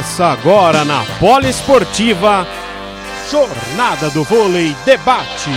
Começa 0.00 0.24
agora 0.24 0.82
na 0.82 1.04
Poliesportiva 1.18 2.46
Jornada 3.30 4.08
do 4.08 4.24
Vôlei 4.24 4.74
Debate. 4.82 5.50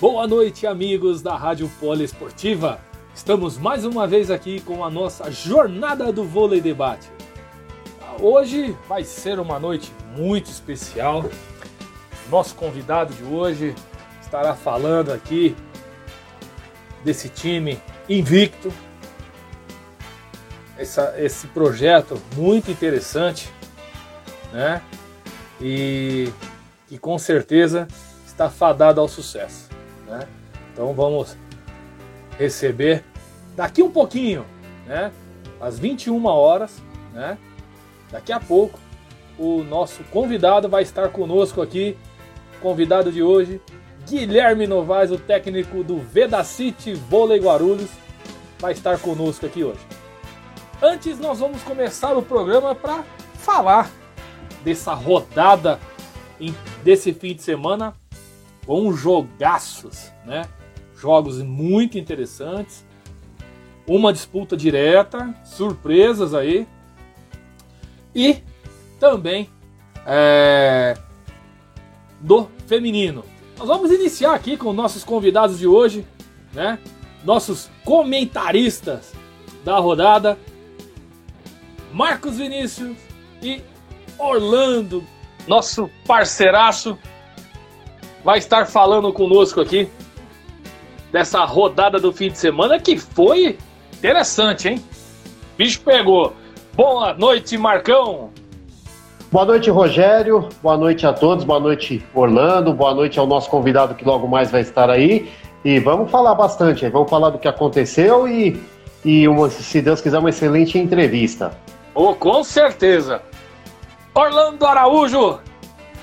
Boa 0.00 0.26
noite, 0.26 0.66
amigos 0.66 1.20
da 1.20 1.36
Rádio 1.36 1.70
Poliesportiva. 1.78 2.80
Estamos 3.14 3.58
mais 3.58 3.84
uma 3.84 4.06
vez 4.06 4.30
aqui 4.30 4.60
com 4.60 4.82
a 4.82 4.88
nossa 4.88 5.30
Jornada 5.30 6.10
do 6.10 6.24
Vôlei 6.24 6.62
Debate. 6.62 7.06
Hoje 8.18 8.74
vai 8.88 9.04
ser 9.04 9.38
uma 9.38 9.58
noite 9.58 9.92
muito 10.16 10.46
especial. 10.46 11.26
Nosso 12.30 12.54
convidado 12.54 13.12
de 13.12 13.24
hoje 13.24 13.74
estará 14.22 14.54
falando 14.54 15.12
aqui 15.12 15.54
desse 17.04 17.28
time 17.28 17.80
invicto. 18.08 18.72
Essa, 20.76 21.14
esse 21.18 21.46
projeto 21.48 22.20
muito 22.36 22.70
interessante, 22.70 23.52
né? 24.52 24.80
E 25.60 26.32
que 26.86 26.98
com 26.98 27.18
certeza 27.18 27.88
está 28.26 28.48
fadado 28.48 29.00
ao 29.00 29.08
sucesso, 29.08 29.68
né? 30.06 30.26
Então 30.72 30.92
vamos 30.94 31.36
receber 32.38 33.04
daqui 33.56 33.82
um 33.82 33.90
pouquinho, 33.90 34.46
né? 34.86 35.10
Às 35.60 35.78
21 35.78 36.24
horas, 36.26 36.80
né? 37.12 37.36
Daqui 38.10 38.32
a 38.32 38.38
pouco 38.38 38.78
o 39.38 39.62
nosso 39.62 40.02
convidado 40.04 40.68
vai 40.68 40.82
estar 40.82 41.08
conosco 41.08 41.60
aqui. 41.60 41.96
Convidado 42.60 43.12
de 43.12 43.22
hoje, 43.22 43.60
Guilherme 44.08 44.66
Novaes, 44.66 45.10
o 45.10 45.18
técnico 45.18 45.84
do 45.84 45.98
Vedacity 45.98 46.94
Vôlei 46.94 47.38
Guarulhos, 47.38 47.90
vai 48.58 48.72
estar 48.72 48.98
conosco 48.98 49.44
aqui 49.44 49.62
hoje. 49.62 49.80
Antes, 50.80 51.18
nós 51.18 51.40
vamos 51.40 51.62
começar 51.62 52.16
o 52.16 52.22
programa 52.22 52.74
para 52.74 53.04
falar 53.34 53.90
dessa 54.64 54.94
rodada 54.94 55.78
desse 56.82 57.12
fim 57.12 57.34
de 57.34 57.42
semana 57.42 57.94
com 58.64 58.92
jogaços, 58.92 60.10
né? 60.24 60.48
Jogos 60.96 61.42
muito 61.42 61.98
interessantes, 61.98 62.84
uma 63.86 64.12
disputa 64.12 64.56
direta, 64.56 65.34
surpresas 65.44 66.32
aí 66.32 66.66
e 68.14 68.38
também 68.98 69.50
é, 70.06 70.96
do 72.20 72.48
feminino. 72.66 73.24
Nós 73.58 73.66
vamos 73.66 73.90
iniciar 73.90 74.34
aqui 74.34 74.56
com 74.56 74.72
nossos 74.72 75.02
convidados 75.02 75.58
de 75.58 75.66
hoje, 75.66 76.06
né? 76.52 76.78
Nossos 77.24 77.68
comentaristas 77.84 79.12
da 79.64 79.78
rodada, 79.78 80.38
Marcos 81.92 82.36
Vinícius 82.36 82.96
e 83.42 83.60
Orlando, 84.16 85.04
nosso 85.48 85.90
parceiraço, 86.06 86.96
vai 88.24 88.38
estar 88.38 88.66
falando 88.66 89.12
conosco 89.12 89.60
aqui 89.60 89.88
dessa 91.10 91.44
rodada 91.44 91.98
do 91.98 92.12
fim 92.12 92.30
de 92.30 92.38
semana 92.38 92.78
que 92.78 92.96
foi 92.96 93.58
interessante, 93.92 94.68
hein? 94.68 94.84
Bicho 95.56 95.80
pegou. 95.80 96.32
Boa 96.74 97.12
noite, 97.12 97.58
Marcão. 97.58 98.30
Boa 99.30 99.44
noite, 99.44 99.68
Rogério. 99.68 100.48
Boa 100.62 100.78
noite 100.78 101.06
a 101.06 101.12
todos. 101.12 101.44
Boa 101.44 101.60
noite, 101.60 102.02
Orlando. 102.14 102.72
Boa 102.72 102.94
noite 102.94 103.18
ao 103.18 103.26
nosso 103.26 103.50
convidado 103.50 103.94
que 103.94 104.02
logo 104.02 104.26
mais 104.26 104.50
vai 104.50 104.62
estar 104.62 104.88
aí. 104.88 105.30
E 105.62 105.78
vamos 105.78 106.10
falar 106.10 106.34
bastante. 106.34 106.88
Vamos 106.88 107.10
falar 107.10 107.28
do 107.28 107.38
que 107.38 107.46
aconteceu 107.46 108.26
e, 108.26 108.58
e 109.04 109.28
uma, 109.28 109.50
se 109.50 109.82
Deus 109.82 110.00
quiser, 110.00 110.18
uma 110.18 110.30
excelente 110.30 110.78
entrevista. 110.78 111.52
Oh, 111.94 112.14
com 112.14 112.42
certeza. 112.42 113.20
Orlando 114.14 114.64
Araújo, 114.64 115.38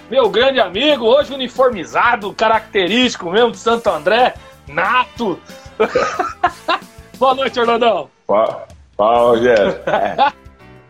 meu 0.09 0.30
grande 0.30 0.59
amigo, 0.59 1.06
hoje 1.06 1.34
uniformizado, 1.34 2.31
característico 2.31 3.31
mesmo 3.31 3.52
de 3.52 3.58
Santo 3.58 3.90
André, 3.90 4.35
nato. 4.68 5.40
Boa 7.18 7.34
noite, 7.34 7.59
Orlandão. 7.59 8.08
Fala, 8.28 8.68
Rogério. 9.00 9.75
é. 9.88 10.31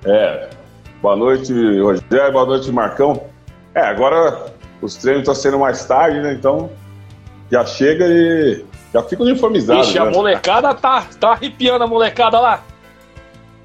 é. 0.06 0.65
Boa 1.06 1.16
noite, 1.16 1.54
Rogério. 1.80 2.34
Boa 2.34 2.46
noite, 2.48 2.72
Marcão. 2.72 3.26
É, 3.76 3.82
agora 3.82 4.48
os 4.82 4.96
treinos 4.96 5.22
estão 5.22 5.36
sendo 5.36 5.60
mais 5.60 5.86
tarde, 5.86 6.20
né? 6.20 6.34
Então 6.34 6.72
já 7.52 7.64
chega 7.64 8.08
e 8.08 8.66
já 8.92 9.04
fica 9.04 9.22
uniformizado. 9.22 9.82
Ixi, 9.82 10.00
né? 10.00 10.08
a 10.08 10.10
molecada 10.10 10.74
tá, 10.74 11.06
tá 11.20 11.34
arrepiando 11.34 11.84
a 11.84 11.88
molecada 11.88 12.40
lá. 12.40 12.64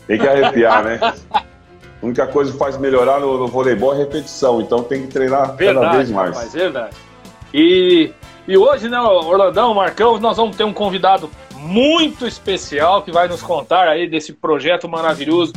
Tem 0.07 0.19
que 0.19 0.29
arrepiar, 0.29 0.85
né? 0.85 1.01
A 1.33 1.43
única 2.03 2.27
coisa 2.27 2.53
que 2.53 2.59
faz 2.59 2.77
melhorar 2.77 3.21
no, 3.21 3.39
no 3.39 3.47
voleibol 3.47 3.95
é 3.95 3.97
repetição, 3.97 4.61
então 4.61 4.83
tem 4.83 5.07
que 5.07 5.09
treinar 5.09 5.57
verdade, 5.57 5.87
cada 5.87 5.97
vez 5.97 6.11
mais. 6.11 6.37
Rapaz, 6.37 6.53
verdade. 6.53 6.97
E, 7.55 8.13
e 8.47 8.59
hoje, 8.59 8.87
né, 8.91 9.01
Orlandão, 9.01 9.73
Marcão, 9.73 10.19
nós 10.19 10.37
vamos 10.37 10.57
ter 10.57 10.65
um 10.65 10.75
convidado 10.75 11.31
muito 11.55 12.27
especial 12.27 13.01
que 13.01 13.11
vai 13.11 13.29
nos 13.29 13.41
contar 13.41 13.89
aí 13.89 14.07
desse 14.07 14.35
projeto 14.35 14.87
maravilhoso 14.87 15.55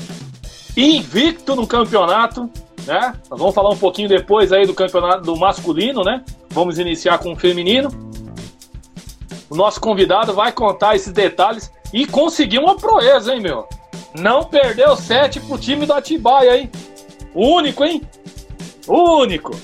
invicto 0.75 1.55
no 1.55 1.67
campeonato, 1.67 2.49
né? 2.85 3.13
Nós 3.29 3.39
vamos 3.39 3.55
falar 3.55 3.69
um 3.69 3.77
pouquinho 3.77 4.09
depois 4.09 4.51
aí 4.51 4.65
do 4.65 4.73
campeonato 4.73 5.23
do 5.23 5.35
masculino, 5.35 6.03
né? 6.03 6.23
Vamos 6.49 6.79
iniciar 6.79 7.17
com 7.19 7.33
o 7.33 7.35
feminino. 7.35 7.89
O 9.49 9.55
nosso 9.55 9.79
convidado 9.79 10.33
vai 10.33 10.51
contar 10.51 10.95
esses 10.95 11.13
detalhes 11.13 11.71
e 11.93 12.07
conseguir 12.07 12.59
uma 12.59 12.75
proeza, 12.75 13.33
hein, 13.33 13.41
meu? 13.41 13.67
Não 14.17 14.43
perdeu 14.43 14.95
sete 14.95 15.39
pro 15.39 15.57
time 15.57 15.85
do 15.85 15.93
Atibaia, 15.93 16.57
hein? 16.57 16.71
Único, 17.33 17.83
hein? 17.83 18.01
Único. 18.87 19.55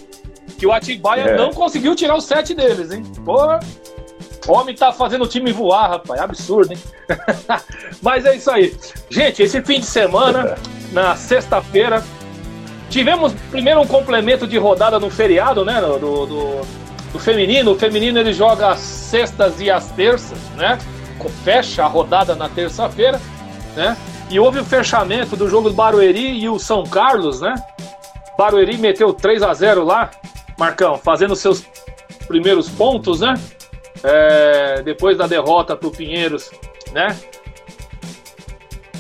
Que 0.58 0.68
o 0.68 0.72
Atibaia 0.72 1.22
é. 1.22 1.38
não 1.38 1.52
conseguiu 1.52 1.96
tirar 1.96 2.16
o 2.16 2.22
sete 2.22 2.54
deles, 2.54 2.92
hein? 2.92 3.04
Porra. 3.26 3.60
Homem 4.52 4.76
tá 4.76 4.92
fazendo 4.92 5.26
o 5.26 5.28
time 5.28 5.52
voar, 5.52 5.90
rapaz. 5.90 6.20
Absurdo, 6.20 6.74
hein? 6.74 6.80
Mas 8.02 8.26
é 8.26 8.36
isso 8.36 8.50
aí. 8.50 8.76
Gente, 9.10 9.44
esse 9.44 9.62
fim 9.62 9.80
de 9.80 9.86
semana 9.86 10.58
na 10.92 11.16
sexta-feira. 11.16 12.04
Tivemos 12.90 13.34
primeiro 13.52 13.80
um 13.80 13.86
complemento 13.86 14.48
de 14.48 14.58
rodada 14.58 15.00
no 15.00 15.10
feriado, 15.10 15.64
né? 15.64 15.80
Do, 15.80 16.00
do, 16.00 16.62
do, 17.14 17.20
feminino. 17.20 17.72
O 17.72 17.76
feminino 17.78 18.20
ele 18.20 18.34
joga 18.34 18.70
as 18.70 18.80
sextas 18.80 19.62
e 19.62 19.70
as 19.70 19.92
terças, 19.92 20.40
né? 20.56 20.80
Fecha 21.44 21.84
a 21.84 21.88
rodada 21.88 22.34
na 22.34 22.50
terça-feira, 22.50 23.22
né? 23.76 23.96
E 24.30 24.40
houve 24.40 24.60
o 24.60 24.66
fechamento 24.66 25.36
do 25.36 25.48
jogo 25.48 25.70
do 25.70 25.76
Barueri 25.76 26.40
e 26.40 26.50
o 26.50 26.58
São 26.58 26.84
Carlos, 26.84 27.42
né? 27.42 27.54
Barueri 28.38 28.78
meteu 28.78 29.14
3 29.14 29.44
a 29.44 29.54
0 29.54 29.84
lá, 29.84 30.10
Marcão, 30.58 30.98
fazendo 30.98 31.36
seus 31.36 31.64
primeiros 32.28 32.70
pontos, 32.70 33.20
né? 33.20 33.36
É, 34.04 34.82
depois 34.84 35.18
da 35.18 35.28
derrota 35.28 35.76
para 35.76 35.88
o 35.88 35.92
Pinheiros, 35.92 36.52
né? 36.94 37.16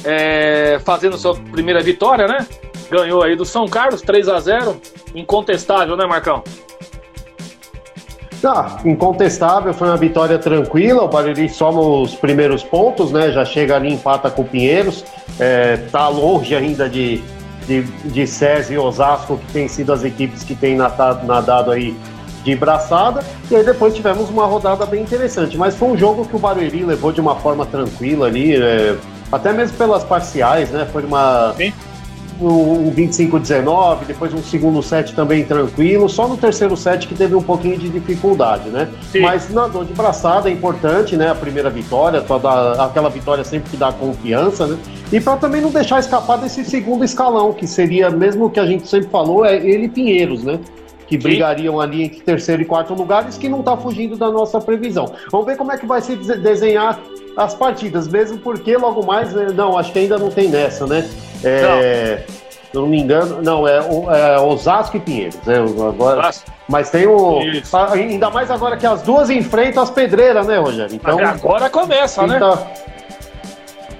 é, 0.03 0.79
fazendo 0.83 1.17
sua 1.17 1.35
primeira 1.35 1.81
vitória, 1.81 2.27
né? 2.27 2.45
Ganhou 2.89 3.23
aí 3.23 3.35
do 3.35 3.45
São 3.45 3.67
Carlos, 3.67 4.01
3 4.01 4.27
a 4.29 4.39
0 4.39 4.81
Incontestável, 5.13 5.95
né, 5.95 6.05
Marcão? 6.05 6.43
Ah, 8.43 8.79
incontestável, 8.85 9.73
foi 9.73 9.87
uma 9.87 9.97
vitória 9.97 10.39
tranquila. 10.39 11.03
O 11.03 11.07
Barueri 11.09 11.49
soma 11.49 11.81
os 11.81 12.15
primeiros 12.15 12.63
pontos, 12.63 13.11
né? 13.11 13.31
Já 13.31 13.43
chega 13.43 13.75
ali, 13.75 13.91
empata 13.91 14.29
com 14.31 14.43
o 14.43 14.45
Pinheiros. 14.45 15.03
É, 15.37 15.77
tá 15.91 16.07
longe 16.07 16.55
ainda 16.55 16.87
de, 16.87 17.21
de, 17.67 17.81
de 17.81 18.25
SESI 18.25 18.75
e 18.75 18.77
Osasco, 18.77 19.37
que 19.37 19.51
tem 19.51 19.67
sido 19.67 19.91
as 19.91 20.05
equipes 20.05 20.43
que 20.43 20.55
têm 20.55 20.75
nadado, 20.75 21.27
nadado 21.27 21.71
aí 21.71 21.95
de 22.49 22.55
braçada. 22.55 23.23
E 23.49 23.55
aí 23.55 23.63
depois 23.63 23.93
tivemos 23.93 24.29
uma 24.29 24.45
rodada 24.45 24.85
bem 24.85 25.01
interessante. 25.01 25.57
Mas 25.57 25.75
foi 25.75 25.89
um 25.89 25.97
jogo 25.97 26.25
que 26.25 26.35
o 26.35 26.39
Barueri 26.39 26.83
levou 26.83 27.11
de 27.11 27.21
uma 27.21 27.35
forma 27.35 27.65
tranquila 27.65 28.27
ali. 28.27 28.55
É, 28.55 28.97
até 29.31 29.53
mesmo 29.53 29.77
pelas 29.77 30.03
parciais, 30.03 30.69
né? 30.71 30.87
Foi 30.91 31.03
uma. 31.03 31.53
Sim. 31.57 31.73
Um 32.41 32.89
25-19, 32.95 34.05
depois 34.07 34.33
um 34.33 34.41
segundo 34.41 34.81
set 34.81 35.13
também 35.13 35.43
tranquilo, 35.43 36.07
só 36.07 36.25
no 36.25 36.37
terceiro 36.37 36.77
set 36.77 37.05
que 37.05 37.13
teve 37.13 37.35
um 37.35 37.41
pouquinho 37.41 37.77
de 37.77 37.89
dificuldade, 37.89 38.69
né? 38.69 38.87
Sim. 39.11 39.19
Mas 39.19 39.49
na 39.49 39.67
dor 39.67 39.83
de 39.83 39.91
braçada 39.91 40.47
é 40.47 40.53
importante, 40.53 41.17
né? 41.17 41.29
A 41.29 41.35
primeira 41.35 41.69
vitória, 41.69 42.21
toda, 42.21 42.81
aquela 42.81 43.09
vitória 43.09 43.43
sempre 43.43 43.69
que 43.69 43.75
dá 43.75 43.91
confiança, 43.91 44.67
né? 44.67 44.77
E 45.11 45.19
para 45.19 45.35
também 45.35 45.59
não 45.59 45.69
deixar 45.69 45.99
escapar 45.99 46.37
desse 46.37 46.63
segundo 46.63 47.03
escalão, 47.03 47.51
que 47.51 47.67
seria, 47.67 48.09
mesmo 48.09 48.49
que 48.49 48.61
a 48.61 48.65
gente 48.65 48.87
sempre 48.87 49.09
falou, 49.09 49.43
é 49.43 49.57
ele 49.57 49.87
e 49.87 49.89
Pinheiros, 49.89 50.41
né? 50.41 50.61
Que 51.09 51.17
brigariam 51.17 51.81
ali 51.81 52.03
entre 52.03 52.19
terceiro 52.21 52.61
e 52.61 52.65
quarto 52.65 52.93
lugares, 52.93 53.35
que 53.35 53.49
não 53.49 53.61
está 53.61 53.75
fugindo 53.75 54.15
da 54.15 54.29
nossa 54.29 54.61
previsão. 54.61 55.11
Vamos 55.31 55.47
ver 55.47 55.57
como 55.57 55.71
é 55.71 55.77
que 55.77 55.85
vai 55.85 56.01
se 56.01 56.15
desenhar 56.15 56.99
as 57.35 57.55
partidas, 57.55 58.07
mesmo 58.07 58.37
porque 58.37 58.77
logo 58.77 59.03
mais, 59.03 59.33
né, 59.33 59.47
não, 59.53 59.77
acho 59.77 59.91
que 59.91 59.99
ainda 59.99 60.19
não 60.19 60.29
tem 60.29 60.49
nessa, 60.49 60.85
né? 60.85 61.09
É, 61.43 62.23
Se 62.71 62.77
eu 62.77 62.81
não 62.81 62.87
me 62.87 62.99
engano, 62.99 63.41
não, 63.41 63.67
é, 63.67 63.77
é 63.77 64.39
Osasco 64.39 64.97
e 64.97 64.99
Pinheiros. 64.99 65.39
Né? 65.45 65.55
Agora, 65.57 66.29
mas 66.67 66.91
tem 66.91 67.07
o. 67.07 67.41
Isso. 67.41 67.75
Ainda 67.75 68.29
mais 68.29 68.51
agora 68.51 68.77
que 68.77 68.85
as 68.85 69.01
duas 69.01 69.31
enfrentam 69.31 69.81
as 69.81 69.89
pedreiras, 69.89 70.45
né, 70.45 70.59
Rogério? 70.59 70.93
Então, 70.93 71.17
agora 71.17 71.69
começa, 71.69 72.27
né? 72.27 72.35
Então, 72.35 72.67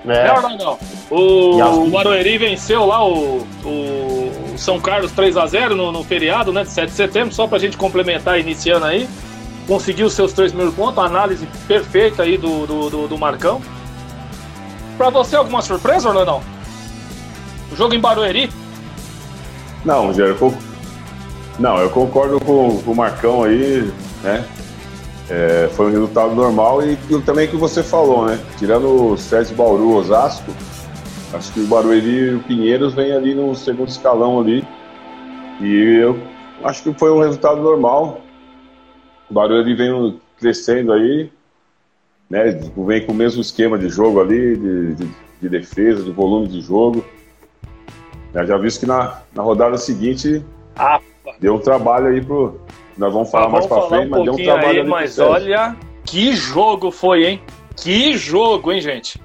é. 0.08 0.28
Não, 0.28 0.42
não, 0.42 0.58
não. 0.58 0.78
O, 1.10 1.62
as... 1.62 1.76
o 1.76 1.90
Barueri 1.90 2.38
venceu 2.38 2.86
lá 2.86 3.06
o, 3.06 3.46
o 3.66 4.19
São 4.60 4.80
Carlos 4.80 5.12
3x0 5.14 5.70
no, 5.70 5.92
no, 5.92 6.04
feriado, 6.04 6.52
né? 6.52 6.64
De 6.64 6.70
7 6.70 6.90
de 6.90 6.96
setembro, 6.96 7.34
só 7.34 7.48
pra 7.48 7.58
gente 7.58 7.78
complementar 7.78 8.40
iniciando 8.40 8.86
aí. 8.86 9.08
Conseguiu 9.68 10.10
seus 10.10 10.34
três 10.34 10.52
primeiros 10.52 10.76
pontos, 10.76 11.04
análise 11.04 11.48
perfeita 11.68 12.24
aí 12.24 12.38
do, 12.38 12.68
do, 12.68 12.90
do, 12.90 13.08
do 13.08 13.18
Marcão. 13.18 13.62
Pra 14.98 15.10
você, 15.10 15.36
alguma 15.36 15.62
surpresa, 15.62 16.10
Orlandão? 16.10 16.42
O 17.72 17.76
jogo 17.76 17.94
em 17.94 18.00
Barueri? 18.00 18.50
Não, 19.86 20.08
Rogério, 20.08 20.36
eu, 20.40 20.54
não, 21.58 21.78
eu 21.78 21.90
concordo 21.90 22.40
com, 22.40 22.82
com 22.82 22.92
o 22.92 22.96
Marcão 22.96 23.44
aí, 23.44 23.92
né? 24.24 24.46
É, 25.30 25.70
foi 25.74 25.86
um 25.86 25.92
resultado 25.92 26.34
normal 26.34 26.84
e, 26.84 26.98
e 27.10 27.22
também 27.22 27.48
que 27.48 27.56
você 27.56 27.84
falou, 27.84 28.26
né? 28.26 28.40
Tirando 28.58 29.12
o 29.12 29.18
Sérgio 29.18 29.56
Bauru, 29.56 29.96
Osasco, 29.96 30.52
acho 31.34 31.54
que 31.54 31.60
o 31.60 31.68
Barueri 31.68 32.10
e 32.10 32.36
o 32.36 32.40
Pinheiros 32.44 32.94
vem 32.94 33.12
ali 33.12 33.34
no 33.34 33.56
segundo 33.56 33.90
escalão 33.90 34.40
ali. 34.40 34.66
E 35.62 36.00
eu 36.02 36.20
acho 36.64 36.84
que 36.84 36.94
foi 36.98 37.12
um 37.12 37.22
resultado 37.22 37.62
normal. 37.62 38.22
O 39.30 39.34
Barueri 39.34 39.76
vem 39.76 40.20
crescendo 40.38 40.94
aí, 40.94 41.30
né? 42.30 42.60
Vem 42.76 43.06
com 43.06 43.12
o 43.12 43.16
mesmo 43.16 43.42
esquema 43.42 43.78
de 43.78 43.90
jogo 43.90 44.22
ali, 44.22 44.58
de, 44.58 44.96
de, 44.96 45.10
de 45.42 45.50
defesa, 45.50 46.04
de 46.04 46.12
volume 46.12 46.48
de 46.48 46.62
jogo. 46.62 47.04
Eu 48.34 48.46
já 48.46 48.58
visto 48.58 48.82
que 48.82 48.86
na, 48.86 49.22
na 49.34 49.42
rodada 49.42 49.78
seguinte 49.78 50.44
ah, 50.78 51.00
deu 51.40 51.56
um 51.56 51.60
trabalho 51.60 52.08
aí 52.08 52.22
pro, 52.22 52.60
nós 52.98 53.14
vamos 53.14 53.32
falar 53.32 53.50
mais 53.50 53.66
pra 53.66 53.82
frente, 53.84 54.08
um 54.08 54.10
mas 54.10 54.24
deu 54.24 54.34
um 54.34 54.36
trabalho 54.36 54.82
aí, 54.82 54.88
Mas 54.88 55.20
olha, 55.20 55.76
que 56.06 56.36
jogo 56.36 56.92
foi, 56.92 57.26
hein? 57.26 57.42
Que 57.76 58.16
jogo, 58.18 58.72
hein, 58.72 58.82
gente? 58.82 59.20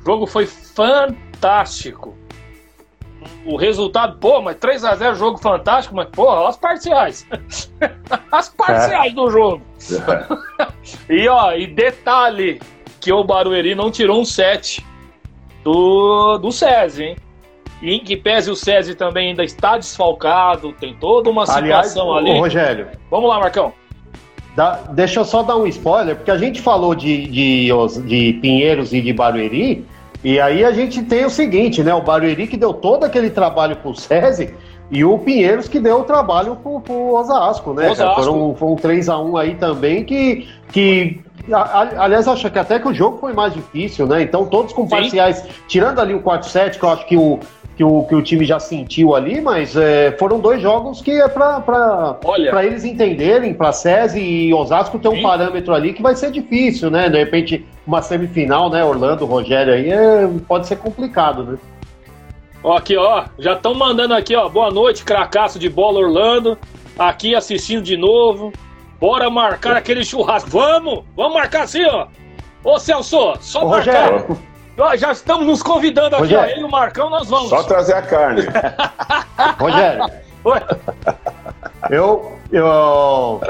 O 0.00 0.04
jogo 0.04 0.26
foi 0.26 0.46
fantástico. 0.46 2.16
O 3.44 3.56
resultado, 3.56 4.18
pô, 4.18 4.40
mas 4.40 4.56
3x0 4.56 5.14
jogo 5.14 5.38
fantástico, 5.38 5.94
mas 5.94 6.08
porra, 6.08 6.48
as 6.48 6.56
parciais. 6.56 7.26
as 8.32 8.48
parciais 8.48 9.12
é. 9.12 9.14
do 9.14 9.30
jogo. 9.30 9.62
É. 11.08 11.12
e 11.12 11.28
ó, 11.28 11.52
e 11.52 11.66
detalhe 11.66 12.60
que 13.00 13.12
o 13.12 13.22
Barueri 13.24 13.74
não 13.74 13.90
tirou 13.90 14.20
um 14.20 14.24
7 14.24 14.84
do, 15.62 16.38
do 16.38 16.50
SESI, 16.50 17.04
hein? 17.04 17.16
E 17.82 17.94
em 17.94 18.00
que 18.00 18.16
pese 18.16 18.50
o 18.50 18.56
SESI 18.56 18.94
também 18.94 19.30
ainda 19.30 19.42
está 19.42 19.78
desfalcado, 19.78 20.72
tem 20.74 20.94
toda 20.94 21.30
uma 21.30 21.46
situação 21.46 22.12
Aliás, 22.12 22.30
ali. 22.30 22.38
Ô, 22.38 22.42
Rogério. 22.42 22.88
Vamos 23.10 23.28
lá, 23.28 23.38
Marcão. 23.38 23.72
Dá, 24.56 24.80
deixa 24.90 25.20
eu 25.20 25.24
só 25.24 25.42
dar 25.42 25.56
um 25.56 25.66
spoiler, 25.66 26.16
porque 26.16 26.30
a 26.30 26.36
gente 26.36 26.60
falou 26.60 26.94
de, 26.94 27.26
de, 27.26 27.68
de 28.06 28.38
Pinheiros 28.40 28.92
e 28.92 29.00
de 29.00 29.12
Barueri, 29.12 29.86
e 30.22 30.40
aí 30.40 30.64
a 30.64 30.72
gente 30.72 31.02
tem 31.02 31.24
o 31.24 31.30
seguinte, 31.30 31.82
né? 31.82 31.94
O 31.94 32.02
Barueri 32.02 32.46
que 32.46 32.56
deu 32.56 32.74
todo 32.74 33.04
aquele 33.04 33.30
trabalho 33.30 33.76
pro 33.76 33.94
SESI 33.94 34.52
e 34.90 35.04
o 35.04 35.18
Pinheiros 35.18 35.68
que 35.68 35.78
deu 35.78 36.00
o 36.00 36.04
trabalho 36.04 36.56
pro, 36.56 36.80
pro 36.80 37.14
Osasco, 37.14 37.72
né? 37.72 37.90
Osasco. 37.90 38.22
Foram, 38.22 38.54
foi 38.54 38.68
um 38.68 38.76
3x1 38.76 39.40
aí 39.40 39.54
também 39.54 40.04
que, 40.04 40.48
que 40.72 41.20
Aliás, 41.96 42.28
acho 42.28 42.50
que 42.50 42.58
até 42.58 42.78
que 42.78 42.88
o 42.88 42.94
jogo 42.94 43.18
foi 43.18 43.32
mais 43.32 43.54
difícil, 43.54 44.06
né? 44.06 44.22
Então, 44.22 44.44
todos 44.46 44.72
com 44.72 44.86
parciais, 44.86 45.38
Sim. 45.38 45.48
tirando 45.66 45.98
ali 45.98 46.14
o 46.14 46.20
4-7, 46.20 46.78
que 46.78 46.84
eu 46.84 46.90
acho 46.90 47.06
que 47.06 47.16
o, 47.16 47.40
que 47.80 47.84
o, 47.84 48.04
que 48.04 48.14
o 48.14 48.20
time 48.20 48.44
já 48.44 48.60
sentiu 48.60 49.14
ali, 49.14 49.40
mas 49.40 49.74
é, 49.74 50.12
foram 50.18 50.38
dois 50.38 50.60
jogos 50.60 51.00
que 51.00 51.12
é 51.12 51.26
para 51.26 52.62
eles 52.62 52.84
entenderem, 52.84 53.54
para 53.54 53.72
SESI 53.72 54.20
e 54.20 54.52
Osasco 54.52 54.98
ter 54.98 55.08
um 55.08 55.14
Sim. 55.14 55.22
parâmetro 55.22 55.72
ali 55.72 55.94
que 55.94 56.02
vai 56.02 56.14
ser 56.14 56.30
difícil, 56.30 56.90
né? 56.90 57.08
De 57.08 57.16
repente, 57.16 57.66
uma 57.86 58.02
semifinal, 58.02 58.68
né? 58.68 58.84
Orlando, 58.84 59.24
Rogério 59.24 59.72
aí, 59.72 59.90
é, 59.90 60.28
pode 60.46 60.66
ser 60.66 60.76
complicado, 60.76 61.42
né? 61.42 61.58
Ó, 62.62 62.76
aqui, 62.76 62.98
ó, 62.98 63.24
já 63.38 63.54
estão 63.54 63.72
mandando 63.72 64.12
aqui, 64.12 64.36
ó, 64.36 64.46
boa 64.50 64.70
noite, 64.70 65.02
cracaço 65.02 65.58
de 65.58 65.70
bola 65.70 66.00
Orlando, 66.00 66.58
aqui 66.98 67.34
assistindo 67.34 67.80
de 67.80 67.96
novo. 67.96 68.52
Bora 69.00 69.30
marcar 69.30 69.74
aquele 69.74 70.04
churrasco. 70.04 70.50
Vamos! 70.50 71.02
Vamos 71.16 71.32
marcar 71.32 71.62
assim, 71.62 71.82
ó. 71.86 72.08
Ô 72.62 72.78
Celso, 72.78 73.38
só 73.40 73.64
Ô, 73.64 73.68
marcar. 73.70 74.12
Rogério. 74.12 74.49
Já 74.96 75.12
estamos 75.12 75.46
nos 75.46 75.62
convidando 75.62 76.16
aqui, 76.16 76.24
Rogério. 76.24 76.44
ó. 76.44 76.50
Ele 76.50 76.60
e 76.60 76.64
o 76.64 76.70
Marcão, 76.70 77.10
nós 77.10 77.28
vamos. 77.28 77.48
Só 77.48 77.62
trazer 77.62 77.94
a 77.94 78.02
carne. 78.02 78.42
Rogério. 79.58 80.04
Oi. 80.44 80.60
Eu, 81.90 82.38
eu, 82.50 83.40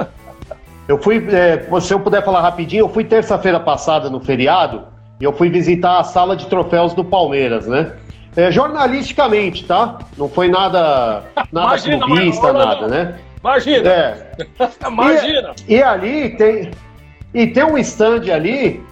eu 0.89 0.99
fui, 0.99 1.25
é, 1.33 1.81
se 1.81 1.95
eu 1.95 2.01
puder 2.01 2.25
falar 2.25 2.41
rapidinho, 2.41 2.83
eu 2.83 2.89
fui 2.89 3.05
terça-feira 3.05 3.61
passada 3.61 4.11
no 4.11 4.21
feriado 4.21 4.85
e 5.21 5.25
eu 5.25 5.33
fui 5.33 5.49
visitar 5.51 5.99
a 5.99 6.05
sala 6.05 6.35
de 6.35 6.47
troféus 6.47 6.95
do 6.95 7.05
Palmeiras, 7.05 7.67
né? 7.67 7.93
É, 8.37 8.51
jornalisticamente, 8.51 9.65
tá? 9.65 9.99
Não 10.17 10.29
foi 10.29 10.49
nada, 10.49 11.25
nada 11.53 11.69
Imagina, 11.69 12.07
clubista, 12.07 12.53
nada, 12.53 12.89
né? 12.89 13.19
Imagina! 13.41 13.89
É. 13.89 14.31
Imagina! 14.87 15.55
E, 15.69 15.75
e 15.75 15.83
ali 15.83 16.31
tem, 16.37 16.71
e 17.35 17.47
tem 17.47 17.65
um 17.65 17.77
stand 17.79 18.33
ali 18.33 18.83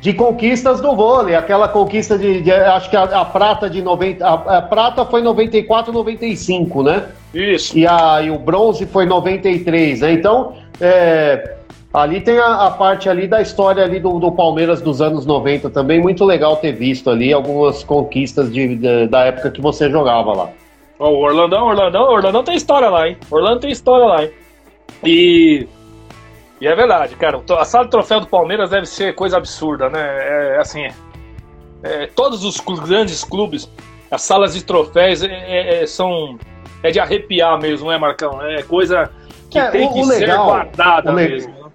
de 0.00 0.12
conquistas 0.12 0.80
do 0.80 0.94
vôlei, 0.94 1.34
aquela 1.34 1.68
conquista 1.68 2.16
de, 2.16 2.40
de 2.40 2.52
acho 2.52 2.88
que 2.88 2.96
a, 2.96 3.02
a, 3.02 3.24
prata 3.24 3.68
de 3.68 3.82
90, 3.82 4.24
a, 4.24 4.58
a, 4.58 4.62
prata 4.62 5.04
foi 5.04 5.22
94, 5.22 5.92
95, 5.92 6.82
né? 6.82 7.06
Isso. 7.34 7.76
E, 7.76 7.86
a, 7.86 8.22
e 8.22 8.30
o 8.30 8.38
bronze 8.38 8.86
foi 8.86 9.06
93, 9.06 10.00
né? 10.00 10.12
Então, 10.12 10.54
é, 10.80 11.56
ali 11.92 12.20
tem 12.20 12.38
a, 12.38 12.66
a, 12.66 12.70
parte 12.70 13.08
ali 13.08 13.26
da 13.26 13.42
história 13.42 13.82
ali 13.82 13.98
do, 13.98 14.20
do, 14.20 14.30
Palmeiras 14.30 14.80
dos 14.80 15.02
anos 15.02 15.26
90 15.26 15.68
também, 15.70 16.00
muito 16.00 16.24
legal 16.24 16.56
ter 16.56 16.72
visto 16.72 17.10
ali 17.10 17.32
algumas 17.32 17.82
conquistas 17.82 18.52
de, 18.52 18.76
de 18.76 19.06
da 19.08 19.24
época 19.24 19.50
que 19.50 19.60
você 19.60 19.90
jogava 19.90 20.32
lá. 20.32 20.50
o 21.00 21.06
Orlandão, 21.06 21.66
Orlandão, 21.66 22.02
Orlandão 22.04 22.44
tem 22.44 22.54
história 22.54 22.88
lá, 22.88 23.08
hein? 23.08 23.16
Orlando 23.28 23.60
tem 23.60 23.70
história 23.72 24.06
lá, 24.06 24.22
hein? 24.22 24.30
E 25.04 25.66
e 26.60 26.66
é 26.66 26.74
verdade, 26.74 27.14
cara. 27.16 27.40
A 27.58 27.64
sala 27.64 27.84
de 27.84 27.90
troféu 27.90 28.20
do 28.20 28.26
Palmeiras 28.26 28.70
deve 28.70 28.86
ser 28.86 29.14
coisa 29.14 29.36
absurda, 29.36 29.88
né? 29.88 30.00
É, 30.00 30.56
é 30.56 30.58
assim. 30.58 30.88
É, 31.82 32.06
todos 32.06 32.44
os 32.44 32.58
grandes 32.58 33.22
clubes, 33.22 33.70
as 34.10 34.22
salas 34.22 34.54
de 34.54 34.64
troféus 34.64 35.22
é, 35.22 35.28
é, 35.28 35.82
é, 35.82 35.86
são. 35.86 36.38
É 36.82 36.90
de 36.90 37.00
arrepiar 37.00 37.60
mesmo, 37.60 37.90
né, 37.90 37.98
Marcão? 37.98 38.40
É 38.42 38.62
coisa 38.62 39.10
que 39.50 39.58
é, 39.58 39.70
tem 39.70 39.86
o, 39.86 39.92
que 39.92 40.00
o 40.00 40.06
legal, 40.06 40.46
ser 40.46 40.50
guardada 40.50 41.12
mesmo. 41.12 41.52
Né? 41.52 41.70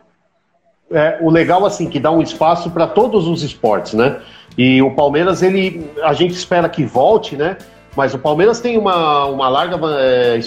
É, 0.92 1.18
o 1.22 1.30
legal, 1.30 1.66
assim, 1.66 1.90
que 1.90 2.00
dá 2.00 2.12
um 2.12 2.22
espaço 2.22 2.70
para 2.72 2.88
todos 2.88 3.28
os 3.28 3.44
esportes, 3.44 3.94
né? 3.94 4.22
E 4.58 4.82
o 4.82 4.92
Palmeiras, 4.92 5.42
ele, 5.42 5.90
a 6.04 6.14
gente 6.14 6.34
espera 6.34 6.70
que 6.70 6.86
volte, 6.86 7.36
né? 7.36 7.58
Mas 7.96 8.14
o 8.14 8.20
Palmeiras 8.20 8.60
tem 8.60 8.78
uma, 8.78 9.26
uma 9.26 9.48
larga 9.48 9.80
é, 10.00 10.40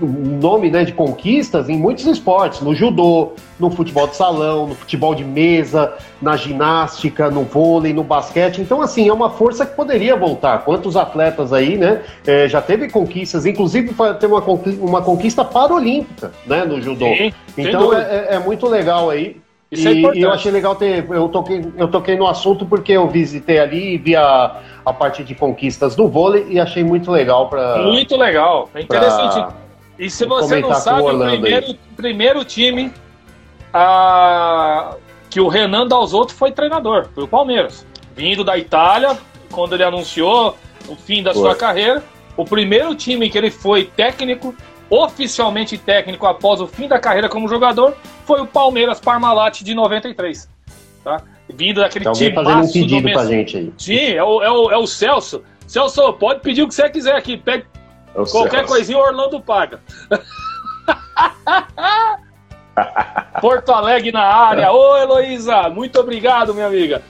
nome 0.00 0.70
né, 0.70 0.84
de 0.84 0.92
conquistas 0.92 1.68
em 1.68 1.76
muitos 1.76 2.06
esportes, 2.06 2.60
no 2.60 2.74
judô, 2.74 3.32
no 3.58 3.70
futebol 3.70 4.06
de 4.06 4.16
salão, 4.16 4.68
no 4.68 4.74
futebol 4.74 5.14
de 5.14 5.22
mesa, 5.22 5.92
na 6.22 6.36
ginástica, 6.36 7.30
no 7.30 7.42
vôlei, 7.42 7.92
no 7.92 8.02
basquete. 8.02 8.60
Então, 8.60 8.80
assim, 8.80 9.08
é 9.08 9.12
uma 9.12 9.30
força 9.30 9.66
que 9.66 9.76
poderia 9.76 10.16
voltar. 10.16 10.64
Quantos 10.64 10.96
atletas 10.96 11.52
aí, 11.52 11.76
né? 11.76 12.02
É, 12.26 12.48
já 12.48 12.62
teve 12.62 12.88
conquistas, 12.88 13.44
inclusive 13.44 13.94
ter 14.18 14.26
uma, 14.26 14.42
uma 14.80 15.02
conquista 15.02 15.44
paralímpica, 15.44 16.32
né, 16.46 16.64
no 16.64 16.80
judô. 16.80 17.06
Sim, 17.06 17.32
então 17.58 17.92
é, 17.92 18.28
é, 18.30 18.34
é 18.36 18.38
muito 18.38 18.66
legal 18.66 19.10
aí. 19.10 19.36
Isso 19.70 19.88
e, 19.88 20.04
é 20.04 20.14
e 20.16 20.22
eu 20.22 20.32
achei 20.32 20.50
legal 20.50 20.74
ter. 20.74 21.08
Eu 21.08 21.28
toquei, 21.28 21.64
eu 21.76 21.88
toquei 21.88 22.16
no 22.16 22.26
assunto 22.26 22.66
porque 22.66 22.92
eu 22.92 23.08
visitei 23.08 23.58
ali 23.58 23.94
e 23.94 23.98
vi 23.98 24.16
a, 24.16 24.60
a 24.84 24.92
parte 24.92 25.22
de 25.22 25.34
conquistas 25.34 25.94
do 25.94 26.08
vôlei 26.08 26.46
e 26.48 26.58
achei 26.58 26.82
muito 26.82 27.10
legal 27.10 27.48
para. 27.48 27.78
Muito 27.78 28.16
legal. 28.16 28.68
É 28.74 28.80
interessante. 28.80 29.34
Pra, 29.34 29.54
e 29.98 30.10
se 30.10 30.26
você 30.26 30.60
não 30.60 30.74
sabe, 30.74 31.02
o 31.02 31.18
primeiro, 31.18 31.74
primeiro 31.96 32.44
time 32.44 32.92
a, 33.72 34.96
que 35.28 35.40
o 35.40 35.46
Renan 35.46 35.86
Dalzotto 35.86 36.34
foi 36.34 36.50
treinador, 36.50 37.08
foi 37.14 37.24
o 37.24 37.28
Palmeiras. 37.28 37.86
Vindo 38.16 38.42
da 38.42 38.58
Itália, 38.58 39.16
quando 39.52 39.74
ele 39.74 39.84
anunciou 39.84 40.56
o 40.88 40.96
fim 40.96 41.22
da 41.22 41.32
foi. 41.32 41.42
sua 41.42 41.54
carreira, 41.54 42.02
o 42.36 42.44
primeiro 42.44 42.94
time 42.94 43.30
que 43.30 43.38
ele 43.38 43.50
foi 43.50 43.84
técnico 43.84 44.54
oficialmente 44.88 45.78
técnico 45.78 46.26
após 46.26 46.60
o 46.60 46.66
fim 46.66 46.88
da 46.88 46.98
carreira 46.98 47.28
como 47.28 47.46
jogador 47.46 47.94
foi 48.30 48.40
o 48.40 48.46
Palmeiras 48.46 49.00
Parmalat 49.00 49.62
de 49.62 49.74
93. 49.74 50.48
Tá? 51.02 51.20
Vindo 51.48 51.80
daquele 51.80 52.04
Tem 52.04 52.12
time 52.12 52.32
fazendo 52.32 52.62
um 52.62 52.72
pedido 52.72 53.12
pra 53.12 53.24
gente 53.24 53.56
aí. 53.56 53.72
Sim, 53.76 54.12
é 54.12 54.22
o, 54.22 54.40
é, 54.40 54.48
o, 54.48 54.70
é 54.70 54.76
o 54.76 54.86
Celso. 54.86 55.42
Celso, 55.66 56.12
pode 56.12 56.38
pedir 56.38 56.62
o 56.62 56.68
que 56.68 56.74
você 56.74 56.88
quiser 56.88 57.16
aqui. 57.16 57.36
Pede 57.36 57.66
é 58.14 58.24
qualquer 58.30 58.58
Celso. 58.58 58.72
coisinha, 58.72 58.98
o 58.98 59.00
Orlando 59.00 59.40
paga. 59.40 59.80
Porto 63.40 63.72
Alegre 63.72 64.12
na 64.12 64.22
área. 64.22 64.70
Ô, 64.70 64.96
Heloísa, 64.96 65.68
muito 65.68 65.98
obrigado, 65.98 66.54
minha 66.54 66.68
amiga. 66.68 67.02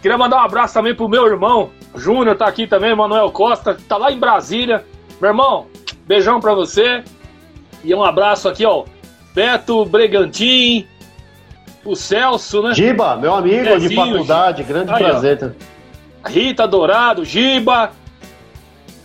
Queria 0.00 0.16
mandar 0.16 0.36
um 0.36 0.44
abraço 0.44 0.74
também 0.74 0.94
pro 0.94 1.08
meu 1.08 1.26
irmão, 1.26 1.70
Júnior, 1.96 2.36
tá 2.36 2.46
aqui 2.46 2.68
também, 2.68 2.94
Manuel 2.94 3.32
Costa, 3.32 3.76
tá 3.88 3.96
lá 3.98 4.10
em 4.10 4.18
Brasília 4.18 4.82
Meu 5.20 5.30
irmão, 5.30 5.66
beijão 6.06 6.38
pra 6.38 6.54
você. 6.54 7.02
E 7.82 7.92
um 7.92 8.04
abraço 8.04 8.48
aqui, 8.48 8.64
ó. 8.64 8.84
Beto 9.34 9.84
Bregantin, 9.84 10.86
o 11.84 11.94
Celso, 11.94 12.62
né? 12.62 12.74
Giba, 12.74 13.16
meu 13.16 13.34
amigo 13.34 13.78
de 13.78 13.94
faculdade, 13.94 14.62
grande 14.62 14.92
Aí, 14.92 14.98
prazer. 14.98 15.54
Ó. 16.24 16.28
Rita 16.28 16.66
Dourado, 16.66 17.24
Giba. 17.24 17.92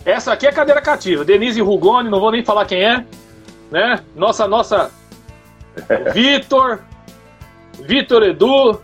Essa 0.04 0.32
aqui 0.32 0.46
é 0.46 0.52
cadeira 0.52 0.80
cativa. 0.80 1.24
Denise 1.24 1.60
Rugoni, 1.60 2.08
não 2.10 2.20
vou 2.20 2.30
nem 2.30 2.44
falar 2.44 2.64
quem 2.64 2.82
é. 2.84 3.04
Né? 3.70 4.00
Nossa, 4.14 4.46
nossa. 4.46 4.90
Vitor. 6.12 6.80
Vitor 7.80 8.22
Edu. 8.22 8.80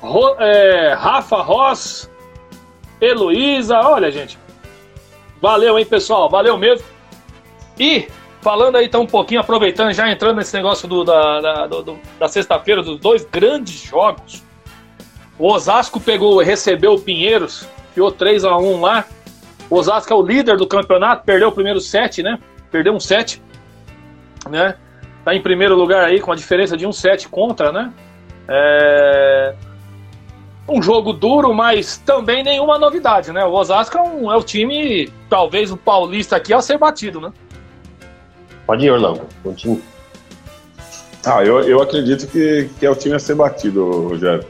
Ro, 0.00 0.36
é, 0.38 0.94
Rafa 0.94 1.42
Ross. 1.42 2.10
Heloísa. 3.00 3.80
Olha, 3.80 4.10
gente. 4.10 4.38
Valeu, 5.42 5.78
hein, 5.78 5.84
pessoal? 5.84 6.30
Valeu 6.30 6.56
mesmo. 6.56 6.86
E 7.78 8.08
falando 8.44 8.76
aí 8.76 8.84
então 8.84 9.00
um 9.00 9.06
pouquinho, 9.06 9.40
aproveitando, 9.40 9.94
já 9.94 10.10
entrando 10.10 10.36
nesse 10.36 10.54
negócio 10.54 10.86
do, 10.86 11.02
da, 11.02 11.40
da, 11.40 11.66
do, 11.66 11.98
da 12.20 12.28
sexta-feira, 12.28 12.82
dos 12.82 13.00
dois 13.00 13.24
grandes 13.24 13.80
jogos. 13.80 14.44
O 15.38 15.50
Osasco 15.50 15.98
pegou, 15.98 16.38
recebeu 16.42 16.92
o 16.92 17.00
Pinheiros, 17.00 17.66
ficou 17.94 18.12
3 18.12 18.44
a 18.44 18.54
1 18.58 18.80
lá. 18.82 19.06
O 19.70 19.76
Osasco 19.76 20.12
é 20.12 20.16
o 20.16 20.20
líder 20.20 20.58
do 20.58 20.66
campeonato, 20.66 21.24
perdeu 21.24 21.48
o 21.48 21.52
primeiro 21.52 21.80
set, 21.80 22.22
né? 22.22 22.38
Perdeu 22.70 22.92
um 22.92 23.00
set, 23.00 23.42
né? 24.50 24.76
Tá 25.24 25.34
em 25.34 25.40
primeiro 25.40 25.74
lugar 25.74 26.04
aí 26.04 26.20
com 26.20 26.30
a 26.30 26.36
diferença 26.36 26.76
de 26.76 26.86
um 26.86 26.92
set 26.92 27.26
contra, 27.30 27.72
né? 27.72 27.90
É... 28.46 29.54
Um 30.68 30.82
jogo 30.82 31.14
duro, 31.14 31.54
mas 31.54 31.96
também 31.96 32.44
nenhuma 32.44 32.78
novidade, 32.78 33.32
né? 33.32 33.42
O 33.44 33.52
Osasco 33.52 33.96
é, 33.96 34.02
um, 34.02 34.30
é 34.30 34.36
o 34.36 34.42
time, 34.42 35.10
talvez 35.30 35.72
o 35.72 35.78
paulista 35.78 36.36
aqui, 36.36 36.52
a 36.52 36.60
ser 36.60 36.76
batido, 36.76 37.22
né? 37.22 37.32
Pode 38.66 38.84
ir, 38.84 38.90
Orlando. 38.90 39.22
Continue. 39.42 39.82
Ah, 41.26 41.42
eu, 41.44 41.60
eu 41.60 41.80
acredito 41.80 42.26
que, 42.26 42.68
que 42.78 42.84
é 42.84 42.90
o 42.90 42.94
time 42.94 43.14
a 43.14 43.18
ser 43.18 43.34
batido, 43.34 44.08
Rogério. 44.08 44.44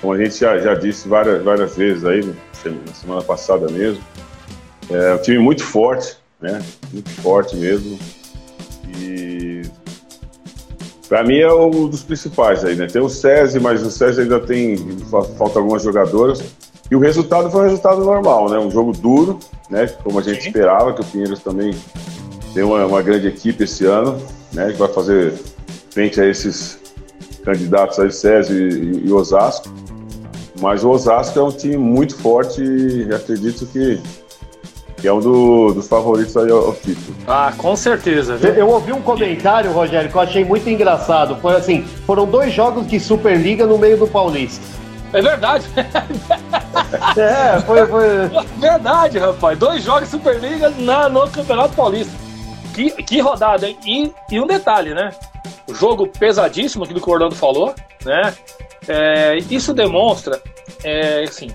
Como 0.00 0.12
a 0.12 0.18
gente 0.18 0.38
já, 0.38 0.58
já 0.58 0.74
disse 0.74 1.08
várias, 1.08 1.42
várias 1.42 1.76
vezes 1.76 2.04
aí, 2.04 2.24
na 2.24 2.92
semana 2.92 3.22
passada 3.22 3.68
mesmo. 3.70 4.02
É 4.90 5.14
um 5.14 5.18
time 5.18 5.38
muito 5.38 5.64
forte, 5.64 6.16
né? 6.40 6.62
Muito 6.92 7.10
forte 7.22 7.56
mesmo. 7.56 7.98
E 8.98 9.62
para 11.08 11.22
mim 11.22 11.38
é 11.38 11.52
um 11.52 11.88
dos 11.88 12.02
principais 12.02 12.64
aí, 12.64 12.74
né? 12.74 12.86
Tem 12.86 13.00
o 13.00 13.08
SESI, 13.08 13.60
mas 13.60 13.82
o 13.82 13.90
SESI 13.90 14.22
ainda 14.22 14.40
tem. 14.40 14.76
Falta 15.38 15.58
algumas 15.58 15.82
jogadoras. 15.82 16.42
E 16.90 16.94
o 16.94 17.00
resultado 17.00 17.50
foi 17.50 17.62
um 17.62 17.64
resultado 17.64 18.04
normal, 18.04 18.48
né? 18.48 18.58
Um 18.58 18.70
jogo 18.70 18.92
duro, 18.92 19.38
né? 19.70 19.86
Como 20.04 20.18
a 20.18 20.22
gente 20.22 20.42
Sim. 20.42 20.48
esperava, 20.48 20.92
que 20.92 21.00
o 21.00 21.04
Pinheiros 21.04 21.40
também 21.40 21.74
tem 22.56 22.64
uma, 22.64 22.86
uma, 22.86 23.02
grande 23.02 23.28
equipe 23.28 23.64
esse 23.64 23.84
ano, 23.84 24.18
né? 24.50 24.72
Que 24.72 24.78
vai 24.78 24.88
fazer 24.88 25.34
frente 25.90 26.18
a 26.18 26.24
esses 26.24 26.80
candidatos 27.44 27.98
aí, 27.98 28.10
SESI 28.10 28.54
e, 28.54 29.06
e 29.06 29.12
Osasco. 29.12 29.68
Mas 30.58 30.82
o 30.82 30.88
Osasco 30.88 31.38
é 31.38 31.42
um 31.42 31.52
time 31.52 31.76
muito 31.76 32.16
forte 32.16 32.62
e 32.62 33.14
acredito 33.14 33.66
que 33.66 34.00
que 34.96 35.06
é 35.06 35.12
um 35.12 35.20
do, 35.20 35.74
dos 35.74 35.86
favoritos 35.86 36.34
aí 36.38 36.50
ao, 36.50 36.72
título. 36.72 37.14
Ah, 37.28 37.52
com 37.58 37.76
certeza. 37.76 38.36
Viu? 38.36 38.54
Eu 38.54 38.68
ouvi 38.70 38.94
um 38.94 39.02
comentário, 39.02 39.70
Rogério, 39.70 40.10
que 40.10 40.16
eu 40.16 40.22
achei 40.22 40.42
muito 40.42 40.66
engraçado. 40.70 41.36
Foi 41.36 41.54
assim: 41.54 41.84
foram 42.06 42.24
dois 42.24 42.54
jogos 42.54 42.86
de 42.86 42.98
Superliga 42.98 43.66
no 43.66 43.76
meio 43.76 43.98
do 43.98 44.06
Paulista. 44.06 44.64
É 45.12 45.20
verdade. 45.20 45.66
é, 47.18 47.60
foi, 47.60 47.86
foi. 47.86 48.06
Verdade, 48.58 49.18
rapaz. 49.18 49.58
Dois 49.58 49.84
jogos 49.84 50.04
de 50.04 50.08
Superliga 50.08 50.70
na, 50.78 51.10
no 51.10 51.28
Campeonato 51.28 51.74
Paulista. 51.74 52.25
Que, 52.76 52.90
que 52.90 53.20
rodada, 53.20 53.66
hein? 53.66 53.78
E, 53.86 54.12
e 54.30 54.38
um 54.38 54.46
detalhe, 54.46 54.92
né? 54.92 55.08
O 55.66 55.74
jogo 55.74 56.06
pesadíssimo, 56.06 56.84
aquilo 56.84 57.00
que 57.00 57.08
o 57.08 57.12
Orlando 57.14 57.34
falou, 57.34 57.74
né? 58.04 58.36
É, 58.86 59.38
isso 59.50 59.72
demonstra, 59.72 60.42
é, 60.84 61.22
assim, 61.22 61.48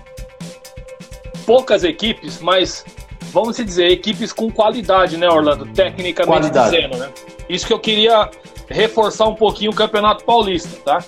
poucas 1.46 1.84
equipes, 1.84 2.40
mas 2.40 2.84
vamos 3.30 3.56
dizer, 3.56 3.88
equipes 3.92 4.32
com 4.32 4.50
qualidade, 4.50 5.16
né, 5.16 5.28
Orlando? 5.28 5.64
Tecnicamente 5.66 6.50
qualidade. 6.50 6.76
dizendo, 6.76 6.96
né? 6.96 7.08
Isso 7.48 7.68
que 7.68 7.72
eu 7.72 7.78
queria 7.78 8.28
reforçar 8.68 9.28
um 9.28 9.36
pouquinho 9.36 9.70
o 9.70 9.74
Campeonato 9.74 10.24
Paulista, 10.24 10.76
tá? 10.84 11.04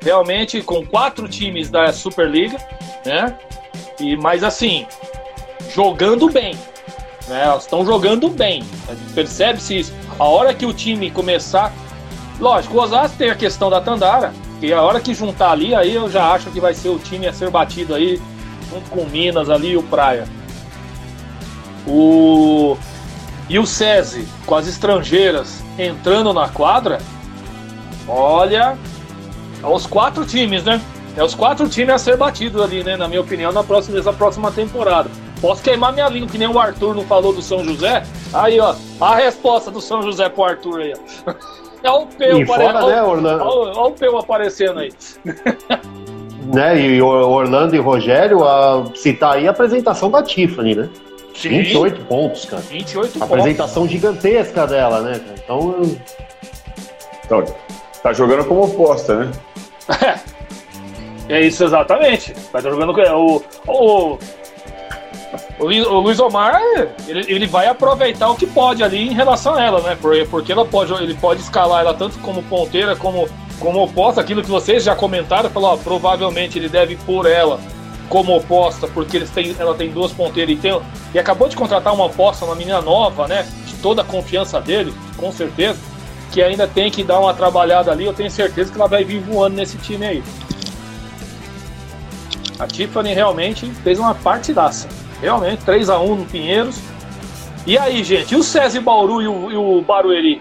Realmente 0.00 0.62
com 0.62 0.86
quatro 0.86 1.28
times 1.28 1.70
da 1.70 1.92
Superliga, 1.92 2.56
né? 3.04 3.36
E 3.98 4.16
mas 4.16 4.44
assim, 4.44 4.86
jogando 5.74 6.30
bem, 6.30 6.56
né? 7.28 7.44
Elas 7.44 7.64
estão 7.64 7.84
jogando 7.84 8.28
bem. 8.28 8.64
Percebe-se 9.14 9.78
isso. 9.78 9.92
A 10.18 10.24
hora 10.24 10.54
que 10.54 10.66
o 10.66 10.72
time 10.72 11.10
começar, 11.10 11.72
lógico, 12.38 12.76
o 12.76 12.80
Osasco 12.80 13.16
tem 13.16 13.30
a 13.30 13.34
questão 13.34 13.68
da 13.70 13.80
Tandara, 13.80 14.32
e 14.60 14.72
a 14.72 14.82
hora 14.82 15.00
que 15.00 15.12
juntar 15.12 15.50
ali, 15.50 15.74
aí 15.74 15.94
eu 15.94 16.10
já 16.10 16.32
acho 16.32 16.50
que 16.50 16.60
vai 16.60 16.72
ser 16.72 16.88
o 16.88 16.98
time 16.98 17.26
a 17.26 17.32
ser 17.32 17.50
batido 17.50 17.94
aí 17.94 18.20
junto 18.70 18.90
com 18.90 19.00
o 19.00 19.08
Minas 19.08 19.50
ali 19.50 19.72
e 19.72 19.76
o 19.76 19.82
Praia. 19.82 20.26
O 21.86 22.76
e 23.48 23.58
o 23.58 23.66
SESI 23.66 24.26
com 24.44 24.56
as 24.56 24.66
estrangeiras 24.66 25.62
entrando 25.78 26.32
na 26.32 26.48
quadra, 26.48 26.98
olha, 28.08 28.76
é 29.62 29.66
os 29.66 29.86
quatro 29.86 30.24
times, 30.24 30.64
né? 30.64 30.80
É 31.16 31.22
os 31.22 31.34
quatro 31.34 31.68
times 31.68 31.94
a 31.94 31.98
ser 31.98 32.16
batidos 32.16 32.60
ali, 32.60 32.82
né? 32.82 32.96
Na 32.96 33.06
minha 33.06 33.20
opinião, 33.20 33.52
na 33.52 33.62
próxima, 33.62 33.96
nessa 33.96 34.12
próxima 34.12 34.50
temporada. 34.50 35.08
Posso 35.40 35.62
queimar 35.62 35.92
minha 35.92 36.08
língua, 36.08 36.28
que 36.28 36.38
nem 36.38 36.48
o 36.48 36.58
Arthur 36.58 36.94
não 36.94 37.04
falou 37.04 37.32
do 37.32 37.42
São 37.42 37.64
José. 37.64 38.02
Aí, 38.32 38.58
ó, 38.58 38.74
a 39.00 39.16
resposta 39.16 39.70
do 39.70 39.80
São 39.80 40.02
José 40.02 40.28
pro 40.28 40.44
Arthur 40.44 40.80
aí, 40.80 40.92
ó. 40.94 41.32
É 41.82 41.90
o 41.90 42.04
Peu, 42.06 42.42
apare... 42.42 42.46
fora, 42.46 42.86
né, 42.86 43.02
Orlando? 43.02 43.44
Olha 43.44 43.80
o 43.80 43.92
Peu 43.92 44.18
aparecendo 44.18 44.80
aí. 44.80 44.90
né, 46.52 46.80
e 46.80 47.00
Orlando 47.00 47.76
e 47.76 47.78
Rogério, 47.78 48.44
a 48.44 48.86
citar 48.94 49.34
aí 49.34 49.46
a 49.46 49.52
apresentação 49.52 50.10
da 50.10 50.20
Tiffany, 50.20 50.74
né? 50.74 50.88
Sim. 51.32 51.50
28 51.50 52.04
pontos, 52.06 52.44
cara. 52.46 52.62
28 52.62 53.12
pontos. 53.12 53.22
Apresentação 53.22 53.86
gigantesca 53.86 54.66
dela, 54.66 55.00
né? 55.00 55.20
Então. 55.44 55.76
Então, 57.24 57.44
tá 58.02 58.12
jogando 58.12 58.44
como 58.46 58.64
oposta, 58.64 59.24
né? 59.24 59.32
É 61.28 61.40
isso 61.40 61.64
exatamente. 61.64 62.32
Tá 62.52 62.60
jogando 62.60 62.92
o, 62.92 63.42
o, 63.66 64.18
o, 65.58 66.00
Luiz 66.00 66.18
Omar, 66.18 66.60
ele, 67.06 67.24
ele 67.28 67.46
vai 67.46 67.66
aproveitar 67.66 68.28
o 68.30 68.36
que 68.36 68.46
pode 68.46 68.82
ali 68.82 69.08
em 69.08 69.14
relação 69.14 69.54
a 69.54 69.62
ela, 69.62 69.80
né? 69.80 69.96
Porque 70.30 70.52
ela 70.52 70.64
pode, 70.64 70.92
ele 70.94 71.14
pode 71.14 71.40
escalar 71.40 71.80
ela 71.80 71.94
tanto 71.94 72.18
como 72.18 72.42
ponteira 72.42 72.96
como 72.96 73.28
como 73.58 73.82
oposta, 73.82 74.20
aquilo 74.20 74.42
que 74.42 74.50
vocês 74.50 74.84
já 74.84 74.94
comentaram, 74.94 75.48
falou, 75.48 75.72
ó, 75.72 75.76
provavelmente 75.76 76.58
ele 76.58 76.68
deve 76.68 76.94
pôr 76.96 77.26
ela 77.26 77.58
como 78.08 78.36
oposta, 78.36 78.86
porque 78.86 79.16
eles 79.16 79.30
têm, 79.30 79.56
ela 79.58 79.74
tem 79.74 79.90
duas 79.90 80.12
ponteiras 80.12 80.54
e, 80.54 80.58
tem, 80.58 80.80
e 81.14 81.18
acabou 81.18 81.48
de 81.48 81.56
contratar 81.56 81.92
uma 81.92 82.04
oposta, 82.04 82.44
uma 82.44 82.54
menina 82.54 82.80
nova, 82.80 83.26
né? 83.26 83.46
De 83.66 83.74
toda 83.74 84.02
a 84.02 84.04
confiança 84.04 84.60
dele, 84.60 84.94
com 85.16 85.32
certeza, 85.32 85.78
que 86.30 86.42
ainda 86.42 86.68
tem 86.68 86.90
que 86.90 87.02
dar 87.02 87.18
uma 87.18 87.34
trabalhada 87.34 87.90
ali. 87.90 88.04
Eu 88.04 88.12
tenho 88.12 88.30
certeza 88.30 88.70
que 88.70 88.78
ela 88.78 88.88
vai 88.88 89.04
vir 89.04 89.20
voando 89.20 89.56
nesse 89.56 89.76
time 89.78 90.06
aí. 90.06 90.22
A 92.58 92.66
Tiffany 92.66 93.12
realmente 93.12 93.66
fez 93.82 93.98
uma 93.98 94.14
partidaça. 94.14 94.88
Realmente, 95.20 95.64
3 95.64 95.88
a 95.90 95.98
1 95.98 96.16
no 96.16 96.26
Pinheiros. 96.26 96.80
E 97.66 97.76
aí, 97.76 98.04
gente, 98.04 98.32
e 98.32 98.36
o 98.36 98.42
César 98.42 98.80
Bauru 98.80 99.20
e 99.20 99.28
o, 99.28 99.50
e 99.50 99.56
o 99.56 99.82
Barueri? 99.82 100.40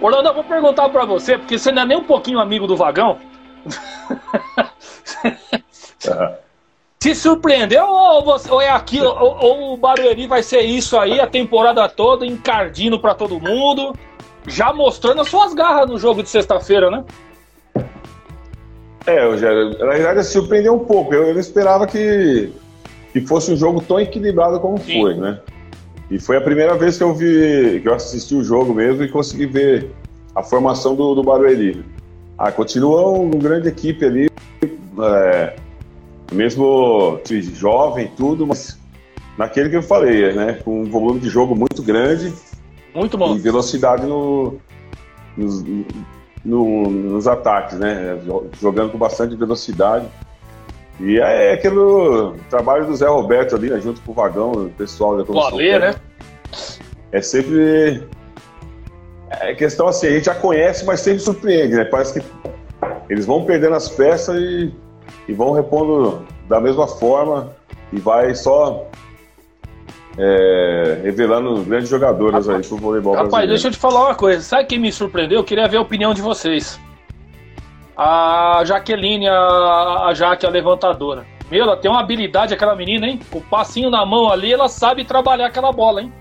Orlando, 0.00 0.28
eu 0.28 0.34
vou 0.34 0.44
perguntar 0.44 0.88
para 0.90 1.04
você, 1.04 1.38
porque 1.38 1.58
você 1.58 1.72
não 1.72 1.82
é 1.82 1.86
nem 1.86 1.96
um 1.96 2.04
pouquinho 2.04 2.38
amigo 2.38 2.66
do 2.66 2.76
Vagão. 2.76 3.18
Se 7.00 7.14
surpreendeu 7.14 7.86
ou, 7.86 8.24
você, 8.24 8.50
ou 8.50 8.60
é 8.60 8.70
aquilo, 8.70 9.08
ou, 9.08 9.36
ou, 9.38 9.74
o 9.74 9.76
Barueri 9.76 10.26
vai 10.26 10.42
ser 10.42 10.60
isso 10.62 10.98
aí 10.98 11.20
a 11.20 11.26
temporada 11.26 11.86
toda, 11.88 12.26
encardino 12.26 12.98
para 12.98 13.14
todo 13.14 13.40
mundo, 13.40 13.94
já 14.46 14.72
mostrando 14.72 15.20
as 15.20 15.28
suas 15.28 15.54
garras 15.54 15.88
no 15.88 15.98
jogo 15.98 16.22
de 16.22 16.30
sexta-feira, 16.30 16.90
né? 16.90 17.04
É, 19.06 19.26
Rogério, 19.26 19.78
na 19.78 19.92
verdade 19.92 20.24
surpreendeu 20.24 20.74
um 20.74 20.84
pouco. 20.84 21.14
Eu, 21.14 21.24
eu 21.24 21.34
não 21.34 21.40
esperava 21.40 21.86
que, 21.86 22.50
que 23.14 23.20
fosse 23.20 23.52
um 23.52 23.56
jogo 23.56 23.80
tão 23.80 24.00
equilibrado 24.00 24.58
como 24.58 24.76
Sim. 24.78 25.00
foi, 25.00 25.14
né? 25.14 25.38
E 26.10 26.18
foi 26.18 26.36
a 26.36 26.40
primeira 26.40 26.76
vez 26.76 26.98
que 26.98 27.04
eu 27.04 27.14
vi, 27.14 27.80
que 27.80 27.88
eu 27.88 27.94
assisti 27.94 28.34
o 28.34 28.42
jogo 28.42 28.74
mesmo 28.74 29.04
e 29.04 29.08
consegui 29.08 29.46
ver 29.46 29.90
a 30.34 30.42
formação 30.42 30.96
do, 30.96 31.14
do 31.14 31.22
Barueri. 31.22 31.84
Ah, 32.36 32.50
continua 32.50 33.08
uma 33.10 33.38
grande 33.38 33.68
equipe 33.68 34.04
ali. 34.04 34.28
É, 35.00 35.54
mesmo 36.32 37.20
jovem 37.54 38.10
tudo, 38.16 38.46
mas 38.48 38.76
naquele 39.38 39.70
que 39.70 39.76
eu 39.76 39.82
falei, 39.82 40.32
né? 40.32 40.54
Com 40.64 40.82
um 40.82 40.90
volume 40.90 41.20
de 41.20 41.28
jogo 41.28 41.54
muito 41.54 41.84
grande. 41.84 42.32
Muito 42.92 43.16
bom. 43.16 43.36
E 43.36 43.38
velocidade 43.38 44.04
no, 44.04 44.58
nos, 45.36 45.64
no, 46.44 46.90
nos 46.90 47.28
ataques, 47.28 47.78
né? 47.78 48.18
Jogando 48.60 48.90
com 48.90 48.98
bastante 48.98 49.36
velocidade. 49.36 50.06
E 51.00 51.18
é 51.18 51.52
aquele 51.54 51.76
trabalho 52.48 52.86
do 52.86 52.94
Zé 52.94 53.08
Roberto 53.08 53.56
ali, 53.56 53.70
né? 53.70 53.80
junto 53.80 54.00
com 54.02 54.12
o 54.12 54.14
Vagão, 54.14 54.52
o 54.52 54.70
pessoal 54.70 55.16
da 55.16 55.24
comissão. 55.24 55.50
né? 55.78 55.94
é 57.14 57.22
sempre. 57.22 58.02
É 59.30 59.54
questão 59.54 59.88
assim, 59.88 60.08
a 60.08 60.10
gente 60.10 60.26
já 60.26 60.34
conhece, 60.34 60.84
mas 60.84 61.00
sempre 61.00 61.20
surpreende, 61.20 61.74
né? 61.74 61.84
Parece 61.84 62.20
que 62.20 62.26
eles 63.08 63.24
vão 63.24 63.44
perdendo 63.44 63.74
as 63.74 63.88
peças 63.88 64.36
e, 64.36 64.72
e 65.28 65.32
vão 65.32 65.52
repondo 65.52 66.24
da 66.48 66.60
mesma 66.60 66.86
forma 66.86 67.50
e 67.92 67.98
vai 67.98 68.34
só 68.34 68.86
é, 70.18 71.00
revelando 71.02 71.62
grandes 71.64 71.88
jogadoras 71.88 72.48
aí 72.48 72.62
pro 72.62 72.76
voleibol 72.76 73.14
Rapaz, 73.14 73.30
brasileiro. 73.30 73.52
deixa 73.52 73.68
eu 73.68 73.72
te 73.72 73.78
falar 73.78 74.06
uma 74.06 74.14
coisa. 74.14 74.40
Sabe 74.40 74.66
quem 74.66 74.78
me 74.78 74.92
surpreendeu? 74.92 75.38
Eu 75.38 75.44
queria 75.44 75.66
ver 75.66 75.78
a 75.78 75.80
opinião 75.80 76.14
de 76.14 76.22
vocês. 76.22 76.80
A 77.96 78.62
Jaqueline, 78.64 79.28
a, 79.28 80.06
a 80.06 80.14
Jaque, 80.14 80.46
a 80.46 80.50
levantadora. 80.50 81.24
Meu, 81.50 81.62
ela 81.62 81.76
tem 81.76 81.90
uma 81.90 82.00
habilidade, 82.00 82.52
aquela 82.54 82.74
menina, 82.74 83.06
hein? 83.06 83.20
Com 83.30 83.38
o 83.38 83.42
passinho 83.42 83.90
na 83.90 84.04
mão 84.04 84.30
ali, 84.30 84.52
ela 84.52 84.68
sabe 84.68 85.04
trabalhar 85.04 85.46
aquela 85.46 85.70
bola, 85.72 86.02
hein? 86.02 86.12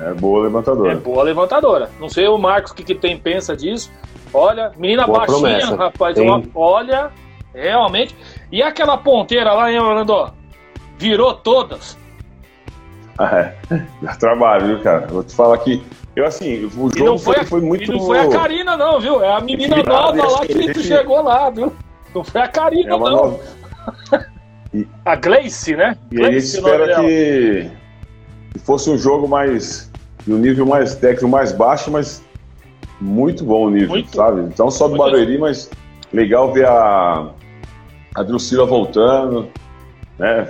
É 0.00 0.12
boa 0.14 0.42
levantadora. 0.44 0.92
É 0.92 0.96
boa 0.96 1.22
levantadora. 1.22 1.90
Não 1.98 2.08
sei 2.08 2.28
o 2.28 2.38
Marcos 2.38 2.70
o 2.70 2.74
que, 2.74 2.84
que 2.84 2.94
tem 2.94 3.18
pensa 3.18 3.56
disso. 3.56 3.90
Olha, 4.32 4.72
menina 4.76 5.06
Boa 5.06 5.20
baixinha, 5.20 5.40
promessa. 5.40 5.76
rapaz. 5.76 6.14
Tem. 6.14 6.28
uma- 6.28 6.42
olha, 6.54 7.10
realmente. 7.54 8.14
E 8.52 8.62
aquela 8.62 8.96
ponteira 8.98 9.52
lá, 9.52 9.70
hein, 9.72 9.78
Orlando? 9.80 10.32
Virou 10.98 11.34
todas. 11.34 11.96
É, 13.18 13.54
dá 14.02 14.14
trabalho, 14.16 14.66
viu, 14.66 14.80
cara? 14.82 15.06
Vou 15.06 15.24
te 15.24 15.34
falar 15.34 15.56
que. 15.58 15.82
Eu, 16.16 16.24
assim, 16.26 16.64
o 16.64 16.70
jogo 16.70 16.92
E 16.96 17.02
não 17.02 17.18
foi, 17.18 17.34
foi, 17.36 17.44
foi 17.44 17.60
muito. 17.60 17.84
e 17.92 17.94
não 17.94 18.00
foi 18.06 18.18
a 18.20 18.28
Karina, 18.28 18.74
não, 18.76 18.98
viu? 18.98 19.22
É 19.22 19.34
a 19.36 19.40
menina 19.40 19.82
nova 19.82 20.26
lá 20.30 20.40
que, 20.46 20.54
que- 20.54 20.72
que 20.72 20.82
chegou 20.82 21.22
lá, 21.22 21.50
viu? 21.50 21.72
Não 22.14 22.24
foi 22.24 22.40
a 22.40 22.48
Karina, 22.48 22.94
É 22.94 22.98
não. 22.98 23.10
nova- 23.10 23.40
A 25.04 25.14
Gleice, 25.14 25.76
né? 25.76 25.96
E 26.10 26.18
aí 26.18 26.22
a 26.22 26.40
gente 26.40 26.40
Gleice, 26.40 26.56
espera 26.58 26.94
que, 27.00 27.70
que 28.52 28.58
fosse 28.64 28.90
um 28.90 28.98
jogo 28.98 29.28
mais. 29.28 29.90
de 30.26 30.32
um 30.32 30.38
nível 30.38 30.66
mais 30.66 30.94
técnico, 30.96 31.28
mais 31.28 31.52
baixo, 31.52 31.90
mas 31.90 32.22
muito 33.00 33.44
bom 33.44 33.66
o 33.66 33.70
nível, 33.70 33.90
Muito. 33.90 34.14
sabe? 34.16 34.40
Então 34.40 34.70
só 34.70 34.88
do 34.88 34.96
Muito. 34.96 35.04
Barueri, 35.04 35.38
mas 35.38 35.70
legal 36.12 36.52
ver 36.52 36.66
a, 36.66 37.28
a 38.14 38.22
Drusila 38.22 38.66
voltando, 38.66 39.48
né? 40.18 40.48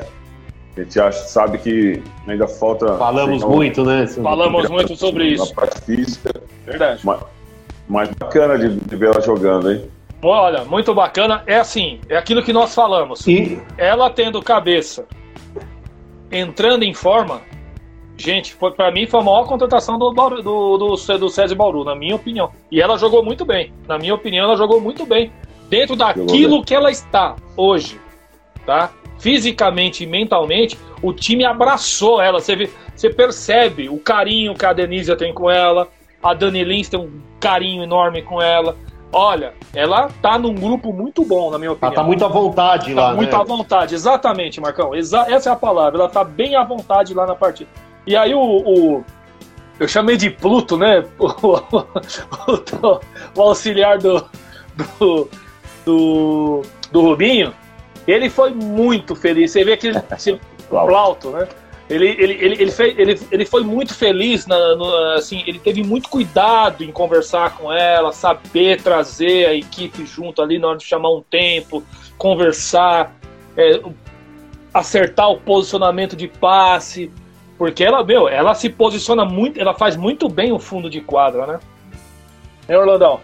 A 0.77 0.81
gente 0.83 1.01
acha, 1.01 1.19
sabe 1.27 1.59
que 1.59 2.03
ainda 2.29 2.47
falta. 2.47 2.99
Falamos 2.99 3.43
um- 3.43 3.49
muito, 3.49 3.83
né? 3.85 4.07
Falamos 4.07 4.69
muito 4.69 4.95
sobre 4.97 5.25
Na 5.25 5.31
isso. 5.45 5.55
parte 5.55 5.81
física, 5.81 6.31
Verdade. 6.67 7.01
mas, 7.05 7.21
mas 7.89 8.11
bacana 8.11 8.59
de, 8.59 8.77
de 8.77 8.97
ver 8.97 9.07
ela 9.11 9.21
jogando, 9.23 9.73
hein? 9.73 9.89
Olha, 10.23 10.65
muito 10.65 10.95
bacana. 10.95 11.43
É 11.47 11.57
assim, 11.57 12.01
é 12.09 12.17
aquilo 12.17 12.43
que 12.43 12.53
nós 12.53 12.75
falamos. 12.75 13.27
E 13.27 13.59
Ela 13.79 14.11
tendo 14.11 14.43
cabeça, 14.43 15.07
entrando 16.31 16.83
em 16.83 16.93
forma, 16.93 17.41
gente, 18.17 18.55
foi 18.55 18.73
para 18.73 18.91
mim 18.91 19.07
foi 19.07 19.21
a 19.21 19.23
maior 19.23 19.45
contratação 19.47 19.99
do, 19.99 20.13
Bauru- 20.13 20.43
do, 20.43 20.77
do, 20.79 21.19
do 21.19 21.29
César 21.29 21.55
Bauru, 21.55 21.85
na 21.85 21.95
minha 21.95 22.17
opinião. 22.17 22.51
E 22.71 22.81
ela 22.81 22.99
jogou 22.99 23.25
muito 23.25 23.45
bem. 23.45 23.73
Na 23.89 23.99
minha 23.99 24.15
opinião, 24.15 24.45
ela 24.45 24.57
jogou 24.57 24.81
muito 24.81 25.07
bem. 25.07 25.33
Dentro 25.69 25.97
daquilo 25.97 26.57
bem. 26.57 26.65
que 26.65 26.75
ela 26.75 26.91
está 26.91 27.35
hoje, 27.57 28.01
tá? 28.65 28.91
Fisicamente 29.19 30.05
e 30.05 30.07
mentalmente, 30.07 30.79
o 31.03 31.13
time 31.13 31.45
abraçou 31.45 32.21
ela. 32.21 32.41
Você, 32.41 32.55
vê, 32.57 32.71
você 32.95 33.11
percebe 33.11 33.89
o 33.89 33.99
carinho 33.99 34.55
que 34.55 34.65
a 34.67 34.73
Denise 34.73 35.15
tem 35.17 35.33
com 35.33 35.51
ela, 35.51 35.89
a 36.23 36.35
Dani 36.35 36.63
Lins 36.65 36.89
tem 36.89 36.99
um 37.01 37.11
carinho 37.41 37.83
enorme 37.83 38.23
com 38.23 38.41
ela. 38.43 38.77
Olha, 39.13 39.55
ela 39.75 40.09
tá 40.21 40.39
num 40.39 40.55
grupo 40.55 40.93
muito 40.93 41.25
bom, 41.25 41.51
na 41.51 41.59
minha 41.59 41.73
opinião. 41.73 41.93
ela 41.93 42.03
tá 42.03 42.07
muito 42.07 42.25
à 42.25 42.29
vontade 42.29 42.95
Tá 42.95 43.01
lá, 43.09 43.15
muito 43.15 43.35
né? 43.35 43.41
à 43.41 43.45
vontade, 43.45 43.95
exatamente, 43.95 44.61
Marcão. 44.61 44.95
Exa- 44.95 45.27
essa 45.31 45.49
é 45.49 45.53
a 45.53 45.57
palavra. 45.57 46.01
Ela 46.01 46.09
tá 46.09 46.23
bem 46.25 46.57
à 46.57 46.65
vontade 46.65 47.15
lá 47.15 47.25
na 47.27 47.35
partida. 47.35 47.71
E 48.07 48.17
aí 48.17 48.35
o. 48.35 48.41
o- 48.41 49.05
eu 49.79 49.87
chamei 49.87 50.17
de 50.17 50.29
Pluto, 50.31 50.77
né? 50.77 51.05
O, 51.19 51.29
o- 52.83 53.01
o 53.37 53.43
auxiliar 53.43 53.99
do, 53.99 54.25
do, 54.99 55.29
do, 55.85 56.63
do 56.91 57.01
Rubinho. 57.01 57.55
Ele 58.07 58.31
foi 58.31 58.51
muito 58.51 59.15
feliz. 59.15 59.51
Você 59.53 59.65
vê 59.65 59.77
que 59.77 59.89
ele. 59.89 60.01
se- 60.19 60.39
Plauto. 60.69 61.31
Né? 61.31 61.47
Ele, 61.89 62.09
ele, 62.09 62.33
ele, 62.35 62.63
ele, 62.63 62.71
fez, 62.73 62.99
ele, 62.99 63.21
ele 63.31 63.45
foi 63.45 63.63
muito 63.63 63.95
feliz, 63.95 64.45
na, 64.47 64.75
no- 64.75 64.97
assim, 65.15 65.45
ele 65.47 65.59
teve 65.61 65.85
muito 65.85 66.09
cuidado 66.09 66.83
em 66.83 66.91
conversar 66.91 67.57
com 67.57 67.73
ela, 67.73 68.13
saber 68.13 68.83
trazer 68.83 69.47
a 69.47 69.55
equipe 69.55 70.05
junto 70.05 70.43
ali 70.43 70.59
na 70.59 70.69
hora 70.69 70.79
de 70.79 70.85
chamar 70.85 71.11
um 71.13 71.23
tempo, 71.23 71.85
conversar, 72.19 73.15
é, 73.57 73.81
acertar 74.75 75.31
o 75.31 75.39
posicionamento 75.39 76.17
de 76.17 76.27
passe, 76.27 77.11
porque 77.57 77.85
ela, 77.85 78.03
meu, 78.05 78.29
ela 78.29 78.53
se 78.55 78.69
posiciona 78.69 79.25
muito, 79.25 79.59
ela 79.61 79.73
faz 79.73 79.97
muito 79.97 80.29
bem 80.29 80.51
o 80.53 80.59
fundo 80.59 80.91
de 80.91 81.01
quadra, 81.01 81.47
né? 81.47 81.61
É, 82.69 82.77
Orlandão? 82.77 83.21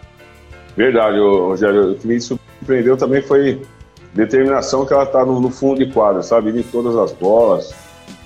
Verdade, 0.77 1.19
Rogério. 1.19 1.91
O 1.91 1.95
que 1.95 2.07
me 2.07 2.19
surpreendeu 2.21 2.95
também 2.95 3.21
foi 3.21 3.61
determinação 4.13 4.85
que 4.85 4.93
ela 4.93 5.05
tá 5.05 5.25
no, 5.25 5.39
no 5.39 5.49
fundo 5.49 5.83
de 5.83 5.91
quadra, 5.91 6.21
sabe? 6.21 6.49
Indo 6.49 6.59
em 6.59 6.63
todas 6.63 6.95
as 6.95 7.11
bolas, 7.13 7.73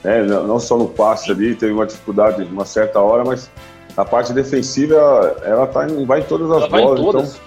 né? 0.04 0.22
não, 0.24 0.60
só 0.60 0.78
no 0.78 0.88
passe 0.88 1.32
ali, 1.32 1.56
teve 1.56 1.72
uma 1.74 1.86
dificuldade 1.86 2.44
uma 2.44 2.66
certa 2.66 3.00
hora, 3.00 3.24
mas 3.24 3.50
a 3.96 4.06
parte 4.06 4.34
defensiva 4.34 4.96
ela, 4.96 5.42
ela 5.44 5.68
tá 5.68 5.88
em, 5.90 6.06
vai 6.06 6.20
em 6.20 6.24
todas 6.24 6.52
as 6.52 6.58
Ela 6.58 6.70
vai 6.70 6.82
em 6.82 6.86
bolas. 6.86 7.02
todas. 7.02 7.42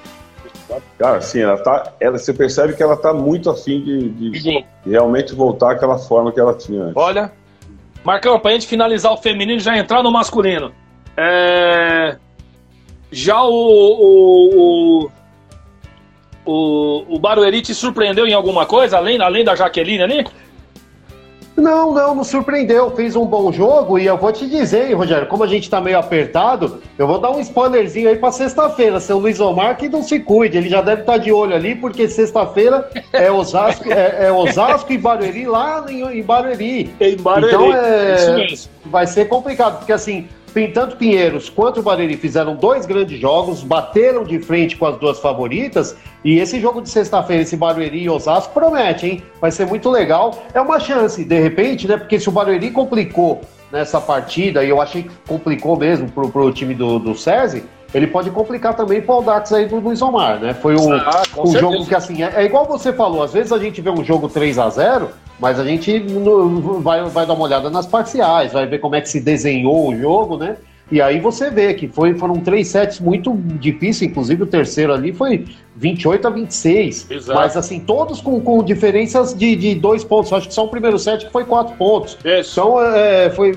Então, 0.64 0.82
cara, 0.98 1.18
assim, 1.18 1.40
ela 1.40 1.58
tá. 1.58 1.92
Ela, 2.00 2.18
você 2.18 2.32
percebe 2.32 2.74
que 2.74 2.82
ela 2.82 2.96
tá 2.96 3.12
muito 3.12 3.50
afim 3.50 3.80
de, 3.82 4.08
de 4.08 4.64
realmente 4.86 5.34
voltar 5.34 5.72
àquela 5.72 5.98
forma 5.98 6.32
que 6.32 6.38
ela 6.38 6.54
tinha 6.54 6.82
antes. 6.82 6.96
Olha, 6.96 7.32
Marcão, 8.04 8.38
pra 8.38 8.52
gente 8.52 8.66
finalizar 8.66 9.12
o 9.12 9.16
feminino 9.16 9.58
e 9.58 9.60
já 9.60 9.76
entrar 9.76 10.02
no 10.02 10.10
masculino. 10.10 10.72
É, 11.16 12.16
Já 13.12 13.42
o, 13.42 13.50
o, 13.50 15.04
o, 15.04 15.10
o, 16.44 17.04
o 17.08 17.18
Barueri 17.18 17.62
te 17.62 17.74
surpreendeu 17.74 18.26
em 18.26 18.32
alguma 18.32 18.66
coisa, 18.66 18.96
além, 18.96 19.20
além 19.20 19.44
da 19.44 19.54
Jaqueline 19.54 20.02
ali? 20.02 20.26
Não, 21.60 21.92
não, 21.92 22.14
não 22.14 22.24
surpreendeu. 22.24 22.90
Fez 22.92 23.14
um 23.14 23.26
bom 23.26 23.52
jogo 23.52 23.98
e 23.98 24.06
eu 24.06 24.16
vou 24.16 24.32
te 24.32 24.46
dizer, 24.48 24.88
hein, 24.88 24.94
Rogério, 24.94 25.26
como 25.26 25.44
a 25.44 25.46
gente 25.46 25.68
tá 25.68 25.80
meio 25.80 25.98
apertado, 25.98 26.80
eu 26.98 27.06
vou 27.06 27.18
dar 27.18 27.30
um 27.30 27.40
spoilerzinho 27.40 28.08
aí 28.08 28.16
pra 28.16 28.32
sexta-feira. 28.32 28.98
Seu 28.98 29.18
Luiz 29.18 29.38
Omar 29.40 29.76
que 29.76 29.88
não 29.88 30.02
se 30.02 30.18
cuide, 30.20 30.56
ele 30.56 30.68
já 30.68 30.80
deve 30.80 31.02
estar 31.02 31.18
de 31.18 31.30
olho 31.30 31.54
ali, 31.54 31.74
porque 31.74 32.08
sexta-feira 32.08 32.88
é 33.12 33.30
Osasco, 33.30 33.92
é, 33.92 34.26
é 34.26 34.32
Osasco 34.32 34.92
e 34.92 34.98
Barueri 34.98 35.46
lá 35.46 35.84
em, 35.88 36.02
em 36.18 36.22
Barueri. 36.22 36.94
Em 36.98 37.16
Barueri. 37.16 37.54
Então 37.54 37.74
é, 37.74 38.14
Isso 38.14 38.32
mesmo. 38.32 38.70
vai 38.86 39.06
ser 39.06 39.26
complicado, 39.28 39.78
porque 39.78 39.92
assim, 39.92 40.28
tanto 40.72 40.96
Pinheiros 40.96 41.48
quanto 41.48 41.80
o 41.80 41.82
Barueri 41.82 42.16
fizeram 42.16 42.54
dois 42.56 42.86
grandes 42.86 43.18
jogos, 43.18 43.62
bateram 43.62 44.24
de 44.24 44.38
frente 44.40 44.76
com 44.76 44.86
as 44.86 44.96
duas 44.98 45.18
favoritas, 45.18 45.96
e 46.24 46.38
esse 46.38 46.60
jogo 46.60 46.82
de 46.82 46.88
sexta-feira, 46.88 47.42
esse 47.42 47.56
Barueri 47.56 48.02
e 48.02 48.10
Osasco, 48.10 48.52
promete, 48.52 49.06
hein? 49.06 49.22
Vai 49.40 49.50
ser 49.50 49.66
muito 49.66 49.88
legal. 49.90 50.42
É 50.52 50.60
uma 50.60 50.78
chance, 50.80 51.24
de 51.24 51.40
repente, 51.40 51.88
né? 51.88 51.96
Porque 51.96 52.18
se 52.18 52.28
o 52.28 52.32
Barueri 52.32 52.70
complicou 52.70 53.40
nessa 53.72 54.00
partida, 54.00 54.64
e 54.64 54.68
eu 54.68 54.80
achei 54.80 55.04
que 55.04 55.10
complicou 55.28 55.76
mesmo 55.76 56.10
pro, 56.10 56.28
pro 56.28 56.52
time 56.52 56.74
do, 56.74 56.98
do 56.98 57.14
SESI, 57.14 57.62
ele 57.94 58.06
pode 58.06 58.30
complicar 58.30 58.74
também 58.74 59.00
pro 59.00 59.14
Audax 59.14 59.52
aí 59.52 59.66
do 59.66 59.76
Luiz 59.76 60.00
Omar, 60.02 60.38
né? 60.38 60.54
Foi 60.54 60.76
um, 60.76 60.92
Ah, 60.92 61.22
um 61.38 61.46
certeza. 61.46 61.58
jogo 61.58 61.86
que, 61.86 61.94
assim, 61.94 62.22
é, 62.22 62.32
é 62.36 62.44
igual 62.44 62.64
você 62.64 62.92
falou, 62.92 63.22
às 63.22 63.32
vezes 63.32 63.52
a 63.52 63.58
gente 63.58 63.80
vê 63.80 63.90
um 63.90 64.04
jogo 64.04 64.28
3 64.28 64.58
a 64.58 64.68
0 64.68 65.08
mas 65.40 65.58
a 65.58 65.64
gente 65.64 65.98
vai, 66.80 67.04
vai 67.04 67.26
dar 67.26 67.34
uma 67.34 67.44
olhada 67.44 67.70
nas 67.70 67.86
parciais, 67.86 68.52
vai 68.52 68.66
ver 68.66 68.78
como 68.78 68.94
é 68.94 69.00
que 69.00 69.08
se 69.08 69.20
desenhou 69.20 69.88
o 69.88 69.96
jogo, 69.96 70.36
né? 70.36 70.56
E 70.90 71.00
aí 71.00 71.20
você 71.20 71.50
vê 71.50 71.72
que 71.72 71.86
foi, 71.86 72.14
foram 72.14 72.40
três 72.40 72.66
sets 72.68 72.98
muito 72.98 73.32
difíceis, 73.60 74.10
inclusive 74.10 74.42
o 74.42 74.46
terceiro 74.46 74.92
ali 74.92 75.12
foi 75.12 75.46
28 75.76 76.26
a 76.26 76.30
26. 76.30 77.10
Exato. 77.10 77.38
Mas 77.38 77.56
assim, 77.56 77.78
todos 77.78 78.20
com, 78.20 78.40
com 78.40 78.62
diferenças 78.62 79.32
de, 79.32 79.54
de 79.54 79.74
dois 79.76 80.02
pontos. 80.02 80.32
Acho 80.32 80.48
que 80.48 80.54
só 80.54 80.64
o 80.64 80.68
primeiro 80.68 80.98
set 80.98 81.26
que 81.26 81.32
foi 81.32 81.44
quatro 81.44 81.76
pontos. 81.76 82.18
Isso. 82.24 82.60
Então, 82.60 82.82
é, 82.82 83.30
foi. 83.30 83.56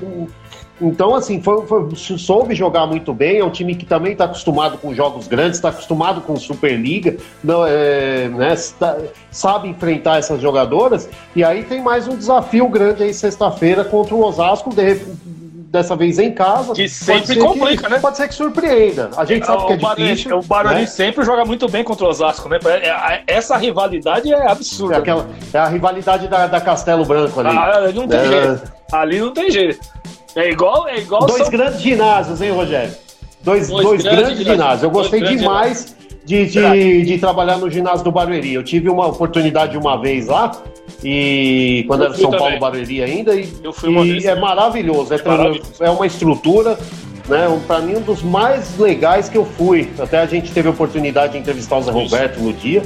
Então, 0.80 1.14
assim, 1.14 1.40
foi, 1.40 1.64
foi- 1.66 1.88
soube 1.94 2.54
jogar 2.54 2.86
muito 2.86 3.14
bem. 3.14 3.38
É 3.38 3.44
um 3.44 3.50
time 3.50 3.74
que 3.76 3.84
também 3.86 4.12
está 4.12 4.24
acostumado 4.24 4.76
com 4.78 4.92
jogos 4.92 5.28
grandes, 5.28 5.58
está 5.58 5.68
acostumado 5.68 6.20
com 6.22 6.34
Superliga, 6.36 7.16
não, 7.44 7.64
é, 7.64 8.28
né, 8.28 8.54
tá- 8.78 8.98
sabe 9.30 9.68
enfrentar 9.68 10.18
essas 10.18 10.40
jogadoras. 10.40 11.08
E 11.36 11.44
aí 11.44 11.62
tem 11.62 11.80
mais 11.80 12.08
um 12.08 12.16
desafio 12.16 12.66
grande 12.68 13.04
aí 13.04 13.14
sexta-feira 13.14 13.84
contra 13.84 14.14
o 14.16 14.24
Osasco, 14.24 14.74
de- 14.74 15.00
dessa 15.74 15.94
vez 15.96 16.18
em 16.18 16.32
casa. 16.32 16.72
Que 16.72 16.88
sempre 16.88 17.36
complica, 17.36 17.88
né? 17.88 17.98
Pode 17.98 18.16
ser 18.16 18.28
que 18.28 18.34
surpreenda. 18.34 19.10
A 19.16 19.24
gente 19.24 19.44
sabe 19.44 19.66
que 19.66 19.72
é 19.72 19.76
difícil. 19.76 20.38
o 20.38 20.42
Barueri 20.42 20.80
né? 20.82 20.86
sempre 20.86 21.24
joga 21.24 21.44
muito 21.44 21.68
bem 21.68 21.82
contra 21.84 22.06
o 22.06 22.08
Osasco, 22.08 22.48
né? 22.48 22.58
É- 22.64 22.88
é- 22.88 23.22
Essa 23.26 23.56
rivalidade 23.56 24.32
é 24.32 24.36
É, 24.36 24.50
absurda. 24.50 24.98
aquela, 24.98 25.26
é 25.52 25.58
a 25.58 25.66
rivalidade 25.66 26.28
da, 26.28 26.46
da 26.46 26.60
Castelo 26.60 27.04
Branco 27.04 27.40
ali. 27.40 27.48
Ah, 27.50 27.76
ali 27.78 27.92
não 27.92 28.06
tem 28.08 28.18
É. 28.20 28.24
jeito. 28.24 28.72
Ali 28.92 29.20
não 29.20 29.32
tem 29.32 29.50
jeito. 29.50 29.80
É 30.36 30.50
igual, 30.50 30.88
é 30.88 30.98
igual 30.98 31.26
Dois 31.26 31.42
São- 31.42 31.50
grandes 31.50 31.80
ginásios, 31.80 32.40
hein, 32.40 32.50
Rogério? 32.52 32.94
Dois, 33.42 33.68
Dois 33.68 33.84
dois, 33.84 34.02
grandes 34.02 34.24
grandes, 34.24 34.46
ginásios. 34.46 34.82
Eu 34.82 34.90
gostei 34.90 35.20
demais 35.22 35.94
de, 36.24 36.46
de, 36.46 37.02
de 37.02 37.18
trabalhar 37.18 37.58
no 37.58 37.70
ginásio 37.70 38.04
do 38.04 38.10
Barueri. 38.12 38.54
Eu 38.54 38.62
tive 38.64 38.88
uma 38.88 39.06
oportunidade 39.08 39.76
uma 39.76 40.00
vez 40.00 40.26
lá 40.26 40.52
E 41.02 41.84
quando 41.86 42.02
Eu 42.02 42.06
era 42.06 42.14
São 42.16 42.30
também. 42.30 42.38
Paulo 42.38 42.58
Barueri 42.60 43.02
ainda. 43.02 43.34
E, 43.34 43.48
Eu 43.62 43.72
fui 43.72 43.88
uma 43.90 44.04
e 44.04 44.12
vez. 44.12 44.24
é 44.24 44.34
maravilhoso. 44.34 45.12
É, 45.12 45.22
Maravilhoso. 45.22 45.72
é 45.80 45.90
uma 45.90 46.06
estrutura, 46.06 46.78
né? 47.28 47.48
Um, 47.48 47.60
para 47.60 47.80
mim, 47.80 47.96
um 47.96 48.00
dos 48.00 48.22
mais 48.22 48.78
legais 48.78 49.28
que 49.28 49.36
eu 49.36 49.44
fui. 49.44 49.90
Até 49.98 50.18
a 50.18 50.26
gente 50.26 50.50
teve 50.52 50.68
a 50.68 50.70
oportunidade 50.70 51.32
de 51.34 51.38
entrevistar 51.38 51.76
o 51.76 51.82
Zé 51.82 51.90
Roberto 51.90 52.40
no 52.40 52.52
dia. 52.52 52.82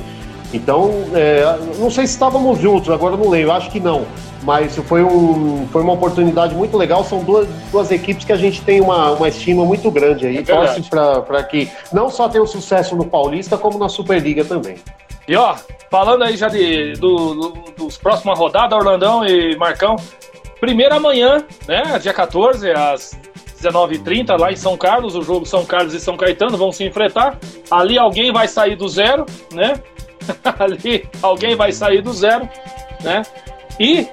Então, 0.52 0.90
é, 1.14 1.44
não 1.78 1.90
sei 1.90 2.06
se 2.06 2.14
estávamos 2.14 2.58
juntos, 2.58 2.88
agora 2.90 3.16
não 3.16 3.28
lembro, 3.28 3.52
acho 3.52 3.70
que 3.70 3.78
não. 3.78 4.06
Mas 4.48 4.74
foi, 4.76 5.02
um, 5.04 5.68
foi 5.70 5.82
uma 5.82 5.92
oportunidade 5.92 6.54
muito 6.54 6.74
legal. 6.74 7.04
São 7.04 7.22
duas, 7.22 7.46
duas 7.70 7.90
equipes 7.90 8.24
que 8.24 8.32
a 8.32 8.36
gente 8.36 8.62
tem 8.62 8.80
uma, 8.80 9.10
uma 9.10 9.28
estima 9.28 9.62
muito 9.62 9.90
grande 9.90 10.26
aí. 10.26 10.38
É. 10.38 10.42
Torce 10.42 10.80
para 10.88 11.42
que 11.42 11.68
não 11.92 12.08
só 12.08 12.30
tenha 12.30 12.42
o 12.42 12.46
sucesso 12.46 12.96
no 12.96 13.04
Paulista, 13.04 13.58
como 13.58 13.78
na 13.78 13.90
Superliga 13.90 14.46
também. 14.46 14.76
E 15.28 15.36
ó, 15.36 15.54
falando 15.90 16.24
aí 16.24 16.34
já 16.34 16.48
de, 16.48 16.94
do, 16.94 17.34
do- 17.34 17.52
dos 17.76 17.98
próximas 17.98 18.38
rodadas, 18.38 18.72
Orlandão 18.78 19.22
e 19.22 19.54
Marcão. 19.58 19.96
Primeiro 20.58 20.94
amanhã, 20.94 21.44
né? 21.68 21.98
Dia 22.00 22.14
14, 22.14 22.70
às 22.70 23.20
19h30, 23.62 24.34
lá 24.40 24.50
em 24.50 24.56
São 24.56 24.78
Carlos, 24.78 25.14
o 25.14 25.20
jogo 25.20 25.44
São 25.44 25.62
Carlos 25.66 25.92
e 25.92 26.00
São 26.00 26.16
Caetano 26.16 26.56
vão 26.56 26.72
se 26.72 26.84
enfrentar. 26.84 27.38
Ali 27.70 27.98
alguém 27.98 28.32
vai 28.32 28.48
sair 28.48 28.76
do 28.76 28.88
zero, 28.88 29.26
né? 29.52 29.74
Ali 30.58 31.06
alguém 31.22 31.54
vai 31.54 31.70
sair 31.70 32.00
do 32.00 32.14
zero, 32.14 32.48
né? 33.04 33.20
E 33.78 34.08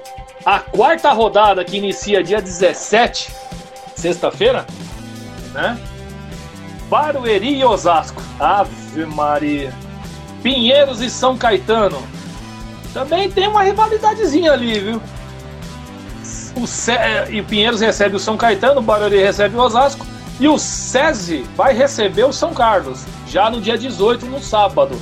a 0.46 0.60
quarta 0.60 1.10
rodada 1.10 1.64
que 1.64 1.76
inicia 1.76 2.22
dia 2.22 2.40
17, 2.40 3.34
sexta-feira, 3.96 4.64
né? 5.52 5.76
Barueri 6.88 7.58
e 7.58 7.64
Osasco. 7.64 8.22
Ave 8.38 9.04
Maria. 9.06 9.74
Pinheiros 10.44 11.00
e 11.00 11.10
São 11.10 11.36
Caetano. 11.36 12.00
Também 12.94 13.28
tem 13.28 13.48
uma 13.48 13.64
rivalidadezinha 13.64 14.52
ali, 14.52 14.78
viu? 14.78 15.02
O. 16.54 16.64
E 17.28 17.40
o 17.40 17.44
Pinheiros 17.44 17.80
recebe 17.80 18.14
o 18.14 18.20
São 18.20 18.36
Caetano, 18.36 18.78
o 18.78 18.82
Barueri 18.82 19.18
recebe 19.18 19.56
o 19.56 19.60
Osasco. 19.60 20.06
E 20.38 20.46
o 20.46 20.58
SESI 20.58 21.44
vai 21.56 21.74
receber 21.74 22.24
o 22.24 22.32
São 22.32 22.54
Carlos, 22.54 23.04
já 23.26 23.50
no 23.50 23.60
dia 23.60 23.76
18, 23.76 24.26
no 24.26 24.40
sábado. 24.40 24.96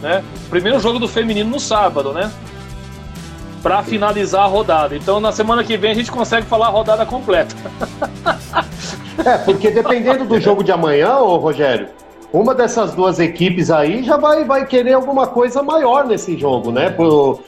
Né? 0.00 0.24
Primeiro 0.48 0.80
jogo 0.80 0.98
do 0.98 1.08
feminino 1.08 1.50
no 1.50 1.60
sábado, 1.60 2.12
né? 2.12 2.32
Pra 3.66 3.82
finalizar 3.82 4.44
a 4.44 4.46
rodada. 4.46 4.94
Então 4.94 5.18
na 5.18 5.32
semana 5.32 5.64
que 5.64 5.76
vem 5.76 5.90
a 5.90 5.94
gente 5.94 6.12
consegue 6.12 6.46
falar 6.46 6.66
a 6.66 6.70
rodada 6.70 7.04
completa. 7.04 7.52
É, 9.24 9.38
porque 9.38 9.72
dependendo 9.72 10.24
do 10.24 10.38
jogo 10.38 10.62
de 10.62 10.70
amanhã, 10.70 11.16
ô 11.16 11.36
Rogério, 11.38 11.88
uma 12.32 12.54
dessas 12.54 12.94
duas 12.94 13.18
equipes 13.18 13.68
aí 13.68 14.04
já 14.04 14.16
vai, 14.16 14.44
vai 14.44 14.66
querer 14.66 14.92
alguma 14.92 15.26
coisa 15.26 15.64
maior 15.64 16.06
nesse 16.06 16.38
jogo, 16.38 16.70
né? 16.70 16.90
Pro, 16.90 17.40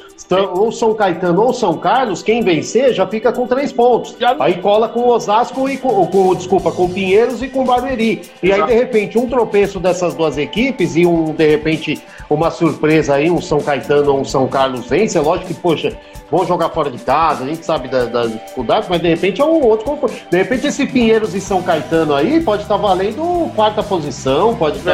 ou 0.52 0.72
São 0.72 0.94
Caetano 0.94 1.42
ou 1.42 1.52
São 1.52 1.78
Carlos, 1.78 2.22
quem 2.22 2.42
vencer 2.42 2.92
já 2.92 3.06
fica 3.06 3.32
com 3.32 3.46
três 3.46 3.72
pontos. 3.72 4.16
Aí 4.40 4.54
cola 4.60 4.88
com 4.88 5.00
o 5.00 5.08
Osasco 5.08 5.68
e 5.68 5.76
com, 5.76 6.06
com 6.06 6.34
desculpa, 6.34 6.72
com 6.72 6.88
Pinheiros 6.88 7.42
e 7.42 7.48
com 7.48 7.64
Barueri. 7.64 8.22
E 8.42 8.52
aí, 8.52 8.62
de 8.64 8.72
repente, 8.74 9.18
um 9.18 9.28
tropeço 9.28 9.78
dessas 9.78 10.14
duas 10.14 10.36
equipes 10.36 10.96
e 10.96 11.06
um, 11.06 11.32
de 11.32 11.48
repente, 11.48 12.02
uma 12.28 12.50
surpresa 12.50 13.14
aí, 13.14 13.30
um 13.30 13.40
São 13.40 13.60
Caetano 13.60 14.12
ou 14.12 14.20
um 14.20 14.24
São 14.24 14.48
Carlos 14.48 14.86
vence. 14.86 15.16
É 15.16 15.20
lógico 15.20 15.48
que, 15.48 15.54
poxa, 15.54 15.96
vão 16.30 16.46
jogar 16.46 16.68
fora 16.70 16.90
de 16.90 16.98
casa, 16.98 17.44
a 17.44 17.46
gente 17.46 17.64
sabe 17.64 17.88
da- 17.88 18.04
das 18.04 18.32
dificuldades, 18.32 18.88
mas 18.88 19.00
de 19.00 19.08
repente 19.08 19.40
é 19.40 19.44
um 19.44 19.62
outro 19.64 19.86
confronto. 19.86 20.14
De 20.30 20.36
repente, 20.36 20.66
esse 20.66 20.86
Pinheiros 20.86 21.34
e 21.34 21.40
São 21.40 21.62
Caetano 21.62 22.14
aí 22.14 22.40
pode 22.40 22.62
estar 22.62 22.76
valendo 22.76 23.50
quarta 23.54 23.82
posição, 23.82 24.54
pode 24.54 24.78
estar. 24.78 24.92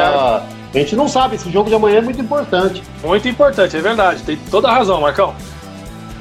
A 0.73 0.77
gente 0.77 0.95
não 0.95 1.07
sabe, 1.07 1.35
esse 1.35 1.49
jogo 1.51 1.69
de 1.69 1.75
amanhã 1.75 1.97
é 1.97 2.01
muito 2.01 2.19
importante. 2.21 2.83
Muito 3.03 3.27
importante, 3.27 3.75
é 3.77 3.81
verdade. 3.81 4.23
Tem 4.23 4.37
toda 4.51 4.67
a 4.69 4.73
razão, 4.73 4.99
Marcão. 5.01 5.33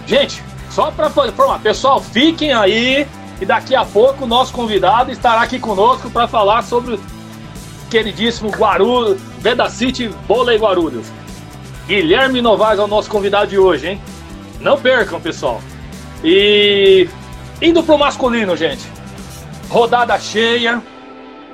Gente, 0.07 0.43
só 0.71 0.91
para 0.91 1.09
informar, 1.29 1.61
pessoal, 1.61 2.01
fiquem 2.01 2.53
aí 2.53 3.07
e 3.41 3.47
daqui 3.47 3.75
a 3.75 3.85
pouco 3.85 4.25
o 4.25 4.27
nosso 4.27 4.53
convidado 4.53 5.11
estará 5.11 5.43
aqui 5.43 5.59
conosco 5.59 6.11
para 6.11 6.29
falar 6.29 6.63
sobre 6.63 6.95
o 6.95 7.01
queridíssimo 7.91 8.51
Guarulhos, 8.51 9.21
Veda 9.39 9.69
City 9.69 10.09
Vôlei 10.29 10.59
Guarulhos. 10.59 11.07
Guilherme 11.87 12.41
Novaes 12.41 12.79
é 12.79 12.83
o 12.83 12.87
nosso 12.87 13.11
convidado 13.11 13.49
de 13.49 13.59
hoje, 13.59 13.89
hein? 13.89 14.01
Não 14.65 14.81
percam, 14.81 15.21
pessoal. 15.21 15.61
E 16.25 17.07
indo 17.61 17.83
pro 17.83 17.99
masculino, 17.99 18.57
gente. 18.57 18.83
Rodada 19.69 20.19
cheia, 20.19 20.83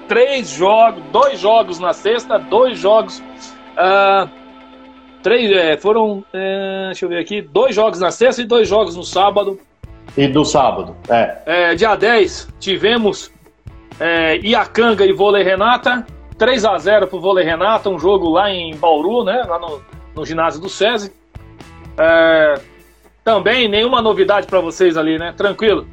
três 0.07 0.51
jogos, 0.51 1.03
dois 1.11 1.41
jogos 1.41 1.81
na 1.81 1.93
sexta, 1.93 2.39
dois 2.39 2.79
jogos. 2.79 3.21
ah, 3.77 4.29
três, 5.25 5.51
é, 5.51 5.77
foram, 5.77 6.25
é, 6.33 6.87
deixa 6.87 7.05
eu 7.05 7.09
ver 7.09 7.19
aqui, 7.19 7.43
dois 7.43 7.75
jogos 7.75 7.99
na 7.99 8.13
sexta 8.13 8.43
e 8.43 8.45
dois 8.45 8.69
jogos 8.69 8.95
no 8.95 9.03
sábado. 9.03 9.59
E 10.17 10.29
do 10.29 10.45
sábado, 10.45 10.97
é. 11.09 11.39
É, 11.47 11.75
dia 11.75 11.97
10 11.97 12.49
tivemos 12.59 13.31
é, 13.99 14.39
Iacanga 14.39 15.05
e 15.05 15.13
Vôlei 15.13 15.43
Renata, 15.43 16.07
3 16.39 16.65
a 16.65 16.79
0 16.79 17.07
pro 17.09 17.21
Vôlei 17.21 17.45
Renata, 17.45 17.91
um 17.91 17.99
jogo 17.99 18.31
lá 18.31 18.51
em 18.51 18.75
Bauru, 18.77 19.25
né, 19.25 19.43
lá 19.49 19.59
no, 19.59 19.83
no 20.15 20.25
ginásio 20.25 20.61
do 20.61 20.69
SESI. 20.69 21.13
É, 21.99 22.61
também 23.25 23.69
nenhuma 23.69 24.01
novidade 24.03 24.47
para 24.47 24.61
vocês 24.61 24.97
ali, 24.97 25.19
né? 25.19 25.33
Tranquilo. 25.37 25.87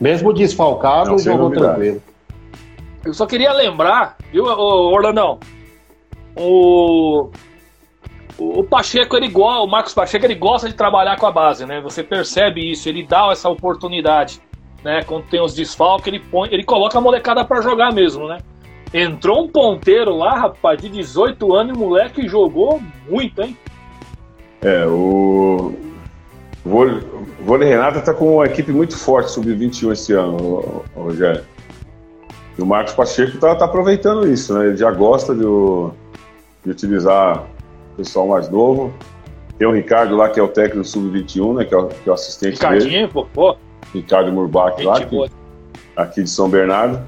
Mesmo 0.00 0.32
desfalcado, 0.32 1.10
Não, 1.10 1.18
jogou 1.18 1.48
novidade. 1.48 1.66
tranquilo. 1.74 2.02
Eu 3.04 3.14
só 3.14 3.26
queria 3.26 3.52
lembrar, 3.52 4.16
viu, 4.32 4.44
ô, 4.44 4.92
Orlandão? 4.92 5.38
O, 6.36 7.30
o 8.38 8.64
Pacheco, 8.64 9.16
ele 9.16 9.28
gosta, 9.28 9.60
o 9.62 9.66
Marcos 9.66 9.94
Pacheco, 9.94 10.24
ele 10.24 10.34
gosta 10.34 10.68
de 10.68 10.74
trabalhar 10.74 11.16
com 11.16 11.26
a 11.26 11.30
base, 11.32 11.64
né? 11.64 11.80
Você 11.80 12.02
percebe 12.02 12.70
isso, 12.70 12.88
ele 12.88 13.06
dá 13.06 13.28
essa 13.30 13.48
oportunidade, 13.48 14.40
né? 14.84 15.02
Quando 15.04 15.24
tem 15.24 15.40
os 15.40 15.54
desfalques, 15.54 16.08
ele 16.08 16.20
põe, 16.20 16.48
ele 16.52 16.64
coloca 16.64 16.98
a 16.98 17.00
molecada 17.00 17.44
pra 17.44 17.60
jogar 17.60 17.92
mesmo, 17.92 18.26
né? 18.26 18.38
Entrou 18.92 19.44
um 19.44 19.48
ponteiro 19.48 20.14
lá, 20.16 20.34
rapaz, 20.38 20.80
de 20.80 20.88
18 20.88 21.54
anos, 21.54 21.76
e 21.76 21.80
o 21.80 21.80
moleque 21.80 22.28
jogou 22.28 22.80
muito, 23.08 23.42
hein? 23.42 23.56
É, 24.62 24.84
o 24.86 25.74
Vôlei, 26.66 26.98
o 27.40 27.44
Vôlei 27.44 27.68
Renata 27.68 28.00
está 28.00 28.12
com 28.12 28.36
uma 28.36 28.46
equipe 28.46 28.72
muito 28.72 28.96
forte, 28.96 29.30
sub-21 29.30 29.92
esse 29.92 30.12
ano, 30.12 30.82
Rogério. 30.96 31.44
E 32.58 32.62
o 32.62 32.66
Marcos 32.66 32.92
Pacheco 32.92 33.34
está 33.34 33.52
aproveitando 33.52 34.26
isso, 34.28 34.52
né? 34.58 34.66
Ele 34.66 34.76
já 34.76 34.90
gosta 34.90 35.32
de, 35.32 35.42
de 35.42 36.70
utilizar 36.70 37.44
o 37.92 37.96
pessoal 37.98 38.26
mais 38.26 38.48
novo. 38.48 38.92
Tem 39.56 39.66
o 39.68 39.72
Ricardo 39.72 40.16
lá, 40.16 40.28
que 40.28 40.40
é 40.40 40.42
o 40.42 40.48
técnico 40.48 40.78
do 40.78 40.84
sub-21, 40.84 41.58
né? 41.58 41.64
Que 41.64 41.74
é 41.74 41.78
o, 41.78 41.86
que 41.86 42.08
é 42.08 42.10
o 42.10 42.14
assistente 42.14 42.58
dele. 42.58 42.74
Ricardinho, 42.74 43.08
pô, 43.10 43.26
pô, 43.32 43.56
Ricardo 43.94 44.32
Murbach 44.32 44.82
lá, 44.82 45.00
que, 45.00 45.14
boa. 45.14 45.28
aqui 45.96 46.22
de 46.22 46.30
São 46.30 46.48
Bernardo. 46.48 47.00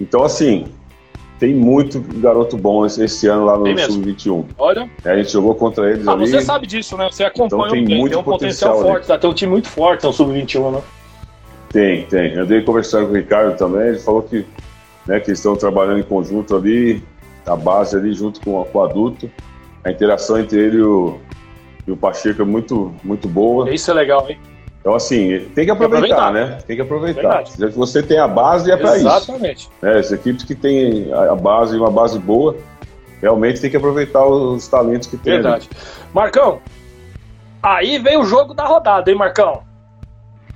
Então, 0.00 0.22
assim, 0.22 0.66
tem 1.42 1.52
muito 1.52 2.00
garoto 2.20 2.56
bom 2.56 2.86
esse, 2.86 3.02
esse 3.02 3.26
ano 3.26 3.44
lá 3.46 3.58
no 3.58 3.64
Tem 3.64 3.74
mesmo. 3.74 3.94
sub-21. 3.94 4.44
Olha, 4.56 4.88
A 5.04 5.16
gente 5.16 5.32
jogou 5.32 5.56
contra 5.56 5.90
eles 5.90 6.06
ah, 6.06 6.12
ali. 6.12 6.28
você 6.28 6.40
sabe 6.40 6.68
disso, 6.68 6.96
né? 6.96 7.08
Você 7.10 7.24
acompanha 7.24 7.64
Então 7.64 7.70
tem 7.72 7.84
tem, 7.84 7.98
muito 7.98 8.12
tem 8.12 8.20
um 8.20 8.22
potencial, 8.22 8.70
potencial 8.74 8.92
forte, 8.94 9.06
tá? 9.08 9.18
Tem 9.18 9.28
um 9.28 9.34
time 9.34 9.50
muito 9.50 9.68
forte, 9.68 10.06
é 10.06 10.08
um 10.08 10.12
sub-21, 10.12 10.70
né? 10.70 10.82
Tem, 11.72 12.06
tem. 12.06 12.34
Eu 12.34 12.44
andei 12.44 12.62
conversando 12.62 13.06
com 13.06 13.14
o 13.14 13.16
Ricardo 13.16 13.56
também, 13.56 13.88
ele 13.88 13.98
falou 13.98 14.22
que, 14.22 14.46
né, 15.04 15.18
que 15.18 15.30
eles 15.30 15.40
estão 15.40 15.56
trabalhando 15.56 15.98
em 15.98 16.04
conjunto 16.04 16.54
ali, 16.54 17.02
a 17.44 17.56
base 17.56 17.96
ali 17.96 18.12
junto 18.12 18.40
com, 18.40 18.62
com 18.64 18.78
o 18.78 18.82
adulto. 18.84 19.28
A 19.82 19.90
interação 19.90 20.38
entre 20.38 20.60
ele 20.60 20.76
e 20.76 20.82
o, 20.82 21.18
e 21.88 21.90
o 21.90 21.96
Pacheco 21.96 22.42
é 22.42 22.44
muito, 22.44 22.94
muito 23.02 23.26
boa. 23.26 23.68
Isso 23.74 23.90
é 23.90 23.94
legal, 23.94 24.24
hein? 24.30 24.38
Então, 24.82 24.96
assim, 24.96 25.48
tem 25.54 25.64
que 25.64 25.70
aproveitar, 25.70 26.26
aproveitar. 26.26 26.32
né? 26.32 26.58
Tem 26.66 26.74
que 26.74 26.82
aproveitar. 26.82 27.46
Se 27.46 27.66
você 27.68 28.02
tem 28.02 28.18
a 28.18 28.26
base, 28.26 28.68
é 28.68 28.76
para 28.76 28.96
isso. 28.96 29.06
Exatamente. 29.06 29.70
né? 29.80 29.98
As 29.98 30.10
equipes 30.10 30.42
que 30.42 30.56
têm 30.56 31.08
a 31.12 31.36
base, 31.36 31.76
uma 31.76 31.90
base 31.90 32.18
boa, 32.18 32.56
realmente 33.20 33.60
tem 33.60 33.70
que 33.70 33.76
aproveitar 33.76 34.26
os 34.26 34.66
talentos 34.66 35.06
que 35.06 35.16
tem. 35.16 35.34
ali. 35.34 35.42
Verdade. 35.44 35.70
Marcão, 36.12 36.60
aí 37.62 38.00
vem 38.00 38.18
o 38.18 38.24
jogo 38.24 38.54
da 38.54 38.64
rodada, 38.64 39.08
hein, 39.08 39.16
Marcão? 39.16 39.62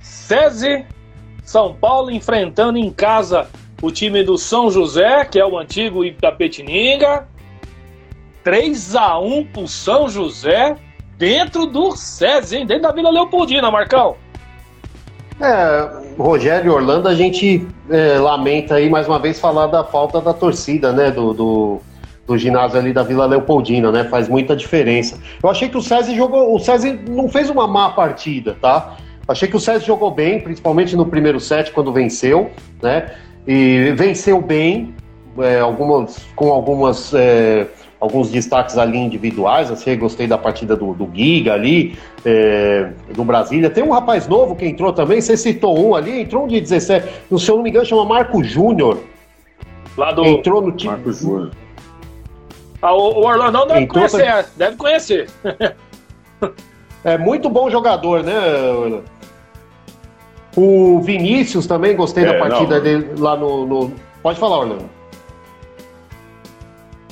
SESI, 0.00 0.84
São 1.44 1.72
Paulo 1.72 2.10
enfrentando 2.10 2.78
em 2.78 2.90
casa 2.90 3.46
o 3.80 3.92
time 3.92 4.24
do 4.24 4.36
São 4.36 4.72
José, 4.72 5.24
que 5.24 5.38
é 5.38 5.46
o 5.46 5.56
antigo 5.56 6.04
Itapetininga. 6.04 7.28
3 8.42 8.96
a 8.96 9.20
1 9.20 9.44
pro 9.46 9.68
São 9.68 10.08
José 10.08 10.76
dentro 11.18 11.66
do 11.66 11.96
SESI, 11.96 12.58
hein? 12.58 12.66
Dentro 12.66 12.84
da 12.84 12.92
Vila 12.92 13.10
Leopoldina, 13.10 13.70
Marcão. 13.70 14.16
É, 15.40 15.88
Rogério 16.18 16.72
Orlando, 16.72 17.08
a 17.08 17.14
gente 17.14 17.66
é, 17.90 18.18
lamenta 18.18 18.76
aí 18.76 18.88
mais 18.88 19.06
uma 19.06 19.18
vez 19.18 19.38
falar 19.38 19.66
da 19.66 19.84
falta 19.84 20.20
da 20.20 20.32
torcida, 20.32 20.92
né? 20.92 21.10
Do, 21.10 21.34
do, 21.34 21.80
do 22.26 22.38
ginásio 22.38 22.78
ali 22.78 22.92
da 22.92 23.02
Vila 23.02 23.26
Leopoldina, 23.26 23.92
né? 23.92 24.04
Faz 24.04 24.28
muita 24.28 24.56
diferença. 24.56 25.18
Eu 25.42 25.50
achei 25.50 25.68
que 25.68 25.76
o 25.76 25.82
César 25.82 26.14
jogou. 26.14 26.54
O 26.54 26.58
César 26.58 26.98
não 27.08 27.28
fez 27.28 27.50
uma 27.50 27.66
má 27.66 27.90
partida, 27.90 28.56
tá? 28.60 28.96
Achei 29.28 29.48
que 29.48 29.56
o 29.56 29.60
César 29.60 29.84
jogou 29.84 30.10
bem, 30.10 30.40
principalmente 30.40 30.96
no 30.96 31.04
primeiro 31.04 31.40
set, 31.40 31.72
quando 31.72 31.92
venceu, 31.92 32.50
né? 32.80 33.10
E 33.46 33.92
venceu 33.96 34.40
bem, 34.40 34.94
é, 35.38 35.60
algumas, 35.60 36.24
com 36.34 36.50
algumas, 36.50 37.12
é, 37.12 37.66
alguns 38.06 38.30
destaques 38.30 38.78
ali 38.78 38.96
individuais. 38.98 39.70
Assim, 39.70 39.96
gostei 39.98 40.26
da 40.26 40.38
partida 40.38 40.74
do, 40.76 40.94
do 40.94 41.08
Giga 41.14 41.52
ali, 41.54 41.96
é, 42.24 42.90
do 43.14 43.24
Brasília. 43.24 43.68
Tem 43.68 43.82
um 43.84 43.90
rapaz 43.90 44.26
novo 44.26 44.54
que 44.56 44.64
entrou 44.66 44.92
também, 44.92 45.20
você 45.20 45.36
citou 45.36 45.78
um 45.78 45.94
ali, 45.94 46.20
entrou 46.22 46.44
um 46.44 46.46
de 46.48 46.60
17, 46.60 47.06
no 47.30 47.38
se 47.38 47.50
eu 47.50 47.56
não 47.56 47.62
me 47.62 47.70
engano, 47.70 47.84
chama 47.84 48.04
Marco 48.04 48.42
Júnior. 48.42 48.98
Lá 49.96 50.12
do. 50.12 50.24
Entrou 50.24 50.60
no 50.62 50.72
time. 50.72 50.92
Marco 50.92 51.12
Júnior. 51.12 51.50
Ah, 52.82 52.94
o, 52.94 52.98
o 53.20 53.26
Orlandão 53.26 53.66
deve 53.66 53.80
Entrou 53.80 54.08
conhecer, 54.08 54.22
é, 54.26 54.44
deve 54.56 54.76
conhecer. 54.76 55.28
É 57.04 57.16
muito 57.16 57.48
bom 57.48 57.70
jogador, 57.70 58.24
né? 58.24 58.34
Orlando? 58.72 59.04
O 60.56 61.00
Vinícius 61.00 61.64
também, 61.66 61.94
gostei 61.94 62.24
É, 62.24 62.32
da 62.32 62.38
partida 62.38 62.76
não. 62.76 62.82
dele 62.82 63.10
lá 63.16 63.36
no, 63.36 63.64
no- 63.64 63.92
Pode 64.22 64.40
falar, 64.40 64.58
Orlando. 64.58 64.90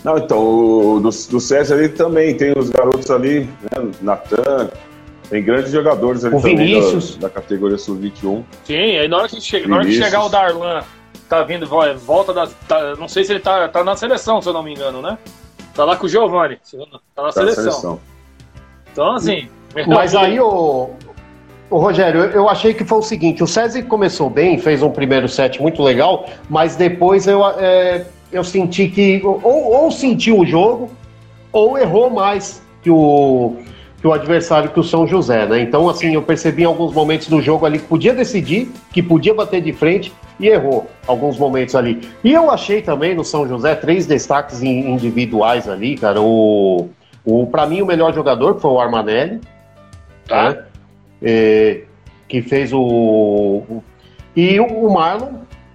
Não, 0.05 0.19
então, 0.19 0.39
o, 0.39 1.01
do, 1.01 1.09
do 1.09 1.41
César 1.41 1.75
ali 1.77 1.89
também 1.89 2.37
tem 2.37 2.53
os 2.57 2.69
garotos 2.69 3.11
ali, 3.11 3.49
né? 3.63 3.91
Natan, 4.03 4.71
tem 5.31 5.43
grandes 5.43 5.73
jogadores 5.73 6.25
ali 6.25 6.35
O 6.35 6.41
também 6.41 6.57
Vinícius. 6.59 7.17
da, 7.17 7.29
da 7.29 7.35
categoria 7.35 7.79
Sub-21. 7.79 8.45
Sim, 8.65 8.75
aí 8.99 9.09
na 9.09 9.17
hora 9.17 9.29
que, 9.29 9.41
chega, 9.41 9.67
na 9.67 9.77
hora 9.77 9.87
que 9.87 9.93
chegar 9.95 10.23
o 10.25 10.29
Darlan, 10.29 10.83
tá 11.29 11.43
vindo, 11.43 11.67
volta 11.67 12.35
da. 12.35 12.47
tá- 12.69 12.95
não 12.97 13.09
sei 13.09 13.25
se 13.25 13.33
ele 13.33 13.41
tá, 13.41 13.67
tá 13.69 13.83
na 13.83 13.97
seleção, 13.97 14.43
se 14.43 14.49
eu 14.49 14.53
não 14.53 14.63
me 14.63 14.73
engano, 14.75 15.01
né? 15.01 15.17
Tá 15.75 15.85
lá 15.85 15.97
com 15.97 16.05
o 16.07 16.09
Giovanni, 16.09 16.59
tá 17.17 17.23
na 17.23 17.29
Da 17.29 17.33
seleção. 17.33 17.63
seleção. 17.65 18.01
Então, 18.93 19.13
assim. 19.15 19.49
Mas 19.89 20.15
aí, 20.15 20.39
o, 20.39 20.91
o 21.69 21.79
Rogério, 21.79 22.21
eu, 22.21 22.31
eu 22.31 22.49
achei 22.49 22.73
que 22.75 22.85
foi 22.85 22.99
o 22.99 23.03
seguinte: 23.03 23.43
o 23.43 23.47
César 23.47 23.83
começou 23.85 24.31
bem, 24.31 24.59
fez 24.59 24.83
um 24.83 24.91
primeiro 24.91 25.29
set 25.29 25.61
muito 25.61 25.83
legal, 25.83 26.29
mas 26.49 26.77
depois 26.77 27.27
eu, 27.27 27.45
é, 27.59 28.05
eu 28.35 28.45
senti 28.45 28.89
que 28.89 29.21
ou, 29.25 29.41
ou 29.45 29.91
sentiu 29.91 30.39
o 30.41 30.45
jogo 30.47 30.91
ou 31.53 31.79
errou 31.79 32.11
mais 32.11 32.61
que 32.83 32.91
o, 32.91 33.57
que 34.01 34.07
o 34.07 34.13
adversário, 34.13 34.71
que 34.71 34.81
o 34.81 34.83
São 34.83 35.07
José, 35.07 35.47
né? 35.47 35.63
Então, 35.63 35.89
assim, 35.89 36.13
eu 36.15 36.21
percebi 36.23 36.63
em 36.63 36.67
alguns 36.67 36.93
momentos 36.93 37.29
do 37.29 37.41
jogo 37.41 37.65
ali 37.65 37.79
que 37.79 37.87
podia 37.87 38.13
decidir, 38.13 38.71
que 38.93 39.03
podia 39.03 39.33
bater 39.33 39.63
de 39.63 39.73
frente 39.73 40.13
e 40.41 40.49
errou 40.49 40.87
alguns 41.07 41.39
momentos 41.39 41.75
ali. 41.77 42.01
E 42.25 42.33
eu 42.33 42.51
achei 42.51 42.83
também 42.83 43.15
no 43.15 43.25
São 43.25 43.47
José 43.49 43.75
três 43.77 44.05
destaques 44.05 44.63
in- 44.63 44.91
individuais 44.91 45.69
ali, 45.69 45.97
cara. 45.97 46.21
O, 46.21 46.89
o 47.25 47.47
para 47.47 47.67
mim 47.67 47.81
o 47.83 47.87
melhor 47.87 48.13
jogador 48.13 48.59
foi 48.61 48.71
o 48.73 48.81
Armanelli, 48.81 49.41
Tá. 50.27 50.51
né? 50.51 50.65
É, 51.23 51.83
que 52.29 52.43
fez 52.43 52.73
o, 52.73 52.81
o- 52.81 53.85
e 54.35 54.59
o, 54.59 54.67
o 54.67 54.93
Marlon 54.93 55.35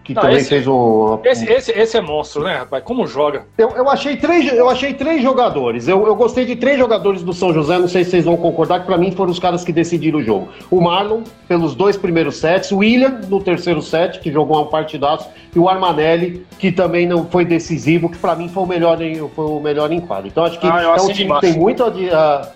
que 0.10 0.16
Não, 0.16 0.24
também 0.24 0.38
esse- 0.38 0.50
fez 0.50 0.68
o 0.68 1.20
Esse, 1.24 1.46
esse, 1.48 1.72
esse 1.72 1.96
é 1.98 2.02
monstro, 2.02 2.44
né, 2.44 2.56
rapaz? 2.58 2.84
Como 2.84 3.06
joga? 3.06 3.44
eu, 3.60 3.70
eu 3.70 3.88
achei 3.88 4.18
três 4.18 4.52
eu 4.52 4.68
achei 4.68 4.92
três 4.92 5.22
jogadores 5.22 5.88
eu, 5.88 6.08
eu 6.08 6.16
gostei 6.16 6.46
de 6.46 6.56
três 6.56 6.80
jogadores 6.80 7.22
do 7.22 7.32
São 7.32 7.54
José 7.54 7.78
não 7.78 7.88
sei 7.88 8.04
se 8.04 8.10
vocês 8.10 8.26
vão 8.26 8.36
concordar 8.36 8.80
que 8.80 8.88
para 8.88 8.98
mim 8.98 9.12
foram 9.12 9.30
os 9.32 9.38
caras 9.38 9.64
que 9.64 9.72
decidiram 9.72 10.18
o 10.18 10.24
jogo 10.24 10.48
o 10.72 10.82
Marlon 10.82 11.22
pelos 11.48 11.76
dois 11.76 11.96
primeiros 11.96 12.38
sets 12.38 12.72
o 12.72 12.78
William 12.78 13.20
no 13.30 13.40
terceiro 13.40 13.84
set 13.84 14.20
que 14.20 14.32
jogou 14.32 14.60
um 14.60 14.66
partidaço 14.66 15.30
e 15.56 15.60
o 15.60 15.70
Armanelli 15.70 16.44
que 16.58 16.72
também 16.72 17.06
não 17.06 17.26
foi 17.28 17.46
decisivo 17.46 18.10
que 18.10 18.18
para 18.18 18.36
mim 18.36 18.50
foi 18.50 18.64
o 18.64 18.66
melhor 18.66 19.00
em, 19.02 19.16
foi 19.30 19.46
o 19.46 19.60
melhor 19.60 19.92
em 19.92 20.00
quadro 20.00 20.28
então 20.28 20.44
acho 20.44 20.60
que 20.60 20.66
Ah, 20.66 20.82
é 20.98 21.02
um 21.02 21.08
time 21.14 21.32
que 21.36 21.42
tem 21.42 21.54
muito 21.54 21.84
a, 21.84 21.88
a- 21.88 22.48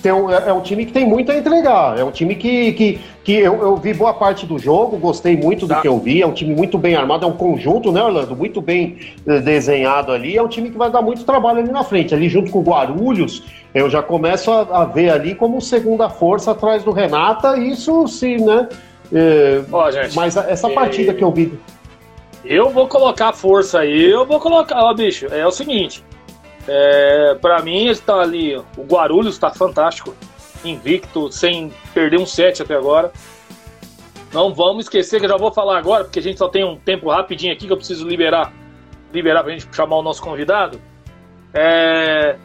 tem 0.00 0.12
um- 0.12 0.30
é 0.30 0.48
é 0.48 0.52
um 0.52 0.60
time 0.60 0.84
que 0.86 0.92
tem 0.92 1.06
muito 1.06 1.30
a 1.30 1.36
entregar. 1.36 1.98
É 1.98 2.04
um 2.04 2.10
time 2.10 2.34
que, 2.34 2.72
que, 2.72 3.00
que 3.22 3.32
eu, 3.36 3.60
eu 3.62 3.76
vi 3.76 3.92
boa 3.94 4.12
parte 4.14 4.46
do 4.46 4.58
jogo, 4.58 4.96
gostei 4.96 5.36
muito 5.36 5.66
do 5.66 5.74
Tá. 5.74 5.80
que 5.80 5.88
eu 5.88 5.98
vi. 5.98 6.22
É 6.22 6.26
um 6.26 6.32
time 6.32 6.54
muito 6.54 6.76
bem 6.78 6.94
armado, 6.94 7.24
é 7.24 7.28
um 7.28 7.36
conjunto, 7.36 7.90
né, 7.92 8.02
Orlando? 8.02 8.34
Muito 8.36 8.60
bem 8.60 8.96
eh, 9.26 9.40
desenhado 9.40 10.12
ali. 10.12 10.36
É 10.36 10.42
um 10.42 10.48
time 10.48 10.70
que 10.70 10.78
vai 10.78 10.90
dar 10.90 11.02
muito 11.02 11.24
trabalho 11.24 11.58
ali 11.60 11.70
na 11.70 11.84
frente. 11.84 12.14
Ali 12.14 12.28
junto 12.28 12.50
com 12.50 12.60
o 12.60 12.62
Guarulhos, 12.62 13.42
eu 13.74 13.88
já 13.90 14.02
começo 14.02 14.50
a, 14.50 14.60
a 14.82 14.84
ver 14.84 15.10
ali 15.10 15.34
como 15.34 15.60
segunda 15.60 16.08
força 16.08 16.52
atrás 16.52 16.82
do 16.82 16.90
Renata. 16.90 17.56
Isso 17.58 18.06
sim, 18.08 18.36
né? 18.38 18.68
Eh, 19.12 19.62
Ó, 19.72 19.90
gente. 19.90 20.14
mas 20.16 20.36
essa 20.36 20.68
eh, 20.70 20.74
partida 20.74 21.12
que 21.14 21.22
eu 21.24 21.30
vi. 21.30 21.52
Eu 22.44 22.70
vou 22.70 22.88
colocar 22.88 23.32
força 23.34 23.80
aí, 23.80 24.10
eu 24.10 24.24
vou 24.24 24.40
colocar, 24.40 24.82
ó, 24.82 24.94
bicho, 24.94 25.26
é 25.30 25.46
o 25.46 25.50
seguinte. 25.50 26.02
É, 26.72 27.34
para 27.40 27.60
mim, 27.62 27.88
está 27.88 28.20
ali, 28.20 28.56
o 28.56 28.84
Guarulhos 28.84 29.34
está 29.34 29.50
fantástico, 29.50 30.14
invicto, 30.64 31.32
sem 31.32 31.72
perder 31.92 32.20
um 32.20 32.24
set 32.24 32.62
até 32.62 32.76
agora. 32.76 33.10
Não 34.32 34.54
vamos 34.54 34.84
esquecer 34.84 35.18
que 35.18 35.26
eu 35.26 35.30
já 35.30 35.36
vou 35.36 35.50
falar 35.50 35.78
agora, 35.78 36.04
porque 36.04 36.20
a 36.20 36.22
gente 36.22 36.38
só 36.38 36.48
tem 36.48 36.64
um 36.64 36.76
tempo 36.76 37.10
rapidinho 37.10 37.52
aqui 37.52 37.66
que 37.66 37.72
eu 37.72 37.76
preciso 37.76 38.06
liberar, 38.06 38.52
liberar 39.12 39.42
pra 39.42 39.52
gente 39.52 39.66
chamar 39.74 39.96
o 39.96 40.02
nosso 40.02 40.22
convidado. 40.22 40.80
É, 41.52 42.36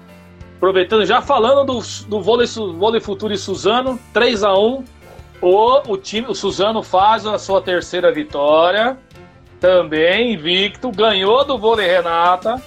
aproveitando, 0.57 1.05
já 1.05 1.21
falando 1.21 1.63
do, 1.63 1.79
do 2.07 2.19
vôlei, 2.19 2.47
vôlei 2.47 2.99
Futuro 2.99 3.31
e 3.31 3.37
Suzano, 3.37 3.99
3 4.11 4.43
a 4.43 4.57
1 4.57 4.83
o, 5.39 5.91
o 5.91 5.97
time, 5.97 6.25
o 6.27 6.33
Suzano 6.33 6.81
faz 6.81 7.27
a 7.27 7.37
sua 7.37 7.61
terceira 7.61 8.11
vitória 8.11 8.97
também 9.59 10.33
invicto, 10.33 10.89
ganhou 10.89 11.45
do 11.45 11.59
vôlei 11.59 11.85
Renata. 11.85 12.59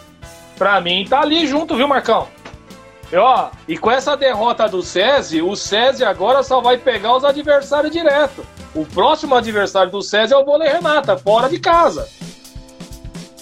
Pra 0.58 0.80
mim, 0.80 1.06
tá 1.08 1.20
ali 1.20 1.46
junto, 1.46 1.76
viu, 1.76 1.86
Marcão? 1.86 2.26
E, 3.12 3.16
ó, 3.16 3.48
e 3.66 3.78
com 3.78 3.90
essa 3.90 4.16
derrota 4.16 4.68
do 4.68 4.82
SESI, 4.82 5.40
o 5.40 5.54
SESI 5.56 6.04
agora 6.04 6.42
só 6.42 6.60
vai 6.60 6.76
pegar 6.76 7.16
os 7.16 7.24
adversários 7.24 7.92
direto. 7.92 8.44
O 8.74 8.84
próximo 8.84 9.34
adversário 9.34 9.90
do 9.90 10.02
SESI 10.02 10.34
é 10.34 10.36
o 10.36 10.44
vôlei 10.44 10.68
Renata, 10.68 11.16
fora 11.16 11.48
de 11.48 11.58
casa. 11.58 12.06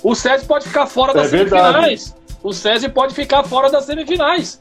O 0.02 0.14
SESI 0.14 0.46
pode 0.46 0.66
ficar 0.68 0.86
fora 0.86 1.12
das 1.12 1.32
É 1.32 1.36
verdade. 1.38 1.64
semifinais. 1.72 2.16
O 2.42 2.52
SESI 2.52 2.88
pode 2.90 3.14
ficar 3.14 3.42
fora 3.42 3.68
das 3.70 3.84
semifinais. 3.86 4.60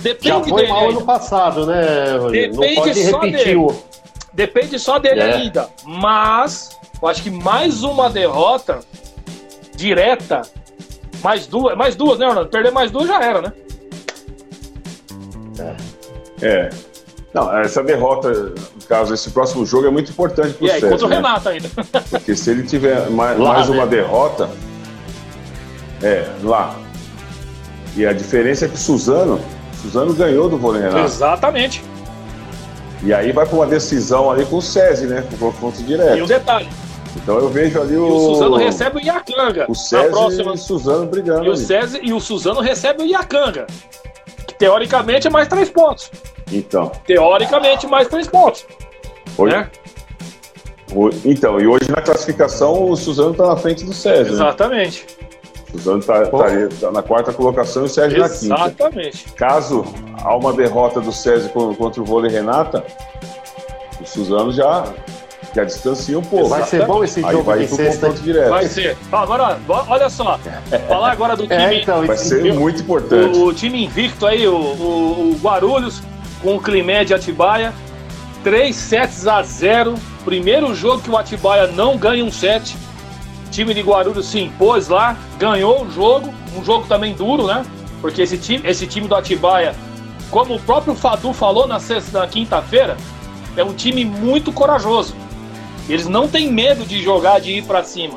Depende 0.00 0.28
Já 0.28 0.40
foi 0.42 0.62
dele. 0.62 0.72
mal 0.72 0.88
ano 0.88 1.02
passado, 1.04 1.66
né, 1.66 2.16
Rogério? 2.16 2.54
Não 2.54 2.60
Depende 2.60 2.74
pode 2.80 3.10
só 3.10 3.18
repetir 3.20 3.44
dele. 3.44 3.56
o. 3.56 3.82
Depende 4.32 4.78
só 4.78 4.98
dele 4.98 5.20
É. 5.20 5.32
ainda. 5.34 5.68
Mas, 5.84 6.70
eu 7.02 7.06
acho 7.08 7.22
que 7.22 7.30
mais 7.30 7.82
uma 7.84 8.08
derrota 8.08 8.80
direta, 9.76 10.42
mais 11.22 11.46
duas, 11.46 11.76
mais 11.76 11.94
duas, 11.96 12.18
né, 12.18 12.26
Orlando? 12.28 12.48
Perder 12.48 12.70
mais 12.72 12.90
duas 12.90 13.06
já 13.06 13.22
era, 13.22 13.40
né? 13.42 13.52
É. 16.40 16.70
Não, 17.32 17.56
essa 17.58 17.82
derrota, 17.82 18.30
no 18.30 18.86
caso, 18.86 19.14
esse 19.14 19.30
próximo 19.30 19.64
jogo 19.64 19.86
é 19.86 19.90
muito 19.90 20.10
importante 20.10 20.52
pro 20.54 20.66
E 20.66 20.70
aí, 20.70 20.80
César, 20.80 20.90
contra 20.92 21.06
o 21.06 21.08
né? 21.08 21.16
Renato 21.16 21.48
ainda. 21.48 21.68
Porque 22.10 22.36
se 22.36 22.50
ele 22.50 22.62
tiver 22.64 23.08
mais, 23.10 23.38
Lá, 23.38 23.54
mais 23.54 23.68
né? 23.68 23.74
uma 23.76 23.86
derrota, 23.86 24.50
é, 26.02 26.28
lá. 26.42 26.74
E 27.96 28.04
a 28.04 28.12
diferença 28.12 28.66
é 28.66 28.68
que 28.68 28.74
o 28.74 28.78
Suzano, 28.78 29.40
Suzano 29.80 30.12
ganhou 30.12 30.48
do 30.48 30.58
vôlei 30.58 30.82
Renato. 30.82 31.04
Exatamente. 31.06 31.82
E 33.02 33.12
aí 33.14 33.32
vai 33.32 33.46
para 33.46 33.56
uma 33.56 33.66
decisão 33.66 34.30
ali 34.30 34.44
com 34.44 34.56
o 34.56 34.62
SESI, 34.62 35.06
né? 35.06 35.24
Com 35.30 35.36
confronto 35.38 35.80
E 35.80 35.82
o 35.82 35.86
direto. 35.86 36.26
detalhe, 36.26 36.68
Então 37.16 37.38
eu 37.38 37.48
vejo 37.48 37.80
ali 37.80 37.94
e 37.94 37.96
o. 37.96 38.06
o 38.06 38.20
Suzano 38.34 38.56
recebe 38.56 38.98
o 38.98 39.00
Iacanga 39.04 39.66
o 39.68 39.74
SESI 39.74 40.10
próxima. 40.10 40.52
e 40.52 40.54
o 40.54 40.58
Suzano 40.58 41.06
brigando. 41.06 41.44
E 41.44 41.50
o. 41.50 41.56
César, 41.56 41.98
e 42.02 42.12
o 42.12 42.20
Suzano 42.20 42.60
recebe 42.60 43.02
o 43.02 43.06
Iacanga. 43.06 43.66
Que 44.46 44.54
teoricamente 44.54 45.26
é 45.26 45.30
mais 45.30 45.46
três 45.48 45.68
pontos. 45.70 46.10
Então, 46.50 46.90
Teoricamente, 47.06 47.86
mais 47.86 48.08
três 48.08 48.26
pontos. 48.28 48.66
hoje, 49.38 49.54
Né? 49.56 49.70
o- 50.94 51.08
então, 51.24 51.58
e 51.60 51.66
hoje 51.66 51.90
na 51.90 52.02
classificação 52.02 52.90
o 52.90 52.96
Suzano 52.96 53.30
está 53.32 53.46
na 53.46 53.56
frente 53.56 53.84
do 53.84 53.92
SESI. 53.94 54.24
Né? 54.24 54.30
Exatamente. 54.30 55.06
O 55.72 55.78
Suzano 55.78 56.00
está 56.00 56.90
na 56.92 57.02
quarta 57.02 57.32
colocação 57.32 57.84
e 57.84 57.86
o 57.86 57.88
SESI 57.88 58.18
na 58.18 58.28
quinta. 58.28 58.44
Exatamente. 58.66 59.32
Caso 59.34 59.84
há 60.22 60.36
uma 60.36 60.52
derrota 60.52 61.00
do 61.00 61.10
con- 61.52 61.74
contra 61.74 62.02
o 62.02 62.04
vôlei 62.04 62.30
Renata, 62.30 62.84
o 64.00 64.06
Suzano 64.06 64.52
já, 64.52 64.84
já 65.54 65.64
distancia 65.64 66.18
um 66.18 66.22
pouco. 66.22 66.48
Vai 66.48 66.62
ser 66.64 66.86
bom 66.86 67.04
esse 67.04 67.24
Aí 67.24 67.30
jogo 67.32 67.44
vai 67.44 67.58
de 67.60 67.66
pro 67.66 67.76
sexta. 67.76 68.06
confronto 68.06 68.22
direto. 68.24 68.50
Vai 68.50 68.66
ser. 68.66 68.96
Agora, 69.10 69.58
olha 69.68 70.08
só. 70.08 70.38
Falar 70.88 71.12
agora 71.12 71.36
do 71.36 71.42
time. 71.46 71.54
É, 71.62 71.82
então, 71.82 72.06
Vai 72.06 72.16
ser 72.16 72.42
Viu? 72.42 72.54
muito 72.54 72.80
importante. 72.82 73.38
O, 73.38 73.46
o 73.46 73.52
time 73.54 73.84
invicto 73.84 74.26
aí, 74.26 74.46
o, 74.46 74.54
o- 74.54 75.32
o 75.32 75.38
Guarulhos, 75.42 76.02
com 76.42 76.56
o 76.56 76.60
Climé 76.60 77.04
de 77.04 77.12
Atibaia. 77.14 77.72
3 78.42 78.74
sets 78.74 79.26
a 79.26 79.42
0. 79.42 79.94
Primeiro 80.24 80.74
jogo 80.74 81.02
que 81.02 81.10
o 81.10 81.16
Atibaia 81.16 81.66
não 81.68 81.96
ganha 81.96 82.24
um 82.24 82.30
set. 82.32 82.76
O 83.46 83.50
time 83.50 83.74
de 83.74 83.82
Guarulhos 83.82 84.26
se 84.26 84.40
impôs 84.40 84.88
lá, 84.88 85.16
ganhou 85.38 85.84
o 85.84 85.90
jogo. 85.90 86.32
Um 86.56 86.64
jogo 86.64 86.86
também 86.86 87.12
duro, 87.14 87.46
né? 87.46 87.64
Porque 88.00 88.22
esse 88.22 88.36
time, 88.38 88.62
esse 88.68 88.86
time 88.86 89.06
do 89.06 89.14
Atibaia, 89.14 89.74
como 90.30 90.54
o 90.54 90.60
próprio 90.60 90.94
Fadu 90.94 91.32
falou 91.32 91.66
na, 91.68 91.78
sexta, 91.78 92.18
na 92.18 92.26
quinta-feira, 92.26 92.96
é 93.56 93.62
um 93.62 93.72
time 93.74 94.04
muito 94.04 94.50
corajoso. 94.52 95.14
Eles 95.92 96.08
não 96.08 96.26
têm 96.26 96.50
medo 96.50 96.86
de 96.86 97.02
jogar, 97.02 97.38
de 97.38 97.52
ir 97.52 97.64
pra 97.64 97.84
cima. 97.84 98.14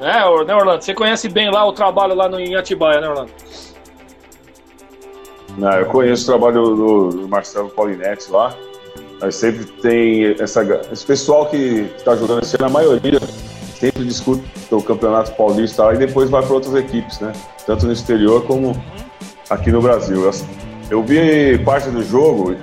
Né, 0.00 0.12
né, 0.46 0.54
Orlando? 0.54 0.84
Você 0.84 0.94
conhece 0.94 1.28
bem 1.28 1.50
lá 1.50 1.66
o 1.66 1.72
trabalho 1.72 2.14
lá 2.14 2.28
no, 2.28 2.36
Atibaia, 2.56 3.00
né, 3.00 3.08
Orlando? 3.08 3.32
Não, 5.58 5.72
eu 5.72 5.86
conheço 5.86 6.22
o 6.22 6.26
trabalho 6.26 6.62
do, 6.62 7.08
do 7.08 7.28
Marcelo 7.28 7.70
Paulinetti 7.70 8.30
lá. 8.30 8.54
Mas 9.20 9.34
sempre 9.34 9.64
tem 9.64 10.36
essa, 10.38 10.62
esse 10.92 11.04
pessoal 11.04 11.46
que 11.46 11.90
está 11.96 12.14
jogando 12.14 12.42
esse 12.42 12.54
ano, 12.54 12.66
a 12.66 12.70
maioria 12.70 13.18
sempre 13.74 14.04
disputa 14.04 14.44
o 14.70 14.80
Campeonato 14.80 15.32
Paulista 15.32 15.82
lá, 15.82 15.94
e 15.94 15.98
depois 15.98 16.30
vai 16.30 16.40
para 16.40 16.54
outras 16.54 16.74
equipes, 16.76 17.18
né? 17.18 17.32
Tanto 17.66 17.84
no 17.84 17.92
exterior 17.92 18.46
como 18.46 18.80
aqui 19.50 19.72
no 19.72 19.82
Brasil. 19.82 20.30
Eu 20.88 21.02
vi 21.02 21.58
parte 21.64 21.90
do 21.90 22.04
jogo 22.04 22.54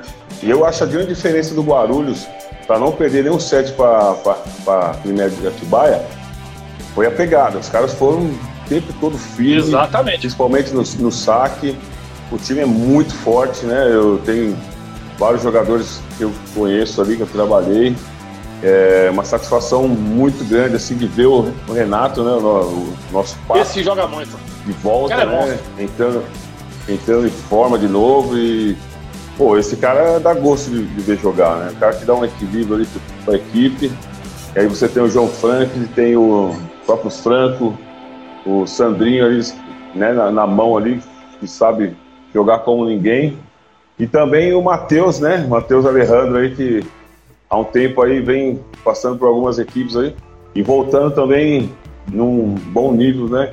e 0.41 0.49
eu 0.49 0.65
acho 0.65 0.81
a 0.85 0.87
grande 0.87 1.13
diferença 1.13 1.53
do 1.53 1.61
Guarulhos 1.61 2.25
para 2.69 2.77
não 2.77 2.91
perder 2.91 3.23
nenhum 3.23 3.39
set 3.39 3.71
para 3.71 4.15
a 4.67 4.93
Primeira 5.01 5.31
de 5.31 5.47
Atibaia 5.47 6.05
foi 6.93 7.07
a 7.07 7.11
pegada. 7.11 7.57
Os 7.57 7.67
caras 7.67 7.95
foram 7.95 8.19
o 8.19 8.39
tempo 8.69 8.93
todo 9.01 9.17
firmes. 9.17 9.69
Exatamente. 9.69 10.19
Principalmente 10.19 10.71
no, 10.71 10.83
no 10.99 11.11
saque. 11.11 11.75
O 12.31 12.37
time 12.37 12.59
é 12.59 12.67
muito 12.67 13.11
forte, 13.11 13.65
né? 13.65 13.87
Eu 13.91 14.21
tenho 14.23 14.55
vários 15.17 15.41
jogadores 15.41 15.99
que 16.15 16.25
eu 16.25 16.31
conheço 16.53 17.01
ali, 17.01 17.15
que 17.15 17.23
eu 17.23 17.27
trabalhei. 17.27 17.95
É 18.61 19.09
uma 19.11 19.25
satisfação 19.25 19.87
muito 19.87 20.47
grande 20.47 20.75
assim 20.75 20.95
de 20.95 21.07
ver 21.07 21.25
o 21.25 21.51
Renato, 21.73 22.23
né, 22.23 22.33
o, 22.33 22.93
nosso 23.11 23.35
pai. 23.47 23.61
Esse 23.61 23.81
joga 23.81 24.05
muito. 24.05 24.37
De 24.63 24.73
volta, 24.73 25.15
é 25.15 25.25
né? 25.25 25.59
Entrando, 25.79 26.23
entrando 26.87 27.25
em 27.25 27.31
forma 27.31 27.79
de 27.79 27.87
novo 27.87 28.37
e 28.37 28.77
pô, 29.39 29.57
esse 29.57 29.77
cara 29.77 30.19
dá 30.19 30.33
gosto 30.33 30.69
de, 30.69 30.85
de 30.85 31.01
ver 31.01 31.17
jogar, 31.17 31.55
né? 31.55 31.71
O 31.71 31.75
cara 31.77 31.95
que 31.95 32.03
dá 32.03 32.13
um 32.13 32.25
equilíbrio 32.25 32.75
ali 32.75 32.87
para 33.23 33.35
a 33.35 33.37
equipe. 33.37 33.89
E 34.53 34.59
aí 34.59 34.67
você 34.67 34.85
tem 34.89 35.01
o 35.01 35.07
João 35.07 35.29
Frank, 35.29 35.71
tem 35.95 36.17
o 36.17 36.53
próprio 36.85 37.09
Franco, 37.09 37.73
o 38.45 38.67
Sandrinho 38.67 39.25
ali, 39.25 39.41
né, 39.95 40.11
na, 40.11 40.29
na 40.29 40.45
mão 40.45 40.75
ali, 40.75 41.01
que 41.39 41.47
sabe 41.47 41.95
jogar 42.33 42.59
como 42.59 42.85
ninguém. 42.85 43.37
E 43.97 44.05
também 44.05 44.53
o 44.53 44.61
Matheus, 44.61 45.21
né? 45.21 45.37
Matheus 45.47 45.85
Alejandro 45.85 46.37
aí, 46.37 46.53
que 46.53 46.83
há 47.49 47.57
um 47.57 47.63
tempo 47.63 48.01
aí 48.01 48.19
vem 48.19 48.59
passando 48.83 49.17
por 49.17 49.27
algumas 49.27 49.57
equipes 49.57 49.95
aí 49.95 50.13
e 50.53 50.61
voltando 50.61 51.15
também 51.15 51.71
num 52.11 52.55
bom 52.73 52.91
nível, 52.91 53.29
né? 53.29 53.51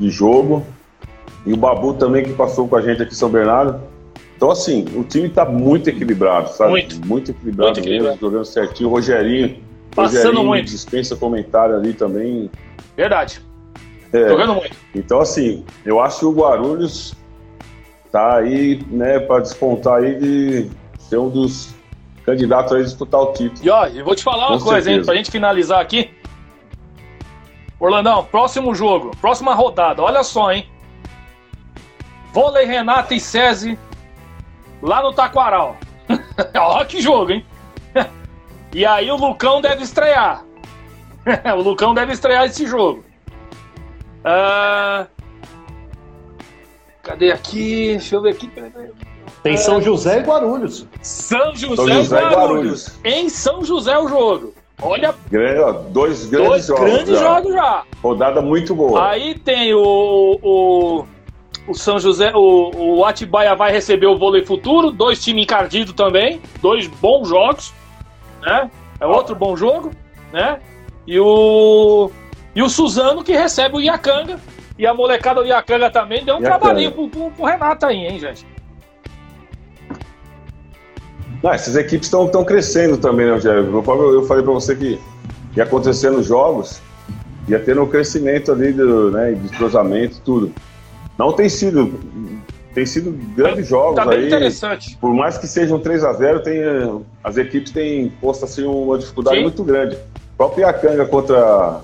De 0.00 0.10
jogo. 0.10 0.64
E 1.46 1.52
o 1.52 1.56
Babu 1.56 1.94
também 1.94 2.24
que 2.24 2.32
passou 2.32 2.66
com 2.66 2.74
a 2.74 2.80
gente 2.82 3.02
aqui 3.02 3.12
em 3.12 3.16
São 3.16 3.28
Bernardo. 3.28 3.91
Então, 4.42 4.50
assim, 4.50 4.84
o 4.96 5.04
time 5.04 5.28
está 5.28 5.44
muito 5.44 5.88
equilibrado, 5.88 6.48
sabe? 6.48 6.70
Muito. 6.72 7.06
Muito 7.06 7.30
equilibrado 7.30 7.74
muito 7.74 7.76
mesmo, 7.76 7.90
equilibrado. 7.90 8.20
jogando 8.20 8.44
certinho. 8.44 8.88
O 8.88 8.92
Rogerinho, 8.92 9.62
Passando 9.94 10.16
Rogerinho 10.18 10.46
muito. 10.46 10.64
dispensa 10.64 11.14
comentário 11.14 11.76
ali 11.76 11.94
também. 11.94 12.50
Verdade. 12.96 13.40
É, 14.12 14.28
Jogando 14.28 14.56
muito. 14.56 14.76
Então, 14.96 15.20
assim, 15.20 15.64
eu 15.84 16.00
acho 16.00 16.18
que 16.18 16.24
o 16.24 16.32
Guarulhos 16.32 17.14
tá 18.10 18.38
aí, 18.38 18.84
né, 18.90 19.20
para 19.20 19.42
despontar 19.42 20.02
aí 20.02 20.18
de 20.18 20.70
ser 20.98 21.18
um 21.18 21.28
dos 21.28 21.72
candidatos 22.26 22.72
a 22.72 22.82
disputar 22.82 23.20
o 23.20 23.32
título. 23.34 23.60
E 23.64 23.70
ó, 23.70 23.86
eu 23.86 24.04
vou 24.04 24.16
te 24.16 24.24
falar 24.24 24.48
uma 24.48 24.58
Com 24.58 24.64
coisa, 24.64 24.90
hein, 24.90 25.04
pra 25.04 25.14
gente 25.14 25.30
finalizar 25.30 25.80
aqui. 25.80 26.10
Orlandão, 27.78 28.24
próximo 28.24 28.74
jogo, 28.74 29.16
próxima 29.20 29.54
rodada, 29.54 30.02
olha 30.02 30.24
só, 30.24 30.50
hein? 30.50 30.66
Vôlei 32.32 32.66
Renata 32.66 33.14
e 33.14 33.20
SESI 33.20 33.78
lá 34.82 35.02
no 35.02 35.12
Taquaral. 35.12 35.76
Olha 36.54 36.84
que 36.84 37.00
jogo, 37.00 37.32
hein? 37.32 37.46
E 38.74 38.86
aí 38.86 39.10
o 39.10 39.16
Lucão 39.16 39.60
deve 39.60 39.82
estrear. 39.82 40.44
o 41.54 41.60
Lucão 41.60 41.92
deve 41.92 42.14
estrear 42.14 42.46
esse 42.46 42.66
jogo. 42.66 43.04
Ah, 44.24 45.06
Cadê 47.02 47.32
aqui? 47.32 47.88
Deixa 47.98 48.14
eu 48.16 48.22
ver 48.22 48.30
aqui. 48.30 48.50
Tem 49.42 49.56
São 49.56 49.82
José 49.82 50.20
e 50.20 50.22
Guarulhos. 50.22 50.86
São 51.02 51.54
José, 51.54 51.76
São 51.76 51.88
José 51.88 52.16
e 52.16 52.20
Guarulhos. 52.20 52.36
Guarulhos. 52.36 52.98
Em 53.04 53.28
São 53.28 53.64
José 53.64 53.98
o 53.98 54.08
jogo. 54.08 54.54
Olha, 54.80 55.14
Grande, 55.30 55.60
ó, 55.60 55.72
dois 55.72 56.26
grandes 56.26 56.48
dois 56.48 56.66
jogos. 56.66 56.84
grandes 56.84 57.18
já. 57.18 57.24
jogos 57.24 57.52
já. 57.52 57.82
Rodada 58.02 58.40
muito 58.40 58.74
boa. 58.74 59.10
Aí 59.10 59.38
tem 59.38 59.74
o, 59.74 60.38
o, 60.42 61.04
o 61.66 61.74
São 61.74 61.98
José, 61.98 62.32
o, 62.34 62.98
o 62.98 63.04
Atibaia 63.04 63.54
vai 63.54 63.72
receber 63.72 64.06
o 64.06 64.18
Vôlei 64.18 64.44
Futuro, 64.44 64.90
dois 64.90 65.22
times 65.22 65.44
encardidos 65.44 65.94
também, 65.94 66.40
dois 66.60 66.86
bons 66.86 67.28
jogos, 67.28 67.72
né? 68.40 68.70
É 69.00 69.06
outro 69.06 69.34
bom 69.34 69.56
jogo, 69.56 69.90
né? 70.32 70.58
E 71.06 71.18
o 71.18 72.10
e 72.54 72.62
o 72.62 72.68
Suzano 72.68 73.24
que 73.24 73.32
recebe 73.32 73.76
o 73.76 73.80
Iacanga 73.80 74.38
e 74.78 74.86
a 74.86 74.92
molecada 74.92 75.40
do 75.40 75.46
Iacanga 75.46 75.90
também 75.90 76.24
deu 76.24 76.36
um 76.36 76.40
Iacanga. 76.40 76.58
trabalhinho 76.58 76.92
pro, 76.92 77.08
pro, 77.08 77.30
pro 77.30 77.44
Renato 77.44 77.86
aí, 77.86 78.06
hein, 78.06 78.18
gente? 78.18 78.46
Essas 81.44 81.74
equipes 81.74 82.06
estão 82.06 82.44
crescendo 82.44 82.96
também, 82.98 83.26
né, 83.26 83.32
Rogério? 83.32 83.74
Eu, 83.74 84.22
falei 84.26 84.44
para 84.44 84.52
você 84.52 84.76
que 84.76 85.00
ia 85.56 85.64
acontecer 85.64 86.10
nos 86.10 86.26
jogos, 86.26 86.80
ia 87.48 87.58
tendo 87.58 87.82
um 87.82 87.88
crescimento 87.88 88.52
ali 88.52 88.72
do, 88.72 89.10
né, 89.10 89.32
de 89.32 89.46
entrosamento, 89.46 90.20
tudo. 90.24 90.52
Não 91.18 91.32
tem 91.32 91.48
sido. 91.48 92.00
Tem 92.74 92.86
sido 92.86 93.12
grandes 93.36 93.66
jogos 93.68 93.96
Tá 93.96 94.06
bem 94.06 94.20
aí. 94.20 94.26
interessante. 94.28 94.96
Por 94.96 95.12
mais 95.12 95.36
que 95.36 95.46
sejam 95.46 95.78
3 95.78 96.02
a 96.04 96.12
0 96.14 96.42
tem, 96.42 96.58
as 97.22 97.36
equipes 97.36 97.70
têm 97.70 98.08
posto 98.20 98.46
assim, 98.46 98.64
uma 98.64 98.96
dificuldade 98.98 99.36
Sim. 99.36 99.42
muito 99.42 99.62
grande. 99.62 99.94
O 99.96 100.36
próprio 100.38 100.62
Iacanga 100.62 101.04
contra 101.04 101.80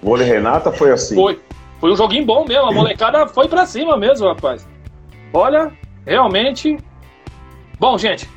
o 0.00 0.06
Vôlei 0.06 0.26
Renata 0.26 0.70
foi 0.70 0.92
assim. 0.92 1.16
Foi. 1.16 1.40
Foi 1.80 1.90
um 1.92 1.96
joguinho 1.96 2.24
bom 2.24 2.44
mesmo. 2.46 2.66
A 2.66 2.72
molecada 2.72 3.26
foi 3.26 3.48
pra 3.48 3.66
cima 3.66 3.96
mesmo, 3.96 4.28
rapaz. 4.28 4.64
Olha, 5.34 5.72
realmente. 6.06 6.78
Bom, 7.80 7.98
gente, 7.98 8.30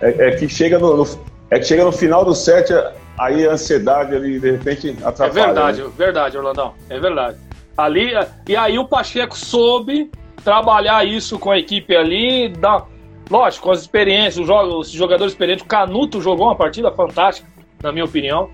É, 0.00 0.28
é 0.28 0.36
que 0.36 0.48
chega 0.48 0.78
no, 0.78 0.98
no- 0.98 1.18
é 1.50 1.58
que 1.58 1.64
chega 1.64 1.84
no 1.84 1.90
final 1.90 2.24
do 2.24 2.32
set, 2.34 2.72
aí 3.18 3.44
a 3.48 3.52
ansiedade 3.52 4.14
ali, 4.14 4.38
de 4.38 4.52
repente, 4.52 4.90
É 4.90 5.08
atrapalha. 5.08 5.32
verdade, 5.46 5.82
né? 5.82 5.90
verdade, 5.98 6.36
Orlandão. 6.38 6.74
É 6.88 7.00
verdade. 7.00 7.38
Ali, 7.76 8.12
e 8.48 8.56
aí 8.56 8.78
o 8.78 8.86
Pacheco 8.86 9.36
soube 9.36 10.10
trabalhar 10.42 11.04
isso 11.04 11.38
com 11.38 11.50
a 11.50 11.58
equipe 11.58 11.94
ali, 11.94 12.52
lógico, 13.30 13.64
com 13.64 13.70
as 13.72 13.80
experiências, 13.80 14.48
os, 14.48 14.50
os 14.50 14.90
jogadores 14.90 15.32
experientes. 15.32 15.64
O 15.64 15.68
Canuto 15.68 16.20
jogou 16.20 16.46
uma 16.46 16.56
partida 16.56 16.90
fantástica, 16.90 17.48
na 17.82 17.92
minha 17.92 18.04
opinião, 18.04 18.48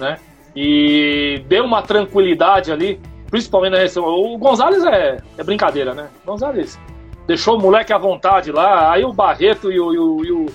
né? 0.00 0.18
E 0.54 1.42
deu 1.46 1.64
uma 1.64 1.82
tranquilidade 1.82 2.72
ali, 2.72 3.00
principalmente 3.30 3.72
na 3.72 3.78
reação. 3.78 4.04
O 4.04 4.36
Gonzalez 4.38 4.84
é, 4.84 5.18
é 5.36 5.44
brincadeira, 5.44 5.94
né? 5.94 6.08
O 6.24 6.32
Gonzalez 6.32 6.78
deixou 7.26 7.58
o 7.58 7.60
moleque 7.60 7.92
à 7.92 7.98
vontade 7.98 8.50
lá, 8.50 8.90
aí 8.90 9.04
o 9.04 9.12
Barreto 9.12 9.70
e 9.70 9.78
o. 9.78 9.92
E 9.92 9.98
o, 9.98 10.24
e 10.24 10.32
o, 10.32 10.46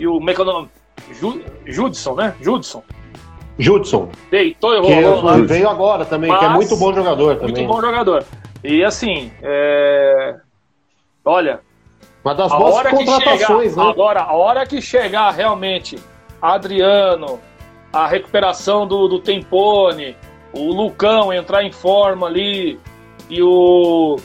e 0.00 0.06
o 0.06 0.18
é 0.30 1.24
o 1.24 1.48
Judson, 1.66 2.14
né? 2.14 2.34
Judson. 2.40 2.82
Judson, 3.60 4.08
Deitou 4.30 4.76
e 4.76 4.80
que 4.82 4.94
rolou 5.02 5.22
lá. 5.24 5.36
veio 5.38 5.68
agora 5.68 6.04
também, 6.04 6.30
que 6.36 6.44
é 6.44 6.48
Mas- 6.48 6.56
muito 6.56 6.76
bom 6.76 6.92
jogador 6.92 7.36
também. 7.36 7.54
Muito 7.54 7.68
bom 7.68 7.80
jogador. 7.80 8.24
E 8.64 8.82
assim, 8.84 9.30
é... 9.42 10.36
olha, 11.24 11.60
Uma 12.24 12.34
das 12.34 12.50
boas 12.52 12.74
hora 12.74 12.90
que 12.90 12.96
contratações, 13.04 13.70
chegar, 13.72 13.84
né? 13.84 13.90
agora, 13.90 14.20
a 14.22 14.32
hora 14.32 14.66
que 14.66 14.80
chegar 14.82 15.30
realmente 15.30 15.96
Adriano, 16.40 17.38
a 17.92 18.06
recuperação 18.06 18.86
do, 18.86 19.08
do 19.08 19.18
Tempone, 19.20 20.16
o 20.52 20.72
Lucão 20.72 21.32
entrar 21.32 21.62
em 21.64 21.72
forma 21.72 22.26
ali 22.26 22.78
e 23.28 23.42
o 23.42 24.16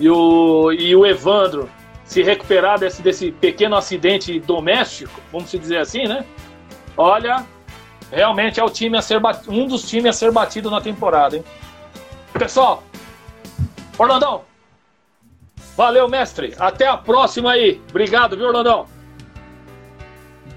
e 0.00 0.08
o 0.10 0.72
e 0.72 0.96
o 0.96 1.06
Evandro 1.06 1.68
se 2.04 2.22
recuperar 2.22 2.78
desse, 2.78 3.00
desse 3.00 3.30
pequeno 3.30 3.74
acidente 3.76 4.38
doméstico, 4.40 5.12
vamos 5.32 5.48
se 5.50 5.58
dizer 5.58 5.78
assim, 5.78 6.02
né? 6.04 6.24
Olha, 6.96 7.44
realmente 8.12 8.60
é 8.60 8.64
o 8.64 8.70
time 8.70 8.96
a 8.96 9.02
ser 9.02 9.18
bat- 9.18 9.48
um 9.48 9.66
dos 9.66 9.88
times 9.88 10.10
a 10.10 10.18
ser 10.18 10.30
batido 10.30 10.70
na 10.70 10.80
temporada, 10.80 11.36
hein? 11.36 11.44
Pessoal, 12.38 12.82
Orlandão, 13.98 14.42
valeu, 15.76 16.08
mestre. 16.08 16.54
Até 16.58 16.86
a 16.86 16.96
próxima 16.96 17.52
aí. 17.52 17.80
Obrigado, 17.90 18.36
viu, 18.36 18.46
Orlandão? 18.46 18.86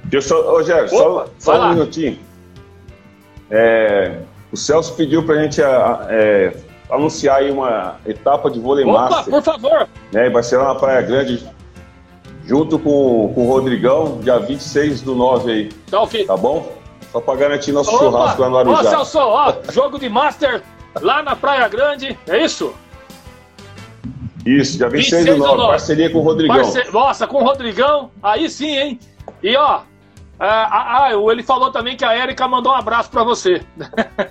Deixa 0.05 0.33
eu 0.33 0.87
só, 0.87 1.25
só, 1.39 1.55
um 1.55 1.57
lá. 1.57 1.69
minutinho. 1.73 2.19
É, 3.49 4.19
o 4.51 4.57
Celso 4.57 4.93
pediu 4.95 5.23
pra 5.25 5.41
gente 5.41 5.61
a- 5.61 6.05
é, 6.09 6.55
anunciar 6.89 7.37
aí 7.37 7.51
uma 7.51 7.95
etapa 8.05 8.49
de 8.49 8.59
vôlei 8.59 8.85
Opa, 8.85 9.09
master, 9.09 9.33
por 9.33 9.41
favor. 9.43 9.87
né? 10.11 10.29
Vai 10.29 10.43
ser 10.43 10.57
lá 10.57 10.73
na 10.73 10.75
Praia 10.75 11.01
Grande, 11.01 11.43
junto 12.45 12.77
com, 12.79 13.31
com 13.33 13.45
o 13.47 13.49
Rodrigão, 13.51 14.19
dia 14.21 14.37
26 14.39 15.01
do 15.01 15.15
9 15.15 15.51
aí, 15.51 15.69
Tá 15.89 16.01
ok. 16.01 16.25
tá 16.25 16.37
bom? 16.37 16.71
Só 17.15 17.21
pra 17.21 17.35
garantir 17.35 17.71
nosso 17.71 17.95
Opa, 17.95 18.03
churrasco 18.03 18.41
lá 18.41 18.49
no 18.49 18.57
Arujá. 18.57 18.89
Celso, 18.89 19.19
ó, 19.19 19.53
jogo 19.71 19.97
de 19.97 20.09
Master 20.09 20.61
lá 20.99 21.23
na 21.23 21.33
Praia 21.33 21.65
Grande, 21.69 22.19
é 22.27 22.43
isso? 22.43 22.75
Isso, 24.45 24.77
dia 24.77 24.89
26 24.89 25.23
do 25.23 25.31
26 25.31 25.37
do 25.37 25.43
9, 25.45 25.57
nove. 25.57 25.69
parceria 25.69 26.09
com 26.09 26.17
o 26.17 26.21
Rodrigão. 26.21 26.57
Parce- 26.57 26.91
Nossa, 26.91 27.25
com 27.25 27.37
o 27.41 27.45
Rodrigão, 27.45 28.11
aí 28.21 28.49
sim, 28.49 28.77
hein? 28.77 28.99
E 29.41 29.55
ó, 29.55 29.79
ah, 30.37 31.05
ah, 31.05 31.09
ele 31.31 31.41
falou 31.41 31.71
também 31.71 31.95
que 31.95 32.03
a 32.03 32.17
Erika 32.17 32.49
mandou 32.49 32.73
um 32.73 32.75
abraço 32.75 33.09
pra 33.09 33.23
você. 33.23 33.61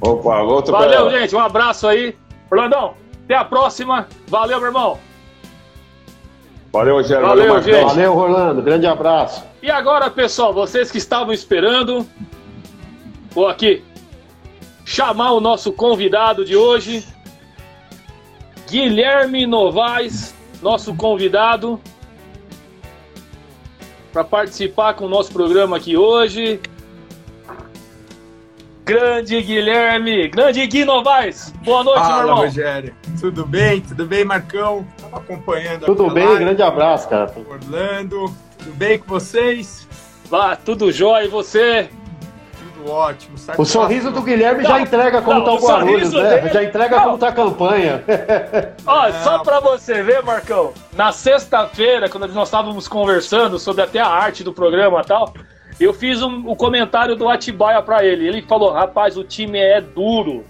Opa, 0.00 0.40
outro 0.42 0.72
Valeu, 0.72 1.08
gente, 1.12 1.36
um 1.36 1.40
abraço 1.40 1.86
aí. 1.86 2.16
Orlandão, 2.50 2.94
até 3.22 3.36
a 3.36 3.44
próxima. 3.44 4.08
Valeu, 4.26 4.58
meu 4.58 4.66
irmão. 4.66 4.98
Valeu, 6.72 6.94
Rogério. 6.96 7.26
Valeu, 7.26 7.54
Marcão. 7.54 7.72
gente. 7.72 7.84
Valeu, 7.84 8.14
Rolando. 8.14 8.62
Grande 8.62 8.86
abraço. 8.86 9.44
E 9.62 9.70
agora, 9.70 10.10
pessoal, 10.10 10.52
vocês 10.52 10.90
que 10.90 10.98
estavam 10.98 11.32
esperando, 11.32 12.06
vou 13.30 13.48
aqui 13.48 13.82
chamar 14.84 15.32
o 15.32 15.40
nosso 15.40 15.72
convidado 15.72 16.44
de 16.44 16.56
hoje, 16.56 17.06
Guilherme 18.68 19.46
Novaes, 19.46 20.34
nosso 20.62 20.94
convidado, 20.94 21.80
para 24.12 24.24
participar 24.24 24.94
com 24.94 25.04
o 25.06 25.08
nosso 25.08 25.32
programa 25.32 25.76
aqui 25.76 25.96
hoje. 25.96 26.60
Grande 28.84 29.42
Guilherme, 29.42 30.28
grande 30.28 30.66
Gui 30.66 30.84
Novaes, 30.84 31.52
boa 31.62 31.84
noite, 31.84 32.00
meu 32.00 32.08
Fala, 32.08 32.22
irmão. 32.22 32.36
Rogério. 32.36 32.94
Tudo 33.20 33.44
bem? 33.44 33.82
Tudo 33.82 34.06
bem, 34.06 34.24
Marcão? 34.24 34.86
Acompanhando 35.18 35.86
Tudo 35.86 36.10
bem? 36.10 36.24
live. 36.26 36.44
Grande 36.44 36.62
abraço, 36.62 37.08
cara. 37.08 37.32
Orlando. 37.48 38.32
Tudo 38.58 38.72
bem 38.74 38.98
com 38.98 39.06
vocês? 39.08 39.86
Vá, 40.30 40.56
tudo 40.56 40.90
jóia, 40.92 41.24
e 41.24 41.28
você? 41.28 41.88
Tudo 42.74 42.90
ótimo. 42.90 43.36
O 43.56 43.64
sorriso 43.64 44.10
do 44.10 44.20
Guilherme 44.22 44.62
já 44.62 44.70
Não, 44.70 44.80
entrega 44.80 45.22
como 45.22 45.38
não, 45.40 45.44
tá 45.44 45.52
o 45.52 45.58
Guarulhos, 45.58 46.12
né? 46.12 46.36
dele- 46.40 46.52
Já 46.52 46.62
entrega 46.64 46.96
Não. 46.96 47.04
como 47.04 47.18
tá 47.18 47.28
a 47.28 47.32
campanha. 47.32 48.04
Ó, 48.86 49.12
só 49.24 49.38
pra 49.40 49.60
você 49.60 50.02
ver, 50.02 50.22
Marcão, 50.22 50.72
na 50.94 51.12
sexta-feira, 51.12 52.08
quando 52.08 52.28
nós 52.32 52.48
estávamos 52.48 52.86
conversando 52.88 53.58
sobre 53.58 53.82
até 53.82 54.00
a 54.00 54.06
arte 54.08 54.44
do 54.44 54.52
programa 54.52 55.00
e 55.00 55.04
tal, 55.06 55.32
eu 55.80 55.92
fiz 55.94 56.22
um- 56.22 56.46
o 56.48 56.54
comentário 56.56 57.16
do 57.16 57.28
Atibaia 57.28 57.80
pra 57.82 58.04
ele. 58.04 58.26
Ele 58.28 58.42
falou: 58.42 58.72
rapaz, 58.72 59.16
o 59.16 59.24
time 59.24 59.58
é 59.58 59.80
duro. 59.80 60.44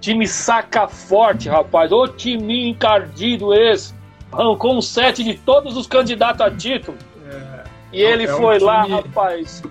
Time 0.00 0.26
saca 0.26 0.88
forte, 0.88 1.48
rapaz. 1.48 1.92
Ô 1.92 2.08
time 2.08 2.68
encardido 2.68 3.52
esse. 3.54 3.94
Arrancou 4.32 4.76
um 4.76 4.80
set 4.80 5.22
de 5.24 5.34
todos 5.34 5.76
os 5.76 5.86
candidatos 5.86 6.40
a 6.40 6.50
título. 6.50 6.96
É, 7.28 7.64
E 7.92 8.00
ele 8.00 8.24
é 8.26 8.34
um 8.34 8.38
foi 8.38 8.58
lá, 8.58 8.82
time- 8.84 8.94
É. 8.94 8.96
rapaz. 9.02 9.62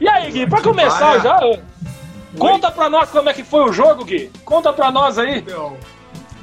E 0.00 0.08
aí, 0.08 0.30
Gui, 0.30 0.46
pra 0.46 0.62
começar 0.62 1.18
já, 1.20 1.40
conta 2.38 2.70
pra 2.70 2.88
nós 2.88 3.10
como 3.10 3.28
é 3.28 3.34
que 3.34 3.42
foi 3.44 3.68
o 3.68 3.72
jogo, 3.72 4.04
Gui. 4.04 4.30
Conta 4.44 4.72
pra 4.72 4.90
nós 4.90 5.18
aí. 5.18 5.38
Então, 5.38 5.76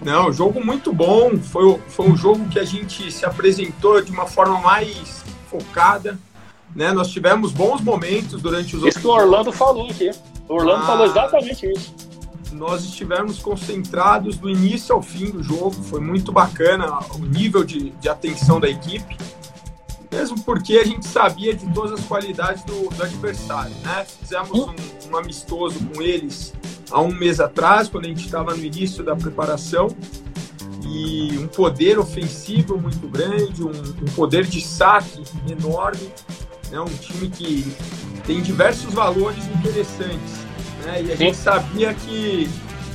não, 0.03 0.31
jogo 0.31 0.63
muito 0.63 0.91
bom. 0.93 1.37
Foi, 1.39 1.79
foi 1.87 2.07
um 2.07 2.17
jogo 2.17 2.47
que 2.49 2.59
a 2.59 2.63
gente 2.65 3.11
se 3.11 3.25
apresentou 3.25 4.01
de 4.01 4.11
uma 4.11 4.25
forma 4.27 4.59
mais 4.59 5.23
focada. 5.49 6.19
Né? 6.75 6.91
Nós 6.91 7.09
tivemos 7.09 7.51
bons 7.51 7.79
momentos 7.81 8.41
durante 8.41 8.75
os 8.75 8.83
Isso 8.83 8.99
que 8.99 9.07
o 9.07 9.11
Orlando 9.11 9.51
falou 9.51 9.89
aqui. 9.89 10.09
O 10.49 10.55
Orlando 10.55 10.83
Ah. 10.83 10.87
falou 10.87 11.05
exatamente 11.05 11.65
isso. 11.71 11.95
Nós 12.53 12.83
estivemos 12.83 13.39
concentrados 13.39 14.37
do 14.37 14.49
início 14.49 14.93
ao 14.93 15.01
fim 15.01 15.31
do 15.31 15.43
jogo. 15.43 15.71
Foi 15.71 15.99
muito 15.99 16.31
bacana 16.31 16.99
o 17.15 17.19
nível 17.19 17.63
de, 17.63 17.89
de 17.91 18.07
atenção 18.07 18.59
da 18.59 18.69
equipe, 18.69 19.17
mesmo 20.11 20.39
porque 20.41 20.77
a 20.77 20.85
gente 20.85 21.07
sabia 21.07 21.53
de 21.53 21.65
todas 21.73 21.99
as 21.99 22.05
qualidades 22.05 22.63
do, 22.63 22.89
do 22.89 23.03
adversário. 23.03 23.75
Né? 23.83 24.05
Fizemos 24.05 24.51
um, 24.51 24.75
um 25.11 25.17
amistoso 25.17 25.79
com 25.87 26.01
eles 26.01 26.53
há 26.91 27.01
um 27.01 27.11
mês 27.11 27.39
atrás, 27.39 27.87
quando 27.87 28.05
a 28.05 28.07
gente 28.07 28.25
estava 28.25 28.55
no 28.55 28.63
início 28.63 29.03
da 29.03 29.15
preparação. 29.15 29.87
E 30.85 31.37
um 31.37 31.47
poder 31.47 31.97
ofensivo 31.97 32.77
muito 32.77 33.07
grande, 33.07 33.63
um, 33.63 33.71
um 33.71 34.11
poder 34.15 34.45
de 34.45 34.61
saque 34.61 35.23
enorme. 35.49 36.11
Né? 36.69 36.79
Um 36.79 36.85
time 36.85 37.29
que 37.29 37.75
tem 38.27 38.41
diversos 38.41 38.93
valores 38.93 39.43
interessantes 39.47 40.43
né? 40.85 41.01
E 41.01 41.11
a 41.11 41.17
Sim. 41.17 41.25
gente 41.25 41.37
sabia 41.37 41.93
que 41.93 42.49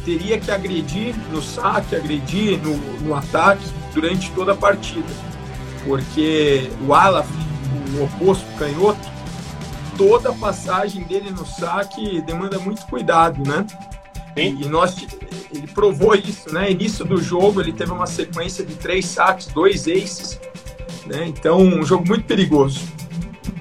teria 0.05 0.39
que 0.41 0.51
agredir 0.51 1.15
no 1.31 1.43
saque, 1.43 1.95
agredir 1.95 2.59
no, 2.63 2.77
no 3.01 3.15
ataque 3.15 3.65
durante 3.93 4.31
toda 4.33 4.53
a 4.53 4.57
partida. 4.57 5.09
Porque 5.85 6.71
o 6.87 6.95
Alaf, 6.95 7.29
o 7.95 8.05
oposto 8.05 8.47
canhoto, 8.59 9.09
toda 9.97 10.31
a 10.31 10.33
passagem 10.33 11.03
dele 11.05 11.31
no 11.31 11.45
saque 11.45 12.21
demanda 12.23 12.59
muito 12.59 12.87
cuidado, 12.87 13.43
né? 13.47 13.67
Sim. 14.37 14.59
E 14.61 14.69
nós, 14.69 14.97
ele 15.53 15.67
provou 15.67 16.15
isso, 16.15 16.53
né? 16.53 16.71
Início 16.71 17.05
do 17.05 17.21
jogo, 17.21 17.61
ele 17.61 17.73
teve 17.73 17.91
uma 17.91 18.07
sequência 18.07 18.65
de 18.65 18.75
três 18.75 19.07
saques, 19.07 19.49
dois 19.49 19.89
aces, 19.89 20.41
né? 21.07 21.27
Então, 21.27 21.59
um 21.59 21.85
jogo 21.85 22.07
muito 22.07 22.25
perigoso. 22.25 22.81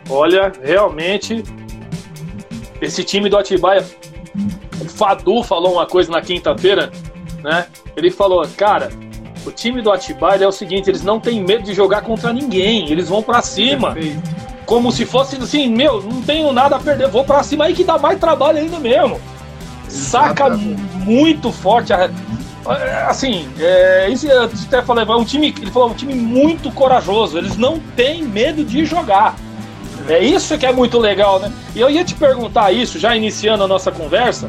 Olha, 0.09 0.51
realmente, 0.63 1.43
esse 2.79 3.03
time 3.03 3.29
do 3.29 3.37
Atibaia, 3.37 3.85
o 4.81 4.85
Fadu 4.85 5.43
falou 5.43 5.73
uma 5.73 5.85
coisa 5.85 6.11
na 6.11 6.21
quinta-feira, 6.21 6.91
né? 7.43 7.65
Ele 7.95 8.11
falou, 8.11 8.45
cara, 8.57 8.89
o 9.45 9.51
time 9.51 9.81
do 9.81 9.91
Atibaia 9.91 10.43
é 10.43 10.47
o 10.47 10.51
seguinte, 10.51 10.89
eles 10.89 11.03
não 11.03 11.19
têm 11.19 11.43
medo 11.43 11.63
de 11.63 11.73
jogar 11.73 12.01
contra 12.01 12.31
ninguém, 12.33 12.89
eles 12.91 13.09
vão 13.09 13.23
pra 13.23 13.41
cima, 13.41 13.93
Perfeito. 13.93 14.21
como 14.65 14.91
se 14.91 15.05
fosse 15.05 15.35
assim, 15.37 15.67
meu, 15.69 16.01
não 16.01 16.21
tenho 16.21 16.51
nada 16.51 16.75
a 16.75 16.79
perder, 16.79 17.07
vou 17.07 17.23
pra 17.23 17.41
cima 17.43 17.65
aí 17.65 17.73
que 17.73 17.83
dá 17.83 17.97
mais 17.97 18.19
trabalho 18.19 18.57
ainda 18.59 18.79
mesmo. 18.79 19.19
Saca 19.87 20.49
muito 20.49 21.51
forte, 21.51 21.93
a- 21.93 22.09
assim, 23.07 23.47
é, 23.57 24.09
isso 24.09 24.27
eu 24.27 24.43
até 24.43 24.81
falei, 24.81 25.05
é 25.05 25.11
um 25.15 25.23
time, 25.23 25.55
ele 25.61 25.71
falou, 25.71 25.91
um 25.91 25.93
time 25.93 26.13
muito 26.13 26.69
corajoso, 26.71 27.37
eles 27.37 27.55
não 27.55 27.79
têm 27.95 28.23
medo 28.23 28.63
de 28.65 28.83
jogar. 28.85 29.35
É 30.07 30.23
isso 30.23 30.57
que 30.57 30.65
é 30.65 30.71
muito 30.71 30.97
legal, 30.99 31.39
né? 31.39 31.51
E 31.75 31.81
eu 31.81 31.89
ia 31.89 32.03
te 32.03 32.15
perguntar 32.15 32.71
isso, 32.71 32.97
já 32.97 33.15
iniciando 33.15 33.63
a 33.63 33.67
nossa 33.67 33.91
conversa. 33.91 34.47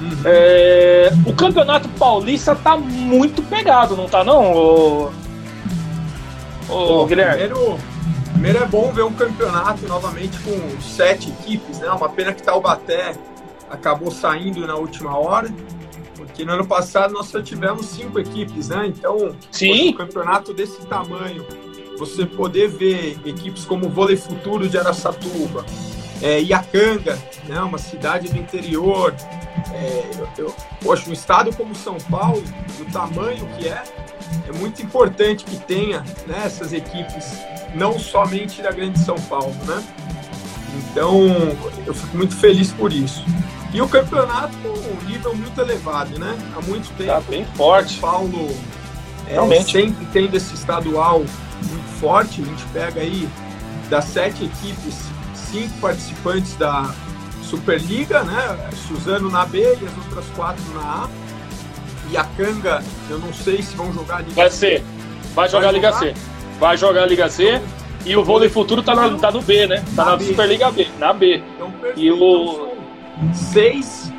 Uhum. 0.00 0.10
É, 0.24 1.10
o 1.24 1.32
campeonato 1.32 1.88
paulista 1.90 2.54
tá 2.54 2.76
muito 2.76 3.42
pegado, 3.42 3.96
não 3.96 4.06
tá 4.06 4.22
não, 4.22 4.52
ô, 4.52 5.10
ô, 6.68 6.86
Bom, 6.86 7.06
Guilherme? 7.06 7.48
Primeiro, 7.48 7.78
primeiro 8.32 8.58
é 8.58 8.66
bom 8.66 8.92
ver 8.92 9.04
um 9.04 9.12
campeonato 9.12 9.88
novamente 9.88 10.38
com 10.40 10.80
sete 10.80 11.30
equipes, 11.30 11.78
né? 11.78 11.90
Uma 11.90 12.10
pena 12.10 12.34
que 12.34 12.42
Taubaté 12.42 13.14
acabou 13.70 14.10
saindo 14.10 14.66
na 14.66 14.74
última 14.74 15.18
hora, 15.18 15.48
porque 16.14 16.44
no 16.44 16.52
ano 16.52 16.66
passado 16.66 17.14
nós 17.14 17.28
só 17.28 17.40
tivemos 17.40 17.86
cinco 17.86 18.20
equipes, 18.20 18.68
né? 18.68 18.86
Então, 18.86 19.34
Sim. 19.50 19.90
um 19.90 19.92
campeonato 19.94 20.52
desse 20.52 20.84
tamanho, 20.86 21.46
você 21.96 22.26
poder 22.26 22.68
ver 22.68 23.18
equipes 23.24 23.64
como 23.64 23.86
o 23.86 23.88
Vôlei 23.88 24.16
Futuro 24.16 24.68
de 24.68 24.78
Araçatuba, 24.78 25.64
é, 26.22 26.40
Iacanga, 26.40 27.18
né? 27.44 27.60
Uma 27.60 27.78
cidade 27.78 28.28
do 28.28 28.38
interior, 28.38 29.14
é, 29.72 30.10
eu, 30.18 30.46
eu, 30.46 30.54
poxa, 30.82 31.08
um 31.08 31.12
estado 31.12 31.54
como 31.54 31.74
São 31.74 31.98
Paulo, 32.10 32.42
do 32.78 32.84
tamanho 32.92 33.46
que 33.58 33.68
é, 33.68 33.82
é 34.48 34.52
muito 34.52 34.82
importante 34.82 35.44
que 35.44 35.58
tenha 35.58 36.00
né, 36.26 36.42
essas 36.44 36.72
equipes, 36.72 37.38
não 37.74 37.98
somente 37.98 38.62
da 38.62 38.70
Grande 38.70 38.98
São 38.98 39.16
Paulo, 39.16 39.54
né? 39.66 39.82
Então, 40.90 41.26
eu 41.86 41.94
fico 41.94 42.16
muito 42.16 42.34
feliz 42.36 42.70
por 42.70 42.92
isso. 42.92 43.24
E 43.72 43.80
o 43.80 43.88
campeonato 43.88 44.56
com 44.58 44.68
um 44.68 45.08
nível 45.08 45.34
muito 45.34 45.60
elevado, 45.60 46.18
né? 46.18 46.36
Há 46.56 46.62
muito 46.62 46.88
tempo. 46.96 47.10
Tá 47.10 47.20
bem 47.20 47.44
forte. 47.56 47.94
São 47.94 48.00
Paulo 48.00 48.48
é, 49.28 49.62
sempre 49.62 50.06
tendo 50.12 50.34
esse 50.36 50.54
estadual 50.54 51.24
forte. 52.00 52.42
A 52.42 52.44
gente 52.44 52.64
pega 52.72 53.00
aí 53.00 53.28
das 53.90 54.04
sete 54.06 54.44
equipes, 54.44 54.98
cinco 55.34 55.78
participantes 55.80 56.54
da 56.56 56.90
Superliga, 57.42 58.22
né? 58.24 58.70
Suzano 58.88 59.30
na 59.30 59.44
B 59.44 59.60
e 59.60 59.86
as 59.86 59.96
outras 59.98 60.24
quatro 60.34 60.62
na 60.74 60.80
A. 61.04 61.08
E 62.10 62.16
a 62.16 62.24
Canga, 62.36 62.82
eu 63.10 63.18
não 63.18 63.32
sei 63.32 63.62
se 63.62 63.74
vão 63.76 63.92
jogar 63.92 64.16
a 64.16 64.20
Liga 64.20 64.34
Vai 64.34 64.50
ser. 64.50 64.84
Vai 65.34 65.48
jogar 65.48 65.68
a 65.68 65.72
Liga? 65.72 65.92
C. 65.92 66.14
Vai 66.58 66.76
jogar 66.76 67.02
a 67.02 67.06
Liga 67.06 67.28
C. 67.28 67.60
E 68.04 68.16
o 68.16 68.24
vôlei 68.24 68.48
futuro 68.48 68.82
tá, 68.82 68.94
na- 68.94 69.18
tá 69.18 69.32
no 69.32 69.42
B, 69.42 69.66
né? 69.66 69.84
Tá 69.96 70.04
Na 70.04 70.10
na 70.12 70.16
B. 70.16 70.24
Superliga 70.26 70.70
B, 70.70 70.88
na 70.98 71.12
B. 71.12 71.42
Então, 71.56 71.70
perfeito. 71.72 72.00
E 72.00 72.12
o- 72.12 72.68
Então, 73.18 73.34
seis 73.34 74.12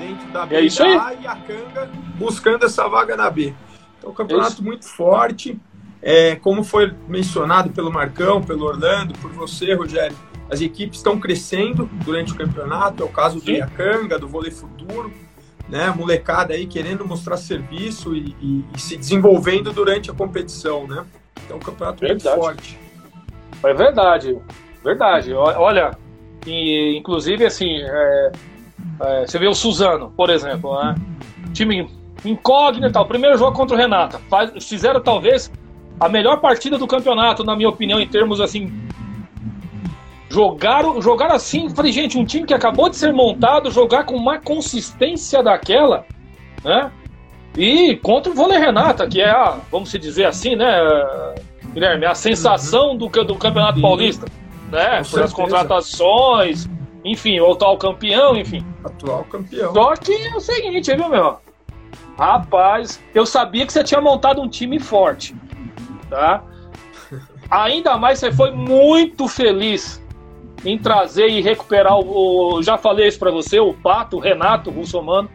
dentro 0.00 0.28
da 0.32 0.44
B 0.46 0.56
É 0.56 0.60
isso 0.62 0.82
e 0.82 0.86
aí. 0.86 0.96
A 0.98 1.14
e 1.14 1.26
a 1.26 1.36
Canga 1.36 1.90
buscando 2.16 2.66
essa 2.66 2.88
vaga 2.88 3.16
na 3.16 3.30
B. 3.30 3.54
Então, 3.98 4.12
campeonato 4.12 4.62
muito 4.62 4.84
forte. 4.86 5.56
É, 6.02 6.36
como 6.36 6.62
foi 6.62 6.92
mencionado 7.08 7.70
pelo 7.70 7.90
Marcão, 7.92 8.40
pelo 8.42 8.64
Orlando, 8.66 9.14
por 9.18 9.30
você, 9.32 9.74
Rogério, 9.74 10.16
as 10.50 10.60
equipes 10.60 10.98
estão 10.98 11.18
crescendo 11.18 11.88
durante 12.04 12.32
o 12.32 12.36
campeonato. 12.36 13.02
É 13.02 13.06
o 13.06 13.08
caso 13.08 13.40
do. 13.40 13.50
Iacanga, 13.50 14.18
do 14.18 14.28
Vôlei 14.28 14.50
Futuro, 14.50 15.12
né? 15.68 15.92
Molecada 15.94 16.54
aí 16.54 16.66
querendo 16.66 17.06
mostrar 17.06 17.36
serviço 17.36 18.14
e, 18.14 18.34
e- 18.40 18.64
e 18.74 18.80
se 18.80 18.96
desenvolvendo 18.96 19.72
durante 19.72 20.10
a 20.10 20.14
competição, 20.14 20.86
né? 20.86 21.04
Então, 21.44 21.56
um 21.56 21.60
campeonato 21.60 22.00
Verdade. 22.00 22.28
muito 22.28 22.40
forte. 22.44 22.78
É 23.64 23.74
verdade. 23.74 24.38
Verdade. 24.84 25.32
O- 25.34 25.38
Olha, 25.40 25.90
e, 26.46 26.96
inclusive, 26.96 27.44
assim, 27.44 27.80
é, 27.82 28.32
é, 29.00 29.26
você 29.26 29.38
vê 29.38 29.48
o 29.48 29.54
Suzano, 29.54 30.12
por 30.16 30.30
exemplo, 30.30 30.80
né? 30.82 30.94
Time 31.52 31.90
incógnito 32.24 32.86
e 32.86 32.92
tal. 32.92 33.04
Primeiro 33.06 33.36
jogo 33.36 33.52
contra 33.56 33.74
o 33.76 33.78
Renata. 33.78 34.18
Faz- 34.30 34.66
fizeram, 34.66 35.00
talvez, 35.02 35.50
a 36.00 36.08
melhor 36.08 36.40
partida 36.40 36.78
do 36.78 36.86
campeonato, 36.86 37.44
na 37.44 37.56
minha 37.56 37.68
opinião, 37.68 38.00
em 38.00 38.06
termos, 38.06 38.40
assim... 38.40 38.72
Jogaram, 40.30 41.00
jogaram 41.00 41.34
assim, 41.34 41.70
falei, 41.70 41.90
gente, 41.90 42.18
um 42.18 42.24
time 42.24 42.46
que 42.46 42.52
acabou 42.52 42.90
de 42.90 42.96
ser 42.96 43.14
montado, 43.14 43.70
jogar 43.70 44.04
com 44.04 44.14
uma 44.14 44.38
consistência 44.38 45.42
daquela, 45.42 46.04
né? 46.62 46.92
E 47.56 47.96
contra 47.96 48.30
o 48.30 48.34
Vôlei 48.34 48.58
Renata, 48.58 49.08
que 49.08 49.22
é 49.22 49.30
a, 49.30 49.58
vamos 49.72 49.90
se 49.90 49.98
dizer 49.98 50.26
assim, 50.26 50.54
né, 50.54 50.70
Guilherme, 51.72 52.04
a 52.04 52.14
sensação 52.14 52.94
do, 52.94 53.08
do 53.08 53.34
Campeonato. 53.36 53.80
Paulista, 53.80 54.26
né? 54.70 55.02
Com 55.02 55.10
Por 55.10 55.22
as 55.22 55.32
contratações, 55.32 56.68
enfim, 57.02 57.40
o 57.40 57.52
atual 57.52 57.78
campeão, 57.78 58.36
enfim. 58.36 58.64
Atual 58.84 59.24
campeão. 59.24 59.72
Só 59.72 59.94
que 59.96 60.12
é 60.12 60.36
o 60.36 60.40
seguinte, 60.40 60.94
viu, 60.94 61.08
meu? 61.08 61.38
Rapaz, 62.18 63.02
eu 63.14 63.24
sabia 63.24 63.64
que 63.64 63.72
você 63.72 63.82
tinha 63.82 64.00
montado 64.00 64.42
um 64.42 64.48
time 64.48 64.78
forte, 64.78 65.34
tá? 66.08 66.42
Ainda 67.50 67.96
mais 67.96 68.18
você 68.18 68.30
foi 68.30 68.50
muito 68.50 69.26
feliz 69.26 70.02
em 70.64 70.76
trazer 70.78 71.28
e 71.28 71.40
recuperar 71.40 71.96
o. 71.98 72.60
já 72.62 72.76
falei 72.76 73.06
isso 73.08 73.18
pra 73.18 73.30
você, 73.30 73.58
o 73.60 73.72
Pato, 73.72 74.16
o 74.16 74.20
Renato 74.20 74.70
Russomano, 74.70 75.30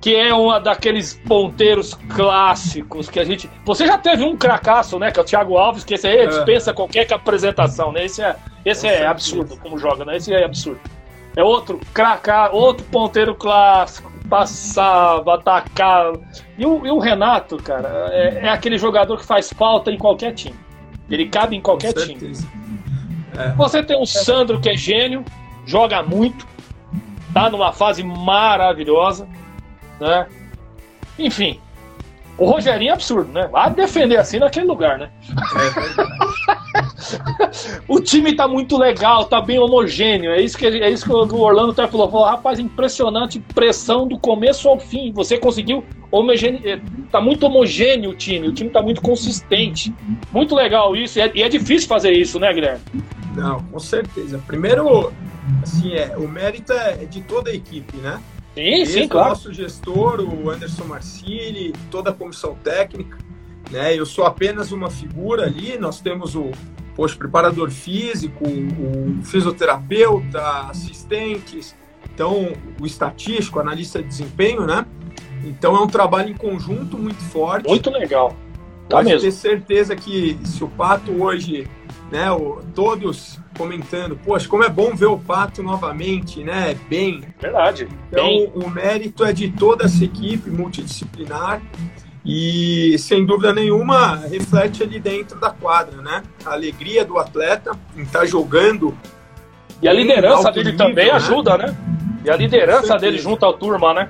que 0.00 0.14
é 0.14 0.32
uma 0.32 0.58
daqueles 0.60 1.14
ponteiros 1.26 1.94
clássicos 2.14 3.08
que 3.10 3.18
a 3.20 3.24
gente. 3.24 3.50
Você 3.64 3.86
já 3.86 3.98
teve 3.98 4.22
um 4.24 4.36
cracaço, 4.36 4.98
né? 4.98 5.10
Que 5.10 5.18
é 5.18 5.22
o 5.22 5.26
Thiago 5.26 5.56
Alves, 5.56 5.84
que 5.84 5.94
esse 5.94 6.06
aí 6.06 6.18
É. 6.18 6.26
dispensa 6.26 6.72
qualquer 6.72 7.12
apresentação, 7.12 7.92
né? 7.92 8.04
Esse 8.04 8.22
é, 8.22 8.36
esse 8.64 8.86
é 8.86 9.06
absurdo 9.06 9.56
como 9.58 9.76
joga, 9.78 10.04
né? 10.04 10.16
Esse 10.16 10.32
é 10.32 10.44
absurdo. 10.44 10.80
É 11.36 11.42
outro 11.42 11.80
cracar, 11.92 12.54
outro 12.54 12.86
ponteiro 12.86 13.34
clássico, 13.34 14.10
passava, 14.28 15.34
atacava. 15.34 16.20
E 16.58 16.64
o, 16.64 16.86
e 16.86 16.90
o 16.90 16.98
Renato, 16.98 17.56
cara, 17.58 18.08
é, 18.10 18.46
é 18.46 18.48
aquele 18.48 18.78
jogador 18.78 19.18
que 19.18 19.24
faz 19.24 19.52
falta 19.52 19.90
em 19.90 19.98
qualquer 19.98 20.32
time. 20.32 20.58
Ele 21.10 21.28
cabe 21.28 21.56
em 21.56 21.60
qualquer 21.60 21.92
Com 21.92 22.00
time. 22.00 22.18
certeza. 22.18 22.48
Você 23.56 23.82
tem 23.82 24.00
o 24.00 24.06
Sandro, 24.06 24.60
que 24.60 24.70
é 24.70 24.76
gênio, 24.76 25.24
joga 25.66 26.02
muito, 26.02 26.46
tá 27.32 27.50
numa 27.50 27.72
fase 27.72 28.02
maravilhosa, 28.02 29.28
né? 30.00 30.28
Enfim, 31.18 31.60
o 32.36 32.46
Rogerinho 32.46 32.90
é 32.90 32.94
absurdo, 32.94 33.32
né? 33.32 33.46
Vai 33.46 33.72
defender 33.72 34.16
assim 34.16 34.38
naquele 34.38 34.66
lugar, 34.66 34.98
né? 34.98 35.10
É 35.30 35.70
verdade. 35.80 36.24
O 37.86 38.00
time 38.00 38.34
tá 38.34 38.48
muito 38.48 38.76
legal, 38.76 39.24
tá 39.26 39.40
bem 39.40 39.58
homogêneo. 39.58 40.30
É 40.32 40.40
isso 40.40 40.56
que, 40.58 40.66
é 40.66 40.90
isso 40.90 41.04
que 41.04 41.12
o 41.12 41.40
Orlando 41.40 41.70
até 41.72 41.86
falou. 41.86 42.10
falou. 42.10 42.26
Rapaz, 42.26 42.58
impressionante 42.58 43.38
pressão 43.54 44.08
do 44.08 44.18
começo 44.18 44.68
ao 44.68 44.78
fim. 44.78 45.12
Você 45.12 45.38
conseguiu 45.38 45.84
homogêneo. 46.10 46.60
eh, 46.64 46.80
Tá 47.10 47.20
muito 47.20 47.46
homogêneo 47.46 48.10
o 48.10 48.14
time. 48.14 48.48
O 48.48 48.52
time 48.52 48.70
tá 48.70 48.82
muito 48.82 49.00
consistente. 49.00 49.94
Muito 50.32 50.54
legal 50.54 50.96
isso. 50.96 51.18
E 51.18 51.22
é, 51.22 51.30
e 51.34 51.42
é 51.42 51.48
difícil 51.48 51.88
fazer 51.88 52.12
isso, 52.12 52.40
né, 52.40 52.52
Guilherme? 52.52 52.80
Não, 53.36 53.60
com 53.64 53.78
certeza. 53.78 54.40
Primeiro, 54.46 55.12
assim, 55.62 55.92
é, 55.94 56.16
o 56.16 56.26
mérito 56.28 56.72
é 56.72 57.04
de 57.04 57.20
toda 57.22 57.50
a 57.50 57.54
equipe, 57.54 57.96
né? 57.98 58.20
Sim, 58.54 58.84
sim, 58.86 59.04
o 59.04 59.08
claro. 59.08 59.30
nosso 59.30 59.52
gestor, 59.52 60.20
o 60.20 60.48
Anderson 60.48 60.84
Marcilli, 60.84 61.72
toda 61.90 62.10
a 62.10 62.12
comissão 62.12 62.54
técnica, 62.62 63.18
né? 63.70 63.98
Eu 63.98 64.06
sou 64.06 64.24
apenas 64.24 64.70
uma 64.70 64.90
figura 64.90 65.44
ali, 65.44 65.76
nós 65.76 66.00
temos 66.00 66.36
o 66.36 66.50
poxa, 66.94 67.16
preparador 67.16 67.70
físico, 67.70 68.44
o 68.46 69.22
fisioterapeuta, 69.24 70.40
assistentes, 70.68 71.74
então 72.12 72.52
o 72.80 72.86
estatístico, 72.86 73.58
analista 73.58 74.00
de 74.00 74.08
desempenho, 74.08 74.66
né? 74.66 74.86
Então 75.44 75.76
é 75.76 75.80
um 75.80 75.86
trabalho 75.86 76.30
em 76.30 76.36
conjunto 76.36 76.96
muito 76.96 77.20
forte. 77.24 77.68
Muito 77.68 77.90
legal. 77.90 78.30
Tá 78.88 78.96
Pode 78.96 79.08
mesmo. 79.08 79.22
ter 79.22 79.32
certeza 79.32 79.96
que 79.96 80.38
se 80.44 80.62
o 80.62 80.68
Pato 80.68 81.10
hoje, 81.22 81.68
né, 82.14 82.30
o- 82.30 82.60
todos 82.76 83.40
comentando, 83.58 84.16
poxa, 84.24 84.48
como 84.48 84.62
é 84.62 84.68
bom 84.68 84.94
ver 84.94 85.06
o 85.06 85.18
Pato 85.18 85.62
novamente, 85.64 86.44
né, 86.44 86.76
bem, 86.88 87.24
Verdade. 87.40 87.88
então, 88.08 88.24
Bem, 88.24 88.52
o 88.54 88.70
mérito 88.70 89.24
é 89.24 89.32
de 89.32 89.50
toda 89.50 89.84
essa 89.84 90.04
equipe 90.04 90.48
multidisciplinar 90.48 91.60
e, 92.24 92.96
sem 93.00 93.26
dúvida 93.26 93.52
nenhuma, 93.52 94.16
reflete 94.30 94.82
ali 94.84 95.00
dentro 95.00 95.38
da 95.40 95.50
quadra, 95.50 96.00
né? 96.00 96.22
A 96.46 96.52
alegria 96.52 97.04
do 97.04 97.18
atleta 97.18 97.72
em 97.96 98.02
estar 98.02 98.24
jogando. 98.26 98.96
e 99.82 99.88
a 99.88 99.92
liderança 99.92 100.50
dele 100.52 100.70
nível, 100.72 100.86
também 100.86 101.06
né? 101.08 101.12
ajuda, 101.12 101.58
né? 101.58 101.76
E 102.24 102.30
a 102.30 102.36
liderança 102.36 102.96
dele 102.96 103.18
junto 103.18 103.44
à 103.44 103.52
turma, 103.52 103.92
né? 103.92 104.08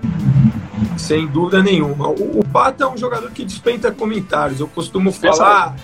Sem 0.97 1.27
dúvida 1.27 1.61
nenhuma. 1.63 2.09
O, 2.09 2.39
o 2.41 2.45
Pato 2.45 2.85
é 2.85 2.89
um 2.89 2.97
jogador 2.97 3.31
que 3.33 3.45
dispensa 3.45 3.91
comentários. 3.91 4.61
Eu 4.61 4.69
costumo 4.69 5.11
falar, 5.11 5.75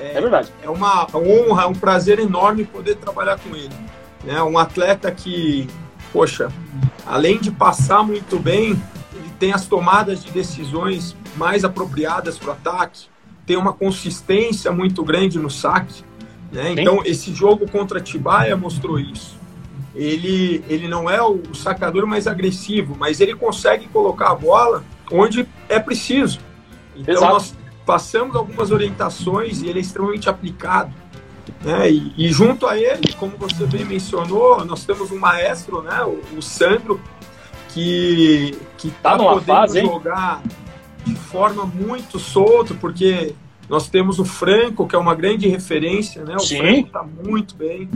É 0.00 0.20
verdade. 0.20 0.50
é 0.62 0.70
uma 0.70 1.06
honra, 1.14 1.64
é 1.64 1.66
um 1.66 1.74
prazer 1.74 2.18
enorme 2.18 2.64
poder 2.64 2.96
trabalhar 2.96 3.38
com 3.38 3.54
ele. 3.54 3.74
Né? 4.24 4.42
Um 4.42 4.58
atleta 4.58 5.10
que, 5.10 5.68
poxa, 6.12 6.50
além 7.06 7.38
de 7.38 7.50
passar 7.50 8.02
muito 8.02 8.38
bem, 8.38 8.80
ele 9.14 9.30
tem 9.38 9.52
as 9.52 9.66
tomadas 9.66 10.24
de 10.24 10.30
decisões 10.30 11.16
mais 11.36 11.64
apropriadas 11.64 12.38
para 12.38 12.48
o 12.48 12.52
ataque, 12.52 13.06
tem 13.46 13.56
uma 13.56 13.72
consistência 13.72 14.70
muito 14.72 15.02
grande 15.04 15.38
no 15.38 15.50
saque. 15.50 16.04
Né? 16.52 16.72
Então, 16.72 17.02
esse 17.04 17.32
jogo 17.32 17.70
contra 17.70 18.00
Tibaia 18.00 18.56
mostrou 18.56 18.98
isso. 18.98 19.38
Ele, 19.94 20.64
ele 20.68 20.86
não 20.86 21.10
é 21.10 21.20
o 21.20 21.54
sacador 21.54 22.06
mais 22.06 22.26
agressivo, 22.26 22.96
mas 22.98 23.20
ele 23.20 23.34
consegue 23.34 23.88
colocar 23.88 24.30
a 24.30 24.34
bola 24.34 24.84
onde 25.10 25.46
é 25.68 25.80
preciso. 25.80 26.38
Então, 26.94 27.14
Exato. 27.14 27.32
nós 27.32 27.54
passamos 27.90 28.36
algumas 28.36 28.70
orientações 28.70 29.62
e 29.62 29.68
ele 29.68 29.80
é 29.80 29.82
extremamente 29.82 30.30
aplicado. 30.30 30.92
Né? 31.60 31.90
E, 31.90 32.14
e 32.16 32.32
junto 32.32 32.64
a 32.64 32.78
ele, 32.78 33.12
como 33.14 33.36
você 33.36 33.66
bem 33.66 33.84
mencionou, 33.84 34.64
nós 34.64 34.84
temos 34.84 35.10
um 35.10 35.18
maestro, 35.18 35.82
né? 35.82 36.00
o, 36.04 36.38
o 36.38 36.40
Sandro, 36.40 37.00
que 37.70 38.56
que 38.78 38.90
Tá 38.90 39.18
tá 39.18 39.18
podendo 39.18 39.44
fase, 39.44 39.80
jogar 39.80 40.40
de 41.04 41.16
forma 41.16 41.66
muito 41.66 42.20
solta, 42.20 42.74
porque 42.74 43.34
nós 43.68 43.88
temos 43.88 44.20
o 44.20 44.24
Franco, 44.24 44.86
que 44.86 44.94
é 44.94 44.98
uma 44.98 45.16
grande 45.16 45.48
referência, 45.48 46.22
né? 46.22 46.36
O 46.36 46.40
Sim. 46.40 46.58
Franco 46.58 46.86
está 46.86 47.02
muito 47.02 47.56
bem. 47.56 47.90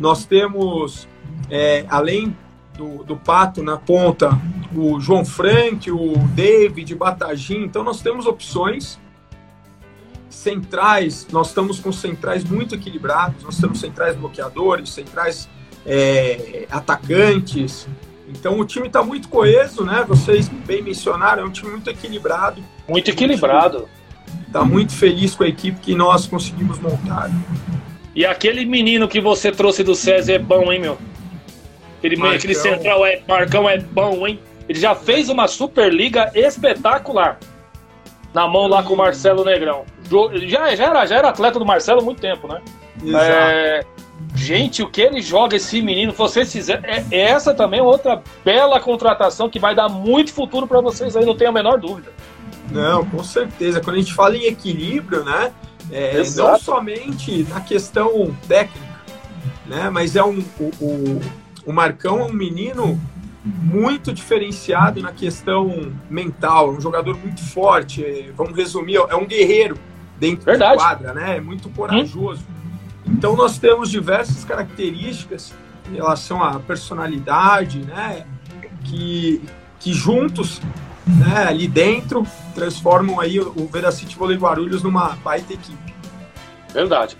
Nós 0.00 0.24
temos, 0.24 1.06
é, 1.48 1.84
além 1.88 2.36
do, 2.76 3.04
do 3.04 3.16
Pato 3.16 3.62
na 3.62 3.76
ponta, 3.76 4.36
o 4.74 4.98
João 5.00 5.24
Frank, 5.24 5.88
o 5.88 6.14
David, 6.34 6.92
Batagim. 6.96 7.62
Então 7.62 7.84
nós 7.84 8.00
temos 8.00 8.26
opções 8.26 8.98
centrais. 10.36 11.26
Nós 11.32 11.48
estamos 11.48 11.80
com 11.80 11.90
centrais 11.90 12.44
muito 12.44 12.74
equilibrados. 12.74 13.42
Nós 13.42 13.58
temos 13.58 13.80
centrais 13.80 14.14
bloqueadores, 14.14 14.90
centrais 14.90 15.48
é, 15.84 16.66
atacantes. 16.70 17.88
Então 18.28 18.58
o 18.60 18.64
time 18.64 18.86
está 18.86 19.02
muito 19.02 19.28
coeso, 19.28 19.84
né? 19.84 20.04
Vocês 20.06 20.48
bem 20.48 20.82
mencionaram, 20.82 21.44
é 21.44 21.46
um 21.46 21.50
time 21.50 21.70
muito 21.70 21.88
equilibrado. 21.88 22.62
Muito 22.86 23.10
equilibrado. 23.10 23.88
Está 24.46 24.62
muito 24.64 24.92
feliz 24.92 25.34
com 25.34 25.44
a 25.44 25.48
equipe 25.48 25.80
que 25.80 25.94
nós 25.94 26.26
conseguimos 26.26 26.78
montar. 26.78 27.30
E 28.14 28.26
aquele 28.26 28.64
menino 28.64 29.08
que 29.08 29.20
você 29.20 29.50
trouxe 29.50 29.82
do 29.82 29.94
César 29.94 30.34
é 30.34 30.38
bom, 30.38 30.72
hein, 30.72 30.80
meu? 30.80 30.98
Aquele, 31.98 32.16
Marcão. 32.16 32.36
aquele 32.36 32.54
central 32.54 33.06
é 33.06 33.22
Marcão 33.26 33.68
é 33.68 33.78
bom, 33.78 34.26
hein? 34.26 34.38
Ele 34.68 34.78
já 34.78 34.94
fez 34.94 35.28
uma 35.28 35.48
Superliga 35.48 36.30
espetacular. 36.34 37.38
Na 38.34 38.46
mão 38.46 38.66
lá 38.66 38.82
com 38.82 38.94
o 38.94 38.96
Marcelo 38.96 39.44
Negrão. 39.44 39.84
Já, 40.48 40.74
já, 40.74 40.84
era, 40.84 41.06
já 41.06 41.16
era 41.16 41.28
atleta 41.28 41.58
do 41.58 41.66
Marcelo 41.66 42.00
há 42.00 42.04
muito 42.04 42.20
tempo, 42.20 42.48
né? 42.48 42.60
Exato. 43.04 43.24
É, 43.24 43.80
gente, 44.34 44.82
o 44.82 44.88
que 44.88 45.00
ele 45.00 45.20
joga 45.20 45.56
esse 45.56 45.82
menino, 45.82 46.12
vocês 46.12 46.52
fizerem. 46.52 46.84
É, 46.84 47.20
essa 47.20 47.52
também 47.52 47.80
é 47.80 47.82
outra 47.82 48.22
bela 48.44 48.80
contratação 48.80 49.48
que 49.48 49.58
vai 49.58 49.74
dar 49.74 49.88
muito 49.88 50.32
futuro 50.32 50.66
para 50.66 50.80
vocês 50.80 51.16
aí, 51.16 51.24
não 51.24 51.36
tenho 51.36 51.50
a 51.50 51.52
menor 51.52 51.78
dúvida. 51.78 52.12
Não, 52.70 53.04
com 53.04 53.22
certeza. 53.22 53.80
Quando 53.80 53.96
a 53.96 53.98
gente 53.98 54.14
fala 54.14 54.36
em 54.36 54.44
equilíbrio, 54.44 55.24
né? 55.24 55.52
é, 55.90 56.22
não 56.36 56.58
somente 56.58 57.44
na 57.44 57.60
questão 57.60 58.34
técnica, 58.48 59.00
né? 59.66 59.90
Mas 59.90 60.16
é 60.16 60.24
um 60.24 60.42
o, 60.58 60.70
o, 60.80 61.20
o 61.66 61.72
Marcão 61.72 62.20
é 62.20 62.24
um 62.24 62.32
menino 62.32 63.00
muito 63.44 64.12
diferenciado 64.12 65.00
na 65.00 65.12
questão 65.12 65.92
mental, 66.10 66.74
é 66.74 66.78
um 66.78 66.80
jogador 66.80 67.16
muito 67.16 67.40
forte. 67.40 68.04
é, 68.04 68.32
vamos 68.36 68.56
resumir, 68.56 68.96
é 68.96 69.14
um 69.14 69.26
guerreiro 69.26 69.78
dentro 70.18 70.44
Verdade. 70.44 70.76
da 70.76 70.82
quadra, 70.82 71.14
né? 71.14 71.36
É 71.36 71.40
muito 71.40 71.68
corajoso. 71.70 72.42
Então 73.06 73.36
nós 73.36 73.58
temos 73.58 73.90
diversas 73.90 74.44
características 74.44 75.52
em 75.90 75.94
relação 75.94 76.42
à 76.42 76.58
personalidade, 76.58 77.80
né? 77.80 78.24
Que, 78.84 79.42
que 79.80 79.92
juntos, 79.92 80.60
né, 81.06 81.46
ali 81.48 81.66
dentro, 81.68 82.26
transformam 82.54 83.20
aí 83.20 83.40
o, 83.40 83.68
Veracity 83.72 84.16
Vôlei 84.16 84.36
Guarulhos 84.36 84.82
numa 84.82 85.16
baita 85.24 85.52
equipe. 85.52 85.94
Verdade. 86.72 87.16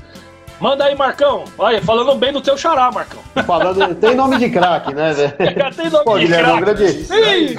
Manda 0.60 0.84
aí, 0.84 0.94
Marcão. 0.94 1.44
Olha, 1.58 1.82
falando 1.82 2.14
bem 2.14 2.32
do 2.32 2.40
teu 2.40 2.56
xará, 2.56 2.90
Marcão. 2.90 3.20
Falando, 3.46 3.94
tem 3.96 4.14
nome 4.14 4.38
de 4.38 4.48
craque, 4.48 4.94
né? 4.94 5.12
Já 5.14 5.30
tem 5.70 5.90
nome 5.90 6.04
Pô, 6.04 6.18
de 6.18 6.24
Guilherme, 6.24 6.50
é 6.50 6.54
um 6.54 6.58
craque. 6.60 6.82
grande. 7.04 7.52
Ih, 7.52 7.58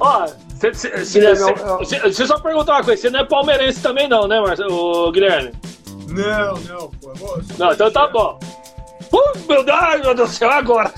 Ó, 0.00 0.26
cê- 0.62 0.74
cê- 0.74 1.04
cê- 1.04 1.18
Guilherme, 1.20 1.36
cê- 1.38 1.50
eu- 1.50 1.78
eu- 1.78 1.84
cê- 1.84 2.00
Deixa 2.00 2.22
eu 2.22 2.26
só 2.26 2.38
perguntar 2.38 2.74
uma 2.74 2.84
coisa. 2.84 3.00
Você 3.02 3.10
não 3.10 3.20
é 3.20 3.24
palmeirense 3.24 3.80
também, 3.82 4.08
não, 4.08 4.28
né, 4.28 4.40
Marcelo, 4.40 4.72
ô, 5.08 5.10
Guilherme? 5.12 5.52
Não, 6.08 6.54
não, 6.54 6.88
pô. 7.00 7.12
vou- 7.14 7.40
Não, 7.58 7.72
então 7.72 7.90
tá 7.90 8.06
bom. 8.08 8.38
Uh, 9.12 9.38
meu 9.46 9.62
Deus, 9.62 9.78
ai, 9.78 9.98
meu 10.00 10.14
Deus 10.14 10.30
do 10.30 10.34
céu, 10.36 10.50
agora! 10.50 10.90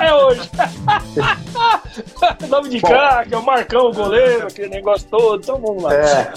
é 0.00 0.14
hoje! 0.14 0.50
Nome 2.48 2.68
de 2.68 2.80
craque, 2.80 3.32
é 3.34 3.36
o 3.38 3.42
Marcão, 3.42 3.86
o 3.88 3.92
goleiro, 3.94 4.46
aquele 4.46 4.68
negócio 4.68 5.06
todo, 5.10 5.42
então 5.42 5.58
vamos 5.58 5.82
lá. 5.82 5.94
É. 5.94 6.32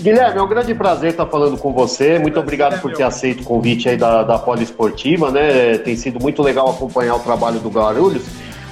Guilherme, 0.00 0.38
é 0.38 0.42
um 0.42 0.46
grande 0.48 0.74
prazer 0.74 1.10
estar 1.12 1.26
falando 1.26 1.56
com 1.56 1.72
você. 1.72 2.18
Muito 2.18 2.38
obrigado 2.38 2.80
por 2.80 2.92
ter 2.92 3.02
aceito 3.04 3.40
o 3.40 3.44
convite 3.44 3.88
aí 3.88 3.96
da, 3.96 4.22
da 4.22 4.38
Poliesportiva, 4.38 5.30
né? 5.30 5.78
Tem 5.78 5.96
sido 5.96 6.20
muito 6.20 6.42
legal 6.42 6.68
acompanhar 6.70 7.16
o 7.16 7.20
trabalho 7.20 7.58
do 7.58 7.68
Guarulhos. 7.70 8.22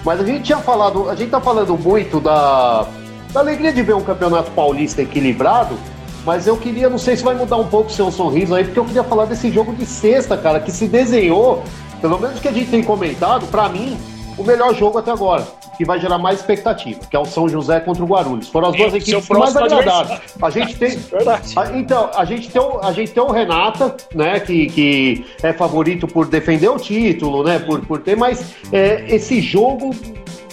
Mas 0.04 0.20
a 0.20 0.24
gente 0.24 0.42
tinha 0.42 0.58
falado, 0.58 1.08
a 1.08 1.14
gente 1.14 1.30
tá 1.30 1.40
falando 1.40 1.76
muito 1.78 2.20
da, 2.20 2.86
da 3.32 3.40
alegria 3.40 3.72
de 3.72 3.82
ver 3.82 3.94
um 3.94 4.02
campeonato 4.02 4.50
paulista 4.50 5.00
equilibrado, 5.02 5.78
mas 6.24 6.46
eu 6.46 6.56
queria, 6.56 6.90
não 6.90 6.98
sei 6.98 7.16
se 7.16 7.22
vai 7.22 7.34
mudar 7.34 7.56
um 7.56 7.66
pouco 7.66 7.88
o 7.88 7.92
seu 7.92 8.10
sorriso 8.10 8.54
aí, 8.54 8.64
porque 8.64 8.78
eu 8.78 8.84
queria 8.84 9.04
falar 9.04 9.26
desse 9.26 9.50
jogo 9.50 9.72
de 9.74 9.86
sexta, 9.86 10.36
cara, 10.36 10.60
que 10.60 10.72
se 10.72 10.88
desenhou, 10.88 11.62
pelo 12.00 12.18
menos 12.18 12.40
que 12.40 12.48
a 12.48 12.52
gente 12.52 12.70
tem 12.70 12.82
comentado, 12.82 13.46
para 13.46 13.68
mim, 13.68 13.96
o 14.36 14.42
melhor 14.42 14.74
jogo 14.74 14.98
até 14.98 15.10
agora, 15.10 15.46
que 15.82 15.84
vai 15.84 15.98
gerar 15.98 16.16
mais 16.16 16.38
expectativa, 16.38 17.00
que 17.10 17.16
é 17.16 17.18
o 17.18 17.24
São 17.24 17.48
José 17.48 17.80
contra 17.80 18.04
o 18.04 18.06
Guarulhos. 18.06 18.48
Foram 18.48 18.68
as 18.68 18.76
duas 18.76 18.94
equipes 18.94 19.28
mais 19.28 19.56
agradáveis. 19.56 20.20
A 20.40 20.50
gente 20.50 20.76
tem. 20.76 20.92
A, 21.56 21.76
então, 21.76 22.10
a 22.14 22.24
gente 22.24 22.48
tem, 22.50 22.62
o, 22.62 22.78
a 22.80 22.92
gente 22.92 23.10
tem 23.10 23.22
o 23.22 23.30
Renata, 23.30 23.96
né, 24.14 24.38
que, 24.38 24.66
que 24.66 25.26
é 25.42 25.52
favorito 25.52 26.06
por 26.06 26.26
defender 26.26 26.68
o 26.68 26.76
título, 26.76 27.42
né, 27.42 27.58
por, 27.58 27.80
por 27.84 28.00
ter, 28.00 28.16
mas 28.16 28.54
é, 28.72 29.04
esse 29.08 29.40
jogo 29.40 29.94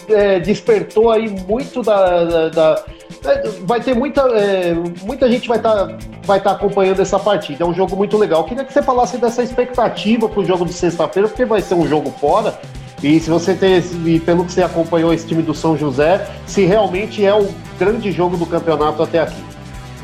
é, 0.10 0.40
despertou 0.40 1.12
aí 1.12 1.30
muito 1.30 1.84
da, 1.84 2.24
da, 2.24 2.50
da 2.50 2.84
é, 3.26 3.50
vai 3.62 3.82
ter 3.82 3.96
muita, 3.96 4.22
é, 4.22 4.74
muita 5.04 5.30
gente 5.30 5.48
vai 5.48 5.58
estar 5.58 5.88
tá, 5.88 5.98
vai 6.24 6.42
tá 6.42 6.52
acompanhando 6.52 7.02
essa 7.02 7.20
partida. 7.20 7.64
É 7.64 7.68
um 7.68 7.74
jogo 7.74 7.96
muito 7.96 8.18
legal. 8.18 8.44
Queria 8.46 8.64
que 8.64 8.74
você 8.74 8.82
falasse 8.82 9.18
dessa 9.18 9.44
expectativa 9.44 10.28
para 10.28 10.40
o 10.40 10.46
jogo 10.46 10.66
de 10.66 10.74
sexta-feira, 10.74 11.28
porque 11.28 11.46
vai 11.46 11.62
ser 11.62 11.76
um 11.76 11.88
jogo 11.88 12.10
fora. 12.20 12.60
E 13.02 13.20
se 13.20 13.30
você 13.30 13.54
tem, 13.54 13.82
e 14.06 14.20
pelo 14.20 14.44
que 14.44 14.52
você 14.52 14.62
acompanhou 14.62 15.14
esse 15.14 15.26
time 15.26 15.42
do 15.42 15.54
São 15.54 15.78
José, 15.78 16.30
se 16.46 16.66
realmente 16.66 17.24
é 17.24 17.34
o 17.34 17.50
grande 17.78 18.12
jogo 18.12 18.36
do 18.36 18.46
campeonato 18.46 19.02
até 19.02 19.22
aqui. 19.22 19.42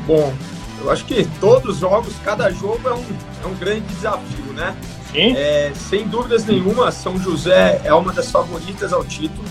Bom, 0.06 0.32
eu 0.80 0.90
acho 0.90 1.04
que 1.04 1.26
todos 1.38 1.74
os 1.74 1.78
jogos, 1.80 2.14
cada 2.24 2.50
jogo 2.50 2.88
é 2.88 2.94
um, 2.94 3.04
é 3.44 3.46
um 3.46 3.54
grande 3.54 3.82
desafio, 3.94 4.52
né? 4.54 4.74
Sim. 5.12 5.34
É, 5.36 5.72
sem 5.74 6.06
dúvidas 6.08 6.46
nenhuma, 6.46 6.90
São 6.90 7.18
José 7.18 7.80
é 7.84 7.92
uma 7.92 8.12
das 8.12 8.30
favoritas 8.30 8.92
ao 8.92 9.04
título. 9.04 9.44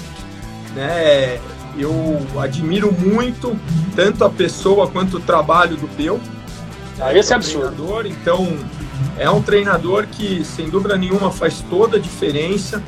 Né? 0.74 1.40
Eu 1.78 2.20
admiro 2.40 2.92
muito 2.92 3.58
tanto 3.96 4.24
a 4.26 4.30
pessoa 4.30 4.88
quanto 4.88 5.18
o 5.18 5.20
trabalho 5.20 5.78
do 5.78 5.88
Peu. 5.90 6.20
Ah, 7.00 7.14
esse 7.14 7.32
é 7.32 7.36
absurdo. 7.36 7.76
Treinador, 7.76 8.06
então, 8.08 8.58
é 9.18 9.30
um 9.30 9.42
treinador 9.42 10.08
que, 10.08 10.44
sem 10.44 10.70
dúvida 10.70 10.98
nenhuma, 10.98 11.30
faz 11.30 11.64
toda 11.70 11.98
a 11.98 12.00
diferença 12.00 12.82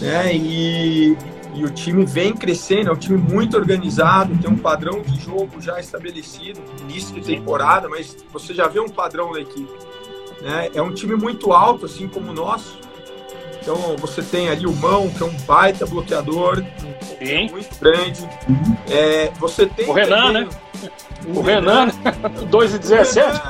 né? 0.00 0.34
E, 0.34 1.16
e 1.54 1.64
o 1.64 1.70
time 1.70 2.04
vem 2.04 2.34
crescendo, 2.34 2.90
é 2.90 2.92
um 2.92 2.96
time 2.96 3.18
muito 3.18 3.56
organizado, 3.56 4.36
tem 4.38 4.50
um 4.50 4.56
padrão 4.56 5.02
de 5.02 5.20
jogo 5.20 5.60
já 5.60 5.78
estabelecido, 5.78 6.60
início 6.82 7.14
de 7.14 7.20
temporada, 7.20 7.88
mas 7.88 8.16
você 8.32 8.54
já 8.54 8.66
vê 8.66 8.80
um 8.80 8.88
padrão 8.88 9.32
da 9.32 9.40
equipe. 9.40 9.70
Né? 10.40 10.70
É 10.74 10.80
um 10.80 10.92
time 10.92 11.14
muito 11.14 11.52
alto, 11.52 11.86
assim 11.86 12.08
como 12.08 12.30
o 12.30 12.34
nosso. 12.34 12.78
Então 13.60 13.76
você 13.98 14.22
tem 14.22 14.48
ali 14.48 14.66
o 14.66 14.72
Mão, 14.72 15.10
que 15.10 15.22
é 15.22 15.26
um 15.26 15.36
baita 15.46 15.84
bloqueador, 15.84 16.64
Sim. 17.18 17.50
muito 17.50 17.78
grande. 17.78 18.26
É, 18.88 19.30
você 19.38 19.66
tem 19.66 19.86
o 19.86 19.92
Renan, 19.92 20.32
né? 20.32 20.48
O, 21.26 21.40
o 21.40 21.42
Renan, 21.42 21.90
Renan 22.02 22.46
2 22.48 22.74
e 22.74 22.78
17. 22.78 23.40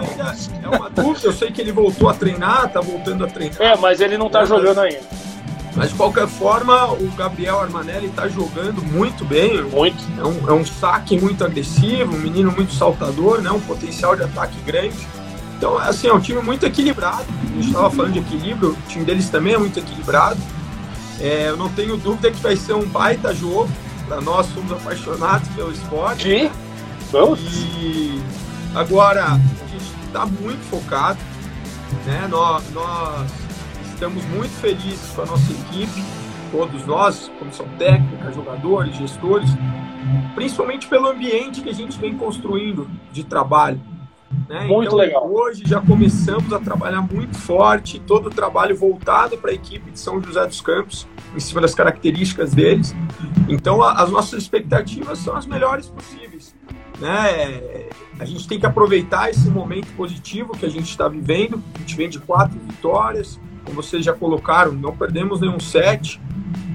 É 0.65 0.69
uma 0.69 0.91
dúvida, 0.91 1.29
eu 1.29 1.33
sei 1.33 1.53
que 1.53 1.61
ele 1.61 1.71
voltou 1.71 2.09
a 2.09 2.15
treinar, 2.15 2.73
tá 2.73 2.81
voltando 2.81 3.25
a 3.25 3.29
treinar. 3.29 3.63
É, 3.63 3.77
mas 3.77 4.01
ele 4.01 4.19
não 4.19 4.29
tá 4.29 4.45
jogando 4.45 4.81
ainda. 4.81 5.30
Mas 5.77 5.91
de 5.91 5.95
qualquer 5.95 6.27
forma, 6.27 6.93
o 6.93 7.11
Gabriel 7.17 7.61
Armanelli 7.61 8.07
está 8.07 8.29
jogando 8.29 8.83
muito 8.83 9.25
bem. 9.25 9.63
Muito. 9.63 10.03
É 10.19 10.25
um, 10.25 10.49
é 10.49 10.53
um 10.53 10.65
saque 10.65 11.19
muito 11.19 11.45
agressivo, 11.45 12.15
um 12.15 12.19
menino 12.19 12.51
muito 12.51 12.75
saltador, 12.75 13.41
né? 13.41 13.51
um 13.51 13.61
potencial 13.61 14.17
de 14.17 14.25
ataque 14.25 14.59
grande. 14.67 14.97
Então, 15.57 15.79
assim, 15.79 16.09
é 16.09 16.13
um 16.13 16.21
time 16.21 16.41
muito 16.41 16.67
equilibrado. 16.67 17.27
A 17.43 17.55
gente 17.55 17.69
estava 17.69 17.91
falando 17.91 18.15
de 18.15 18.19
equilíbrio, 18.19 18.71
o 18.71 18.89
time 18.89 19.05
deles 19.05 19.29
também 19.29 19.55
é 19.55 19.59
muito 19.59 19.79
equilibrado. 19.79 20.41
É, 21.21 21.51
eu 21.51 21.57
não 21.57 21.69
tenho 21.69 21.97
dúvida 21.97 22.31
que 22.31 22.41
vai 22.41 22.57
ser 22.57 22.73
um 22.73 22.87
baita 22.87 23.35
jogo. 23.35 23.69
Para 24.09 24.21
nós 24.21 24.47
somos 24.47 24.73
apaixonados 24.73 25.49
pelo 25.51 25.71
esporte. 25.71 26.25
Sim, 26.25 26.51
vamos. 27.13 27.41
E 27.43 28.21
agora, 28.75 29.25
a 29.25 29.67
gente 29.71 29.93
está 30.07 30.27
muito 30.27 30.63
focado. 30.69 31.19
Né? 32.07 32.27
Nós, 32.29 32.65
nós 32.73 33.31
Estamos 34.01 34.25
muito 34.29 34.53
felizes 34.53 35.13
com 35.15 35.21
a 35.21 35.27
nossa 35.27 35.53
equipe, 35.53 36.03
todos 36.51 36.87
nós, 36.87 37.31
comissão 37.39 37.67
técnica, 37.77 38.33
jogadores, 38.33 38.97
gestores, 38.97 39.51
principalmente 40.35 40.87
pelo 40.87 41.09
ambiente 41.09 41.61
que 41.61 41.69
a 41.69 41.75
gente 41.75 41.99
vem 41.99 42.17
construindo 42.17 42.89
de 43.13 43.23
trabalho. 43.25 43.79
Né? 44.49 44.65
Muito 44.69 44.87
então, 44.87 44.99
legal. 44.99 45.31
Hoje 45.31 45.65
já 45.67 45.83
começamos 45.83 46.51
a 46.51 46.59
trabalhar 46.59 47.03
muito 47.03 47.37
forte, 47.37 48.01
todo 48.01 48.29
o 48.29 48.31
trabalho 48.31 48.75
voltado 48.75 49.37
para 49.37 49.51
a 49.51 49.55
equipe 49.55 49.91
de 49.91 50.01
São 50.01 50.19
José 50.23 50.47
dos 50.47 50.63
Campos, 50.63 51.07
em 51.37 51.41
cima 51.41 51.61
das 51.61 51.75
características 51.75 52.55
deles. 52.55 52.97
Então, 53.51 53.83
a, 53.83 54.03
as 54.03 54.11
nossas 54.11 54.43
expectativas 54.43 55.19
são 55.19 55.37
as 55.37 55.45
melhores 55.45 55.89
possíveis. 55.89 56.57
Né? 56.99 57.87
A 58.19 58.25
gente 58.25 58.49
tem 58.49 58.59
que 58.59 58.65
aproveitar 58.65 59.29
esse 59.29 59.51
momento 59.51 59.95
positivo 59.95 60.57
que 60.57 60.65
a 60.65 60.71
gente 60.71 60.89
está 60.89 61.07
vivendo. 61.07 61.63
A 61.75 61.79
gente 61.81 61.97
vem 61.97 62.09
de 62.09 62.19
quatro 62.19 62.59
vitórias, 62.61 63.39
como 63.65 63.83
vocês 63.83 64.05
já 64.05 64.13
colocaram, 64.13 64.73
não 64.73 64.97
perdemos 64.97 65.41
nenhum 65.41 65.61
set. 65.61 66.21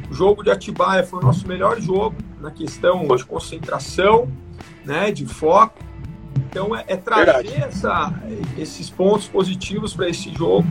O 0.10 0.14
jogo 0.14 0.44
de 0.44 0.52
Atibaia 0.52 1.04
foi 1.04 1.20
o 1.20 1.22
nosso 1.22 1.48
melhor 1.48 1.80
jogo 1.80 2.16
na 2.40 2.52
questão 2.52 3.08
de 3.16 3.26
concentração, 3.26 4.30
né, 4.86 5.12
de 5.12 5.26
foco. 5.26 5.80
Então 6.50 6.76
é, 6.76 6.84
é 6.88 6.96
trazer 6.96 7.64
essa, 7.64 8.14
esses 8.58 8.90
pontos 8.90 9.28
positivos 9.28 9.94
para 9.94 10.10
esse 10.10 10.34
jogo, 10.34 10.68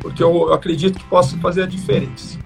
porque 0.00 0.22
eu, 0.22 0.48
eu 0.48 0.52
acredito 0.52 0.98
que 0.98 1.04
possa 1.06 1.36
fazer 1.38 1.62
a 1.62 1.66
diferença. 1.66 2.38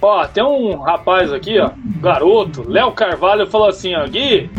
Ó, 0.00 0.26
tem 0.26 0.42
um 0.42 0.80
rapaz 0.80 1.32
aqui, 1.32 1.60
ó, 1.60 1.70
garoto, 2.00 2.68
Léo 2.68 2.90
Carvalho, 2.90 3.46
falou 3.46 3.68
assim, 3.68 3.94
ó, 3.94 4.04
Gui, 4.08 4.50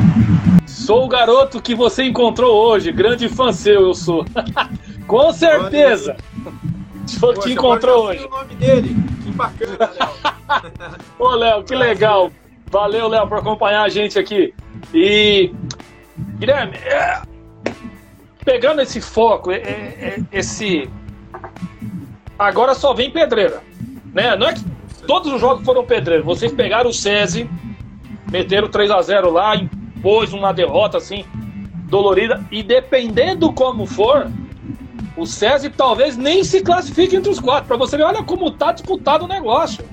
sou 0.66 1.04
o 1.04 1.10
garoto 1.10 1.62
que 1.62 1.76
você 1.76 2.06
encontrou 2.06 2.56
hoje, 2.56 2.94
grande 2.94 3.28
fã 3.28 3.52
seu 3.52 3.82
eu 3.82 3.94
sou. 3.94 4.26
Com 5.06 5.34
certeza. 5.34 6.16
Poxa, 7.20 7.42
te 7.42 7.52
encontrou 7.54 8.08
hoje. 8.08 8.26
o 8.26 8.30
nome 8.30 8.56
dele. 8.56 8.96
Que 9.24 9.32
bacana, 9.32 9.92
Léo. 10.00 10.96
Ô, 11.20 11.30
Léo, 11.36 11.64
que 11.64 11.76
legal. 11.76 12.32
Valeu, 12.72 13.08
Léo, 13.08 13.28
por 13.28 13.40
acompanhar 13.40 13.84
a 13.84 13.90
gente 13.90 14.18
aqui. 14.18 14.54
E, 14.94 15.54
Guilherme, 16.38 16.78
é... 16.78 17.22
pegando 18.44 18.82
esse 18.82 19.00
foco, 19.00 19.52
é, 19.52 19.58
é, 19.58 20.20
esse. 20.32 20.90
Agora 22.38 22.74
só 22.74 22.94
vem 22.94 23.12
pedreira. 23.12 23.62
Né? 24.14 24.36
Não 24.36 24.48
é 24.48 24.54
que 24.54 24.64
todos 25.08 25.32
os 25.32 25.40
jogos 25.40 25.64
foram 25.66 25.86
pedreira. 25.86 26.24
Vocês 26.24 26.52
pegaram 26.52 26.90
o 26.90 26.94
SESI, 26.94 27.50
meteram 28.32 28.68
3 28.68 28.92
a 28.92 29.02
0 29.02 29.32
lá, 29.32 29.56
impôs 29.56 30.34
uma 30.34 30.52
derrota 30.52 30.98
assim, 30.98 31.26
dolorida. 31.88 32.44
E 32.52 32.64
dependendo 32.64 33.52
como 33.54 33.86
for, 33.86 34.28
o 35.16 35.26
SESI 35.26 35.70
talvez 35.70 36.18
nem 36.18 36.44
se 36.44 36.62
classifique 36.62 37.16
entre 37.16 37.30
os 37.30 37.40
quatro. 37.40 37.68
Para 37.68 37.78
você 37.78 37.98
ver, 37.98 38.04
olha 38.04 38.24
como 38.24 38.52
tá 38.52 38.72
disputado 38.72 39.26
o 39.26 39.28
negócio. 39.28 39.86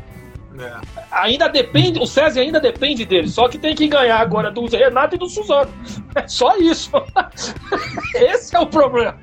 É. 0.59 0.73
Ainda 1.13 1.49
depende, 1.49 1.99
o 1.99 2.07
SESI 2.07 2.41
ainda 2.41 2.61
depende 2.61 3.05
dele, 3.05 3.29
só 3.29 3.49
que 3.49 3.57
tem 3.57 3.75
que 3.75 3.89
ganhar 3.89 4.19
agora 4.19 4.51
do 4.51 4.67
Renato 4.67 5.15
e 5.15 5.19
do 5.19 5.29
Suzano. 5.29 5.71
É 6.15 6.27
só 6.27 6.57
isso. 6.57 6.91
Esse 8.15 8.57
é 8.57 8.61
o 8.61 8.67
problema. 8.67 9.17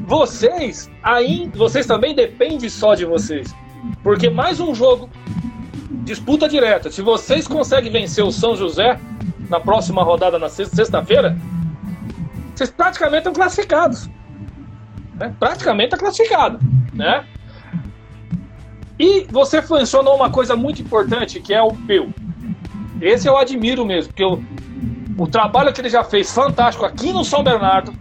Vocês, 0.00 0.90
ainda, 1.02 1.56
vocês 1.56 1.86
também 1.86 2.14
dependem 2.14 2.68
só 2.68 2.94
de 2.94 3.04
vocês. 3.04 3.54
Porque 4.02 4.30
mais 4.30 4.60
um 4.60 4.74
jogo, 4.74 5.08
disputa 6.04 6.48
direta. 6.48 6.90
Se 6.90 7.02
vocês 7.02 7.46
conseguem 7.46 7.92
vencer 7.92 8.24
o 8.24 8.32
São 8.32 8.56
José 8.56 8.98
na 9.48 9.60
próxima 9.60 10.02
rodada, 10.02 10.38
na 10.38 10.48
sexta-feira, 10.48 11.36
vocês 12.54 12.70
praticamente 12.70 13.18
estão 13.18 13.32
classificados 13.32 14.08
né? 15.24 15.34
praticamente 15.38 15.86
está 15.86 15.96
classificado, 15.96 16.58
né? 16.92 17.24
E 18.98 19.26
você 19.30 19.62
mencionou 19.70 20.14
uma 20.14 20.30
coisa 20.30 20.54
muito 20.54 20.82
importante 20.82 21.40
que 21.40 21.52
é 21.52 21.62
o 21.62 21.72
Peu. 21.72 22.10
Esse 23.00 23.28
eu 23.28 23.36
admiro 23.36 23.84
mesmo, 23.84 24.12
porque 24.12 24.24
o, 24.24 24.42
o 25.18 25.26
trabalho 25.26 25.72
que 25.72 25.80
ele 25.80 25.88
já 25.88 26.04
fez 26.04 26.32
fantástico 26.32 26.84
aqui 26.84 27.12
no 27.12 27.24
São 27.24 27.42
Bernardo, 27.42 27.92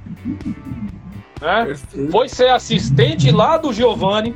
né? 1.42 1.74
Foi 2.12 2.30
ser 2.30 2.50
assistente 2.50 3.32
lá 3.32 3.58
do 3.58 3.74
Giovanni, 3.74 4.36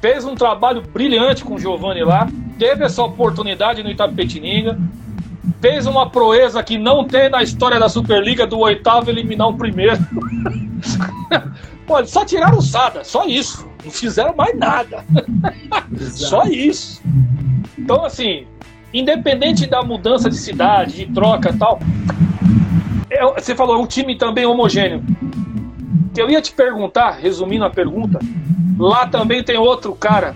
fez 0.00 0.24
um 0.24 0.34
trabalho 0.34 0.82
brilhante 0.82 1.44
com 1.44 1.54
o 1.54 1.58
Giovanni 1.58 2.02
lá, 2.02 2.28
teve 2.58 2.84
essa 2.84 3.02
oportunidade 3.02 3.82
no 3.82 3.90
Itapetininga, 3.90 4.78
fez 5.60 5.86
uma 5.86 6.10
proeza 6.10 6.62
que 6.62 6.78
não 6.78 7.04
tem 7.04 7.28
na 7.28 7.42
história 7.42 7.78
da 7.78 7.88
Superliga 7.88 8.46
do 8.46 8.58
oitavo 8.58 9.10
eliminar 9.10 9.48
o 9.48 9.56
primeiro. 9.56 9.98
Pô, 11.86 11.98
eles 11.98 12.10
só 12.10 12.24
tiraram 12.24 12.58
o 12.58 12.62
Sada, 12.62 13.04
só 13.04 13.26
isso. 13.26 13.68
Não 13.84 13.90
fizeram 13.90 14.34
mais 14.34 14.58
nada. 14.58 15.04
só 16.12 16.44
isso. 16.44 17.02
Então, 17.78 18.04
assim, 18.04 18.46
independente 18.92 19.66
da 19.66 19.82
mudança 19.82 20.30
de 20.30 20.36
cidade, 20.36 21.04
de 21.04 21.12
troca 21.12 21.50
e 21.50 21.58
tal, 21.58 21.78
é, 23.10 23.24
você 23.40 23.54
falou, 23.54 23.76
é 23.76 23.78
um 23.78 23.86
time 23.86 24.16
também 24.16 24.46
homogêneo. 24.46 25.02
Eu 26.16 26.30
ia 26.30 26.40
te 26.40 26.52
perguntar, 26.52 27.18
resumindo 27.20 27.64
a 27.64 27.70
pergunta, 27.70 28.18
lá 28.78 29.06
também 29.06 29.42
tem 29.42 29.58
outro 29.58 29.94
cara, 29.94 30.34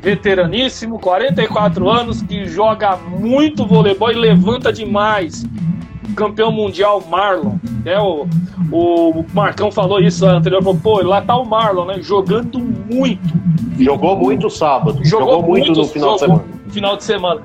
veteraníssimo, 0.00 0.98
44 0.98 1.88
anos, 1.88 2.22
que 2.22 2.46
joga 2.46 2.96
muito 2.96 3.66
voleibol 3.66 4.10
e 4.10 4.14
levanta 4.14 4.72
demais. 4.72 5.46
Campeão 6.16 6.50
mundial 6.50 7.02
Marlon. 7.08 7.56
É, 7.84 7.98
o, 7.98 8.26
o 8.72 9.24
Marcão 9.32 9.70
falou 9.70 10.00
isso 10.00 10.26
anterior, 10.26 10.62
falou, 10.62 10.78
pô, 10.82 11.02
lá 11.02 11.20
tá 11.20 11.36
o 11.36 11.44
Marlon, 11.44 11.86
né? 11.86 12.02
Jogando 12.02 12.58
muito. 12.58 13.40
Jogou 13.78 14.16
muito 14.16 14.50
sábado. 14.50 14.98
Jogou, 15.04 15.26
jogou 15.26 15.42
muito, 15.42 15.66
muito, 15.66 15.80
no 15.80 15.86
final 15.86 16.14
de 16.14 16.20
semana. 16.20 16.44
Final 16.70 16.96
de 16.96 17.04
semana. 17.04 17.42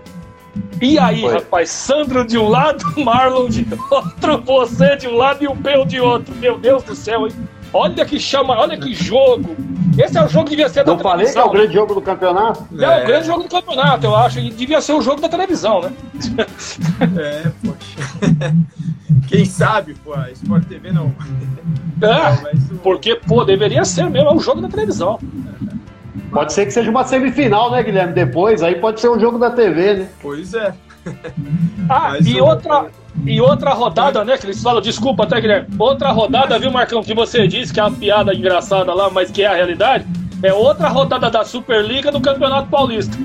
E 0.82 1.00
aí, 1.00 1.22
Foi. 1.22 1.34
rapaz, 1.34 1.70
Sandro 1.70 2.26
de 2.26 2.38
um 2.38 2.50
lado, 2.50 2.84
Marlon 3.02 3.48
de 3.48 3.66
outro, 3.92 4.42
você 4.42 4.96
de 4.96 5.08
um 5.08 5.16
lado 5.16 5.44
e 5.44 5.48
o 5.48 5.56
Peu 5.56 5.86
de 5.86 6.00
outro. 6.00 6.34
Meu 6.36 6.58
Deus 6.58 6.84
do 6.84 6.96
céu, 6.96 7.28
hein? 7.28 7.34
Olha 7.72 8.06
que 8.06 8.20
chama, 8.20 8.58
olha 8.58 8.78
que 8.78 8.94
jogo. 8.94 9.56
Esse 9.98 10.18
é 10.18 10.24
o 10.24 10.28
jogo 10.28 10.46
que 10.46 10.52
devia 10.52 10.70
ser 10.70 10.84
da 10.84 10.94
Não 10.94 11.00
falei 11.00 11.32
que 11.32 11.38
é 11.38 11.44
o 11.44 11.50
grande 11.50 11.74
jogo 11.74 11.94
do 11.94 12.02
campeonato? 12.02 12.66
É, 12.78 12.84
é, 12.84 13.04
o 13.04 13.08
grande 13.08 13.28
jogo 13.28 13.44
do 13.44 13.50
campeonato, 13.50 14.06
eu 14.06 14.16
acho. 14.16 14.40
E 14.40 14.50
devia 14.52 14.82
ser 14.82 14.94
o 14.94 15.02
jogo 15.02 15.22
da 15.22 15.30
televisão, 15.30 15.82
né? 15.82 15.92
É, 17.18 17.52
poxa. 17.64 18.56
Quem 19.28 19.46
sabe, 19.46 19.96
pô, 20.04 20.14
a 20.14 20.32
Sport 20.32 20.66
TV 20.66 20.92
não. 20.92 21.14
É, 22.02 22.52
não, 22.72 22.78
porque, 22.78 23.16
pô, 23.16 23.44
deveria 23.44 23.84
ser 23.86 24.10
mesmo, 24.10 24.30
é 24.30 24.34
o 24.34 24.40
jogo 24.40 24.62
da 24.62 24.68
televisão. 24.68 25.20
Pode 26.32 26.54
ser 26.54 26.66
que 26.66 26.72
seja 26.72 26.90
uma 26.92 27.04
semifinal, 27.04 27.72
né, 27.72 27.82
Guilherme? 27.82 28.14
Depois, 28.14 28.62
aí 28.62 28.76
pode 28.76 29.00
ser 29.00 29.10
um 29.10 29.20
jogo 29.20 29.38
da 29.40 29.50
TV, 29.50 29.94
né? 29.94 30.10
Pois 30.22 30.54
é. 30.54 30.74
Ah, 31.90 32.10
Mas 32.10 32.28
e 32.28 32.42
outra. 32.42 32.88
E 33.24 33.40
outra 33.40 33.74
rodada, 33.74 34.24
né? 34.26 34.38
Que 34.38 34.48
eles 34.48 34.62
falam, 34.62 34.82
desculpa 34.82 35.24
até, 35.24 35.40
Guilherme. 35.40 35.68
Outra 35.80 36.12
rodada, 36.12 36.60
viu, 36.60 36.72
Marcão, 36.72 37.04
que 37.04 37.14
você 37.14 37.48
disse 37.48 37.74
que 37.74 37.80
é 37.80 37.84
uma 37.84 37.92
piada 37.92 38.34
engraçada 38.34 38.94
lá, 38.94 39.10
mas 39.10 39.32
que 39.32 39.44
é 39.44 39.48
a 39.48 39.56
realidade. 39.56 40.06
É 40.44 40.54
outra 40.54 40.90
rodada 40.90 41.30
da 41.30 41.44
Superliga 41.46 42.12
do 42.12 42.20
Campeonato 42.22 42.70
Paulista. 42.70 43.18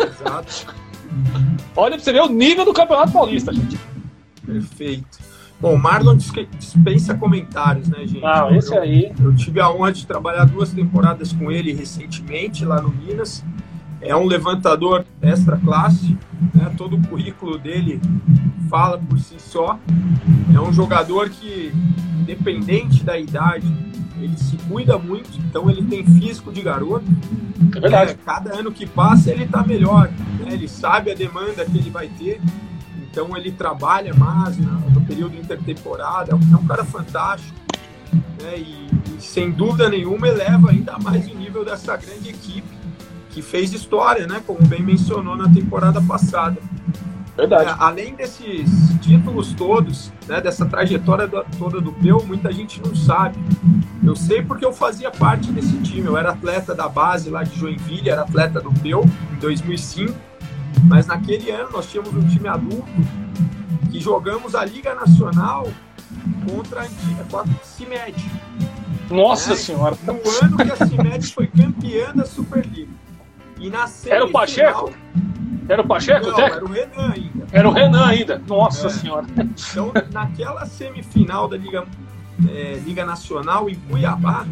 Exato. 0.00 0.78
Olha 1.74 1.94
pra 1.94 2.04
você 2.04 2.12
ver 2.12 2.22
o 2.22 2.28
nível 2.28 2.64
do 2.64 2.72
Campeonato 2.72 3.12
Paulista, 3.12 3.52
gente. 3.52 3.78
Perfeito. 4.44 5.18
Bom, 5.60 5.76
Marlon 5.76 6.16
dispensa 6.16 7.14
comentários, 7.14 7.88
né, 7.88 8.06
gente? 8.06 8.24
Ah, 8.24 8.48
esse 8.52 8.74
eu, 8.74 8.80
aí. 8.80 9.12
Eu 9.20 9.34
tive 9.34 9.60
a 9.60 9.70
honra 9.70 9.92
de 9.92 10.06
trabalhar 10.06 10.44
duas 10.44 10.72
temporadas 10.72 11.32
com 11.32 11.50
ele 11.50 11.72
recentemente 11.72 12.64
lá 12.64 12.80
no 12.80 12.90
Minas. 12.90 13.44
É 14.00 14.14
um 14.14 14.26
levantador 14.26 15.04
extra 15.20 15.56
classe, 15.56 16.16
né? 16.54 16.72
todo 16.76 16.96
o 16.96 17.06
currículo 17.08 17.58
dele 17.58 18.00
fala 18.68 18.98
por 18.98 19.18
si 19.18 19.36
só. 19.38 19.78
É 20.54 20.60
um 20.60 20.72
jogador 20.72 21.28
que, 21.28 21.72
independente 22.20 23.02
da 23.02 23.18
idade, 23.18 23.66
ele 24.20 24.36
se 24.36 24.56
cuida 24.68 24.98
muito, 24.98 25.30
então 25.38 25.68
ele 25.70 25.82
tem 25.82 26.04
físico 26.04 26.52
de 26.52 26.62
garoto. 26.62 27.06
É 27.76 27.80
verdade. 27.80 28.12
É, 28.12 28.14
cada 28.24 28.56
ano 28.56 28.70
que 28.70 28.86
passa 28.86 29.30
ele 29.30 29.44
está 29.44 29.62
melhor, 29.62 30.10
né? 30.40 30.52
ele 30.52 30.68
sabe 30.68 31.10
a 31.10 31.14
demanda 31.14 31.64
que 31.64 31.76
ele 31.76 31.90
vai 31.90 32.08
ter 32.08 32.40
então 33.10 33.36
ele 33.36 33.50
trabalha 33.50 34.14
mais 34.14 34.56
no 34.58 35.00
período 35.00 35.36
intertemporada, 35.36 36.30
é 36.30 36.34
um, 36.36 36.66
cara 36.68 36.84
fantástico. 36.84 37.58
Né? 38.40 38.58
E, 38.58 38.88
e, 39.16 39.20
sem 39.20 39.50
dúvida 39.50 39.88
nenhuma 39.88 40.28
eleva 40.28 40.70
ainda 40.70 40.96
mais 41.00 41.26
o 41.26 41.34
nível 41.34 41.64
dessa 41.64 41.96
grande 41.96 42.28
equipe 42.28 42.77
que 43.38 43.42
fez 43.42 43.72
história, 43.72 44.26
né? 44.26 44.42
como 44.44 44.60
bem 44.66 44.82
mencionou 44.82 45.36
na 45.36 45.48
temporada 45.48 46.02
passada. 46.02 46.56
Verdade. 47.36 47.70
É, 47.70 47.76
além 47.78 48.16
desses 48.16 48.68
títulos 49.00 49.52
todos, 49.52 50.12
né, 50.26 50.40
dessa 50.40 50.66
trajetória 50.66 51.28
do, 51.28 51.44
toda 51.56 51.80
do 51.80 51.92
Peu, 51.92 52.20
muita 52.26 52.50
gente 52.50 52.82
não 52.84 52.96
sabe. 52.96 53.38
Eu 54.02 54.16
sei 54.16 54.42
porque 54.42 54.64
eu 54.64 54.72
fazia 54.72 55.08
parte 55.08 55.52
desse 55.52 55.76
time. 55.82 56.04
Eu 56.04 56.16
era 56.16 56.30
atleta 56.30 56.74
da 56.74 56.88
base 56.88 57.30
lá 57.30 57.44
de 57.44 57.56
Joinville, 57.56 58.10
era 58.10 58.22
atleta 58.22 58.60
do 58.60 58.72
Peu 58.80 59.04
em 59.32 59.36
2005 59.36 60.28
mas 60.84 61.06
naquele 61.06 61.50
ano 61.50 61.70
nós 61.72 61.90
tínhamos 61.90 62.14
um 62.14 62.28
time 62.28 62.46
adulto 62.46 62.86
que 63.90 64.00
jogamos 64.00 64.54
a 64.54 64.64
Liga 64.64 64.94
Nacional 64.94 65.66
contra 66.48 66.80
a 66.80 66.84
antiga, 66.84 67.26
a 67.32 67.64
CIMED. 67.64 68.30
Nossa 69.10 69.50
né? 69.50 69.56
Senhora! 69.56 69.96
No 70.04 70.12
ano 70.44 70.56
que 70.56 70.70
a 70.70 70.86
CIMED 70.86 71.32
foi 71.32 71.46
campeã 71.46 72.12
da 72.14 72.24
Superliga. 72.24 72.97
E 73.60 73.68
na 73.68 73.88
Era 74.06 74.24
o 74.24 74.30
Pacheco? 74.30 74.92
Era 75.68 75.82
o 75.82 75.86
Pacheco? 75.86 76.30
Não, 76.30 76.38
era 76.40 76.64
o 76.64 76.68
Renan 76.68 77.12
ainda. 77.12 77.46
Era 77.52 77.68
o 77.68 77.72
Renan 77.72 78.06
ainda. 78.06 78.42
Nossa 78.46 78.86
é. 78.86 78.90
Senhora! 78.90 79.26
Então, 79.36 79.92
naquela 80.12 80.64
semifinal 80.64 81.48
da 81.48 81.56
Liga, 81.56 81.84
é, 82.48 82.80
Liga 82.84 83.04
Nacional 83.04 83.68
em 83.68 83.74
Cuiabá, 83.74 84.46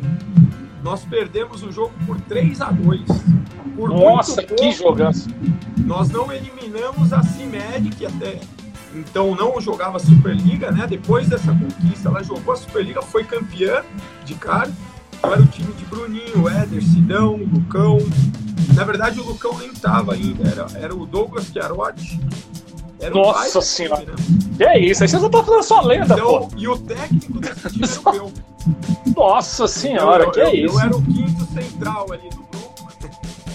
nós 0.83 1.05
perdemos 1.05 1.63
o 1.63 1.73
jogo 1.73 1.93
por 2.07 2.21
3 2.23 2.61
a 2.61 2.71
2 2.71 3.03
por 3.77 3.91
Nossa, 3.91 4.43
pouco, 4.43 4.57
que 4.57 4.73
jogaço! 4.73 5.29
Nós 5.79 6.11
não 6.11 6.33
eliminamos 6.33 7.13
a 7.13 7.23
CIMED, 7.23 7.91
que 7.91 8.07
até 8.07 8.41
então 8.95 9.35
não 9.35 9.61
jogava 9.61 9.99
Superliga, 9.99 10.71
né? 10.71 10.87
Depois 10.87 11.29
dessa 11.29 11.53
conquista, 11.53 12.09
ela 12.09 12.23
jogou 12.23 12.55
a 12.55 12.57
Superliga, 12.57 13.03
foi 13.03 13.25
campeã 13.25 13.83
de 14.25 14.35
cara. 14.35 14.71
Era 15.23 15.43
o 15.43 15.47
time 15.47 15.73
de 15.75 15.85
Bruninho, 15.85 16.49
Éder, 16.49 16.83
Sidão, 16.83 17.37
Lucão. 17.37 17.99
Na 18.75 18.85
verdade, 18.85 19.21
o 19.21 19.25
Lucão 19.25 19.57
nem 19.59 19.69
estava 19.69 20.15
ainda, 20.15 20.49
era, 20.49 20.67
era 20.79 20.95
o 20.95 21.07
Douglas 21.07 21.47
Chiarotti. 21.47 22.21
Era 22.99 23.15
Nossa 23.15 23.61
senhora! 23.61 24.15
Time, 24.17 24.39
né? 24.39 24.57
Que 24.57 24.65
é 24.65 24.79
isso? 24.79 25.03
Aí 25.03 25.09
você 25.09 25.19
já 25.19 25.29
tá 25.29 25.45
falando 25.45 25.63
só 25.63 25.81
lenda, 25.83 26.15
então, 26.15 26.49
pô. 26.49 26.57
E 26.57 26.67
o 26.67 26.79
técnico 26.79 27.41
desse 27.41 27.69
time 27.69 27.87
era. 28.07 28.27
Nossa 29.15 29.69
senhora, 29.69 30.25
eu, 30.25 30.31
que 30.31 30.41
é 30.41 30.57
isso? 30.57 30.75
Eu 30.75 30.81
era 30.81 30.97
o 30.97 31.03
quinto 31.03 31.45
central 31.53 32.07
ali 32.13 32.29
do 32.31 32.47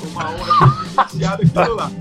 uma 0.12 0.32
honra 0.32 1.08
ter 1.18 1.26
aquilo 1.26 1.76
lá. 1.76 1.92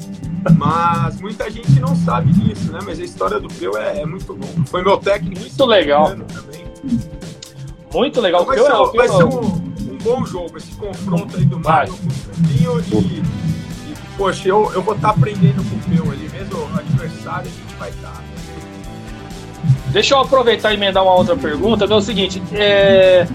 Mas 0.57 1.21
muita 1.21 1.51
gente 1.51 1.79
não 1.81 1.95
sabe 1.97 2.33
disso, 2.33 2.73
né? 2.73 2.79
Mas 2.85 2.99
a 2.99 3.05
história 3.05 3.39
do 3.39 3.49
Peu 3.49 3.77
é, 3.77 4.01
é 4.01 4.07
muito 4.07 4.33
longa. 4.33 4.65
Foi 4.67 4.83
meu 4.83 4.97
técnico. 4.97 5.41
Muito 5.41 5.65
legal. 5.67 6.17
Também. 6.17 6.65
Muito 7.93 8.21
legal. 8.21 8.43
Então 8.43 8.55
vai, 8.55 8.59
ser, 8.59 8.73
é, 8.73 8.97
vai 8.97 9.09
ser 9.09 9.25
um, 9.25 9.60
bom 10.03 10.25
jogo, 10.25 10.57
esse 10.57 10.73
confronto 10.73 11.37
aí 11.37 11.45
do 11.45 11.59
Mário 11.61 11.93
com 11.93 12.07
o. 12.97 13.03
E, 13.03 13.19
e, 13.19 13.95
poxa, 14.17 14.49
eu, 14.49 14.71
eu 14.73 14.83
vou 14.83 14.95
estar 14.95 15.09
tá 15.09 15.15
aprendendo 15.15 15.63
com 15.69 15.77
o 15.77 15.97
Peu 15.97 16.13
ali, 16.13 16.29
mesmo 16.29 16.79
adversário, 16.79 17.51
a 17.51 17.63
gente 17.63 17.75
vai 17.79 17.91
estar. 17.91 18.13
Tá, 18.13 18.21
né? 18.21 18.41
Deixa 19.89 20.15
eu 20.15 20.21
aproveitar 20.21 20.73
e 20.73 20.77
emendar 20.77 21.03
uma 21.03 21.15
outra 21.15 21.37
pergunta, 21.37 21.87
que 21.87 21.93
é 21.93 21.97
o 21.97 22.01
seguinte. 22.01 22.43
É 22.53 23.27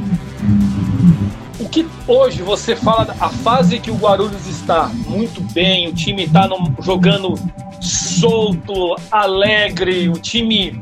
o 1.60 1.70
que 1.70 1.88
hoje 2.08 2.42
você 2.42 2.76
fala, 2.76 3.16
a 3.20 3.30
fase 3.30 3.80
que 3.80 3.90
o 3.90 3.96
Guarulhos 3.96 4.48
está 4.48 4.88
muito 5.08 5.42
bem, 5.54 5.88
o 5.88 5.94
time 5.94 6.26
está 6.26 6.50
jogando 6.82 7.36
solto, 7.82 8.96
alegre, 9.12 10.10
o 10.10 10.14
time 10.14 10.80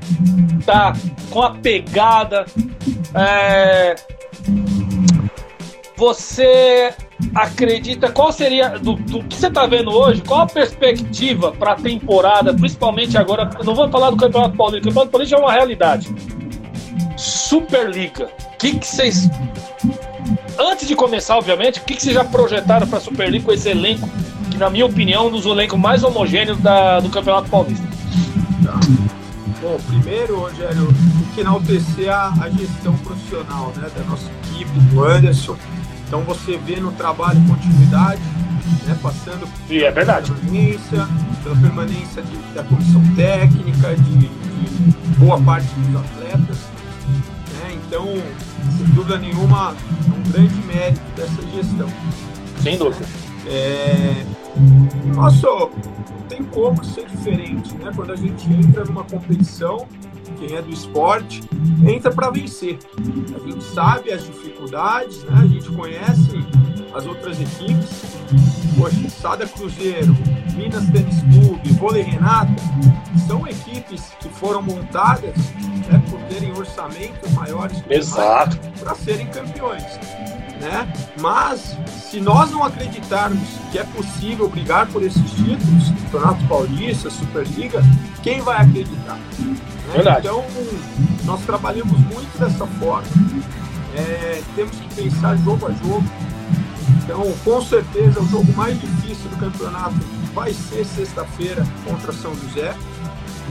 está 0.60 0.94
com 1.30 1.42
a 1.42 1.52
pegada. 1.52 2.46
É, 3.14 3.96
você 5.96 6.94
acredita, 7.36 8.12
qual 8.12 8.32
seria, 8.32 8.70
do, 8.80 8.96
do 8.96 9.24
que 9.24 9.36
você 9.36 9.48
está 9.48 9.66
vendo 9.66 9.92
hoje, 9.92 10.22
qual 10.22 10.42
a 10.42 10.46
perspectiva 10.46 11.52
para 11.52 11.74
a 11.74 11.76
temporada, 11.76 12.54
principalmente 12.54 13.18
agora, 13.18 13.50
não 13.64 13.76
vamos 13.76 13.92
falar 13.92 14.10
do 14.10 14.18
Campeonato 14.18 14.56
Paulista, 14.56 14.82
o 14.82 14.84
Campeonato 14.90 15.12
Paulista 15.12 15.36
é 15.36 15.40
uma 15.40 15.52
realidade. 15.52 16.14
Superliga, 17.16 18.26
o 18.26 18.58
que, 18.58 18.86
vocês 18.86 19.30
antes 20.60 20.88
de 20.88 20.96
começar, 20.96 21.38
obviamente, 21.38 21.80
o 21.80 21.84
que, 21.84 22.00
vocês 22.00 22.14
já 22.14 22.24
projetaram 22.24 22.88
para 22.88 22.98
a 22.98 23.02
Superliga 23.02 23.46
com 23.46 23.52
esse 23.52 23.70
elenco, 23.70 24.10
que 24.52 24.58
na 24.58 24.70
minha 24.70 24.86
opinião 24.86 25.28
é 25.28 25.30
dos 25.30 25.46
elencos 25.46 25.80
mais 25.80 26.04
homogêneos 26.04 26.58
da, 26.60 27.00
do 27.00 27.10
Campeonato 27.10 27.50
Paulista? 27.50 27.88
Bom, 29.62 29.80
primeiro, 29.88 30.40
Rogério, 30.40 30.88
tem 30.88 31.28
que 31.34 31.42
enaltecer 31.42 32.10
a, 32.10 32.34
a 32.42 32.50
gestão 32.50 32.94
profissional 32.98 33.72
né, 33.78 33.90
da 33.96 34.04
nossa 34.04 34.30
equipe, 34.44 34.72
do 34.92 35.04
Anderson. 35.04 35.56
Então 36.14 36.24
você 36.26 36.60
vê 36.60 36.76
no 36.76 36.92
trabalho 36.92 37.42
continuidade, 37.48 38.22
né, 38.86 38.96
passando 39.02 39.50
e 39.68 39.84
é 39.84 39.90
verdade. 39.90 40.32
pela 40.32 40.40
permanência, 40.44 41.08
pela 41.42 41.56
permanência 41.56 42.22
de, 42.22 42.38
da 42.54 42.64
comissão 42.64 43.02
técnica, 43.16 43.96
de, 43.96 44.18
de 44.20 45.18
boa 45.18 45.42
parte 45.42 45.68
dos 45.74 46.02
atletas. 46.02 46.58
Né, 47.50 47.80
então, 47.88 48.06
sem 48.78 48.86
dúvida 48.94 49.18
nenhuma, 49.18 49.76
é 49.76 50.14
um 50.16 50.32
grande 50.32 50.54
mérito 50.68 51.02
dessa 51.16 51.42
gestão. 51.52 51.90
Sem 52.62 52.78
dúvida. 52.78 53.08
É, 53.48 54.26
nosso, 55.14 55.70
tem 56.30 56.44
como 56.44 56.84
ser 56.84 57.08
diferente, 57.08 57.76
né? 57.76 57.92
Quando 57.96 58.12
a 58.12 58.16
gente 58.16 58.52
entra 58.52 58.86
numa 58.86 59.04
competição, 59.04 59.88
quem 60.38 60.56
é 60.56 60.62
do 60.62 60.72
esporte, 60.72 61.42
entra 61.88 62.12
para 62.12 62.30
vencer. 62.30 62.80
A 63.36 63.48
gente 63.48 63.64
sabe 63.64 64.12
as 64.12 64.26
dificuldades, 64.26 65.24
né? 65.24 65.40
a 65.42 65.46
gente 65.46 65.70
conhece 65.72 66.46
as 66.94 67.06
outras 67.06 67.40
equipes. 67.40 68.18
Poxa, 68.78 69.10
Sada 69.10 69.48
Cruzeiro, 69.48 70.16
Minas 70.56 70.86
Tênis 70.90 71.22
Clube, 71.22 71.70
Vôlei 71.74 72.04
Renata, 72.04 72.56
são 73.28 73.48
equipes 73.48 74.12
que 74.20 74.30
foram 74.30 74.62
montadas 74.62 75.36
né, 75.92 76.02
por 76.10 76.20
terem 76.24 76.52
orçamentos 76.52 77.32
maiores 77.34 77.82
para 78.80 78.96
serem 78.96 79.28
campeões. 79.28 79.84
Né? 80.64 80.88
Mas 81.20 81.78
se 82.10 82.22
nós 82.22 82.50
não 82.52 82.64
acreditarmos 82.64 83.48
que 83.70 83.78
é 83.78 83.84
possível 83.84 84.48
brigar 84.48 84.88
por 84.88 85.04
esses 85.04 85.30
títulos, 85.32 85.90
Campeonato 86.04 86.48
Paulista, 86.48 87.10
Superliga, 87.10 87.82
quem 88.22 88.40
vai 88.40 88.62
acreditar? 88.62 89.20
Né? 89.40 90.18
Então, 90.20 90.46
nós 91.26 91.42
trabalhamos 91.42 92.00
muito 92.00 92.40
dessa 92.40 92.66
forma. 92.66 93.08
É, 93.94 94.42
temos 94.56 94.78
que 94.78 94.96
pensar 94.96 95.36
jogo 95.40 95.68
a 95.68 95.72
jogo. 95.72 96.04
Então, 97.04 97.34
com 97.44 97.62
certeza, 97.62 98.22
o 98.22 98.28
jogo 98.28 98.54
mais 98.54 98.80
difícil 98.80 99.30
do 99.32 99.36
campeonato 99.36 99.96
vai 100.34 100.54
ser 100.54 100.86
sexta-feira 100.86 101.68
contra 101.84 102.14
São 102.14 102.34
José. 102.36 102.74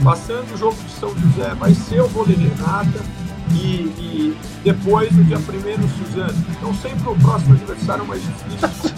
Passando 0.03 0.51
o 0.55 0.57
jogo 0.57 0.75
de 0.83 0.91
São 0.93 1.15
José, 1.15 1.53
vai 1.59 1.75
ser 1.75 2.01
o 2.01 2.07
vôlei 2.07 2.35
Renata 2.35 3.22
e, 3.53 3.93
e 3.99 4.37
depois 4.63 5.11
no 5.15 5.23
dia 5.23 5.39
primeiro 5.39 5.81
Suzano. 5.89 6.45
Então 6.57 6.73
sempre 6.75 7.09
o 7.09 7.15
próximo 7.15 7.53
adversário 7.53 8.03
é 8.03 8.07
mais 8.07 8.21
difícil. 8.21 8.95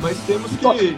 Mas 0.00 0.18
temos 0.26 0.50
que. 0.56 0.96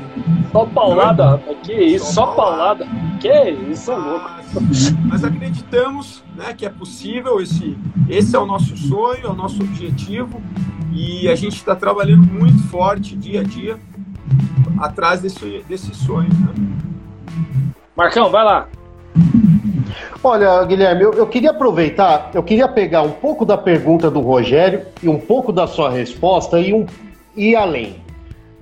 Só, 0.51 0.61
só 0.61 0.67
paulada, 0.67 1.31
rapaz. 1.31 1.59
Que 1.63 1.73
isso, 1.73 2.07
só, 2.07 2.13
só 2.13 2.27
paulada. 2.35 2.87
Que 3.21 3.51
isso, 3.51 3.91
é 3.91 3.97
louco. 3.97 4.31
Mas, 4.61 4.91
mas 5.05 5.25
acreditamos 5.25 6.23
né, 6.37 6.55
que 6.55 6.65
é 6.65 6.71
possível, 6.71 7.41
esse, 7.41 7.77
esse 8.09 8.35
é 8.37 8.39
o 8.39 8.47
nosso 8.47 8.77
sonho, 8.77 9.27
é 9.27 9.29
o 9.29 9.35
nosso 9.35 9.63
objetivo. 9.63 10.41
E 10.93 11.29
a 11.29 11.35
gente 11.35 11.57
está 11.57 11.75
trabalhando 11.75 12.25
muito 12.25 12.63
forte 12.69 13.17
dia 13.17 13.41
a 13.41 13.43
dia 13.43 13.79
atrás 14.79 15.21
desse, 15.21 15.65
desse 15.69 15.95
sonho. 15.95 16.29
Né? 16.33 16.55
Marcão, 17.97 18.31
vai 18.31 18.45
lá. 18.45 18.69
Olha, 20.27 20.65
Guilherme, 20.65 21.03
eu, 21.03 21.13
eu, 21.13 21.27
queria 21.27 21.51
aproveitar, 21.51 22.31
eu 22.33 22.43
queria 22.43 22.67
pegar 22.67 23.03
um 23.03 23.11
pouco 23.11 23.45
da 23.45 23.59
pergunta 23.59 24.11
do 24.11 24.21
Rogério 24.21 24.81
e 25.03 25.07
um 25.07 25.19
pouco 25.19 25.53
da 25.53 25.67
sua 25.67 25.91
resposta 25.91 26.59
e 26.59 26.73
um, 26.73 26.87
ir 27.37 27.55
além. 27.55 27.97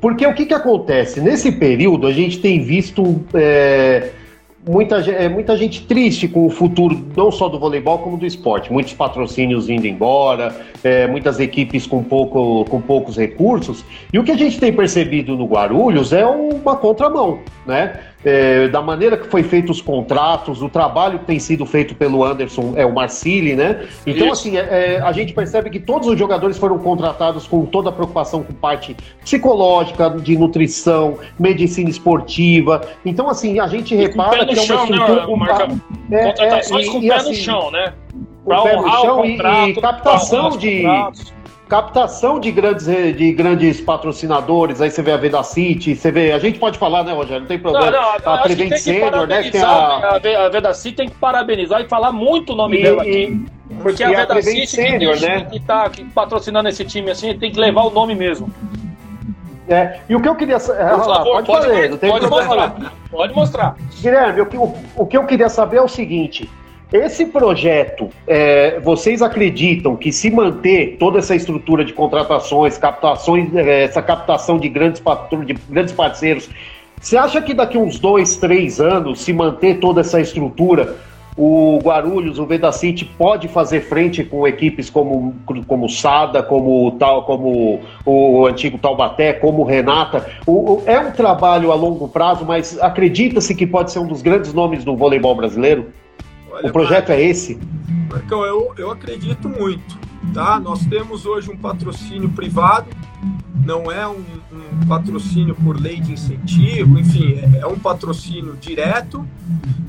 Porque 0.00 0.26
o 0.26 0.34
que, 0.34 0.44
que 0.44 0.54
acontece? 0.54 1.20
Nesse 1.20 1.52
período, 1.52 2.08
a 2.08 2.12
gente 2.12 2.40
tem 2.40 2.60
visto 2.64 3.24
é, 3.32 4.10
muita, 4.68 4.96
é, 5.08 5.28
muita 5.28 5.56
gente 5.56 5.86
triste 5.86 6.26
com 6.26 6.46
o 6.46 6.50
futuro, 6.50 7.00
não 7.16 7.30
só 7.30 7.48
do 7.48 7.60
voleibol, 7.60 7.98
como 7.98 8.16
do 8.16 8.26
esporte. 8.26 8.72
Muitos 8.72 8.92
patrocínios 8.94 9.68
indo 9.68 9.86
embora, 9.86 10.54
é, 10.82 11.06
muitas 11.06 11.38
equipes 11.38 11.86
com, 11.86 12.02
pouco, 12.02 12.64
com 12.64 12.80
poucos 12.80 13.16
recursos. 13.16 13.84
E 14.12 14.18
o 14.18 14.24
que 14.24 14.32
a 14.32 14.36
gente 14.36 14.58
tem 14.58 14.72
percebido 14.72 15.36
no 15.36 15.46
Guarulhos 15.46 16.12
é 16.12 16.26
uma 16.26 16.76
contramão, 16.76 17.38
né? 17.64 18.00
É, 18.24 18.68
da 18.68 18.80
maneira 18.80 19.16
que 19.16 19.26
foi 19.26 19.42
feito 19.42 19.70
os 19.70 19.80
contratos, 19.80 20.62
o 20.62 20.68
trabalho 20.68 21.18
que 21.18 21.24
tem 21.24 21.38
sido 21.38 21.66
feito 21.66 21.94
pelo 21.94 22.24
Anderson, 22.24 22.74
é 22.76 22.86
o 22.86 22.94
Marcili, 22.94 23.54
né? 23.54 23.86
Então, 24.06 24.28
Isso. 24.28 24.48
assim, 24.48 24.56
é, 24.56 24.60
é, 24.60 25.00
a 25.00 25.12
gente 25.12 25.32
percebe 25.32 25.70
que 25.70 25.80
todos 25.80 26.08
os 26.08 26.18
jogadores 26.18 26.56
foram 26.58 26.78
contratados 26.78 27.46
com 27.46 27.64
toda 27.66 27.88
a 27.88 27.92
preocupação 27.92 28.42
com 28.42 28.52
parte 28.52 28.96
psicológica, 29.20 30.10
de 30.10 30.36
nutrição, 30.36 31.18
medicina 31.38 31.90
esportiva. 31.90 32.82
Então, 33.04 33.28
assim, 33.28 33.58
a 33.58 33.66
gente 33.66 33.94
repara 33.94 34.46
que 34.46 34.54
é 34.54 34.62
uma 34.62 34.62
chão, 34.62 34.86
né, 34.86 34.96
estrutura. 34.96 35.26
Né, 35.26 35.36
Marca, 35.36 35.68
é, 36.10 36.24
contratações 36.26 36.86
é, 36.86 36.90
com 36.90 36.98
o 36.98 37.00
pé 37.00 37.14
assim, 37.14 37.28
no 37.28 37.34
chão, 37.34 37.70
né? 37.70 37.92
Pra 38.44 38.60
o 38.60 38.62
pé 38.64 38.76
no 38.76 38.90
chão 39.00 39.24
e, 39.24 39.36
e 39.70 39.80
captação 39.80 40.50
de. 40.56 40.82
Contratos 40.82 41.41
captação 41.72 42.38
de 42.38 42.52
grandes, 42.52 42.84
de 42.84 43.32
grandes 43.32 43.80
patrocinadores, 43.80 44.82
aí 44.82 44.90
você 44.90 45.00
vê 45.00 45.12
a 45.12 45.16
Veda 45.16 45.42
City, 45.42 45.96
você 45.96 46.12
vê. 46.12 46.30
A 46.30 46.38
gente 46.38 46.58
pode 46.58 46.76
falar, 46.76 47.02
né, 47.02 47.14
Rogério? 47.14 47.40
Não 47.40 47.46
tem 47.46 47.58
problema. 47.58 47.90
Não, 47.90 48.18
não, 48.22 48.34
a 48.34 48.38
Prevent 48.42 48.76
Senior, 48.76 49.26
né? 49.26 49.50
Tem 49.50 49.62
a... 49.62 50.44
a 50.44 50.48
Veda 50.50 50.74
City 50.74 50.96
tem 50.96 51.08
que 51.08 51.14
parabenizar 51.14 51.80
e 51.80 51.88
falar 51.88 52.12
muito 52.12 52.52
o 52.52 52.56
nome 52.56 52.78
e, 52.78 52.82
dela 52.82 53.00
aqui. 53.00 53.46
Porque 53.80 54.04
a 54.04 54.10
Veda 54.10 54.34
a 54.34 54.42
City 54.42 54.66
Senior, 54.66 55.16
que, 55.16 55.24
né? 55.24 55.46
que 55.50 55.60
tá 55.60 55.88
que 55.88 56.04
patrocinando 56.04 56.68
esse 56.68 56.84
time 56.84 57.10
assim, 57.10 57.32
tem 57.38 57.50
que 57.50 57.58
levar 57.58 57.84
o 57.84 57.90
nome 57.90 58.14
mesmo. 58.14 58.50
É, 59.66 60.00
e 60.10 60.14
o 60.14 60.20
que 60.20 60.28
eu 60.28 60.34
queria 60.34 60.58
saber. 60.58 60.90
pode, 60.90 61.46
pode, 61.46 61.46
fazer, 61.46 61.96
tem 61.96 62.10
pode 62.10 62.26
mostrar. 62.26 62.92
Pode 63.10 63.34
mostrar. 63.34 63.76
Guilherme, 63.98 64.42
o, 64.42 64.62
o, 64.62 64.78
o 64.96 65.06
que 65.06 65.16
eu 65.16 65.24
queria 65.24 65.48
saber 65.48 65.78
é 65.78 65.82
o 65.82 65.88
seguinte: 65.88 66.50
esse 66.92 67.26
projeto, 67.26 68.10
é, 68.26 68.78
vocês 68.80 69.22
acreditam 69.22 69.96
que 69.96 70.12
se 70.12 70.30
manter 70.30 70.96
toda 70.98 71.18
essa 71.18 71.34
estrutura 71.34 71.84
de 71.84 71.92
contratações, 71.92 72.76
captações, 72.76 73.54
é, 73.54 73.84
essa 73.84 74.02
captação 74.02 74.58
de 74.58 74.68
grandes, 74.68 75.02
de 75.46 75.54
grandes 75.70 75.92
parceiros, 75.94 76.50
você 77.00 77.16
acha 77.16 77.40
que 77.40 77.54
daqui 77.54 77.78
uns 77.78 77.98
dois, 77.98 78.36
três 78.36 78.80
anos, 78.80 79.22
se 79.22 79.32
manter 79.32 79.80
toda 79.80 80.02
essa 80.02 80.20
estrutura, 80.20 80.96
o 81.36 81.78
Guarulhos, 81.82 82.38
o 82.38 82.44
Vedacity 82.44 83.04
pode 83.04 83.48
fazer 83.48 83.80
frente 83.80 84.22
com 84.22 84.46
equipes 84.46 84.90
como 84.90 85.34
como 85.66 85.88
Sada, 85.88 86.42
como 86.42 86.90
tal, 86.92 87.24
como 87.24 87.80
o 88.04 88.46
antigo 88.46 88.76
Taubaté, 88.76 89.32
como 89.32 89.64
Renata. 89.64 90.26
O, 90.46 90.74
o, 90.74 90.82
é 90.84 91.00
um 91.00 91.10
trabalho 91.10 91.72
a 91.72 91.74
longo 91.74 92.06
prazo, 92.06 92.44
mas 92.44 92.78
acredita-se 92.80 93.54
que 93.54 93.66
pode 93.66 93.90
ser 93.90 93.98
um 93.98 94.06
dos 94.06 94.20
grandes 94.20 94.52
nomes 94.52 94.84
do 94.84 94.94
voleibol 94.94 95.34
brasileiro? 95.34 95.86
Olha, 96.52 96.68
o 96.68 96.72
projeto 96.72 97.08
Marcos, 97.08 97.24
é 97.24 97.28
esse? 97.28 97.58
Marcão, 98.10 98.44
eu, 98.44 98.74
eu 98.76 98.90
acredito 98.90 99.48
muito. 99.48 99.98
Tá? 100.34 100.60
Nós 100.60 100.84
temos 100.86 101.24
hoje 101.24 101.50
um 101.50 101.56
patrocínio 101.56 102.28
privado, 102.28 102.86
não 103.64 103.90
é 103.90 104.06
um, 104.06 104.22
um 104.52 104.86
patrocínio 104.86 105.54
por 105.54 105.80
lei 105.80 106.00
de 106.00 106.12
incentivo, 106.12 106.98
enfim, 106.98 107.34
é, 107.34 107.60
é, 107.60 107.66
um 107.66 107.78
patrocínio 107.78 108.56
direto 108.60 109.26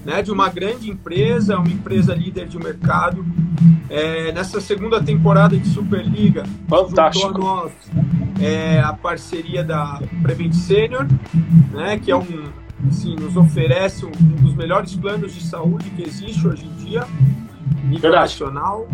né, 0.06 0.22
de 0.22 0.32
uma 0.32 0.50
grande 0.50 0.90
empresa, 0.90 1.58
uma 1.58 1.70
empresa 1.70 2.16
líder 2.16 2.48
de 2.48 2.58
mercado. 2.58 3.26
É, 3.90 4.32
nessa 4.32 4.60
segunda 4.60 5.02
temporada 5.02 5.58
de 5.58 5.68
Superliga, 5.68 6.46
Fantástico. 6.68 7.28
juntou 7.28 7.50
a 7.50 7.56
nós 7.64 7.72
é, 8.42 8.80
a 8.80 8.94
parceria 8.94 9.64
da 9.64 10.02
Prevent 10.22 10.54
Senior, 10.54 11.08
né, 11.72 12.00
que 12.00 12.12
é 12.12 12.16
um, 12.16 12.50
assim, 12.88 13.16
nos 13.16 13.36
oferece 13.36 14.06
um, 14.06 14.12
dos 14.12 14.54
melhores 14.54 14.96
planos 14.96 15.34
de 15.34 15.44
saúde 15.44 15.90
que 15.92 16.04
existe 16.04 16.48
hoje 16.48 16.66
em 16.66 16.86
dia, 16.86 17.06
nível 17.84 18.12
nacional. 18.12 18.88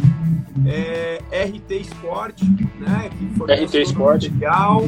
É, 0.65 1.21
RT 1.31 1.71
Sport, 1.81 2.41
né, 2.79 3.09
que 3.17 3.27
foi 3.37 3.53
RT 3.53 3.75
Sport. 3.75 4.23
material. 4.23 4.83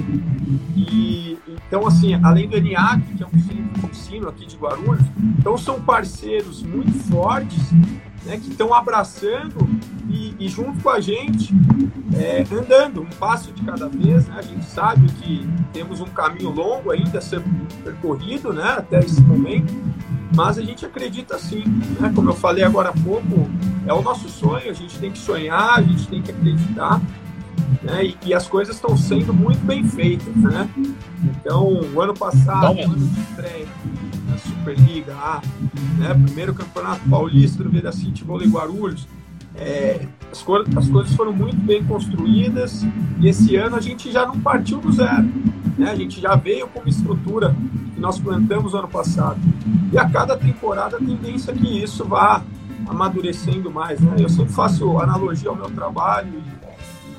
E, 0.75 1.37
então, 1.67 1.87
assim, 1.87 2.13
além 2.21 2.49
do 2.49 2.57
ENIAC, 2.57 3.01
que 3.15 3.23
é 3.23 3.25
um 3.25 3.39
centro 3.39 3.79
de 3.79 3.85
ensino 3.85 4.27
aqui 4.27 4.45
de 4.45 4.57
Guarulhos, 4.57 5.05
então 5.39 5.57
são 5.57 5.79
parceiros 5.79 6.61
muito 6.61 6.91
fortes 7.09 7.71
né, 8.25 8.37
que 8.37 8.49
estão 8.49 8.73
abraçando 8.73 9.67
e, 10.09 10.35
e, 10.39 10.47
junto 10.47 10.81
com 10.81 10.89
a 10.89 10.99
gente, 10.99 11.53
é, 12.13 12.45
andando 12.51 13.01
um 13.01 13.09
passo 13.17 13.51
de 13.51 13.63
cada 13.63 13.87
vez. 13.87 14.27
Né? 14.27 14.35
A 14.37 14.41
gente 14.41 14.65
sabe 14.65 15.07
que 15.13 15.47
temos 15.71 16.01
um 16.01 16.05
caminho 16.05 16.49
longo 16.49 16.91
ainda 16.91 17.19
a 17.19 17.21
ser 17.21 17.41
percorrido 17.83 18.51
né, 18.53 18.75
até 18.77 18.99
esse 18.99 19.21
momento, 19.21 19.73
mas 20.35 20.57
a 20.57 20.61
gente 20.61 20.85
acredita 20.85 21.37
sim. 21.39 21.63
Né? 21.99 22.11
Como 22.13 22.29
eu 22.29 22.35
falei 22.35 22.63
agora 22.63 22.89
há 22.89 22.93
pouco, 22.93 23.49
é 23.85 23.93
o 23.93 24.01
nosso 24.01 24.29
sonho, 24.29 24.69
a 24.69 24.73
gente 24.73 24.99
tem 24.99 25.11
que 25.11 25.19
sonhar, 25.19 25.79
a 25.79 25.81
gente 25.81 26.07
tem 26.07 26.21
que 26.21 26.31
acreditar. 26.31 27.01
Né? 27.81 28.05
E, 28.05 28.17
e, 28.27 28.33
as 28.33 28.47
coisas 28.47 28.75
estão 28.75 28.97
sendo 28.97 29.33
muito 29.33 29.65
bem 29.65 29.83
feitas, 29.83 30.35
né? 30.35 30.69
Então, 31.23 31.81
o 31.93 32.01
ano 32.01 32.13
passado, 32.13 32.77
o 32.77 32.83
ano 32.83 33.07
de 33.07 33.19
estreia, 33.21 33.67
na 34.31 34.37
Superliga 34.37 35.13
A, 35.13 35.41
né? 35.97 36.13
primeiro 36.25 36.53
campeonato 36.53 37.01
paulista 37.09 37.63
do 37.63 37.69
Veda 37.69 37.91
City 37.91 38.23
Vôlei 38.23 38.47
Guarulhos. 38.47 39.07
É, 39.55 40.07
as, 40.31 40.41
co 40.41 40.55
as 40.77 40.87
coisas 40.87 41.13
foram 41.13 41.33
muito 41.33 41.57
bem 41.57 41.83
construídas 41.83 42.83
e 43.19 43.27
esse 43.27 43.57
ano 43.57 43.75
a 43.75 43.81
gente 43.81 44.09
já 44.09 44.25
não 44.25 44.39
partiu 44.39 44.79
do 44.79 44.91
zero. 44.91 45.29
Né? 45.77 45.91
A 45.91 45.95
gente 45.95 46.21
já 46.21 46.35
veio 46.35 46.67
com 46.69 46.79
uma 46.79 46.89
estrutura 46.89 47.53
que 47.93 47.99
nós 47.99 48.17
plantamos 48.17 48.73
ano 48.73 48.87
passado. 48.87 49.39
E 49.91 49.97
a 49.97 50.09
cada 50.09 50.37
temporada 50.37 50.95
a 50.95 50.99
tendência 50.99 51.51
é 51.51 51.55
que 51.55 51.83
isso 51.83 52.05
vá 52.05 52.41
amadurecendo 52.87 53.69
mais. 53.69 53.99
Né? 53.99 54.15
Eu 54.19 54.29
sempre 54.29 54.53
faço 54.53 54.97
analogia 54.99 55.49
ao 55.49 55.55
meu 55.55 55.69
trabalho 55.69 56.41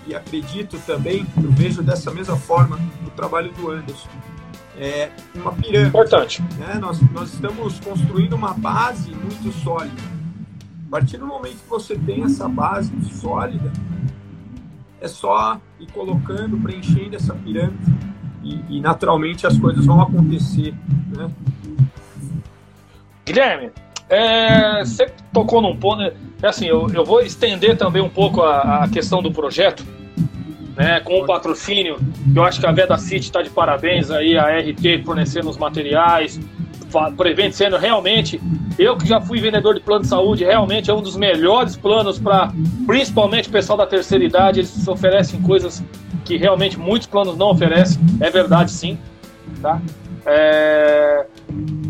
e, 0.06 0.10
e 0.10 0.14
acredito 0.14 0.78
também, 0.86 1.26
eu 1.36 1.52
vejo 1.52 1.82
dessa 1.82 2.10
mesma 2.10 2.36
forma 2.36 2.78
o 3.06 3.10
trabalho 3.10 3.52
do 3.52 3.70
Anderson 3.70 4.08
é, 4.79 5.11
uma 5.35 5.53
pirâmide. 5.53 5.89
Importante. 5.89 6.43
Né? 6.59 6.79
Nós, 6.81 7.01
nós 7.12 7.33
estamos 7.33 7.79
construindo 7.81 8.35
uma 8.35 8.55
base 8.55 9.11
muito 9.11 9.53
sólida. 9.62 10.03
A 10.87 10.91
partir 10.91 11.18
do 11.18 11.27
momento 11.27 11.57
que 11.57 11.68
você 11.68 11.97
tem 11.97 12.23
essa 12.25 12.49
base 12.49 12.93
sólida, 13.05 13.73
é 15.01 15.09
só 15.09 15.61
ir 15.81 15.91
colocando, 15.93 16.57
preenchendo 16.59 17.16
essa 17.16 17.35
pirâmide. 17.35 17.79
e, 18.43 18.77
e 18.77 18.81
naturalmente 18.81 19.47
as 19.47 19.57
coisas 19.59 19.87
vão 19.87 20.01
acontecer. 20.01 20.75
Né? 21.16 21.31
Guilherme, 23.25 23.70
é, 24.09 24.85
você 24.85 25.07
tocou 25.33 25.62
num 25.62 25.77
ponto. 25.77 26.03
É 26.03 26.14
assim, 26.47 26.66
eu, 26.66 26.89
eu 26.91 27.05
vou 27.05 27.20
estender 27.20 27.77
também 27.79 28.03
um 28.03 28.11
pouco 28.11 28.43
a, 28.43 28.85
a 28.85 28.89
questão 28.89 29.23
do 29.23 29.33
projeto, 29.33 29.85
né, 30.77 31.01
com 31.01 31.20
o 31.20 31.27
patrocínio. 31.27 31.99
Eu 32.35 32.45
acho 32.45 32.61
que 32.61 32.66
a 32.66 32.73
Veda 32.73 32.97
City 32.99 33.27
está 33.27 33.43
de 33.43 33.51
parabéns 33.51 34.11
aí, 34.11 34.37
a 34.37 34.47
RT 34.59 35.05
fornecendo 35.05 35.49
os 35.49 35.57
materiais, 35.57 36.41
Prevent 37.16 37.53
sendo 37.53 37.79
realmente, 37.79 38.41
eu 38.79 38.97
que 38.97 39.07
já 39.07 39.20
fui 39.20 39.41
vendedor 39.41 39.75
de 39.75 39.81
plano 39.81 40.03
de 40.03 40.09
saúde, 40.09 40.45
realmente 40.45 40.91
é 40.91 40.95
um 40.95 41.01
dos 41.01 41.16
melhores 41.16 41.75
planos 41.75 42.18
para, 42.18 42.53
principalmente 42.87 43.49
o 43.49 43.53
pessoal 43.53 43.79
da 43.79 43.87
terceira 43.87 44.23
idade, 44.23 44.61
eles 44.61 44.87
oferecem 44.87 45.41
coisas 45.41 45.83
que 46.25 46.37
realmente 46.37 46.79
muitos 46.79 47.07
planos 47.07 47.37
não 47.37 47.51
oferecem, 47.51 48.01
é 48.20 48.31
verdade 48.31 48.70
sim, 48.70 48.99
tá? 49.61 49.81
É... 50.27 51.27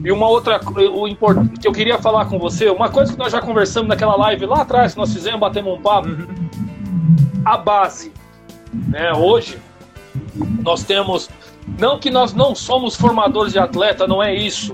E 0.04 0.10
uma 0.10 0.28
outra 0.28 0.60
o 0.92 1.06
importante 1.06 1.60
que 1.60 1.68
eu 1.68 1.72
queria 1.72 1.98
falar 1.98 2.26
com 2.26 2.38
você, 2.38 2.68
uma 2.68 2.88
coisa 2.88 3.12
que 3.12 3.18
nós 3.18 3.32
já 3.32 3.40
conversamos 3.40 3.88
naquela 3.88 4.16
live 4.16 4.46
lá 4.46 4.62
atrás 4.62 4.92
que 4.92 4.98
nós 4.98 5.12
fizemos, 5.12 5.38
batemos 5.38 5.78
um 5.78 5.82
papo, 5.82 6.08
uhum. 6.08 6.26
a 7.44 7.56
base, 7.56 8.12
né? 8.72 9.12
Hoje 9.12 9.58
nós 10.62 10.82
temos 10.84 11.28
não 11.78 11.98
que 11.98 12.10
nós 12.10 12.32
não 12.34 12.54
somos 12.54 12.96
formadores 12.96 13.52
de 13.52 13.58
atleta, 13.58 14.06
não 14.06 14.22
é 14.22 14.34
isso, 14.34 14.72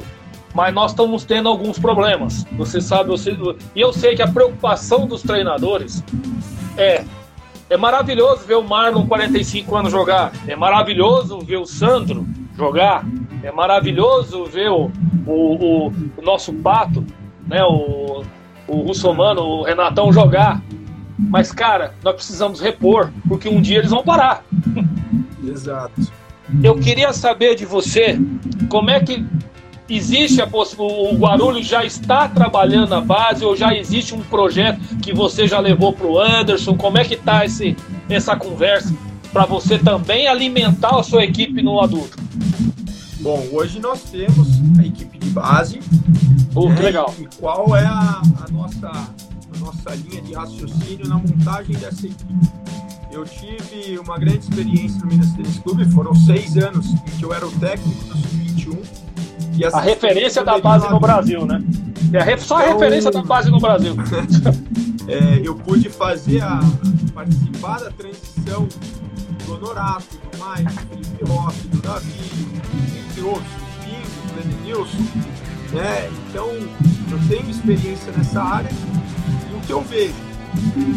mas 0.55 0.75
nós 0.75 0.93
estamos 0.93 1.25
tendo 1.25 1.49
alguns 1.49 1.79
problemas. 1.79 2.45
Você 2.53 2.81
sabe, 2.81 3.11
você, 3.11 3.37
e 3.75 3.81
eu 3.81 3.93
sei 3.93 4.17
que 4.17 4.23
a 4.23 4.29
preocupação 4.29 5.07
dos 5.07 5.23
treinadores 5.23 6.03
é 6.77 7.05
é 7.71 7.77
maravilhoso 7.77 8.47
ver 8.47 8.55
o 8.55 8.63
Marlon 8.63 9.07
45 9.07 9.77
anos 9.77 9.93
jogar, 9.93 10.33
é 10.47 10.57
maravilhoso 10.57 11.41
ver 11.41 11.59
o 11.59 11.67
Sandro 11.67 12.27
jogar, 12.57 13.05
é 13.43 13.53
maravilhoso 13.53 14.47
ver 14.47 14.71
o, 14.71 14.91
o, 15.27 15.33
o, 15.33 15.93
o 16.17 16.23
nosso 16.23 16.53
Pato, 16.53 17.05
né, 17.47 17.63
o, 17.65 18.23
o 18.67 18.81
Russomano, 18.81 19.43
o 19.43 19.63
Renatão 19.63 20.13
jogar. 20.13 20.63
Mas, 21.19 21.51
cara, 21.51 21.95
nós 22.05 22.15
precisamos 22.15 22.61
repor, 22.61 23.11
porque 23.27 23.49
um 23.49 23.61
dia 23.61 23.79
eles 23.79 23.91
vão 23.91 24.05
parar. 24.05 24.45
Exato. 25.45 26.01
Eu 26.63 26.79
queria 26.79 27.13
saber 27.13 27.55
de 27.57 27.65
você 27.65 28.19
como 28.69 28.91
é 28.91 29.01
que 29.01 29.25
existe 29.89 30.41
a 30.41 30.47
o 30.47 31.17
Guarulhos 31.17 31.67
já 31.67 31.85
está 31.85 32.29
trabalhando 32.29 32.91
na 32.91 33.01
base 33.01 33.45
ou 33.45 33.57
já 33.57 33.75
existe 33.75 34.15
um 34.15 34.21
projeto 34.21 34.79
que 35.03 35.13
você 35.13 35.47
já 35.47 35.59
levou 35.59 35.93
para 35.93 36.07
o 36.07 36.21
Anderson? 36.21 36.77
Como 36.77 36.99
é 36.99 37.05
que 37.05 37.15
está 37.15 37.45
esse, 37.45 37.77
essa 38.09 38.37
conversa 38.37 38.95
para 39.33 39.45
você 39.45 39.79
também 39.79 40.29
alimentar 40.29 40.99
a 40.99 41.03
sua 41.03 41.25
equipe 41.25 41.63
no 41.63 41.81
adulto? 41.81 42.17
Bom, 43.21 43.47
hoje 43.53 43.81
nós 43.81 44.03
temos 44.05 44.49
a 44.79 44.87
equipe 44.87 45.19
de 45.19 45.31
base. 45.31 45.81
Oh, 46.55 46.69
né? 46.69 46.77
que 46.77 46.83
legal. 46.83 47.15
E 47.19 47.27
qual 47.37 47.77
é 47.77 47.85
a, 47.85 48.23
a, 48.45 48.51
nossa, 48.51 48.87
a 48.87 49.09
nossa 49.59 49.95
linha 49.95 50.23
de 50.23 50.35
raciocínio 50.35 51.09
na 51.09 51.17
montagem 51.17 51.77
dessa 51.77 52.07
equipe? 52.07 52.49
Eu 53.11 53.25
tive 53.25 53.99
uma 53.99 54.19
grande 54.19 54.41
experiência 54.41 55.01
no 55.01 55.07
Minas 55.07 55.33
Tênis 55.33 55.59
Clube, 55.59 55.85
foram 55.93 56.15
seis 56.15 56.57
anos 56.57 56.87
em 56.87 57.19
que 57.19 57.23
eu 57.25 57.33
era 57.33 57.47
o 57.47 57.51
técnico 57.53 58.05
do 58.05 58.17
Sub-21. 58.19 59.09
A 59.73 59.81
referência 59.81 60.45
da 60.45 60.59
base 60.59 60.89
no 60.89 61.01
Brasil, 61.01 61.45
né? 61.45 61.63
É 62.13 62.37
só 62.37 62.59
a 62.59 62.63
então, 62.63 62.79
referência 62.79 63.11
da 63.11 63.23
base 63.23 63.51
no 63.51 63.59
Brasil. 63.59 63.95
é, 65.09 65.41
eu 65.43 65.55
pude 65.55 65.89
fazer 65.89 66.43
a 66.43 66.61
participar 67.13 67.81
da 67.81 67.91
transição 67.91 68.69
do 69.45 69.55
Honorato, 69.55 70.17
do 70.17 70.39
Mike, 70.39 70.73
do 70.73 70.89
Felipe 70.89 71.25
Rossi, 71.25 71.69
do 71.69 71.79
Davi, 71.79 72.13
entre 73.05 73.23
outros, 73.23 73.45
do 73.45 73.85
Pingo, 73.85 74.35
do 74.35 74.41
Edenilson. 74.41 75.48
Né? 75.73 76.11
Então, 76.29 76.49
eu 76.49 77.19
tenho 77.29 77.51
experiência 77.51 78.13
nessa 78.13 78.43
área 78.43 78.71
e 78.71 79.57
o 79.57 79.61
que 79.61 79.73
eu 79.73 79.83
vejo 79.83 80.29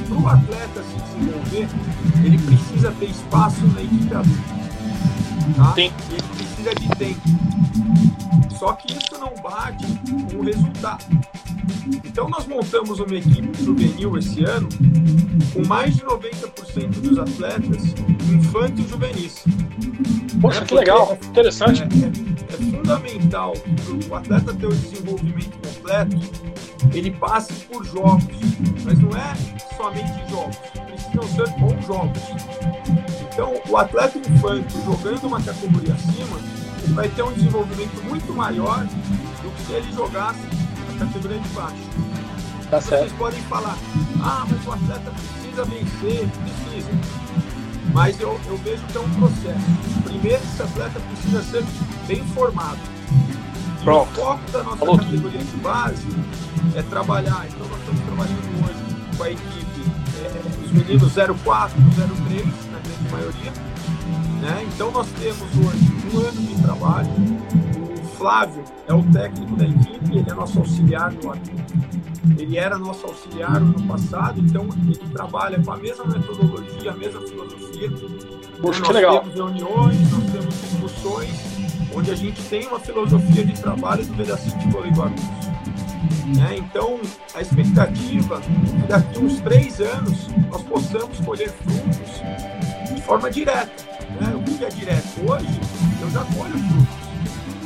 para 0.08 0.18
o 0.18 0.28
atleta 0.28 0.84
se 0.84 0.96
desenvolver, 0.96 1.68
ele 2.24 2.38
precisa 2.38 2.92
ter 2.92 3.06
espaço 3.06 3.66
na 3.68 3.82
equipe 3.82 4.16
adulta. 4.16 4.62
Tá? 5.56 5.74
Ele 5.78 5.92
precisa 6.38 6.76
de 6.76 6.90
tempo. 6.90 7.22
Só 8.58 8.74
que 8.74 8.94
isso 8.94 9.20
não 9.20 9.34
bate 9.42 9.86
com 10.30 10.38
o 10.38 10.44
resultado. 10.44 11.06
Então 12.06 12.30
nós 12.30 12.46
montamos 12.46 13.00
uma 13.00 13.16
equipe 13.16 13.64
juvenil 13.64 14.18
esse 14.18 14.44
ano 14.44 14.68
com 15.54 15.68
mais 15.68 15.96
de 15.96 16.04
90% 16.04 16.88
dos 17.02 17.18
atletas 17.18 17.94
infantes 18.32 18.86
e 18.86 18.90
juvenis. 18.90 19.44
Poxa, 20.42 20.62
é 20.62 20.66
que 20.66 20.74
legal, 20.74 21.18
interessante. 21.24 21.84
É, 21.84 21.86
é, 21.86 22.54
é 22.54 22.72
fundamental 22.72 23.54
para 23.54 24.10
o 24.10 24.16
atleta 24.16 24.54
ter 24.54 24.66
o 24.66 24.74
desenvolvimento 24.74 25.58
completo, 25.68 26.18
ele 26.94 27.12
passe 27.12 27.54
por 27.66 27.86
jogos, 27.86 28.24
mas 28.84 29.00
não 29.00 29.10
é 29.16 29.34
somente 29.76 30.30
jogos, 30.30 30.58
precisam 30.86 31.24
ser 31.28 31.60
bons 31.60 31.86
jogos. 31.86 32.22
Então, 33.32 33.54
o 33.70 33.78
atleta 33.78 34.18
infantil 34.18 34.82
jogando 34.86 35.28
uma 35.28 35.42
categoria 35.42 35.94
acima, 35.94 36.38
ele 36.84 36.94
vai 36.94 37.08
ter 37.10 37.24
um 37.24 37.32
desenvolvimento 37.34 38.04
muito 38.04 38.34
maior 38.34 38.86
do 38.86 39.52
que 39.56 39.62
se 39.64 39.74
ele 39.74 39.92
jogasse 39.94 40.40
categoria 41.06 41.40
de 41.40 41.50
baixo. 41.50 41.76
Tá 42.70 42.80
Vocês 42.80 43.02
certo. 43.02 43.18
podem 43.18 43.42
falar, 43.44 43.78
ah, 44.22 44.46
mas 44.50 44.66
o 44.66 44.72
atleta 44.72 45.12
precisa 45.12 45.66
vencer, 45.66 46.30
precisa. 46.30 46.92
Mas 47.94 48.20
eu, 48.20 48.40
eu 48.48 48.58
vejo 48.58 48.82
que 48.84 48.98
é 48.98 49.02
um 49.02 49.10
processo. 49.10 49.66
Primeiro, 50.04 50.42
esse 50.42 50.62
atleta 50.62 51.00
precisa 51.00 51.44
ser 51.44 51.66
bem 52.08 52.24
formado. 52.28 52.80
E 53.82 53.84
Pronto. 53.84 54.12
o 54.12 54.14
foco 54.14 54.52
da 54.52 54.64
nossa 54.64 54.78
Falou 54.78 54.98
categoria 54.98 55.44
de 55.44 55.58
base 55.58 56.08
é 56.76 56.82
trabalhar. 56.84 57.46
Então, 57.50 57.68
nós 57.68 57.80
estamos 57.80 58.02
trabalhando 58.02 58.66
hoje 58.66 59.18
com 59.18 59.24
a 59.24 59.32
equipe, 59.32 59.82
é, 60.24 60.66
os 60.66 60.72
meninos 60.72 61.14
04, 61.14 61.78
03, 62.28 62.46
na 62.72 62.80
grande 62.80 63.12
maioria. 63.12 63.52
Né? 64.42 64.68
Então, 64.74 64.92
nós 64.92 65.08
temos 65.20 65.42
hoje 65.42 65.92
um 66.14 66.20
ano 66.20 66.42
de 66.42 66.62
trabalho. 66.62 67.81
O 68.22 68.24
Flávio 68.24 68.64
é 68.88 68.94
o 68.94 69.02
técnico 69.12 69.56
da 69.56 69.66
equipe, 69.66 70.18
ele 70.20 70.30
é 70.30 70.34
nosso 70.36 70.60
auxiliar 70.60 71.12
no 71.12 71.34
ele 72.40 72.56
era 72.56 72.78
nosso 72.78 73.08
auxiliar 73.08 73.60
no 73.60 73.82
passado, 73.88 74.40
então 74.40 74.70
ele 74.84 74.96
trabalha 75.12 75.60
com 75.60 75.72
a 75.72 75.78
mesma 75.78 76.06
metodologia, 76.06 76.92
a 76.92 76.94
mesma 76.94 77.20
filosofia. 77.22 77.90
Poxa, 78.62 78.80
nós 78.80 78.88
que 78.90 78.94
legal. 78.94 79.22
temos 79.22 79.34
reuniões, 79.34 80.12
nós 80.12 80.32
temos 80.32 80.62
discussões, 80.62 81.32
onde 81.96 82.12
a 82.12 82.16
gente 82.16 82.40
tem 82.44 82.68
uma 82.68 82.80
filosofia 82.80 83.44
de 83.44 83.60
trabalho 83.60 84.06
do 84.06 84.14
pedacinho 84.14 84.60
de 84.60 84.68
Guarulhos. 84.68 85.22
Né? 86.38 86.58
Então, 86.58 87.00
a 87.34 87.42
expectativa 87.42 88.38
é 88.38 88.82
que 88.82 88.88
daqui 88.88 89.18
uns 89.18 89.42
três 89.42 89.82
anos 89.82 90.28
nós 90.52 90.62
possamos 90.62 91.20
colher 91.22 91.50
frutos 91.50 92.94
de 92.94 93.02
forma 93.02 93.32
direta. 93.32 93.84
Né? 94.22 94.36
O 94.36 94.44
que 94.44 94.64
é 94.64 94.70
direto? 94.70 95.08
Hoje, 95.28 95.60
eu 96.00 96.10
já 96.12 96.24
colho 96.26 96.52
frutos. 96.52 97.01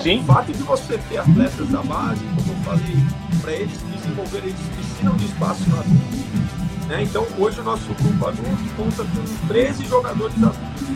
Sim. 0.06 0.20
O 0.20 0.24
fato 0.26 0.54
de 0.54 0.62
você 0.62 1.00
ter 1.10 1.18
atletas 1.18 1.68
da 1.70 1.82
base, 1.82 2.24
como 2.36 2.52
eu 2.52 2.64
falei, 2.64 2.96
para 3.42 3.54
eles 3.54 3.82
desenvolverem, 3.82 4.50
eles 4.50 4.62
precisam 4.76 5.16
de 5.16 5.26
espaço 5.26 5.68
no 5.68 5.80
adulto. 5.80 6.88
Né? 6.88 7.02
Então, 7.02 7.26
hoje 7.40 7.60
o 7.60 7.64
nosso 7.64 7.88
grupo 7.88 8.28
adulto 8.28 8.64
conta 8.78 9.04
com 9.04 9.48
13 9.48 9.86
jogadores 9.88 10.36
adultos. 10.36 10.88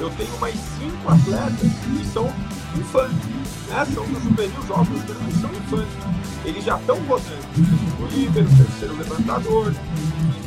Eu 0.00 0.08
tenho 0.08 0.40
mais 0.40 0.54
5 0.54 1.12
atletas 1.12 1.60
que 1.60 2.06
são 2.06 2.32
infantes. 2.78 3.28
Né? 3.68 3.86
São 3.92 4.06
do 4.06 4.20
juvenil 4.22 4.66
jovens, 4.66 5.02
mas 5.20 5.40
são 5.42 5.50
infantes. 5.50 5.94
Eles 6.46 6.64
já 6.64 6.78
estão 6.78 6.96
rodando. 7.00 7.28
O 8.00 8.06
líbero, 8.06 8.46
o 8.46 8.56
terceiro 8.56 8.96
levantador, 8.96 9.74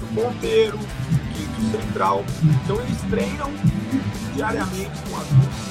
o 0.01 0.15
ponteiro, 0.15 0.79
o 0.79 1.33
quinto 1.35 1.77
central. 1.77 2.25
Então, 2.63 2.81
eles 2.81 2.97
treinam 3.01 3.51
diariamente 4.33 4.99
com 5.07 5.15
adultos 5.15 5.70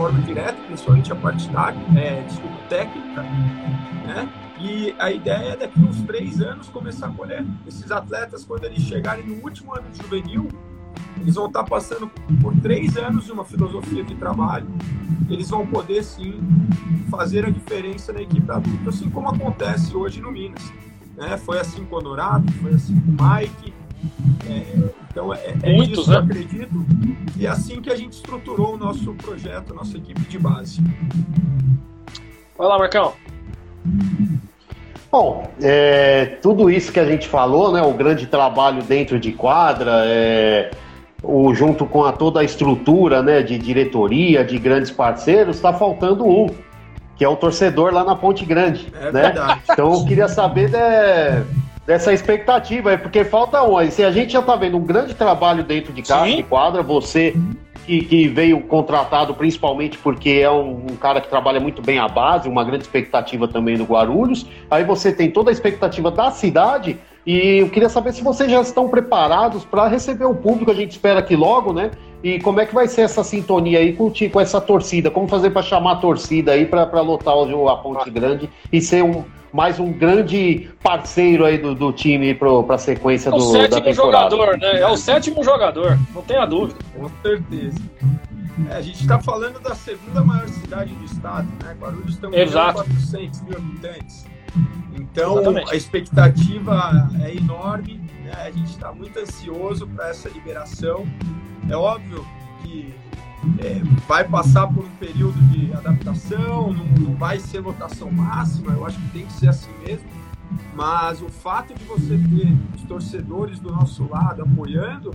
forma 0.00 0.18
direta, 0.22 0.56
principalmente 0.66 1.12
a 1.12 1.14
parte 1.16 1.46
da, 1.50 1.74
é, 1.94 2.22
desculpa, 2.22 2.56
técnica, 2.70 3.22
né? 3.22 4.32
E 4.58 4.94
a 4.98 5.10
ideia 5.10 5.52
é 5.52 5.56
daqui 5.56 5.78
uns 5.78 6.00
três 6.02 6.40
anos 6.40 6.70
começar 6.70 7.08
a 7.08 7.10
colher. 7.10 7.44
Esses 7.66 7.90
atletas, 7.92 8.42
quando 8.42 8.64
eles 8.64 8.82
chegarem 8.82 9.26
no 9.26 9.44
último 9.44 9.74
ano 9.74 9.90
de 9.90 10.02
juvenil, 10.02 10.48
eles 11.20 11.34
vão 11.34 11.48
estar 11.48 11.64
passando 11.64 12.10
por 12.40 12.54
três 12.62 12.96
anos 12.96 13.26
de 13.26 13.32
uma 13.32 13.44
filosofia 13.44 14.02
de 14.02 14.14
trabalho. 14.14 14.66
Eles 15.28 15.50
vão 15.50 15.66
poder 15.66 16.02
sim 16.02 16.40
fazer 17.10 17.44
a 17.44 17.50
diferença 17.50 18.10
na 18.10 18.22
equipe 18.22 18.50
adulta, 18.50 18.88
assim 18.88 19.10
como 19.10 19.28
acontece 19.28 19.94
hoje 19.94 20.18
no 20.22 20.32
Minas. 20.32 20.72
Né? 21.14 21.36
Foi 21.36 21.58
assim 21.58 21.84
com 21.84 21.96
o 21.96 21.98
Honorato, 21.98 22.50
foi 22.54 22.72
assim 22.72 22.98
com 22.98 23.10
o 23.10 23.16
Mike. 23.28 23.74
É, 24.48 24.90
então 25.10 25.34
é, 25.34 25.54
é 25.62 25.72
Muitos, 25.72 26.00
isso, 26.00 26.10
né? 26.10 26.16
eu 26.16 26.20
acredito. 26.20 26.86
E 27.36 27.46
é 27.46 27.48
assim 27.48 27.80
que 27.80 27.90
a 27.90 27.96
gente 27.96 28.12
estruturou 28.12 28.74
o 28.74 28.76
nosso 28.76 29.12
projeto, 29.14 29.72
a 29.72 29.76
nossa 29.76 29.96
equipe 29.96 30.20
de 30.20 30.38
base. 30.38 30.80
Vai 32.56 32.68
lá, 32.68 32.78
Marcão. 32.78 33.12
Bom, 35.10 35.50
é, 35.60 36.36
tudo 36.40 36.70
isso 36.70 36.92
que 36.92 37.00
a 37.00 37.04
gente 37.04 37.26
falou, 37.26 37.72
né, 37.72 37.82
o 37.82 37.92
grande 37.92 38.26
trabalho 38.26 38.82
dentro 38.82 39.18
de 39.18 39.32
quadra, 39.32 40.04
é, 40.04 40.70
o, 41.22 41.52
junto 41.52 41.84
com 41.84 42.04
a, 42.04 42.12
toda 42.12 42.40
a 42.40 42.44
estrutura 42.44 43.22
né, 43.22 43.42
de 43.42 43.58
diretoria, 43.58 44.44
de 44.44 44.56
grandes 44.58 44.90
parceiros, 44.90 45.56
está 45.56 45.72
faltando 45.72 46.24
um, 46.24 46.48
que 47.16 47.24
é 47.24 47.28
o 47.28 47.34
torcedor 47.34 47.92
lá 47.92 48.04
na 48.04 48.14
Ponte 48.14 48.44
Grande. 48.44 48.92
É 48.94 49.10
né? 49.10 49.22
verdade. 49.22 49.60
Então 49.68 49.92
eu 49.92 50.04
queria 50.04 50.28
saber 50.28 50.70
de, 50.70 50.78
dessa 51.86 52.12
expectativa, 52.12 52.96
porque 52.98 53.24
falta 53.24 53.62
um. 53.62 53.90
Se 53.90 54.04
a 54.04 54.10
gente 54.10 54.32
já 54.32 54.40
está 54.40 54.56
vendo 54.56 54.76
um 54.76 54.84
grande 54.84 55.14
trabalho 55.14 55.64
dentro 55.64 55.92
de 55.92 56.02
casa, 56.02 56.30
de 56.30 56.42
quadra, 56.42 56.82
você 56.82 57.34
que, 57.86 58.02
que, 58.02 58.28
veio 58.28 58.60
contratado 58.62 59.34
principalmente 59.34 59.98
porque 59.98 60.30
é 60.30 60.50
um, 60.50 60.86
um, 60.90 60.96
cara 60.96 61.20
que 61.20 61.28
trabalha 61.28 61.58
muito 61.58 61.82
bem 61.82 61.98
a 61.98 62.06
base, 62.06 62.48
uma 62.48 62.62
grande 62.62 62.84
expectativa 62.84 63.48
também 63.48 63.76
do 63.76 63.84
Guarulhos. 63.84 64.46
Aí 64.70 64.84
você 64.84 65.12
tem 65.12 65.30
toda 65.30 65.50
a 65.50 65.52
expectativa 65.52 66.10
da 66.10 66.30
cidade 66.30 66.98
e 67.26 67.58
eu 67.58 67.68
queria 67.68 67.88
saber 67.88 68.12
se 68.12 68.22
vocês 68.22 68.50
já 68.50 68.60
estão 68.60 68.88
preparados 68.88 69.64
para 69.64 69.88
receber 69.88 70.24
o 70.24 70.34
público, 70.34 70.70
a 70.70 70.74
gente 70.74 70.92
espera 70.92 71.22
que 71.22 71.34
logo, 71.34 71.72
né? 71.72 71.90
E 72.22 72.38
como 72.40 72.60
é 72.60 72.66
que 72.66 72.74
vai 72.74 72.86
ser 72.86 73.02
essa 73.02 73.24
sintonia 73.24 73.78
aí 73.78 73.94
com, 73.94 74.12
com 74.30 74.40
essa 74.40 74.60
torcida? 74.60 75.10
Como 75.10 75.26
fazer 75.26 75.50
para 75.50 75.62
chamar 75.62 75.92
a 75.92 75.96
torcida 75.96 76.52
aí 76.52 76.66
para 76.66 77.00
lotar 77.00 77.34
a 77.34 77.76
Ponte 77.76 78.10
Grande 78.10 78.48
e 78.70 78.80
ser 78.80 79.02
um, 79.02 79.24
mais 79.52 79.80
um 79.80 79.92
grande 79.92 80.70
parceiro 80.82 81.44
aí 81.44 81.58
do, 81.58 81.74
do 81.74 81.92
time 81.92 82.34
para 82.34 82.74
a 82.74 82.78
sequência 82.78 83.28
é 83.28 83.32
do, 83.32 83.52
da 83.52 83.80
temporada? 83.80 83.94
jogador, 83.94 84.58
né? 84.58 84.80
É 84.80 84.86
o 84.86 84.96
sétimo 84.96 85.42
jogador, 85.42 85.98
não 86.14 86.22
tenha 86.22 86.46
dúvida. 86.46 86.78
Com 86.96 87.10
certeza. 87.22 87.78
É, 88.68 88.74
a 88.74 88.82
gente 88.82 89.00
está 89.00 89.18
falando 89.18 89.58
da 89.60 89.74
segunda 89.74 90.22
maior 90.22 90.48
cidade 90.48 90.94
do 90.94 91.04
estado, 91.04 91.48
né? 91.64 91.76
Guarulhos 91.80 92.18
tem 92.18 92.30
400 92.30 93.40
mil 93.42 93.56
habitantes. 93.56 94.26
Então, 94.94 95.38
Exatamente. 95.38 95.72
a 95.72 95.76
expectativa 95.76 97.10
é 97.24 97.34
enorme, 97.34 98.00
né? 98.22 98.32
a 98.36 98.50
gente 98.50 98.70
está 98.70 98.92
muito 98.92 99.18
ansioso 99.18 99.86
para 99.88 100.08
essa 100.08 100.28
liberação. 100.28 101.06
É 101.68 101.76
óbvio 101.76 102.26
que 102.62 102.94
é, 103.58 103.80
vai 104.06 104.26
passar 104.26 104.66
por 104.66 104.84
um 104.84 104.90
período 104.96 105.40
de 105.48 105.72
adaptação, 105.72 106.72
não, 106.72 106.84
não 106.86 107.14
vai 107.14 107.38
ser 107.38 107.60
lotação 107.60 108.10
máxima, 108.10 108.72
eu 108.72 108.86
acho 108.86 108.98
que 109.00 109.08
tem 109.10 109.26
que 109.26 109.32
ser 109.32 109.48
assim 109.48 109.70
mesmo. 109.84 110.08
Mas 110.74 111.22
o 111.22 111.28
fato 111.28 111.74
de 111.74 111.84
você 111.84 112.18
ter 112.18 112.56
os 112.74 112.82
torcedores 112.82 113.58
do 113.60 113.70
nosso 113.70 114.08
lado 114.08 114.42
apoiando, 114.42 115.14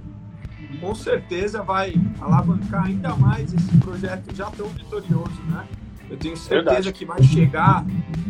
com 0.79 0.95
certeza 0.95 1.61
vai 1.61 1.93
alavancar 2.19 2.85
ainda 2.85 3.15
mais 3.15 3.53
esse 3.53 3.77
projeto 3.77 4.33
já 4.33 4.49
tão 4.51 4.67
vitorioso, 4.69 5.41
né? 5.49 5.65
Eu 6.09 6.17
tenho 6.17 6.37
certeza 6.37 6.63
Verdade. 6.63 6.93
que 6.93 7.05
vai 7.05 7.21
chegar, 7.23 7.85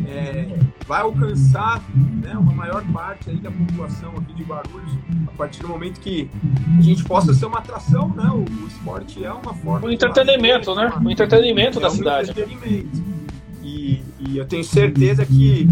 é, 0.08 0.58
vai 0.86 1.02
alcançar 1.02 1.82
né, 1.94 2.34
uma 2.36 2.52
maior 2.52 2.82
parte 2.92 3.30
aí 3.30 3.36
da 3.36 3.50
população 3.50 4.12
aqui 4.16 4.32
de 4.34 4.42
Guarulhos 4.42 4.92
a 5.26 5.30
partir 5.32 5.60
do 5.60 5.68
momento 5.68 6.00
que 6.00 6.30
a 6.78 6.82
gente 6.82 7.04
possa 7.04 7.34
ser 7.34 7.46
uma 7.46 7.58
atração, 7.58 8.08
né? 8.08 8.28
O, 8.30 8.44
o 8.64 8.66
esporte 8.66 9.22
é 9.22 9.32
uma 9.32 9.54
forma. 9.54 9.88
O 9.88 9.92
entretenimento, 9.92 10.74
né? 10.74 10.90
O 11.04 11.10
entretenimento 11.10 11.78
é 11.78 11.82
da 11.82 11.88
um 11.88 11.90
cidade. 11.90 12.30
Entretenimento. 12.30 13.16
E, 13.62 14.02
e 14.20 14.38
eu 14.38 14.46
tenho 14.46 14.64
certeza 14.64 15.26
que 15.26 15.68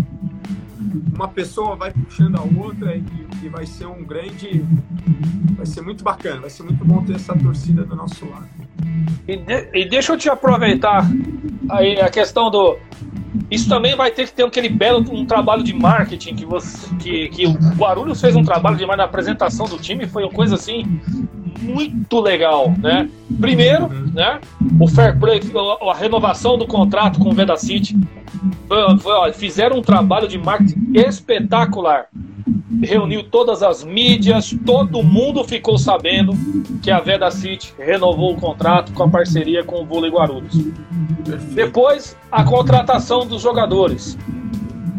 uma 1.14 1.28
pessoa 1.28 1.76
vai 1.76 1.92
puxando 1.92 2.36
a 2.36 2.42
outra 2.42 2.95
e, 2.95 3.05
e, 3.42 3.49
vai 3.49 3.66
ser 3.66 3.86
um 3.86 4.05
grande. 4.05 4.64
Vai 5.57 5.66
ser 5.66 5.82
muito 5.82 6.03
bacana, 6.05 6.42
vai 6.42 6.51
ser 6.51 6.62
muito 6.62 6.84
bom 6.84 7.03
ter 7.05 7.14
essa 7.14 7.36
torcida 7.36 7.84
do 7.84 7.97
nosso 7.97 8.28
lado. 8.28 8.49
E, 9.26 9.36
de, 9.36 9.70
e 9.72 9.88
deixa 9.88 10.12
eu 10.12 10.18
te 10.18 10.28
aproveitar 10.28 11.05
aí 11.70 12.01
a 12.01 12.11
questão 12.11 12.51
do. 12.51 12.78
Isso 13.51 13.68
também 13.68 13.97
vai 13.97 14.11
ter 14.11 14.26
que 14.26 14.32
ter 14.32 14.45
aquele 14.45 14.68
belo 14.68 15.05
um 15.12 15.26
trabalho 15.26 15.62
de 15.62 15.72
marketing 15.72 16.35
que 16.35 16.45
você 16.45 16.95
que, 16.97 17.28
que 17.28 17.47
o 17.47 17.53
Guarulhos 17.76 18.20
fez 18.20 18.37
um 18.37 18.43
trabalho 18.43 18.76
de 18.76 18.85
na 18.87 19.05
apresentação 19.05 19.66
do 19.66 19.76
time, 19.78 20.07
foi 20.07 20.22
uma 20.22 20.32
coisa 20.32 20.55
assim 20.55 21.01
muito 21.62 22.20
legal, 22.20 22.74
né? 22.78 23.09
Primeiro, 23.41 23.89
né, 23.89 24.41
o 24.78 24.87
fair 24.87 25.18
play, 25.18 25.41
a 25.91 25.95
renovação 25.95 26.59
do 26.59 26.66
contrato 26.66 27.18
com 27.18 27.30
o 27.30 27.32
Veda 27.32 27.57
City. 27.57 27.97
Fizeram 29.35 29.78
um 29.78 29.82
trabalho 29.82 30.28
de 30.28 30.37
marketing 30.39 30.93
espetacular. 30.95 32.07
Reuniu 32.82 33.24
todas 33.24 33.62
as 33.62 33.82
mídias, 33.82 34.55
todo 34.66 35.03
mundo 35.03 35.42
ficou 35.45 35.78
sabendo 35.78 36.32
que 36.82 36.90
a 36.90 37.01
Veda 37.01 37.30
City 37.30 37.72
renovou 37.78 38.34
o 38.34 38.36
contrato 38.36 38.92
com 38.92 39.05
a 39.05 39.09
parceria 39.09 39.64
com 39.64 39.82
o 39.82 39.86
Vôlei 39.86 40.11
Guarulhos. 40.11 40.55
Depois, 41.53 42.16
a 42.30 42.45
contratação 42.45 43.26
dos 43.26 43.40
jogadores. 43.40 44.18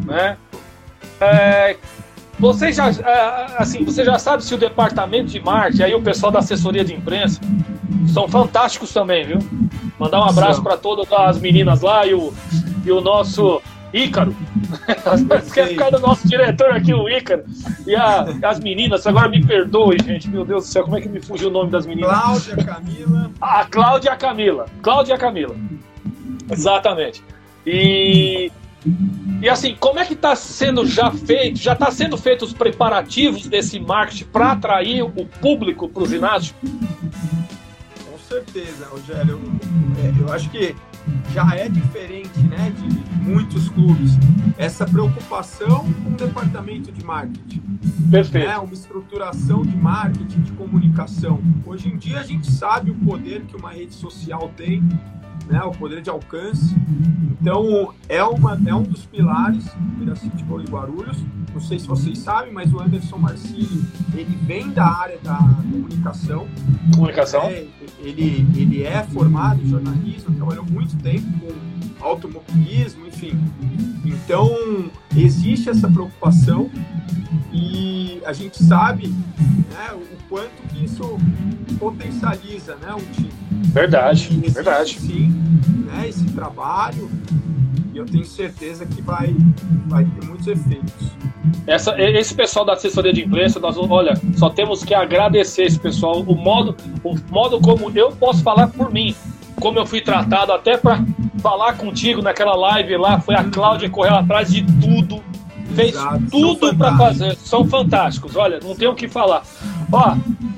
Né? 0.06 0.38
É, 1.22 1.78
você 2.40 2.72
já, 2.72 2.90
é, 2.90 3.56
assim, 3.58 3.84
você 3.84 4.04
já 4.04 4.18
sabe 4.18 4.44
se 4.44 4.54
o 4.54 4.58
departamento 4.58 5.32
de 5.32 5.40
marketing, 5.40 5.84
aí 5.84 5.96
o 5.96 6.02
pessoal 6.02 6.32
da 6.32 6.40
assessoria 6.40 6.84
de 6.84 6.94
imprensa, 6.94 7.40
são 8.08 8.28
fantásticos 8.28 8.92
também, 8.92 9.26
viu? 9.26 9.40
Mandar 10.00 10.20
um 10.20 10.26
abraço 10.26 10.62
para 10.62 10.78
todas 10.78 11.12
as 11.12 11.40
meninas 11.40 11.82
lá 11.82 12.06
e 12.06 12.14
o, 12.14 12.34
e 12.86 12.92
o 12.92 13.02
nosso 13.02 13.62
Ícaro. 13.96 14.36
Quer 15.54 15.68
ficar 15.70 15.90
do 15.90 16.00
nosso 16.00 16.28
diretor 16.28 16.72
aqui, 16.72 16.94
o 16.94 17.08
Ícaro. 17.08 17.46
E 17.88 17.96
a, 17.96 18.26
as 18.44 18.60
meninas, 18.60 19.08
agora 19.08 19.30
me 19.30 19.44
perdoe, 19.46 19.98
gente. 20.04 20.30
Meu 20.30 20.44
Deus 20.44 20.66
do 20.66 20.70
céu, 20.70 20.84
como 20.84 20.98
é 20.98 21.02
que 21.02 21.08
me 21.08 21.22
fugiu 21.22 21.48
o 21.48 21.52
nome 21.52 21.72
das 21.72 21.86
meninas? 21.86 22.12
Cláudia 22.12 22.58
Camila. 22.58 23.32
A 23.40 23.66
Cláudia 23.66 24.16
Camila. 24.18 24.66
Cláudia 24.82 25.18
Camila. 25.18 25.56
Exatamente. 26.52 27.24
E 27.66 28.52
e 29.42 29.50
assim, 29.50 29.76
como 29.80 30.00
é 30.00 30.06
que 30.06 30.14
está 30.14 30.36
sendo 30.36 30.86
já 30.86 31.12
feito, 31.12 31.58
já 31.58 31.74
está 31.74 31.90
sendo 31.90 32.18
feito 32.18 32.46
os 32.46 32.54
preparativos 32.54 33.48
desse 33.48 33.80
marketing 33.80 34.26
para 34.26 34.52
atrair 34.52 35.02
o 35.02 35.26
público 35.26 35.90
para 35.90 36.04
o 36.04 36.08
ginásio? 36.08 36.54
Com 36.62 38.18
certeza, 38.28 38.88
Rogério. 38.88 39.42
Eu, 39.98 40.28
eu 40.28 40.34
acho 40.34 40.50
que 40.52 40.76
já 41.34 41.56
é 41.56 41.68
diferente 41.68 42.40
né, 42.42 42.72
de 42.72 43.20
muitos 43.22 43.70
clubes. 43.70 44.12
Essa 44.58 44.86
preocupação 44.86 45.86
com 46.04 46.12
o 46.12 46.14
departamento 46.14 46.92
de 46.92 47.04
marketing. 47.04 47.62
Perfeito. 48.10 48.48
Né, 48.48 48.58
uma 48.58 48.74
estruturação 48.74 49.64
de 49.64 49.76
marketing, 49.76 50.42
de 50.42 50.52
comunicação. 50.54 51.40
Hoje 51.66 51.90
em 51.90 51.98
dia 51.98 52.20
a 52.20 52.24
gente 52.24 52.50
sabe 52.52 52.92
o 52.92 52.96
poder 52.96 53.42
que 53.42 53.56
uma 53.56 53.72
rede 53.72 53.94
social 53.94 54.52
tem 54.56 54.84
né, 55.48 55.62
o 55.64 55.72
poder 55.72 56.02
de 56.02 56.10
alcance. 56.10 56.76
Então, 57.42 57.94
é, 58.10 58.24
uma, 58.24 58.60
é 58.66 58.74
um 58.74 58.84
dos 58.84 59.06
pilares 59.06 59.66
do 59.76 60.16
City 60.16 60.38
de 60.38 60.72
Guarulhos. 60.72 61.18
Não 61.54 61.62
sei 61.62 61.80
se 61.80 61.88
vocês 61.88 62.18
sabem, 62.18 62.52
mas 62.52 62.74
o 62.74 62.82
Anderson 62.82 63.18
Marcini, 63.18 63.86
ele 64.14 64.38
vem 64.44 64.72
da 64.72 64.86
área 64.86 65.18
da 65.24 65.38
comunicação. 65.38 66.48
Comunicação. 66.94 67.44
É, 67.44 67.66
ele, 68.00 68.46
ele 68.56 68.84
é 68.84 69.04
formado 69.04 69.62
em 69.62 69.68
jornalismo, 69.68 70.36
trabalhou 70.36 70.66
muito 70.66 70.98
tempo 70.98 71.26
com 71.40 72.06
automobilismo, 72.06 73.05
enfim. 73.16 73.40
Então, 74.04 74.92
existe 75.16 75.70
essa 75.70 75.90
preocupação 75.90 76.70
e 77.52 78.22
a 78.26 78.34
gente 78.34 78.62
sabe 78.62 79.08
né, 79.08 79.94
o 79.94 80.30
quanto 80.30 80.62
que 80.70 80.86
isso 80.86 81.18
potencializa 81.80 82.76
né, 82.76 82.94
um 82.94 83.14
time. 83.14 83.32
Verdade, 83.68 84.30
verdade. 84.50 85.00
Sim, 85.00 85.30
né, 85.86 86.08
esse 86.10 86.26
trabalho 86.26 87.10
e 87.94 87.98
eu 87.98 88.06
tenho 88.06 88.26
certeza 88.26 88.86
que 88.86 89.02
vai, 89.02 89.34
vai 89.88 90.04
ter 90.04 90.26
muitos 90.26 90.48
efeitos. 90.48 91.16
Essa, 91.66 91.96
esse 92.00 92.34
pessoal 92.36 92.66
da 92.66 92.74
assessoria 92.74 93.14
de 93.14 93.24
imprensa, 93.24 93.60
nós, 93.60 93.78
olha, 93.78 94.14
só 94.36 94.50
temos 94.50 94.84
que 94.84 94.94
agradecer 94.94 95.64
esse 95.64 95.80
pessoal, 95.80 96.22
o 96.22 96.36
modo, 96.36 96.76
o 97.04 97.16
modo 97.32 97.60
como 97.62 97.90
eu 97.98 98.12
posso 98.12 98.44
falar 98.44 98.68
por 98.68 98.92
mim, 98.92 99.16
como 99.60 99.80
eu 99.80 99.86
fui 99.86 100.02
tratado, 100.02 100.52
até 100.52 100.78
para 100.78 101.04
falar 101.46 101.78
contigo 101.78 102.24
naquela 102.24 102.56
live 102.56 102.98
lá, 102.98 103.20
foi 103.20 103.36
a 103.36 103.44
Cláudia 103.44 103.88
que 103.88 103.94
correu 103.94 104.16
atrás 104.16 104.52
de 104.52 104.64
tudo, 104.82 105.22
fez 105.76 105.94
Exato, 105.94 106.26
tudo 106.32 106.76
para 106.76 106.98
fazer. 106.98 107.36
São 107.36 107.64
fantásticos, 107.64 108.36
olha, 108.36 108.60
não 108.64 108.76
tenho 108.76 108.94
o 108.94 108.96
que 108.96 109.08
falar. 109.08 109.44
Ó, 109.92 110.16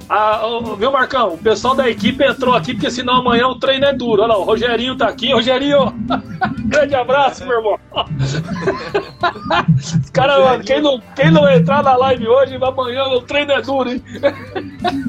a, 0.10 0.42
viu, 0.78 0.92
Marcão? 0.92 1.34
O 1.34 1.38
pessoal 1.38 1.76
da 1.76 1.90
equipe 1.90 2.24
entrou 2.24 2.54
aqui, 2.54 2.74
porque 2.74 2.90
senão 2.90 3.18
amanhã 3.18 3.48
o 3.48 3.60
treino 3.60 3.86
é 3.86 3.94
duro. 3.94 4.22
Olha 4.22 4.34
lá, 4.34 4.38
o 4.40 4.44
Rogerinho 4.44 4.96
tá 4.96 5.08
aqui. 5.08 5.34
Rogerinho, 5.34 5.94
grande 6.66 6.96
abraço, 6.96 7.46
meu 7.46 7.58
irmão. 7.58 7.80
Os 9.78 10.10
caras, 10.12 10.64
quem 10.66 10.82
não, 10.82 11.02
quem 11.16 11.32
não 11.32 11.50
entrar 11.50 11.84
na 11.84 11.96
live 11.96 12.28
hoje, 12.28 12.56
amanhã 12.56 13.04
o 13.06 13.22
treino 13.22 13.52
é 13.52 13.62
duro, 13.62 13.90
hein? 13.90 14.04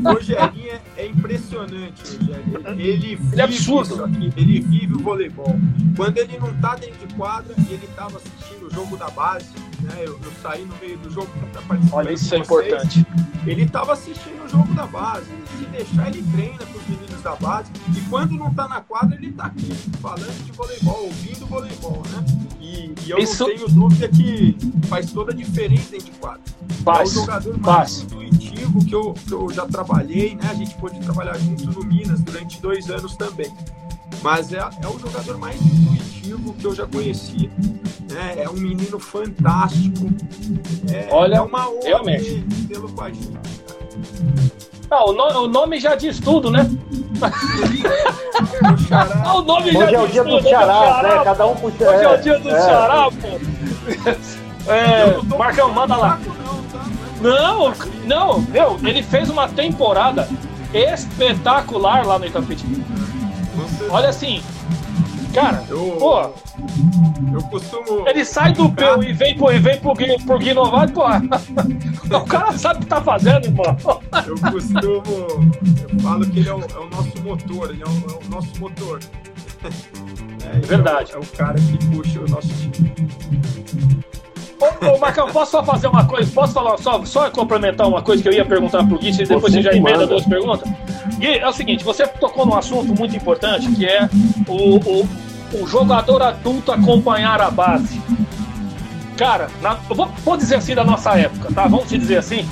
Rogerinho 0.04 0.80
é, 0.96 1.06
impressionante, 1.06 2.18
Rogério. 2.28 2.80
Ele 2.80 3.16
vive 3.16 3.32
ele 3.32 3.40
é 3.40 3.44
absurdo. 3.44 4.04
Aqui, 4.04 4.32
ele 4.36 4.60
vive 4.60 4.94
o 4.94 4.98
voleibol. 4.98 5.54
Quando 5.96 6.18
ele 6.18 6.38
não 6.38 6.52
tá 6.54 6.74
dentro 6.76 7.06
de 7.06 7.14
quadra 7.14 7.54
e 7.56 7.72
ele 7.72 7.88
tava 7.94 8.18
assistindo 8.18 8.66
o 8.66 8.74
jogo 8.74 8.96
da 8.96 9.08
base, 9.10 9.48
né? 9.82 9.94
Eu, 9.98 10.18
eu 10.22 10.32
saí 10.42 10.64
no 10.64 10.74
meio 10.76 10.98
do 10.98 11.10
jogo 11.10 11.28
para 11.52 11.62
participar. 11.62 11.96
Olha, 11.96 12.12
isso 12.12 12.34
é 12.34 12.38
importante. 12.38 13.06
Ele 13.46 13.66
tava 13.66 13.92
assistindo 13.92 14.44
o 14.44 14.48
jogo 14.48 14.72
da 14.74 14.86
base. 14.86 15.26
Se 15.58 15.64
deixar, 15.66 16.08
ele 16.08 16.22
treina 16.32 16.58
com 16.58 16.78
os 16.78 16.86
meninos 16.88 17.22
da 17.22 17.34
base. 17.36 17.70
E 17.96 18.00
quando 18.08 18.32
não 18.32 18.52
tá 18.52 18.68
na 18.68 18.80
quadra, 18.80 19.16
ele 19.16 19.32
tá 19.32 19.46
aqui, 19.46 19.72
falando 20.00 20.44
de 20.44 20.52
voleibol, 20.52 21.04
ouvindo 21.04 21.46
voleibol, 21.46 22.02
né? 22.10 22.24
E, 22.60 22.94
e 23.06 23.10
eu 23.10 23.18
Isso... 23.18 23.46
não 23.46 23.54
tenho 23.54 23.68
dúvida 23.68 24.08
que 24.08 24.56
faz 24.88 25.10
toda 25.12 25.32
a 25.32 25.34
diferença 25.34 25.90
dentro 25.90 26.06
de 26.06 26.18
quadra. 26.18 26.42
Faz. 26.84 27.10
É 27.10 27.12
o 27.12 27.20
jogador 27.20 27.58
mais 27.58 27.76
faz. 27.76 28.02
intuitivo 28.02 28.84
que 28.84 28.94
eu, 28.94 29.14
que 29.14 29.32
eu 29.32 29.50
já 29.50 29.66
trabalhei, 29.66 30.34
né? 30.34 30.48
A 30.50 30.54
gente 30.54 30.74
pôde 30.76 30.98
trabalhar 31.00 31.38
junto 31.38 31.64
no 31.70 31.84
Minas 31.84 32.20
durante 32.20 32.60
dois 32.60 32.90
anos 32.90 33.16
também. 33.16 33.52
Mas 34.22 34.52
é, 34.52 34.58
é 34.58 34.86
o 34.86 34.98
jogador 34.98 35.38
mais 35.38 35.60
intuitivo 35.60 36.52
que 36.54 36.64
eu 36.66 36.74
já 36.74 36.86
conheci. 36.86 37.50
Né? 38.10 38.34
É 38.42 38.48
um 38.48 38.54
menino 38.54 38.98
fantástico. 38.98 40.08
É, 40.92 41.08
Olha, 41.10 41.36
é 41.36 41.40
uma 41.40 41.68
honra 41.68 41.80
realmente. 41.84 42.44
tê-lo 42.68 42.88
com 42.92 43.02
a 43.04 43.08
gente. 43.10 43.38
Ah, 44.90 45.04
o, 45.04 45.12
no- 45.12 45.42
o 45.44 45.48
nome 45.48 45.78
já 45.78 45.94
diz 45.94 46.18
tudo, 46.18 46.50
né? 46.50 46.68
O 48.72 48.78
Xará, 48.88 49.22
Ah, 49.24 49.34
o 49.36 49.42
nome 49.42 49.70
já 49.72 49.78
Hoje 49.84 49.94
é 49.94 50.00
o 50.00 50.06
dia 50.08 50.24
tudo, 50.24 50.36
do 50.38 50.42
né? 50.44 50.50
Xará, 50.50 51.02
né? 51.02 51.24
Cada 51.24 51.46
um 51.46 51.54
puxa. 51.56 51.90
Hoje 51.90 52.04
é 52.04 52.08
o 52.14 52.22
dia 52.22 52.38
do 52.38 52.48
Xará, 52.50 53.08
pô. 53.10 54.72
É, 54.72 55.36
Marcão, 55.36 55.72
manda 55.72 55.96
lá. 55.96 56.18
não, 56.24 56.62
tá? 56.64 56.86
Não 57.20 57.68
é 57.72 57.74
Não, 58.06 58.40
meu, 58.40 58.78
ele 58.82 59.02
fez 59.02 59.28
uma 59.28 59.48
temporada 59.48 60.28
espetacular 60.72 62.06
lá 62.06 62.18
no 62.18 62.26
Itapiti. 62.26 62.64
Olha 63.90 64.08
assim, 64.08 64.42
cara, 65.34 65.64
Eu, 65.68 65.96
pô, 65.98 66.20
eu 67.32 67.42
costumo. 67.50 68.08
ele 68.08 68.24
sai 68.24 68.52
do 68.52 68.70
peu 68.70 69.02
e 69.02 69.12
vem 69.12 69.36
pro, 69.36 69.52
e 69.52 69.58
vem 69.58 69.78
pro, 69.80 69.94
pro 69.94 70.38
Gui 70.38 70.54
Novato, 70.54 70.92
pô. 70.92 71.02
O 72.16 72.20
cara 72.24 72.56
sabe 72.56 72.78
o 72.78 72.82
que 72.82 72.86
tá 72.86 73.02
fazendo, 73.02 73.44
irmão. 73.46 73.76
Eu 74.26 74.34
costumo. 74.50 75.02
Eu 75.92 76.00
falo 76.00 76.26
que 76.26 76.38
ele 76.40 76.48
é 76.48 76.54
o, 76.54 76.60
é 76.60 76.78
o 76.78 76.88
nosso 76.88 77.22
motor, 77.22 77.70
ele 77.70 77.82
é 77.82 77.86
o, 77.86 77.90
é 77.90 78.26
o 78.26 78.30
nosso 78.30 78.58
motor. 78.58 79.00
É, 80.44 80.56
ele 80.56 80.66
Verdade. 80.66 81.12
É 81.12 81.16
o, 81.16 81.18
é 81.18 81.22
o 81.22 81.26
cara 81.36 81.54
que 81.54 81.86
puxa 81.86 82.20
o 82.20 82.28
nosso 82.28 82.48
time. 82.70 82.94
Ô, 84.60 84.86
ô, 84.94 84.98
Marcão, 84.98 85.28
posso 85.28 85.52
só 85.52 85.64
fazer 85.64 85.86
uma 85.86 86.04
coisa? 86.04 86.30
Posso 86.32 86.52
falar, 86.52 86.76
só, 86.78 87.04
só 87.04 87.30
complementar 87.30 87.86
uma 87.86 88.02
coisa 88.02 88.22
que 88.22 88.28
eu 88.28 88.32
ia 88.32 88.44
perguntar 88.44 88.84
pro 88.86 88.98
Gui, 88.98 89.10
e 89.10 89.12
depois 89.24 89.40
Você 89.42 89.50
você 89.50 89.62
já 89.62 89.72
emenda 89.72 89.98
manda. 89.98 90.06
duas 90.08 90.26
perguntas? 90.26 90.68
Gui, 91.18 91.38
é 91.38 91.46
o 91.48 91.52
seguinte, 91.52 91.84
você 91.84 92.06
tocou 92.06 92.44
num 92.44 92.56
assunto 92.56 92.92
muito 92.98 93.14
importante, 93.16 93.70
que 93.70 93.86
é 93.86 94.08
o, 94.48 94.76
o, 94.78 95.08
o 95.62 95.66
jogador 95.66 96.22
adulto 96.22 96.72
acompanhar 96.72 97.40
a 97.40 97.50
base. 97.50 98.00
Cara, 99.16 99.48
na- 99.62 99.78
eu 99.88 99.94
vou, 99.96 100.08
vou 100.24 100.36
dizer 100.36 100.56
assim 100.56 100.74
da 100.74 100.84
nossa 100.84 101.16
época, 101.18 101.52
tá? 101.54 101.62
Vamos 101.68 101.88
te 101.88 101.98
dizer 101.98 102.18
assim. 102.18 102.48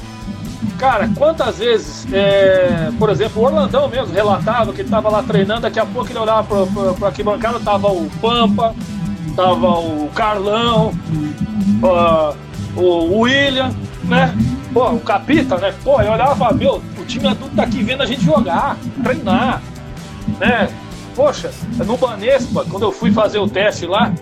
Cara, 0.78 1.08
quantas 1.16 1.58
vezes, 1.58 2.06
é, 2.12 2.90
por 2.98 3.08
exemplo, 3.08 3.40
o 3.42 3.46
Orlandão 3.46 3.88
mesmo 3.88 4.12
relatava 4.12 4.72
que 4.72 4.82
ele 4.82 4.90
tava 4.90 5.08
lá 5.08 5.22
treinando, 5.22 5.62
daqui 5.62 5.80
a 5.80 5.86
pouco 5.86 6.10
ele 6.10 6.18
olhava 6.18 6.44
pra, 6.44 6.92
pra 6.92 7.08
arquibancada, 7.08 7.58
tava 7.60 7.88
o 7.88 8.10
Pampa, 8.20 8.74
tava 9.35 9.78
o 9.78 10.09
Carlão, 10.15 10.93
ah, 11.82 12.35
o 12.77 13.20
William, 13.20 13.70
né? 14.05 14.35
Pô, 14.73 14.90
o 14.90 15.01
Capita, 15.01 15.57
né? 15.57 15.74
Pô, 15.82 16.01
eu 16.01 16.12
olhava 16.12 16.35
e 16.35 16.39
falava, 16.39 16.57
meu, 16.57 16.82
o 16.98 17.05
time 17.07 17.27
adulto 17.28 17.57
tá 17.57 17.62
aqui 17.62 17.82
vendo 17.82 18.03
a 18.03 18.07
gente 18.07 18.24
jogar, 18.24 18.77
treinar, 19.03 19.62
né? 20.39 20.69
Poxa, 21.15 21.51
no 21.85 21.97
Banespa, 21.97 22.65
quando 22.69 22.82
eu 22.82 22.93
fui 22.93 23.11
fazer 23.11 23.39
o 23.39 23.48
teste 23.48 23.86
lá, 23.86 24.12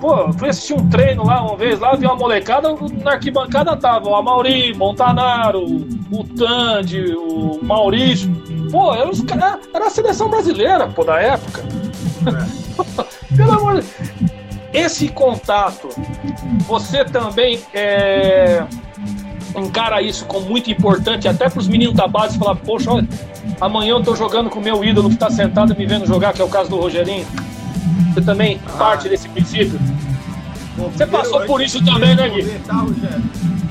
pô, 0.00 0.14
eu 0.14 0.32
fui 0.32 0.48
assistir 0.48 0.74
um 0.74 0.88
treino 0.88 1.26
lá 1.26 1.42
uma 1.42 1.56
vez 1.56 1.80
lá, 1.80 1.96
vi 1.96 2.06
uma 2.06 2.14
molecada, 2.14 2.68
na 3.02 3.12
arquibancada 3.12 3.76
tava 3.76 4.08
o 4.08 4.14
Amauri, 4.14 4.72
Montanaro, 4.74 5.64
o 5.64 6.24
Tandy, 6.36 7.12
o 7.16 7.58
Maurício. 7.62 8.30
Pô, 8.70 8.94
era, 8.94 9.10
os 9.10 9.24
era 9.74 9.86
a 9.86 9.90
seleção 9.90 10.28
brasileira, 10.28 10.86
pô, 10.86 11.02
da 11.02 11.20
época. 11.20 11.64
Pelo 13.36 13.52
amor 13.52 13.80
de 13.80 13.86
Esse 14.72 15.08
contato, 15.08 15.88
você 16.66 17.04
também 17.04 17.60
é, 17.74 18.64
encara 19.56 20.02
isso 20.02 20.24
como 20.26 20.46
muito 20.46 20.70
importante, 20.70 21.28
até 21.28 21.48
para 21.48 21.58
os 21.58 21.68
meninos 21.68 21.94
da 21.94 22.06
base 22.06 22.38
falar, 22.38 22.56
poxa, 22.56 22.90
olha, 22.90 23.08
amanhã 23.60 23.92
eu 23.92 24.02
tô 24.02 24.14
jogando 24.14 24.50
com 24.50 24.58
o 24.58 24.62
meu 24.62 24.84
ídolo 24.84 25.10
que 25.10 25.16
tá 25.16 25.30
sentado 25.30 25.74
me 25.76 25.86
vendo 25.86 26.06
jogar, 26.06 26.32
que 26.32 26.42
é 26.42 26.44
o 26.44 26.48
caso 26.48 26.70
do 26.70 26.76
Rogerinho. 26.76 27.26
Você 28.12 28.22
também 28.22 28.58
parte 28.78 29.08
desse 29.08 29.28
princípio? 29.28 29.78
Você 30.76 31.06
passou 31.06 31.40
por 31.44 31.60
isso 31.60 31.84
também, 31.84 32.14
né, 32.14 32.28
Gui? 32.28 32.44
Tá, 32.66 32.74
Rogério? 32.74 33.22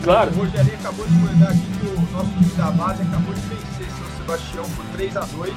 Claro. 0.03 0.31
O 0.31 0.39
Rogério 0.39 0.73
acabou 0.79 1.05
de 1.05 1.13
mandar 1.13 1.49
aqui 1.49 1.61
que 1.79 1.88
o 1.88 2.07
nosso 2.13 2.29
time 2.31 2.51
da 2.57 2.71
base 2.71 3.01
acabou 3.01 3.34
de 3.34 3.41
vencer 3.41 3.88
São 3.97 4.17
Sebastião 4.17 4.63
por 4.75 4.85
3x2. 4.97 5.53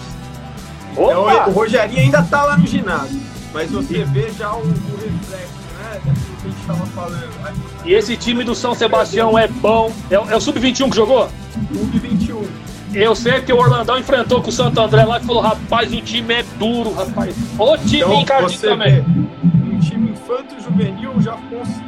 Então, 0.93 1.23
Opa! 1.23 1.49
o 1.49 1.53
Rogerinho 1.53 2.01
ainda 2.01 2.23
tá 2.23 2.45
lá 2.45 2.57
no 2.57 2.67
ginásio. 2.67 3.21
Mas 3.53 3.71
você 3.71 4.05
vê 4.05 4.31
já 4.31 4.53
o, 4.55 4.59
o 4.61 4.63
reflexo, 4.63 5.55
né? 5.79 6.01
Daquilo 6.05 6.37
que 6.41 6.47
a 6.47 6.51
gente 6.51 6.67
tava 6.67 6.87
falando. 6.87 7.85
E 7.85 7.93
esse 7.95 8.17
time 8.17 8.45
do 8.45 8.55
São 8.55 8.75
Sebastião 8.75 9.37
é 9.39 9.49
bom. 9.49 9.93
É, 10.11 10.19
o- 10.19 10.31
é 10.31 10.37
o 10.37 10.41
Sub-21 10.41 10.91
que 10.91 10.97
jogou? 10.97 11.29
Clube 11.69 11.99
21. 11.99 12.47
Eu 12.93 13.15
sei 13.15 13.41
que 13.41 13.53
o 13.53 13.57
Orlandão 13.57 13.99
enfrentou 13.99 14.43
com 14.43 14.49
o 14.49 14.53
Santo 14.53 14.81
André 14.81 15.05
lá 15.05 15.19
e 15.19 15.25
falou: 15.25 15.43
rapaz, 15.43 15.93
o 15.93 16.01
time 16.01 16.35
é 16.35 16.43
duro, 16.59 16.93
rapaz. 16.93 17.37
O 17.59 17.77
time 17.79 17.99
Então, 18.03 18.21
encardido 18.21 18.61
também. 18.63 19.01
um 19.01 19.79
time 19.81 20.11
infanto-juvenil 20.11 21.21
já 21.21 21.37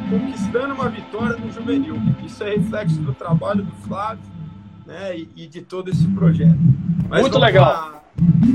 conquistando 0.09 0.73
uma 0.73 0.89
vitória 0.89 1.37
no 1.37 1.51
juvenil. 1.51 2.01
Isso 2.25 2.43
é 2.43 2.51
reflexo 2.55 2.95
do 3.01 3.13
trabalho 3.13 3.63
do 3.63 3.71
Flávio 3.87 4.23
né, 4.85 5.17
e, 5.17 5.29
e 5.35 5.47
de 5.47 5.61
todo 5.61 5.89
esse 5.89 6.05
projeto. 6.07 6.57
Mas 7.09 7.21
Muito 7.21 7.37
legal. 7.39 7.65
lá, 7.65 8.02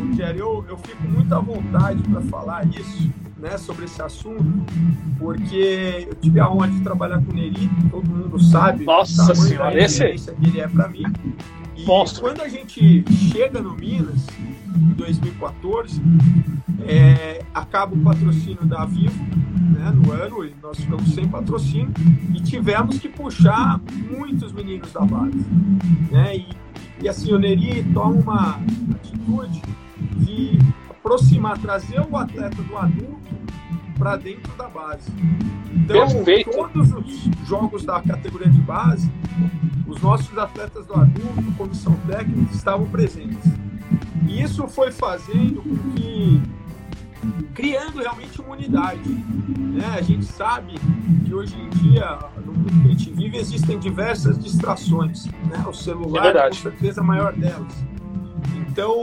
Rogério, 0.08 0.40
eu, 0.40 0.64
eu 0.68 0.78
fico 0.78 1.08
muito 1.08 1.32
à 1.34 1.40
vontade 1.40 2.02
para 2.02 2.20
falar 2.22 2.66
isso, 2.68 3.10
né, 3.38 3.56
sobre 3.58 3.84
esse 3.84 4.00
assunto, 4.02 4.44
porque 5.18 6.06
eu 6.08 6.14
tive 6.16 6.40
a 6.40 6.50
honra 6.50 6.68
de 6.68 6.80
trabalhar 6.80 7.20
com 7.22 7.32
o 7.32 7.34
Neri, 7.34 7.68
todo 7.90 8.08
mundo 8.08 8.38
sabe 8.40 8.84
Nossa 8.84 9.34
Senhora, 9.34 9.76
esse- 9.80 9.98
referência 10.00 10.32
que 10.34 10.46
ele 10.48 10.60
é 10.60 10.68
para 10.68 10.88
mim. 10.88 11.02
E 11.76 11.84
Monstro. 11.84 12.22
quando 12.22 12.40
a 12.42 12.48
gente 12.48 13.04
chega 13.30 13.60
no 13.60 13.74
Minas, 13.76 14.26
em 14.76 14.92
2014, 14.94 16.00
é, 16.86 17.42
acaba 17.54 17.94
o 17.94 17.98
patrocínio 17.98 18.64
da 18.64 18.84
Vivo 18.84 19.22
né, 19.72 19.92
no 19.94 20.10
ano, 20.12 20.44
e 20.44 20.54
nós 20.62 20.78
ficamos 20.78 21.14
sem 21.14 21.28
patrocínio 21.28 21.92
e 22.34 22.40
tivemos 22.40 22.98
que 22.98 23.08
puxar 23.08 23.80
muitos 24.10 24.52
meninos 24.52 24.92
da 24.92 25.00
base. 25.02 25.38
Né, 26.10 26.36
e, 26.38 26.48
e 27.00 27.08
assim, 27.08 27.32
o 27.32 27.38
Neri 27.38 27.84
toma 27.94 28.14
uma 28.14 28.60
atitude 28.94 29.62
de 30.16 30.58
aproximar, 30.90 31.58
trazer 31.58 32.00
o 32.00 32.16
atleta 32.16 32.62
do 32.62 32.76
adulto 32.76 33.18
para 33.96 34.16
dentro 34.16 34.52
da 34.56 34.68
base. 34.68 35.10
Então, 35.72 36.06
Perfeito. 36.06 36.50
todos 36.50 36.92
os 36.92 37.30
jogos 37.46 37.84
da 37.84 38.00
categoria 38.00 38.48
de 38.48 38.60
base, 38.60 39.10
os 39.86 40.00
nossos 40.00 40.36
atletas 40.36 40.86
do 40.86 40.94
adulto, 40.94 41.52
comissão 41.56 41.94
técnica, 42.06 42.52
estavam 42.54 42.86
presentes. 42.86 43.44
E 44.26 44.42
isso 44.42 44.66
foi 44.68 44.90
fazendo 44.90 45.62
com 45.62 45.92
que 45.92 46.42
criando 47.58 47.98
realmente 47.98 48.40
uma 48.40 48.50
unidade. 48.54 49.00
Né? 49.08 49.84
A 49.98 50.00
gente 50.00 50.24
sabe 50.24 50.74
que 51.26 51.34
hoje 51.34 51.56
em 51.60 51.68
dia, 51.70 52.16
no 52.46 52.52
mundo 52.52 52.70
que 52.82 52.86
a 52.86 52.90
gente 52.92 53.10
vive, 53.10 53.36
existem 53.36 53.76
diversas 53.80 54.38
distrações. 54.38 55.26
Né? 55.26 55.60
O 55.66 55.70
É 55.70 55.72
celular, 55.72 56.22
verdade. 56.22 56.56
com 56.56 56.62
certeza, 56.70 57.00
é 57.00 57.02
a 57.02 57.06
maior 57.06 57.32
delas. 57.32 57.84
Então, 58.56 58.94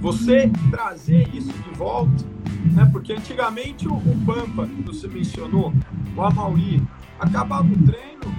você 0.00 0.50
trazer 0.70 1.28
isso 1.34 1.52
de 1.52 1.70
volta, 1.76 2.24
né? 2.72 2.88
porque 2.90 3.12
antigamente 3.12 3.86
o, 3.86 3.92
o 3.96 4.22
Pampa, 4.24 4.66
que 4.66 4.82
você 4.82 5.06
mencionou, 5.06 5.70
o 6.16 6.22
Amauri, 6.22 6.82
acabava 7.20 7.68
o 7.68 7.76
treino, 7.84 8.34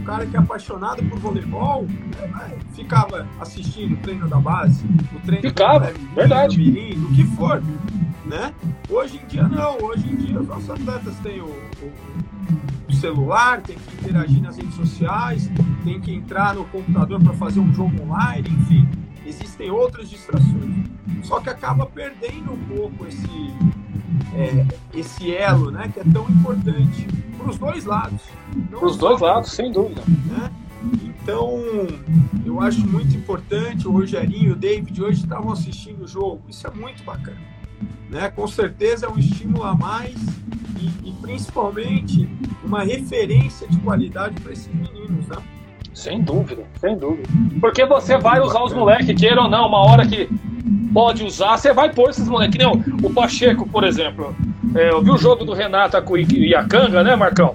o 0.00 0.04
cara 0.04 0.24
que 0.24 0.36
é 0.36 0.38
apaixonado 0.38 1.02
por 1.04 1.18
voleibol 1.18 1.82
né, 1.84 2.58
ficava 2.74 3.26
assistindo 3.40 3.94
o 3.94 3.96
treino 3.98 4.28
da 4.28 4.38
base, 4.38 4.84
o 5.14 5.20
treino 5.26 5.48
Ficava, 5.48 5.92
do 5.92 5.98
Mirim, 5.98 6.14
verdade. 6.14 6.56
do 6.56 6.72
Mirim, 6.72 7.00
do 7.00 7.08
que 7.14 7.24
for. 7.36 7.60
Né? 8.28 8.52
Hoje 8.90 9.18
em 9.22 9.26
dia 9.26 9.48
não, 9.48 9.78
hoje 9.82 10.06
em 10.06 10.16
dia 10.16 10.38
os 10.40 10.46
nossos 10.46 10.68
atletas 10.70 11.14
têm 11.22 11.40
o, 11.40 11.46
o- 11.46 12.92
celular, 12.94 13.60
tem 13.62 13.76
que 13.76 13.94
interagir 13.94 14.42
nas 14.42 14.56
redes 14.56 14.74
sociais, 14.74 15.48
tem 15.84 16.00
que 16.00 16.12
entrar 16.12 16.54
no 16.56 16.64
computador 16.64 17.22
para 17.22 17.32
fazer 17.34 17.60
um 17.60 17.72
jogo 17.72 18.02
online, 18.02 18.48
enfim, 18.50 18.88
existem 19.24 19.70
outras 19.70 20.10
distrações. 20.10 20.88
Só 21.22 21.38
que 21.38 21.48
acaba 21.48 21.86
perdendo 21.86 22.52
um 22.52 22.76
pouco 22.76 23.06
esse, 23.06 23.54
é, 24.34 24.66
esse 24.92 25.32
elo, 25.32 25.70
né, 25.70 25.88
que 25.94 26.00
é 26.00 26.04
tão 26.12 26.28
importante 26.28 27.06
para 27.36 27.50
os 27.50 27.56
dois 27.58 27.84
lados. 27.84 28.20
Para 28.68 28.84
os 28.84 28.96
dois 28.96 29.20
lados, 29.20 29.52
sem 29.52 29.70
dúvida. 29.70 30.02
né? 30.26 30.50
Então, 31.04 31.60
eu 32.44 32.60
acho 32.60 32.84
muito 32.86 33.14
importante 33.16 33.86
o 33.86 33.92
Rogerinho 33.92 34.48
e 34.48 34.52
o 34.52 34.56
David 34.56 35.00
hoje 35.02 35.22
estavam 35.22 35.52
assistindo 35.52 36.02
o 36.04 36.08
jogo. 36.08 36.40
Isso 36.48 36.66
é 36.66 36.70
muito 36.70 37.04
bacana. 37.04 37.36
Né? 38.10 38.30
Com 38.34 38.46
certeza 38.46 39.06
é 39.06 39.08
um 39.08 39.18
estímulo 39.18 39.64
a 39.64 39.74
mais 39.74 40.14
e, 40.80 41.08
e 41.08 41.12
principalmente 41.20 42.28
uma 42.64 42.82
referência 42.82 43.66
de 43.68 43.78
qualidade 43.78 44.40
para 44.40 44.52
esses 44.52 44.72
meninos. 44.72 45.26
Né? 45.28 45.36
Sem 45.92 46.22
dúvida, 46.22 46.64
sem 46.80 46.96
dúvida. 46.96 47.28
Porque 47.60 47.84
você 47.84 48.16
vai 48.16 48.40
usar 48.40 48.62
os 48.62 48.72
moleques, 48.72 49.18
queira 49.18 49.42
ou 49.42 49.50
não, 49.50 49.66
uma 49.66 49.78
hora 49.78 50.06
que 50.06 50.28
pode 50.92 51.24
usar, 51.24 51.56
você 51.56 51.72
vai 51.72 51.92
pôr 51.92 52.10
esses 52.10 52.28
moleques. 52.28 52.64
O, 53.02 53.10
Pacheco, 53.10 53.68
por 53.68 53.84
exemplo. 53.84 54.34
É, 54.74 54.90
eu 54.90 55.02
vi 55.02 55.10
o 55.10 55.16
jogo 55.16 55.44
do 55.44 55.54
Renato 55.54 56.00
com 56.02 56.14
o 56.14 56.18
Iacanga, 56.18 57.02
né, 57.02 57.16
Marcão? 57.16 57.54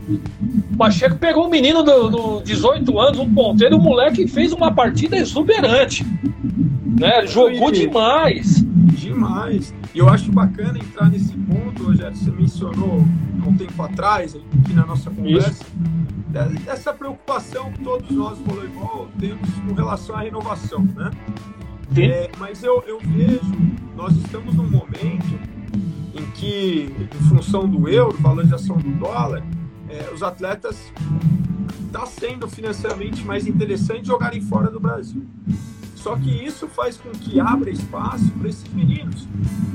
O 0.73 0.77
Pacheco 0.77 1.15
pegou 1.15 1.45
um 1.45 1.49
menino 1.49 1.83
do, 1.83 2.09
do 2.09 2.41
18 2.41 2.99
anos, 2.99 3.19
um 3.19 3.31
ponteiro, 3.31 3.77
o 3.77 3.81
moleque 3.81 4.27
fez 4.27 4.51
uma 4.51 4.71
partida 4.73 5.15
exuberante. 5.15 6.05
Né? 6.99 7.25
Jogou 7.27 7.71
demais. 7.71 8.62
Demais. 8.73 9.73
E 9.93 9.99
eu 9.99 10.09
acho 10.09 10.31
bacana 10.31 10.79
entrar 10.79 11.09
nesse 11.09 11.33
ponto, 11.37 11.83
Rogério, 11.83 12.15
você 12.15 12.31
mencionou 12.31 13.05
há 13.43 13.47
um 13.47 13.55
tempo 13.55 13.81
atrás, 13.81 14.35
aqui 14.35 14.73
na 14.73 14.85
nossa 14.85 15.11
conversa, 15.11 15.63
Isso. 15.63 16.65
dessa 16.65 16.93
preocupação 16.93 17.71
que 17.71 17.83
todos 17.83 18.09
nós, 18.09 18.39
voleibol, 18.39 19.07
temos 19.19 19.49
com 19.67 19.73
relação 19.73 20.15
à 20.15 20.21
renovação, 20.21 20.83
né? 20.95 21.11
É, 21.95 22.31
mas 22.39 22.63
eu, 22.63 22.83
eu 22.87 22.99
vejo, 22.99 23.41
nós 23.95 24.15
estamos 24.17 24.55
num 24.55 24.67
momento 24.67 25.39
em 26.15 26.25
que, 26.31 26.91
em 27.13 27.23
função 27.29 27.67
do 27.67 27.87
euro, 27.87 28.17
valorização 28.19 28.77
do 28.77 28.89
dólar, 28.91 29.43
é, 29.87 30.11
os 30.11 30.23
atletas 30.23 30.91
está 31.85 32.05
sendo 32.07 32.47
financeiramente 32.47 33.23
mais 33.23 33.45
interessante 33.45 34.07
jogarem 34.07 34.41
fora 34.41 34.71
do 34.71 34.79
Brasil. 34.79 35.23
Só 36.03 36.17
que 36.17 36.30
isso 36.30 36.67
faz 36.67 36.97
com 36.97 37.09
que 37.11 37.39
abra 37.39 37.69
espaço 37.69 38.30
para 38.31 38.49
esses 38.49 38.67
meninos. 38.73 39.25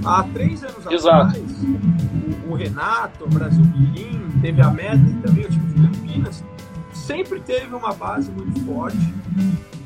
Há 0.05 0.24
três 0.24 0.62
anos 0.62 0.84
Exato. 0.86 1.38
atrás, 1.38 1.42
o, 1.62 2.52
o, 2.52 2.55
Renato, 2.55 3.24
o 3.24 3.28
Brasil 3.28 3.64
Mirim, 3.64 4.20
teve 4.42 4.60
a 4.60 4.70
Medley 4.70 5.14
também, 5.22 5.46
o 5.46 5.48
time 5.48 5.72
de 5.72 5.80
Campinas, 5.80 6.44
sempre 6.92 7.40
teve 7.40 7.74
uma 7.74 7.94
base 7.94 8.30
muito 8.30 8.60
forte, 8.66 8.98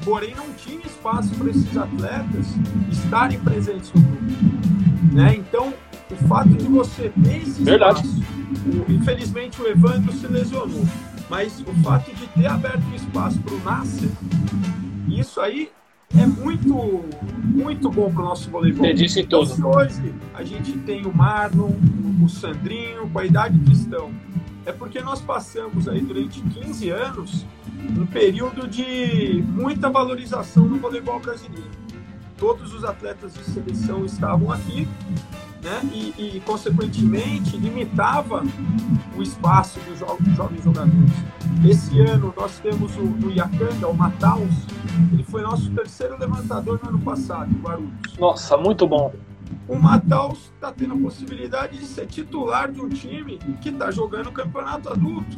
porém 0.05 0.35
não 0.35 0.52
tinha 0.55 0.85
espaço 0.85 1.32
para 1.36 1.48
esses 1.48 1.77
atletas 1.77 2.47
estarem 2.90 3.39
presentes 3.39 3.93
no 3.93 4.02
grupo. 4.02 5.14
Né? 5.14 5.36
Então, 5.36 5.73
o 6.10 6.16
fato 6.27 6.48
de 6.48 6.64
você 6.64 7.12
ter 7.23 7.36
esse 7.36 7.62
Verdade. 7.62 8.01
espaço, 8.01 8.20
o, 8.66 8.93
infelizmente 8.93 9.62
o 9.62 9.69
Evandro 9.69 10.12
se 10.12 10.27
lesionou, 10.27 10.85
mas 11.31 11.60
o 11.60 11.73
fato 11.85 12.12
de 12.12 12.27
ter 12.27 12.47
aberto 12.47 12.82
o 12.90 12.97
espaço 12.97 13.39
para 13.39 13.55
o 13.55 13.60
Nasser, 13.60 14.10
isso 15.09 15.40
aí 15.40 15.70
é 16.18 16.26
muito, 16.26 17.05
muito 17.43 17.90
bom 17.90 18.12
para 18.12 18.22
o 18.22 18.24
nosso 18.24 18.51
voleibol. 18.51 18.84
Você 18.84 18.94
disse 18.94 19.22
tudo. 19.24 19.52
Então, 19.52 19.70
hoje 19.70 20.14
a 20.34 20.43
gente 20.43 20.72
tem 20.78 21.06
o 21.06 21.14
Marlon, 21.14 21.72
o 22.22 22.28
Sandrinho, 22.28 23.09
com 23.09 23.18
a 23.18 23.24
idade 23.24 23.59
que 23.59 23.72
estão, 23.72 24.10
é 24.66 24.72
porque 24.72 25.01
nós 25.01 25.20
passamos 25.20 25.89
aí 25.89 26.01
durante 26.01 26.40
15 26.40 26.90
anos 26.90 27.47
um 27.98 28.06
período 28.06 28.68
de 28.68 29.43
muita 29.48 29.90
valorização 29.90 30.64
no 30.66 30.78
voleibol 30.78 31.18
brasileiro. 31.18 31.70
Todos 32.36 32.72
os 32.74 32.84
atletas 32.84 33.34
de 33.34 33.44
seleção 33.44 34.05
estavam 34.05 34.51
aqui 34.52 34.86
né? 35.62 35.80
e, 35.93 36.36
e 36.36 36.43
consequentemente, 36.44 37.56
limitava 37.56 38.43
o 39.16 39.22
espaço 39.22 39.78
dos 39.80 39.98
jo 39.98 40.06
jovens 40.34 40.64
jogadores. 40.64 41.12
Esse 41.64 42.01
ano 42.01 42.34
nós 42.36 42.59
temos 42.59 42.97
o, 42.97 43.02
o 43.02 43.30
Iacanga, 43.30 43.89
o 43.89 43.94
Mataus, 43.94 44.51
ele 45.12 45.22
foi 45.24 45.43
nosso 45.43 45.70
terceiro 45.70 46.18
levantador 46.18 46.80
no 46.82 46.90
ano 46.90 47.01
passado, 47.01 47.51
em 47.51 47.60
Guarulhos. 47.60 48.18
Nossa, 48.18 48.56
muito 48.56 48.86
bom 48.86 49.12
o 49.69 49.77
Mataus 49.77 50.51
está 50.55 50.73
tendo 50.73 50.95
a 50.95 50.97
possibilidade 50.99 51.79
de 51.79 51.85
ser 51.85 52.07
titular 52.07 52.70
de 52.70 52.81
um 52.81 52.89
time 52.89 53.39
que 53.61 53.69
está 53.69 53.91
jogando 53.91 54.29
o 54.29 54.33
campeonato 54.33 54.89
adulto. 54.89 55.37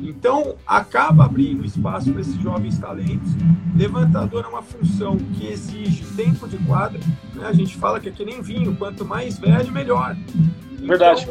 Então, 0.00 0.56
acaba 0.66 1.24
abrindo 1.24 1.64
espaço 1.64 2.10
para 2.10 2.20
esses 2.20 2.36
jovens 2.36 2.78
talentos. 2.78 3.30
Levantador 3.76 4.44
é 4.44 4.48
uma 4.48 4.62
função 4.62 5.16
que 5.16 5.46
exige 5.46 6.04
tempo 6.16 6.48
de 6.48 6.58
quadra. 6.58 7.00
Né? 7.34 7.46
A 7.46 7.52
gente 7.52 7.76
fala 7.76 8.00
que 8.00 8.08
é 8.08 8.12
que 8.12 8.24
nem 8.24 8.42
vinho, 8.42 8.74
quanto 8.76 9.04
mais 9.04 9.38
velho, 9.38 9.72
melhor. 9.72 10.16
Então, 10.72 10.86
Verdade. 10.86 11.28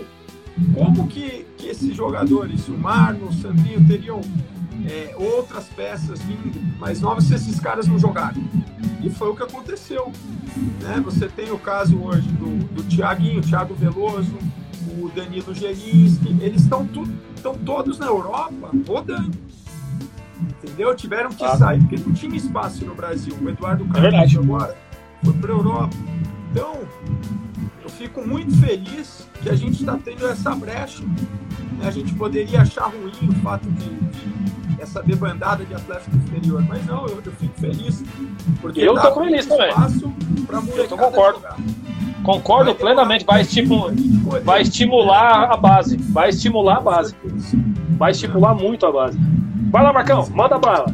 Como 0.74 1.08
que, 1.08 1.46
que 1.58 1.68
esses 1.68 1.96
jogadores, 1.96 2.68
o 2.68 2.74
Marno, 2.74 3.28
o 3.28 3.34
Sandrinho, 3.34 3.86
teriam 3.88 4.22
é, 4.88 5.15
outras 5.18 5.65
peças 5.65 6.19
mais 6.80 7.02
novas 7.02 7.26
se 7.26 7.35
esses 7.35 7.60
caras 7.60 7.88
não 7.88 7.99
jogarem? 7.99 8.43
E 9.03 9.10
foi 9.10 9.30
o 9.30 9.35
que 9.35 9.43
aconteceu. 9.43 10.11
Né? 10.81 11.02
Você 11.03 11.27
tem 11.27 11.52
o 11.52 11.60
caso 11.60 11.98
hoje 12.02 12.27
do, 12.34 12.57
do 12.73 12.84
Tiaguinho, 12.84 13.39
o 13.39 13.41
Thiago 13.41 13.73
Veloso, 13.73 14.38
o 14.99 15.10
Danilo 15.10 15.53
Gelinski, 15.53 16.38
eles 16.41 16.64
estão 16.64 16.88
todos 17.65 17.98
na 17.98 18.07
Europa 18.07 18.72
rodando. 18.88 19.38
Entendeu? 20.64 20.95
Tiveram 20.95 21.30
que 21.30 21.43
ah. 21.43 21.56
sair 21.56 21.80
porque 21.80 21.98
não 21.98 22.14
tinha 22.14 22.35
espaço 22.35 22.85
no 22.85 22.95
Brasil. 22.95 23.35
O 23.41 23.49
Eduardo 23.49 23.85
é 23.85 24.11
Carlos 24.11 24.35
é 24.35 24.38
agora 24.38 24.91
foi 25.23 25.34
para 25.34 25.53
a 25.53 25.56
Europa. 25.56 25.95
Então, 26.52 26.81
eu 27.84 27.89
fico 27.89 28.26
muito 28.27 28.56
feliz 28.57 29.27
que 29.41 29.49
a 29.49 29.56
gente 29.56 29.80
está 29.80 29.98
tendo 29.98 30.27
essa 30.27 30.53
brecha. 30.56 31.03
Né? 31.03 31.88
A 31.88 31.91
gente 31.91 32.14
poderia 32.15 32.61
achar 32.61 32.88
ruim 32.88 33.30
o 33.30 33.34
fato 33.41 33.69
de, 33.69 33.89
de 33.89 34.61
essa 34.82 35.02
debandada 35.02 35.64
de 35.64 35.74
atlético 35.74 36.16
exterior. 36.18 36.64
Mas 36.68 36.86
não, 36.86 37.06
eu, 37.08 37.22
eu 37.26 37.32
fico 37.34 37.60
feliz. 37.60 38.03
Porque 38.62 38.82
eu 38.82 38.94
tô 38.95 39.14
feliz 39.22 39.45
também. 39.45 39.72
Eu 40.76 40.88
tô 40.88 40.98
concordo. 40.98 41.40
Jogar. 41.40 41.58
Concordo 42.24 42.66
vai 42.72 42.76
plenamente. 42.76 43.26
Vai, 43.26 43.41
estimular, 43.41 43.94
vai 44.44 44.62
estimular 44.62 45.52
a 45.52 45.58
base. 45.58 45.98
Vai 45.98 46.30
estimular 46.30 46.78
a 46.78 46.82
base. 46.82 47.16
Vai 47.98 48.12
estimular 48.12 48.53
muito 48.53 48.86
a 48.86 48.91
base. 48.91 49.18
Vai 49.72 49.84
lá, 49.84 49.94
Marcão, 49.94 50.28
manda 50.34 50.58
bala. 50.58 50.86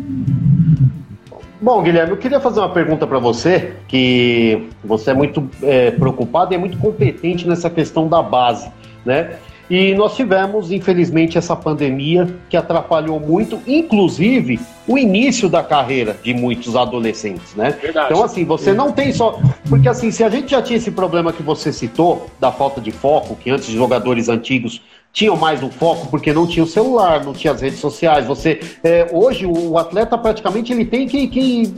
Bom, 1.60 1.82
Guilherme, 1.82 2.12
eu 2.12 2.18
queria 2.18 2.40
fazer 2.40 2.60
uma 2.60 2.70
pergunta 2.70 3.08
para 3.08 3.18
você, 3.18 3.74
que 3.88 4.70
você 4.84 5.10
é 5.10 5.14
muito 5.14 5.50
é, 5.64 5.90
preocupado 5.90 6.54
e 6.54 6.56
é 6.56 6.58
muito 6.58 6.78
competente 6.78 7.48
nessa 7.48 7.68
questão 7.68 8.08
da 8.08 8.22
base, 8.22 8.70
né? 9.04 9.38
E 9.70 9.94
nós 9.96 10.16
tivemos, 10.16 10.72
infelizmente, 10.72 11.38
essa 11.38 11.56
pandemia 11.56 12.28
que 12.50 12.56
atrapalhou 12.56 13.20
muito, 13.20 13.60
inclusive, 13.68 14.60
o 14.88 14.98
início 14.98 15.50
da 15.50 15.62
carreira 15.62 16.18
de 16.24 16.34
muitos 16.34 16.76
adolescentes, 16.76 17.54
né? 17.54 17.72
Verdade. 17.72 18.12
Então, 18.12 18.24
assim, 18.24 18.46
você 18.46 18.74
não 18.74 18.94
tem 18.94 19.12
só. 19.12 19.40
Porque, 19.68 19.90
assim, 19.90 20.10
se 20.10 20.24
a 20.24 20.30
gente 20.30 20.52
já 20.52 20.62
tinha 20.62 20.78
esse 20.78 20.92
problema 20.92 21.34
que 21.34 21.44
você 21.44 21.74
citou, 21.74 22.28
da 22.40 22.52
falta 22.52 22.80
de 22.80 22.92
foco, 22.92 23.36
que 23.36 23.50
antes 23.50 23.68
jogadores 23.68 24.30
antigos 24.30 24.82
tinham 25.12 25.36
mais 25.36 25.64
um 25.64 25.70
foco 25.70 26.08
porque 26.08 26.32
não 26.32 26.46
tinha 26.46 26.64
o 26.64 26.68
celular, 26.68 27.26
não 27.26 27.34
tinha 27.34 27.52
as 27.52 27.62
redes 27.62 27.80
sociais. 27.80 28.26
Você 28.28 28.60
é, 28.84 29.08
hoje 29.12 29.46
o 29.46 29.78
atleta 29.78 30.18
praticamente 30.18 30.72
ele 30.72 30.86
tem 30.86 31.08
que, 31.08 31.28
que 31.28 31.74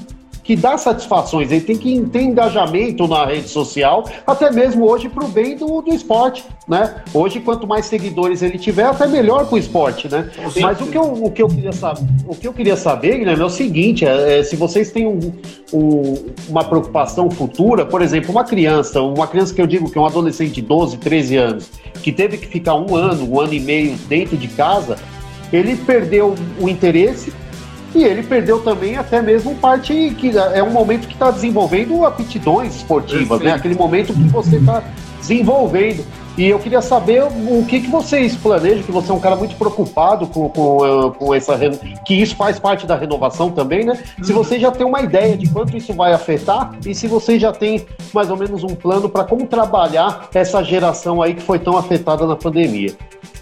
que 0.49 0.55
dá 0.55 0.79
satisfações, 0.79 1.51
ele 1.51 1.61
tem 1.61 1.77
que 1.77 2.01
ter 2.05 2.23
engajamento 2.23 3.07
na 3.07 3.23
rede 3.23 3.47
social, 3.47 4.03
até 4.25 4.49
mesmo 4.49 4.89
hoje 4.89 5.07
para 5.07 5.23
o 5.23 5.27
bem 5.27 5.55
do, 5.55 5.79
do 5.79 5.93
esporte, 5.93 6.43
né? 6.67 7.03
Hoje, 7.13 7.39
quanto 7.39 7.67
mais 7.67 7.85
seguidores 7.85 8.41
ele 8.41 8.57
tiver, 8.57 8.85
até 8.85 9.05
melhor 9.05 9.45
para 9.45 9.53
o 9.53 9.59
esporte, 9.59 10.09
né? 10.09 10.27
Sim, 10.51 10.61
Mas 10.61 10.79
sim. 10.79 10.85
O, 10.85 10.87
que 10.87 10.97
eu, 10.97 11.03
o, 11.03 11.29
que 11.29 11.43
eu 11.43 11.47
queria 11.47 11.71
saber, 11.71 12.01
o 12.25 12.35
que 12.35 12.47
eu 12.47 12.51
queria 12.51 12.75
saber, 12.75 13.19
Guilherme, 13.19 13.43
é 13.43 13.45
o 13.45 13.49
seguinte: 13.51 14.07
é, 14.07 14.39
é, 14.39 14.43
se 14.43 14.55
vocês 14.55 14.89
têm 14.89 15.05
um, 15.05 15.19
um, 15.71 16.15
uma 16.49 16.63
preocupação 16.63 17.29
futura, 17.29 17.85
por 17.85 18.01
exemplo, 18.01 18.31
uma 18.31 18.43
criança, 18.43 19.03
uma 19.03 19.27
criança 19.27 19.53
que 19.53 19.61
eu 19.61 19.67
digo 19.67 19.87
que 19.91 19.99
é 19.99 20.01
um 20.01 20.07
adolescente 20.07 20.53
de 20.53 20.63
12, 20.63 20.97
13 20.97 21.37
anos, 21.37 21.69
que 22.01 22.11
teve 22.11 22.39
que 22.39 22.47
ficar 22.47 22.73
um 22.73 22.95
ano, 22.95 23.31
um 23.31 23.39
ano 23.39 23.53
e 23.53 23.59
meio 23.59 23.95
dentro 24.07 24.35
de 24.35 24.47
casa, 24.47 24.97
ele 25.53 25.75
perdeu 25.75 26.33
o 26.59 26.67
interesse 26.67 27.31
e 27.95 28.03
ele 28.03 28.23
perdeu 28.23 28.59
também 28.59 28.97
até 28.97 29.21
mesmo 29.21 29.55
parte 29.55 30.15
que 30.17 30.37
é 30.37 30.61
um 30.61 30.71
momento 30.71 31.07
que 31.07 31.13
está 31.13 31.31
desenvolvendo 31.31 32.05
aptidões 32.05 32.75
esportivas, 32.75 33.21
né? 33.21 33.27
Perfeito. 33.27 33.43
né? 33.45 33.53
Aquele 33.53 33.75
momento 33.75 34.13
que 34.13 34.27
você 34.29 34.57
está 34.57 34.83
desenvolvendo. 35.19 36.05
E 36.37 36.45
eu 36.45 36.59
queria 36.59 36.81
saber 36.81 37.23
o 37.23 37.65
que, 37.65 37.81
que 37.81 37.89
vocês 37.89 38.35
planejam, 38.35 38.83
que 38.83 38.91
você 38.91 39.11
é 39.11 39.13
um 39.13 39.19
cara 39.19 39.35
muito 39.35 39.55
preocupado 39.55 40.27
com, 40.27 40.49
com, 40.49 40.85
eh, 40.85 41.11
com 41.17 41.33
essa. 41.33 41.57
que 42.05 42.13
isso 42.13 42.35
faz 42.35 42.57
parte 42.59 42.87
da 42.87 42.95
renovação 42.95 43.51
também, 43.51 43.83
né? 43.83 44.01
Se 44.23 44.31
você 44.31 44.59
já 44.59 44.71
tem 44.71 44.85
uma 44.85 45.01
ideia 45.01 45.35
de 45.35 45.49
quanto 45.49 45.75
isso 45.75 45.93
vai 45.93 46.13
afetar 46.13 46.71
e 46.85 46.95
se 46.95 47.07
você 47.07 47.37
já 47.37 47.51
tem 47.51 47.85
mais 48.13 48.29
ou 48.29 48.37
menos 48.37 48.63
um 48.63 48.75
plano 48.75 49.09
para 49.09 49.25
como 49.25 49.47
trabalhar 49.47 50.29
essa 50.33 50.63
geração 50.63 51.21
aí 51.21 51.33
que 51.33 51.41
foi 51.41 51.59
tão 51.59 51.77
afetada 51.77 52.25
na 52.25 52.35
pandemia. 52.35 52.95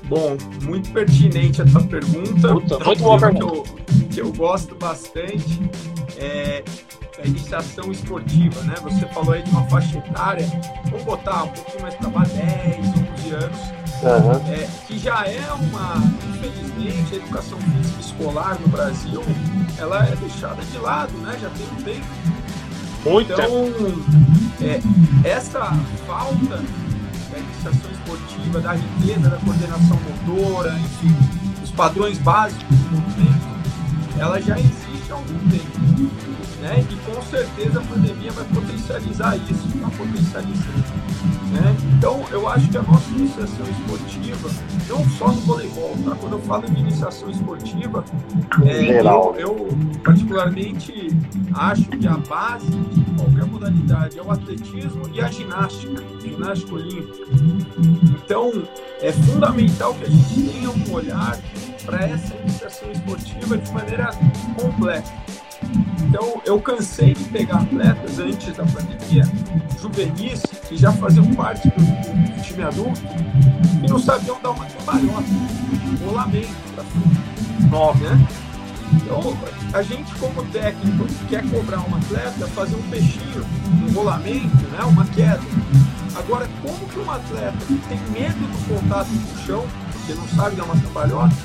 Bom, 0.05 0.37
muito 0.63 0.89
pertinente 0.91 1.61
a 1.61 1.65
tua 1.65 1.83
pergunta. 1.83 2.47
Puta, 2.53 2.79
muito 2.79 3.03
boa 3.03 3.19
pergunta. 3.19 3.45
Que 3.45 3.51
eu, 3.51 3.63
que 4.09 4.21
eu 4.21 4.33
gosto 4.33 4.73
bastante 4.75 5.61
é 6.17 6.63
a 7.19 7.27
iniciação 7.27 7.91
esportiva, 7.91 8.61
né? 8.61 8.75
Você 8.83 9.05
falou 9.07 9.33
aí 9.33 9.41
de 9.41 9.49
uma 9.49 9.63
faixa 9.67 9.97
etária, 9.97 10.45
vamos 10.85 11.03
botar 11.03 11.43
um 11.43 11.47
pouquinho 11.49 11.81
mais 11.81 11.95
para 11.95 12.09
10, 12.09 12.87
11 12.87 13.31
anos, 13.31 13.59
uhum. 14.03 14.53
é, 14.53 14.67
que 14.85 14.99
já 14.99 15.25
é 15.25 15.51
uma, 15.53 15.95
infelizmente, 16.29 17.13
a 17.13 17.17
educação 17.17 17.57
física 17.59 17.99
escolar 17.99 18.59
no 18.59 18.67
Brasil, 18.67 19.23
ela 19.77 20.05
é 20.05 20.15
deixada 20.15 20.61
de 20.63 20.77
lado, 20.77 21.13
né? 21.19 21.37
Já 21.41 21.49
tem 21.49 21.65
um 21.67 21.83
tempo. 21.83 22.07
Muito 23.05 23.31
então, 23.31 23.71
é, 24.61 24.81
essa 25.27 25.71
falta 26.05 26.61
da 27.31 27.37
iniciação 27.37 27.91
esportiva, 27.91 28.59
da 28.59 28.73
riqueza, 28.73 29.29
da 29.29 29.37
coordenação 29.37 29.97
motora, 30.27 30.77
enfim, 30.79 31.15
os 31.63 31.71
padrões 31.71 32.17
básicos 32.19 32.77
do 32.77 32.97
movimento, 32.97 33.47
ela 34.19 34.41
já 34.41 34.59
existe 34.59 35.11
há 35.11 35.15
algum 35.15 35.49
tempo. 35.49 36.26
Né? 36.61 36.85
E 36.89 36.95
com 37.09 37.21
certeza 37.21 37.79
a 37.79 37.83
pandemia 37.83 38.31
vai 38.31 38.45
potencializar 38.45 39.35
isso, 39.37 39.67
está 39.67 39.89
potencializando. 39.89 41.17
Né? 41.51 41.75
Então, 41.97 42.25
eu 42.31 42.47
acho 42.47 42.69
que 42.69 42.77
a 42.77 42.81
nossa 42.81 43.09
iniciação 43.11 43.65
esportiva, 43.65 44.49
não 44.89 45.09
só 45.11 45.27
no 45.27 45.41
voleibol, 45.41 45.95
tá? 46.03 46.15
quando 46.15 46.33
eu 46.33 46.41
falo 46.41 46.69
de 46.69 46.79
iniciação 46.79 47.29
esportiva, 47.29 48.03
é, 48.65 48.99
eu, 48.99 49.35
eu, 49.37 49.67
particularmente 50.03 51.09
acho 51.53 51.85
que 51.85 52.07
a 52.07 52.17
base 52.17 52.69
de 52.69 53.01
qualquer 53.15 53.45
modalidade 53.45 54.19
é 54.19 54.21
o 54.21 54.31
atletismo 54.31 55.09
e 55.13 55.21
a 55.21 55.27
ginástica, 55.27 56.03
ginástica 56.21 56.75
olímpica. 56.75 57.25
Então, 58.03 58.51
é 59.01 59.11
fundamental 59.11 59.93
que 59.93 60.03
a 60.03 60.09
gente 60.09 60.51
tenha 60.51 60.69
um 60.69 60.93
olhar 60.93 61.39
para 61.85 62.05
essa 62.05 62.35
iniciação 62.35 62.91
esportiva 62.91 63.57
de 63.57 63.71
maneira 63.71 64.09
completa. 64.55 65.09
Então, 66.07 66.41
eu 66.45 66.59
cansei 66.61 67.13
de 67.13 67.23
pegar 67.25 67.57
atletas 67.57 68.19
antes 68.19 68.55
da 68.55 68.63
pandemia, 68.65 69.23
juvenis, 69.79 70.41
que 70.67 70.77
já 70.77 70.91
faziam 70.93 71.25
parte 71.33 71.67
do, 71.69 71.75
do 71.75 72.41
time 72.41 72.63
adulto, 72.63 73.01
e 73.83 73.87
não 73.89 73.99
sabiam 73.99 74.39
dar 74.41 74.51
uma 74.51 74.65
cambalhota, 74.65 75.27
um 75.29 76.05
rolamento 76.07 76.55
para 76.73 76.83
frente. 76.83 77.17
Né? 78.01 78.27
Então, 78.93 79.37
a 79.73 79.81
gente, 79.81 80.13
como 80.15 80.43
técnico, 80.45 81.05
quer 81.29 81.43
cobrar 81.49 81.79
um 81.79 81.95
atleta, 81.95 82.47
fazer 82.47 82.75
um 82.75 82.83
peixinho, 82.83 83.45
um 83.83 83.93
rolamento, 83.93 84.67
né? 84.71 84.83
uma 84.85 85.05
queda. 85.05 85.41
Agora, 86.15 86.47
como 86.61 86.87
que 86.87 86.99
um 86.99 87.11
atleta 87.11 87.57
que 87.67 87.77
tem 87.89 87.99
medo 88.11 88.39
do 88.39 88.73
contato 88.73 89.09
com 89.09 89.33
o 89.33 89.45
chão, 89.45 89.65
porque 89.91 90.13
não 90.13 90.27
sabe 90.29 90.55
dar 90.55 90.63
uma 90.63 90.79
cambalhota, 90.79 91.35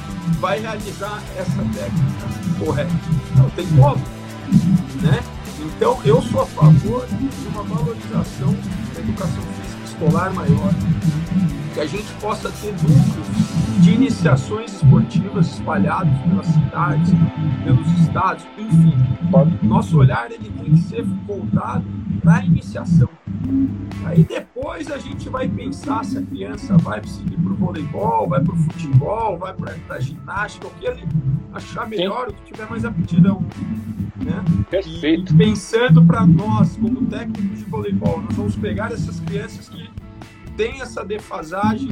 vai 0.41 0.61
realizar 0.61 1.23
essa 1.37 1.63
técnica 1.75 2.65
correta? 2.65 2.93
Não 3.37 3.51
tem 3.51 3.67
como 3.69 4.23
né? 5.03 5.23
Então, 5.59 6.01
eu 6.05 6.21
sou 6.23 6.43
a 6.43 6.47
favor 6.47 7.07
de 7.07 7.49
uma 7.49 7.63
valorização 7.63 8.55
da 8.95 9.01
educação 9.01 9.43
física 9.43 9.85
escolar 9.85 10.33
maior, 10.33 10.75
que 11.75 11.81
a 11.81 11.87
gente 11.87 12.13
possa 12.21 12.51
ter 12.51 12.73
núcleos 12.73 13.72
de 13.83 13.91
iniciações 13.91 14.75
esportivas 14.75 15.55
espalhados 15.55 16.17
pelas 16.21 16.47
cidades, 16.47 17.11
pelos 17.65 18.01
estados, 18.01 18.47
enfim. 18.57 18.95
Nosso 19.61 19.99
olhar 19.99 20.31
ele 20.31 20.49
tem 20.51 20.71
que 20.71 20.83
ser 20.83 21.03
voltado 21.03 21.85
para 22.23 22.37
a 22.37 22.45
iniciação. 22.45 23.09
Aí 24.05 24.23
depois 24.23 24.89
a 24.89 24.99
gente 24.99 25.29
vai 25.29 25.49
pensar 25.49 26.05
se 26.05 26.17
a 26.17 26.23
criança 26.23 26.79
vai 26.79 27.03
seguir 27.05 27.37
para 27.37 27.53
o 27.53 27.57
voleibol, 27.57 28.29
vai 28.29 28.41
para 28.41 28.55
o 28.55 28.57
futebol, 28.57 29.37
vai 29.37 29.53
para 29.53 29.75
a 29.89 29.99
ginástica, 29.99 30.69
o 30.69 30.71
que 30.71 30.87
ele 30.87 31.03
achar 31.53 31.89
melhor, 31.89 32.29
o 32.29 32.33
que 32.35 32.53
tiver 32.53 32.71
mais 32.71 32.85
aptidão. 32.85 33.45
Né? 34.25 34.45
Perfeito. 34.71 35.33
E, 35.33 35.35
e 35.35 35.39
pensando 35.39 36.05
para 36.05 36.25
nós, 36.25 36.77
como 36.77 37.05
técnicos 37.07 37.59
de 37.59 37.65
voleibol, 37.65 38.23
nós 38.23 38.37
vamos 38.37 38.55
pegar 38.55 38.93
essas 38.93 39.19
crianças 39.19 39.69
que 39.69 39.91
têm 40.57 40.81
essa 40.81 41.05
defasagem 41.05 41.91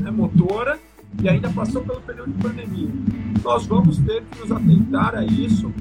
né, 0.00 0.10
motora 0.10 0.78
e 1.22 1.28
ainda 1.28 1.50
passou 1.50 1.82
pelo 1.82 2.00
período 2.00 2.32
de 2.32 2.42
pandemia. 2.42 2.88
Nós 3.42 3.66
vamos 3.66 3.98
ter 3.98 4.22
que 4.22 4.40
nos 4.40 4.52
atentar 4.52 5.14
a 5.14 5.24
isso 5.24 5.72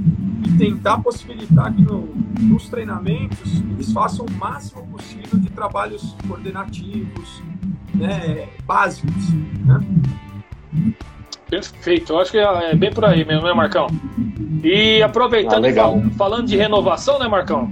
e 0.45 0.57
tentar 0.57 0.99
possibilitar 0.99 1.73
que 1.73 1.81
no, 1.81 2.09
nos 2.39 2.69
treinamentos 2.69 3.61
eles 3.71 3.91
façam 3.91 4.25
o 4.25 4.31
máximo 4.31 4.85
possível 4.87 5.39
de 5.39 5.49
trabalhos 5.49 6.15
coordenativos, 6.27 7.41
né, 7.93 8.47
básicos. 8.65 9.29
Né? 9.65 9.79
Perfeito, 11.49 12.13
eu 12.13 12.19
acho 12.19 12.31
que 12.31 12.37
é 12.37 12.75
bem 12.75 12.93
por 12.93 13.05
aí 13.05 13.25
mesmo, 13.25 13.47
né, 13.47 13.53
Marcão? 13.53 13.87
E 14.63 15.01
aproveitando, 15.01 15.65
ah, 15.65 15.73
fal 15.73 16.01
falando 16.17 16.47
de 16.47 16.55
renovação, 16.55 17.17
né, 17.17 17.27
Marcão? 17.27 17.69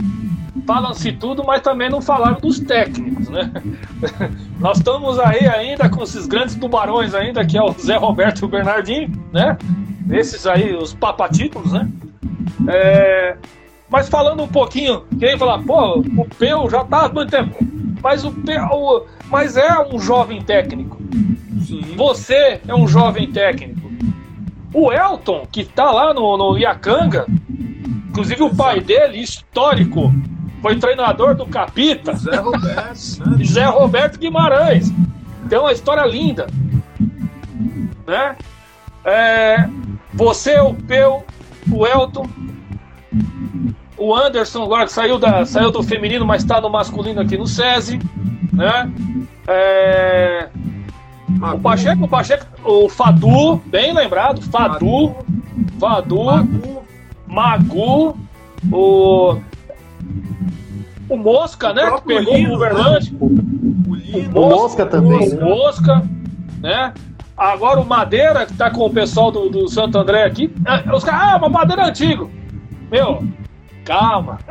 Falam-se 0.67 1.13
tudo, 1.13 1.45
mas 1.45 1.61
também 1.61 1.89
não 1.89 2.01
falaram 2.01 2.37
dos 2.41 2.59
técnicos, 2.59 3.29
né? 3.29 3.49
Nós 4.59 4.79
estamos 4.79 5.17
aí 5.17 5.47
ainda 5.47 5.89
com 5.89 6.03
esses 6.03 6.27
grandes 6.27 6.55
tubarões 6.55 7.15
ainda, 7.15 7.45
que 7.45 7.57
é 7.57 7.63
o 7.63 7.71
Zé 7.71 7.95
Roberto 7.95 8.41
e 8.41 8.45
o 8.45 8.49
Bernardinho, 8.49 9.09
né? 9.31 9.57
Esses 10.11 10.45
aí, 10.45 10.75
os 10.75 10.93
papatítulos, 10.93 11.71
né? 11.71 11.89
É... 12.67 13.37
Mas 13.89 14.09
falando 14.09 14.43
um 14.43 14.47
pouquinho, 14.47 15.05
quem 15.17 15.37
falar, 15.37 15.63
pô, 15.63 15.99
o 15.99 16.25
Peu 16.37 16.69
já 16.69 16.83
tá 16.83 17.05
há 17.05 17.09
muito 17.09 17.31
tempo. 17.31 17.55
Mas 18.03 18.25
o 18.25 18.31
Peu, 18.31 19.07
mas 19.29 19.55
é 19.55 19.79
um 19.89 19.97
jovem 19.97 20.41
técnico. 20.41 20.97
Sim. 21.65 21.95
Você 21.95 22.59
é 22.67 22.75
um 22.75 22.85
jovem 22.89 23.31
técnico. 23.31 23.89
O 24.73 24.91
Elton, 24.91 25.47
que 25.49 25.63
tá 25.63 25.89
lá 25.91 26.13
no, 26.13 26.37
no 26.37 26.57
Iacanga, 26.57 27.25
inclusive 28.09 28.43
o 28.43 28.53
pai 28.53 28.81
dele, 28.81 29.19
histórico, 29.19 30.11
foi 30.61 30.75
treinador 30.77 31.35
do 31.35 31.45
Capita. 31.45 32.13
Zé 32.15 32.35
Roberto. 32.37 33.29
Né? 33.29 33.45
Zé 33.45 33.65
Roberto 33.65 34.19
Guimarães. 34.19 34.91
Tem 35.49 35.59
uma 35.59 35.71
história 35.71 36.05
linda. 36.05 36.47
Né? 38.05 38.35
É, 39.05 39.69
você, 40.13 40.59
o 40.59 40.73
Peu, 40.73 41.23
o 41.71 41.85
Elton, 41.85 42.27
o 43.97 44.15
Anderson 44.15 44.63
agora 44.63 44.85
que 44.85 44.91
saiu, 44.91 45.17
da, 45.17 45.45
saiu 45.45 45.71
do 45.71 45.81
feminino, 45.83 46.25
mas 46.25 46.43
está 46.43 46.59
no 46.59 46.69
masculino 46.69 47.21
aqui 47.21 47.37
no 47.37 47.47
SESI. 47.47 47.99
Né? 48.53 48.91
É, 49.47 50.49
o 51.53 51.59
Pacheco, 51.59 52.05
o 52.05 52.07
Pacheco, 52.07 52.45
o 52.63 52.89
Fadu, 52.89 53.57
bem 53.65 53.93
lembrado, 53.93 54.41
Fadu, 54.41 55.15
Fadu, 55.79 56.23
Magu, 56.25 56.83
Magu 57.27 58.17
o 58.71 59.39
o 61.09 61.17
Mosca, 61.17 61.73
né? 61.73 61.91
Que 61.91 62.01
pegou 62.01 62.35
Lino, 62.35 62.53
o 62.53 62.55
Uberlândia. 62.55 63.13
O, 63.19 63.25
o, 63.25 63.31
o, 64.35 64.49
Mosca 64.49 64.85
também. 64.85 65.29
O 65.29 65.35
né? 65.35 65.43
Mosca, 65.43 66.03
né? 66.59 66.93
Agora 67.37 67.79
o 67.79 67.85
Madeira, 67.85 68.45
que 68.45 68.53
tá 68.53 68.69
com 68.69 68.85
o 68.85 68.89
pessoal 68.89 69.31
do, 69.31 69.49
do 69.49 69.67
Santo 69.67 69.97
André 69.97 70.23
aqui. 70.23 70.53
É, 70.65 70.93
os 70.93 71.03
caras, 71.03 71.35
ah, 71.35 71.39
mas 71.39 71.51
Madeira 71.51 71.83
é 71.83 71.89
antigo. 71.89 72.31
Meu, 72.91 73.23
calma. 73.85 74.39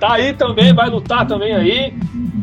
tá 0.00 0.14
aí 0.14 0.32
também, 0.34 0.74
vai 0.74 0.90
lutar 0.90 1.26
também 1.26 1.54
aí. 1.54 1.94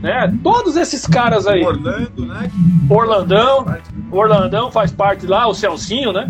Né? 0.01 0.33
Todos 0.41 0.77
esses 0.77 1.05
caras 1.05 1.45
aí. 1.45 1.63
Orlando, 1.63 2.25
né? 2.25 2.51
Orlandão. 2.89 3.65
Orlandão 4.11 4.71
faz 4.71 4.91
parte 4.91 5.27
lá, 5.27 5.47
o 5.47 5.53
Celcinho, 5.53 6.13
né? 6.13 6.25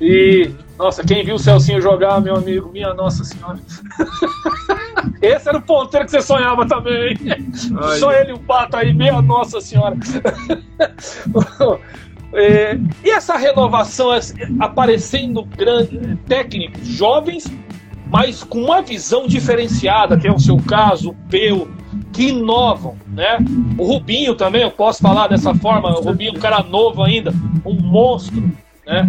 E, 0.00 0.50
nossa, 0.78 1.02
quem 1.02 1.24
viu 1.24 1.36
o 1.36 1.38
Celcinho 1.38 1.80
jogar, 1.80 2.20
meu 2.20 2.36
amigo, 2.36 2.70
minha 2.70 2.92
nossa 2.92 3.24
senhora. 3.24 3.58
Esse 5.20 5.48
era 5.48 5.58
o 5.58 5.62
ponteiro 5.62 6.04
que 6.04 6.10
você 6.10 6.20
sonhava 6.20 6.66
também. 6.66 7.16
Ai. 7.80 7.98
Só 7.98 8.12
ele 8.12 8.30
e 8.30 8.34
o 8.34 8.38
Pato 8.38 8.76
aí, 8.76 8.92
minha 8.92 9.20
nossa 9.22 9.60
senhora. 9.60 9.96
É, 12.32 12.76
e 13.04 13.10
essa 13.10 13.36
renovação 13.36 14.10
aparecendo 14.60 15.42
grande, 15.44 16.18
técnicos 16.26 16.86
jovens 16.86 17.50
mas 18.10 18.44
com 18.44 18.62
uma 18.62 18.82
visão 18.82 19.26
diferenciada, 19.26 20.16
que 20.16 20.28
é 20.28 20.32
o 20.32 20.38
seu 20.38 20.56
caso, 20.58 21.10
o 21.10 21.14
Peu, 21.28 21.68
que 22.12 22.28
inovam, 22.28 22.96
né? 23.08 23.38
O 23.76 23.84
Rubinho 23.84 24.34
também, 24.34 24.62
eu 24.62 24.70
posso 24.70 25.02
falar 25.02 25.28
dessa 25.28 25.54
forma, 25.54 25.90
o 25.98 26.02
Rubinho, 26.02 26.32
um 26.32 26.38
cara 26.38 26.62
novo 26.62 27.02
ainda, 27.02 27.32
um 27.64 27.74
monstro, 27.74 28.40
né? 28.86 29.08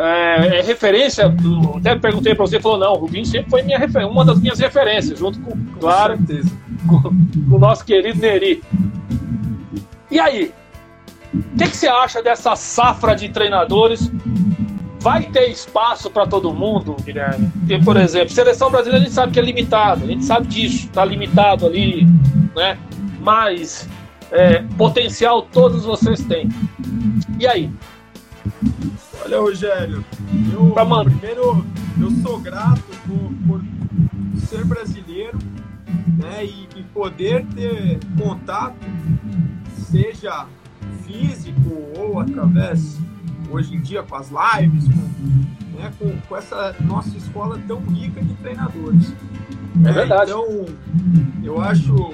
É, 0.00 0.58
é 0.58 0.62
referência, 0.62 1.28
do, 1.28 1.76
até 1.76 1.94
perguntei 1.94 2.34
para 2.34 2.46
você, 2.46 2.58
falou, 2.58 2.78
não, 2.78 2.92
o 2.92 2.98
Rubinho 2.98 3.26
sempre 3.26 3.50
foi 3.50 3.62
minha 3.62 3.78
uma 4.08 4.24
das 4.24 4.40
minhas 4.40 4.58
referências, 4.58 5.18
junto 5.18 5.38
com, 5.40 5.56
claro, 5.78 6.18
com, 6.88 7.02
com 7.02 7.56
o 7.56 7.58
nosso 7.58 7.84
querido 7.84 8.18
Neri. 8.18 8.62
E 10.10 10.18
aí, 10.18 10.52
o 11.34 11.58
que, 11.58 11.68
que 11.68 11.76
você 11.76 11.86
acha 11.86 12.22
dessa 12.22 12.56
safra 12.56 13.14
de 13.14 13.28
treinadores 13.28 14.10
Vai 15.00 15.22
ter 15.24 15.48
espaço 15.48 16.10
para 16.10 16.26
todo 16.26 16.52
mundo, 16.52 16.94
Guilherme? 17.02 17.50
Porque, 17.60 17.78
por 17.78 17.96
exemplo, 17.96 18.28
seleção 18.28 18.70
brasileira 18.70 19.02
a 19.02 19.06
gente 19.06 19.14
sabe 19.14 19.32
que 19.32 19.38
é 19.38 19.42
limitado, 19.42 20.04
a 20.04 20.06
gente 20.06 20.24
sabe 20.26 20.46
disso, 20.46 20.86
está 20.86 21.02
limitado 21.06 21.64
ali, 21.64 22.06
né? 22.54 22.78
Mas 23.18 23.88
é, 24.30 24.62
potencial 24.76 25.40
todos 25.40 25.86
vocês 25.86 26.22
têm. 26.24 26.50
E 27.38 27.46
aí? 27.46 27.70
Olha, 29.22 29.40
Rogério, 29.40 30.04
eu 30.52 30.70
pra 30.70 31.04
primeiro 31.04 31.64
eu 32.00 32.10
sou 32.22 32.40
grato 32.40 32.82
por, 33.06 33.32
por 33.46 34.40
ser 34.40 34.64
brasileiro 34.64 35.38
né, 36.16 36.44
e, 36.44 36.68
e 36.76 36.82
poder 36.94 37.44
ter 37.54 37.98
contato, 38.18 38.76
seja 39.90 40.46
físico 41.04 41.82
ou 41.96 42.20
através 42.20 42.98
hoje 43.50 43.74
em 43.74 43.80
dia 43.80 44.02
com 44.02 44.16
as 44.16 44.30
lives, 44.30 44.84
com, 44.88 45.78
né, 45.78 45.92
com, 45.98 46.16
com 46.28 46.36
essa 46.36 46.74
nossa 46.80 47.16
escola 47.16 47.60
tão 47.66 47.80
rica 47.80 48.22
de 48.22 48.34
treinadores. 48.34 49.12
É, 49.84 49.88
é 49.88 49.92
verdade. 49.92 50.30
Então, 50.30 50.66
eu 51.42 51.60
acho, 51.60 52.12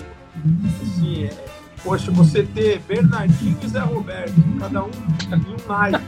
assim, 0.83 1.25
é, 1.25 1.45
poxa, 1.83 2.11
você 2.11 2.43
ter 2.43 2.81
Bernardinho 2.81 3.57
e 3.63 3.69
Zé 3.69 3.81
Roberto, 3.81 4.35
cada 4.59 4.85
um 4.85 4.91
em 4.91 5.55
um 5.55 5.69
naipe. 5.69 5.99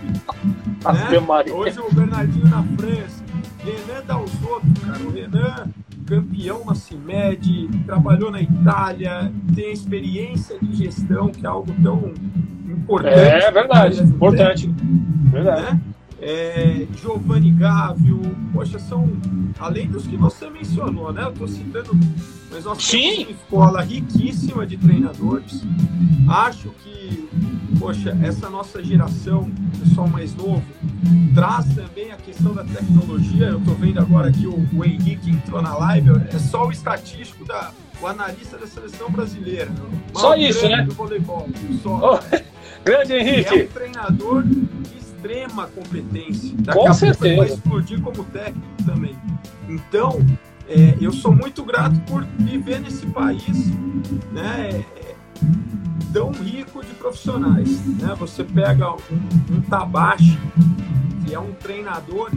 né? 0.92 1.52
Hoje 1.52 1.80
o 1.80 1.94
Bernardinho 1.94 2.48
na 2.48 2.62
França, 2.62 3.24
Renan 3.64 4.04
Dalzotto, 4.06 4.66
cara, 4.86 5.02
o 5.04 5.10
Renan 5.10 5.68
campeão 6.06 6.64
na 6.64 6.74
CIMED, 6.74 7.68
trabalhou 7.84 8.30
na 8.30 8.40
Itália, 8.40 9.30
tem 9.54 9.72
experiência 9.72 10.58
de 10.60 10.74
gestão, 10.74 11.28
que 11.28 11.44
é 11.44 11.48
algo 11.48 11.70
tão 11.82 12.14
importante. 12.66 13.14
É 13.14 13.50
verdade, 13.50 14.02
importante. 14.02 14.74
Verdade. 15.30 15.62
Né? 15.62 15.80
É, 16.20 16.86
Giovanni 17.00 17.52
Gávio, 17.52 18.20
poxa, 18.52 18.78
são 18.78 19.08
além 19.58 19.88
dos 19.88 20.06
que 20.06 20.16
você 20.16 20.50
mencionou, 20.50 21.12
né? 21.12 21.22
Eu 21.24 21.30
estou 21.30 21.46
citando, 21.46 21.96
mas 22.50 22.64
nós 22.64 22.82
Sim. 22.82 23.00
temos 23.00 23.18
uma 23.18 23.30
escola 23.30 23.82
riquíssima 23.82 24.66
de 24.66 24.76
treinadores. 24.76 25.62
Acho 26.28 26.70
que, 26.82 27.28
poxa, 27.78 28.18
essa 28.20 28.50
nossa 28.50 28.82
geração, 28.82 29.48
pessoal 29.78 30.08
mais 30.08 30.34
novo, 30.34 30.64
traz 31.34 31.66
também 31.74 32.10
a 32.10 32.16
questão 32.16 32.52
da 32.52 32.64
tecnologia. 32.64 33.46
Eu 33.46 33.58
estou 33.58 33.74
vendo 33.76 34.00
agora 34.00 34.32
que 34.32 34.46
o, 34.46 34.68
o 34.74 34.84
Henrique 34.84 35.30
entrou 35.30 35.62
na 35.62 35.76
live, 35.76 36.10
é 36.34 36.38
só 36.38 36.66
o 36.66 36.72
estatístico 36.72 37.44
da 37.44 37.72
o 38.00 38.06
analista 38.06 38.56
da 38.56 38.66
seleção 38.66 39.10
brasileira. 39.10 39.70
Só 40.14 40.36
isso, 40.36 40.68
né? 40.68 40.82
Do 40.82 40.94
voleibol, 40.94 41.48
só. 41.82 42.14
Oh, 42.14 42.38
grande 42.84 43.12
Henrique. 43.14 43.58
É 43.58 43.64
um 43.64 43.68
treinador 43.68 44.42
de 44.44 44.97
extrema 45.18 45.66
competência. 45.66 46.54
Daqui 46.58 46.78
Com 46.78 46.88
a 46.88 46.94
certeza. 46.94 47.36
vai 47.36 47.46
explodir 47.48 48.00
como 48.00 48.24
técnico 48.24 48.66
também. 48.86 49.16
Então, 49.68 50.18
é, 50.68 50.96
eu 51.00 51.12
sou 51.12 51.34
muito 51.34 51.64
grato 51.64 51.98
por 52.02 52.24
viver 52.38 52.80
nesse 52.80 53.04
país, 53.06 53.70
né? 54.32 54.84
é, 54.96 55.14
tão 56.12 56.30
rico 56.30 56.84
de 56.84 56.92
profissionais. 56.94 57.84
Né? 57.86 58.14
Você 58.18 58.44
pega 58.44 58.92
um, 58.92 58.98
um 59.50 59.60
Tabashi, 59.62 60.38
que 61.26 61.34
é 61.34 61.38
um 61.38 61.52
treinador, 61.52 62.30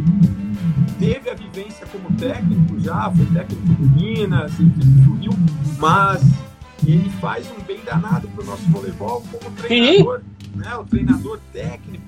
teve 0.99 1.29
a 1.29 1.35
vivência 1.35 1.85
como 1.87 2.11
técnico 2.17 2.79
já, 2.79 3.11
foi 3.11 3.25
técnico 3.27 3.65
do 3.65 3.89
Minas, 3.89 4.51
do 4.53 5.13
Rio, 5.15 5.33
mas 5.77 6.21
ele 6.85 7.09
faz 7.21 7.47
um 7.51 7.63
bem 7.63 7.79
danado 7.85 8.27
para 8.29 8.43
o 8.43 8.45
nosso 8.45 8.63
voleibol 8.69 9.23
como 9.31 9.55
treinador, 9.55 10.21
né? 10.55 10.75
o 10.75 10.83
treinador 10.83 11.39
técnico. 11.51 12.05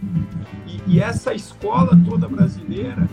E, 0.67 0.95
e 0.95 0.99
essa 0.99 1.33
escola 1.33 1.99
toda 2.05 2.27
brasileira, 2.27 3.07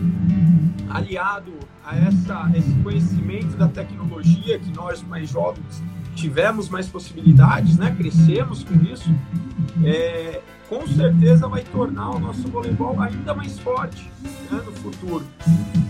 aliado 0.89 1.51
a 1.83 1.97
essa, 1.97 2.51
esse 2.55 2.73
conhecimento 2.83 3.57
da 3.57 3.67
tecnologia 3.67 4.59
que 4.59 4.71
nós 4.71 5.01
mais 5.03 5.29
jovens 5.29 5.81
tivemos 6.15 6.69
mais 6.69 6.87
possibilidades, 6.87 7.77
né? 7.77 7.95
crescemos 7.97 8.63
com 8.63 8.75
isso, 8.83 9.09
é, 9.83 10.41
com 10.69 10.85
certeza 10.87 11.47
vai 11.47 11.63
tornar 11.63 12.11
o 12.11 12.19
nosso 12.19 12.47
voleibol 12.47 12.99
ainda 13.01 13.33
mais 13.33 13.59
forte 13.59 14.09
né, 14.49 14.61
no 14.65 14.71
futuro. 14.71 15.25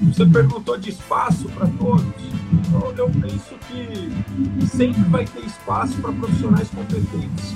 Você 0.04 0.26
perguntou 0.26 0.78
de 0.78 0.90
espaço 0.90 1.48
para 1.50 1.68
todos, 1.68 2.04
então 2.54 2.94
eu 2.98 3.10
penso 3.10 3.56
que 3.68 4.68
sempre 4.68 5.02
vai 5.04 5.26
ter 5.26 5.46
espaço 5.46 5.96
para 6.02 6.12
profissionais 6.14 6.70
competentes. 6.70 7.54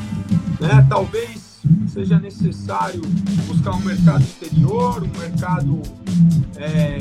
Né? 0.59 0.85
Talvez 0.89 1.44
seja 1.87 2.19
necessário 2.19 3.01
buscar 3.47 3.75
um 3.75 3.79
mercado 3.79 4.23
exterior, 4.23 5.03
um 5.03 5.19
mercado, 5.19 5.81
é, 6.57 6.97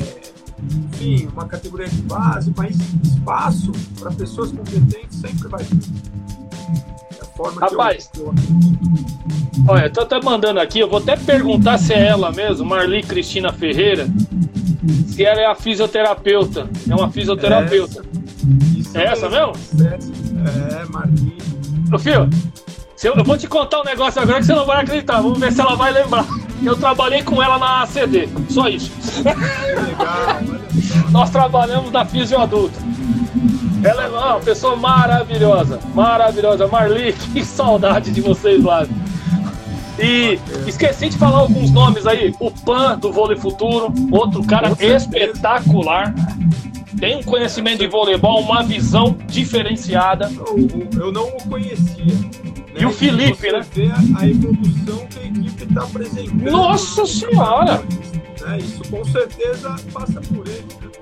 enfim, 0.93 1.27
uma 1.33 1.45
categoria 1.45 1.87
de 1.87 2.01
base, 2.03 2.53
mas 2.55 2.77
espaço 3.03 3.71
para 3.99 4.11
pessoas 4.11 4.51
competentes 4.51 5.19
sempre 5.19 5.47
vai 5.47 5.63
ter. 5.63 5.77
É 7.21 7.59
Rapaz, 7.59 8.09
eu. 8.17 8.33
Olha, 9.67 9.89
tô 9.89 10.01
até 10.01 10.21
mandando 10.21 10.59
aqui, 10.59 10.79
eu 10.79 10.89
vou 10.89 10.99
até 10.99 11.15
perguntar 11.17 11.77
se 11.77 11.93
é 11.93 12.07
ela 12.07 12.31
mesmo, 12.31 12.65
Marli 12.65 13.01
Cristina 13.01 13.51
Ferreira, 13.51 14.07
se 15.07 15.23
ela 15.23 15.41
é 15.41 15.45
a 15.45 15.55
fisioterapeuta. 15.55 16.69
É 16.89 16.95
uma 16.95 17.11
fisioterapeuta. 17.11 18.05
Isso 18.77 18.97
É 18.97 19.05
essa 19.05 19.29
mesmo? 19.29 19.53
É, 19.83 20.81
é 20.81 20.85
Marquinhos. 20.85 21.43
Ô, 21.91 21.97
filho, 21.97 22.29
eu, 23.03 23.13
eu 23.15 23.23
vou 23.23 23.37
te 23.37 23.47
contar 23.47 23.81
um 23.81 23.83
negócio 23.83 24.21
agora 24.21 24.39
que 24.39 24.45
você 24.45 24.53
não 24.53 24.65
vai 24.65 24.81
acreditar. 24.81 25.21
Vamos 25.21 25.39
ver 25.39 25.51
se 25.51 25.61
ela 25.61 25.75
vai 25.75 25.91
lembrar. 25.91 26.25
Eu 26.63 26.75
trabalhei 26.77 27.21
com 27.21 27.41
ela 27.41 27.57
na 27.57 27.83
ACD, 27.83 28.29
só 28.49 28.67
isso. 28.67 28.91
Legal. 29.23 30.55
Nós 31.11 31.29
trabalhamos 31.29 31.91
na 31.91 32.05
Fisio 32.05 32.39
Adulto. 32.39 32.79
Ela 33.83 34.03
é 34.05 34.07
uma 34.07 34.39
pessoa 34.39 34.75
maravilhosa, 34.75 35.79
maravilhosa. 35.93 36.67
Marli, 36.67 37.13
que 37.33 37.43
saudade 37.45 38.11
de 38.11 38.21
vocês 38.21 38.63
lá. 38.63 38.87
E 39.99 40.39
esqueci 40.67 41.09
de 41.09 41.17
falar 41.17 41.39
alguns 41.39 41.71
nomes 41.71 42.05
aí. 42.05 42.33
O 42.39 42.51
Pan 42.51 42.97
do 42.97 43.11
Vôlei 43.11 43.37
Futuro, 43.37 43.93
outro 44.11 44.43
cara 44.43 44.71
espetacular. 44.79 46.13
Tem 46.99 47.17
um 47.17 47.23
conhecimento 47.23 47.79
de 47.79 47.87
voleibol, 47.87 48.41
uma 48.41 48.63
visão 48.63 49.17
diferenciada. 49.27 50.31
Eu, 50.35 51.01
eu 51.05 51.11
não 51.11 51.27
o 51.27 51.49
conhecia. 51.49 52.05
né? 52.05 52.79
E 52.79 52.85
o 52.85 52.91
Felipe, 52.91 53.51
né? 53.51 53.61
vê 53.73 53.91
a, 54.17 54.27
evolução 54.27 55.05
que 55.07 55.19
a 55.19 55.23
equipe 55.25 55.63
está 55.63 55.83
apresentando. 55.83 56.51
Nossa 56.51 57.05
Senhora! 57.05 57.83
Né? 58.41 58.57
Isso 58.59 58.81
com 58.89 59.03
certeza 59.05 59.75
passa 59.93 60.21
por 60.21 60.47
ele. 60.47 60.65
né? 60.81 60.95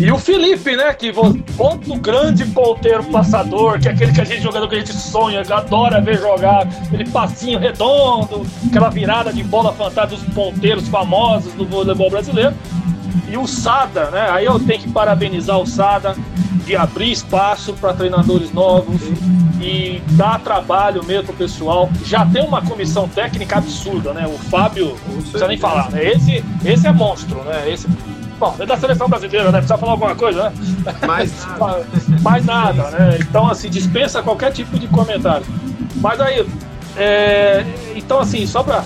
E 0.00 0.12
o 0.12 0.18
Felipe, 0.18 0.76
né? 0.76 0.92
Que 0.94 1.12
outro 1.58 1.96
grande 1.96 2.44
ponteiro 2.46 3.02
passador, 3.04 3.80
que 3.80 3.88
é 3.88 3.92
aquele 3.92 4.12
que 4.12 4.20
a 4.20 4.24
gente 4.24 4.42
jogador 4.42 4.68
que 4.68 4.76
a 4.76 4.78
gente 4.78 4.92
sonha, 4.92 5.42
que 5.42 5.52
adora 5.52 6.00
ver 6.00 6.18
jogar, 6.18 6.66
aquele 6.86 7.08
passinho 7.10 7.58
redondo, 7.58 8.46
aquela 8.68 8.90
virada 8.90 9.32
de 9.32 9.42
bola 9.42 9.72
fantástica 9.72 10.22
dos 10.22 10.34
ponteiros 10.34 10.88
famosos 10.88 11.52
do 11.54 11.66
voleibol 11.66 12.10
brasileiro. 12.10 12.54
E 13.28 13.36
o 13.36 13.46
Sada, 13.46 14.10
né? 14.10 14.28
Aí 14.30 14.44
eu 14.44 14.58
tenho 14.58 14.80
que 14.80 14.90
parabenizar 14.90 15.58
o 15.58 15.66
Sada 15.66 16.14
de 16.64 16.76
abrir 16.76 17.10
espaço 17.10 17.72
para 17.74 17.94
treinadores 17.94 18.52
novos 18.52 19.00
e 19.60 20.02
dar 20.12 20.38
trabalho 20.40 21.04
mesmo 21.04 21.24
pro 21.24 21.34
pessoal. 21.34 21.88
Já 22.04 22.26
tem 22.26 22.42
uma 22.42 22.62
comissão 22.62 23.08
técnica 23.08 23.58
absurda, 23.58 24.12
né? 24.12 24.26
O 24.26 24.38
Fábio, 24.38 24.96
não 25.08 25.16
precisa 25.16 25.48
nem 25.48 25.56
falar, 25.56 25.90
né? 25.90 26.04
Esse, 26.04 26.44
esse 26.64 26.86
é 26.86 26.92
monstro, 26.92 27.42
né? 27.44 27.70
Esse, 27.70 27.88
bom, 28.38 28.54
é 28.58 28.66
da 28.66 28.76
seleção 28.76 29.08
brasileira, 29.08 29.50
né? 29.50 29.58
Precisa 29.58 29.78
falar 29.78 29.92
alguma 29.92 30.14
coisa, 30.14 30.50
né? 30.50 30.52
Mas 31.06 31.46
nada. 31.58 31.86
Mais 32.22 32.44
nada, 32.44 32.90
né? 32.90 33.18
Então, 33.20 33.48
assim, 33.48 33.68
dispensa 33.70 34.22
qualquer 34.22 34.52
tipo 34.52 34.78
de 34.78 34.86
comentário. 34.88 35.46
Mas 35.96 36.20
aí, 36.20 36.46
é, 36.96 37.64
então, 37.96 38.20
assim, 38.20 38.46
só 38.46 38.62
para 38.62 38.84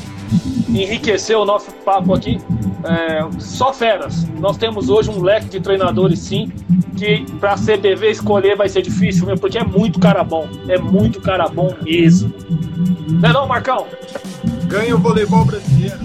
enriquecer 0.80 1.36
o 1.36 1.44
nosso 1.44 1.70
papo 1.84 2.14
aqui, 2.14 2.38
é, 2.84 3.40
só 3.40 3.72
feras. 3.72 4.26
Nós 4.38 4.56
temos 4.56 4.88
hoje 4.88 5.10
um 5.10 5.20
leque 5.20 5.48
de 5.48 5.60
treinadores, 5.60 6.18
sim, 6.18 6.50
que 6.96 7.24
para 7.38 7.52
a 7.52 7.56
CBV 7.56 8.10
escolher 8.10 8.56
vai 8.56 8.68
ser 8.68 8.82
difícil, 8.82 9.26
meu, 9.26 9.36
porque 9.36 9.58
é 9.58 9.64
muito 9.64 9.98
cara 9.98 10.22
bom. 10.24 10.48
É 10.68 10.78
muito 10.78 11.20
cara 11.20 11.48
bom 11.48 11.74
mesmo. 11.82 12.32
Não 13.20 13.28
é 13.28 13.32
não, 13.32 13.46
Marcão? 13.46 13.86
ganha 14.72 14.96
o 14.96 14.98
voleibol 14.98 15.44
brasileiro. 15.44 15.98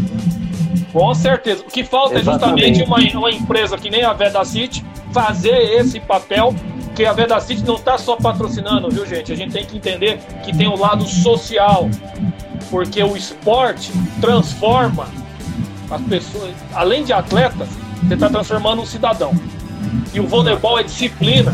Com 0.91 1.13
certeza. 1.13 1.61
O 1.61 1.71
que 1.71 1.83
falta 1.83 2.19
Exatamente. 2.19 2.63
é 2.63 2.73
justamente 2.73 3.15
uma, 3.15 3.27
uma 3.27 3.31
empresa 3.31 3.77
que 3.77 3.89
nem 3.89 4.03
a 4.03 4.11
Vedacity 4.11 4.83
fazer 5.13 5.55
esse 5.79 5.99
papel, 6.01 6.53
que 6.93 7.05
a 7.05 7.13
Vedacity 7.13 7.63
não 7.63 7.75
está 7.75 7.97
só 7.97 8.17
patrocinando, 8.17 8.89
viu, 8.89 9.05
gente? 9.05 9.31
A 9.31 9.35
gente 9.35 9.53
tem 9.53 9.65
que 9.65 9.77
entender 9.77 10.19
que 10.43 10.55
tem 10.55 10.67
o 10.67 10.77
lado 10.77 11.05
social, 11.05 11.89
porque 12.69 13.01
o 13.03 13.15
esporte 13.15 13.91
transforma 14.19 15.07
as 15.89 16.01
pessoas, 16.01 16.53
além 16.73 17.03
de 17.03 17.13
atletas, 17.13 17.69
você 18.03 18.13
está 18.13 18.29
transformando 18.29 18.81
um 18.81 18.85
cidadão. 18.85 19.33
E 20.13 20.19
o 20.19 20.27
voleibol 20.27 20.79
é 20.79 20.83
disciplina, 20.83 21.53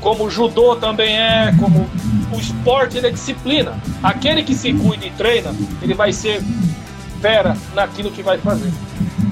como 0.00 0.24
o 0.24 0.30
judô 0.30 0.76
também 0.76 1.16
é, 1.16 1.54
como 1.58 1.88
o 2.32 2.38
esporte 2.38 2.98
é 2.98 3.10
disciplina. 3.10 3.78
Aquele 4.02 4.42
que 4.42 4.54
se 4.54 4.72
cuida 4.72 5.06
e 5.06 5.10
treina, 5.10 5.54
ele 5.80 5.94
vai 5.94 6.12
ser 6.12 6.42
fera 7.20 7.56
naquilo 7.74 8.10
que 8.10 8.22
vai 8.22 8.38
fazer. 8.38 8.72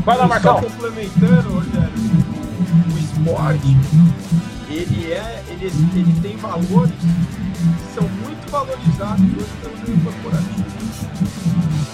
Vai 0.04 0.16
lá, 0.16 0.26
Marcão. 0.26 0.60
Só 0.60 0.62
complementando, 0.62 1.54
Rogério, 1.54 1.92
o 2.94 2.98
esporte, 2.98 3.76
ele, 4.68 5.12
é, 5.12 5.44
ele, 5.50 5.66
ele 5.94 6.20
tem 6.22 6.36
valores 6.36 6.92
valorizados 8.52 9.24
hoje 9.24 9.50
pelo 9.62 9.78
meio 9.78 10.04
corporativo. 10.04 10.64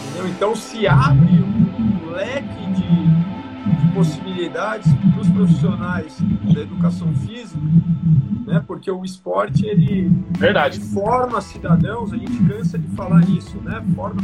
Entendeu? 0.08 0.28
Então 0.28 0.56
se 0.56 0.88
abre 0.88 1.32
um 1.32 2.10
leque 2.10 2.66
de, 2.72 3.86
de 3.86 3.92
possibilidades 3.94 4.92
para 4.92 5.20
os 5.20 5.28
profissionais 5.28 6.18
da 6.52 6.60
educação 6.60 7.14
física, 7.14 7.60
né? 8.44 8.62
porque 8.66 8.90
o 8.90 9.04
esporte 9.04 9.64
ele, 9.64 10.10
Verdade. 10.36 10.78
ele 10.78 10.86
forma 10.86 11.40
cidadãos, 11.40 12.12
a 12.12 12.16
gente 12.16 12.36
cansa 12.48 12.76
de 12.76 12.88
falar 12.88 13.20
nisso, 13.20 13.56
né? 13.58 13.80
Forma, 13.94 14.20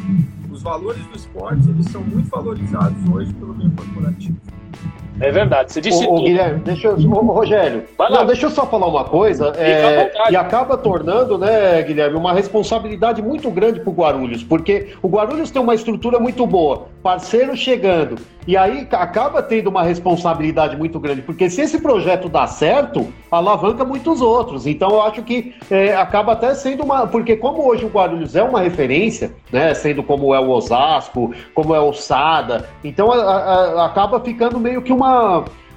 os 0.51 0.61
valores 0.61 1.06
do 1.06 1.16
esporte 1.16 1.69
eles 1.70 1.86
são 1.86 2.02
muito 2.02 2.28
valorizados 2.31 2.98
hoje 3.09 3.32
pelo 3.35 3.55
meio 3.55 3.70
corporativo. 3.70 4.36
É 5.20 5.31
verdade, 5.31 5.73
você 5.73 5.81
disse 5.81 6.05
ô, 6.07 6.15
ô, 6.15 6.23
Guilherme, 6.23 6.61
deixa 6.61 6.89
eu, 6.89 6.95
ô, 6.95 7.32
Rogério, 7.32 7.85
não, 7.99 8.27
deixa 8.27 8.47
eu 8.47 8.51
só 8.51 8.66
falar 8.66 8.86
uma 8.86 9.05
coisa. 9.05 9.53
É, 9.57 10.12
e 10.31 10.36
acaba 10.36 10.77
tornando, 10.77 11.39
né, 11.39 11.82
Guilherme, 11.82 12.16
uma 12.16 12.32
responsabilidade 12.32 13.23
muito 13.23 13.51
grande 13.51 13.81
para 13.81 13.91
o 13.91 13.95
Guarulhos, 13.95 14.43
porque 14.43 14.95
o 15.03 15.09
Guarulhos 15.09 15.51
tem 15.51 15.62
uma 15.62 15.74
estrutura 15.74 16.19
muito 16.19 16.47
boa, 16.47 16.89
parceiro 17.03 17.57
chegando, 17.57 18.16
e 18.47 18.57
aí 18.57 18.86
acaba 18.93 19.43
tendo 19.43 19.69
uma 19.69 19.82
responsabilidade 19.82 20.77
muito 20.77 21.01
grande, 21.01 21.23
porque 21.23 21.49
se 21.49 21.62
esse 21.62 21.81
projeto 21.81 22.28
dá 22.28 22.47
certo, 22.47 23.11
alavanca 23.31 23.85
muitos 23.85 24.20
outros. 24.20 24.66
Então 24.66 24.91
eu 24.91 25.03
acho 25.03 25.23
que 25.23 25.55
é, 25.70 25.97
acaba 25.97 26.32
até 26.32 26.55
sendo 26.55 26.82
uma. 26.82 27.07
Porque 27.07 27.36
como 27.36 27.66
hoje 27.66 27.86
o 27.86 27.89
Guarulhos 27.89 28.36
é 28.36 28.43
uma 28.43 28.61
referência, 28.61 29.32
né? 29.51 29.73
Sendo 29.73 30.03
como 30.03 30.35
é 30.35 30.41
o 30.41 30.51
Osasco, 30.51 31.32
como 31.55 31.74
é 31.74 31.81
o 31.81 31.93
Sada, 31.93 32.69
então 32.82 33.11
a, 33.11 33.16
a, 33.16 33.86
acaba 33.86 34.20
ficando 34.20 34.61
meio 34.61 34.82
que 34.82 34.93
uma 34.93 35.03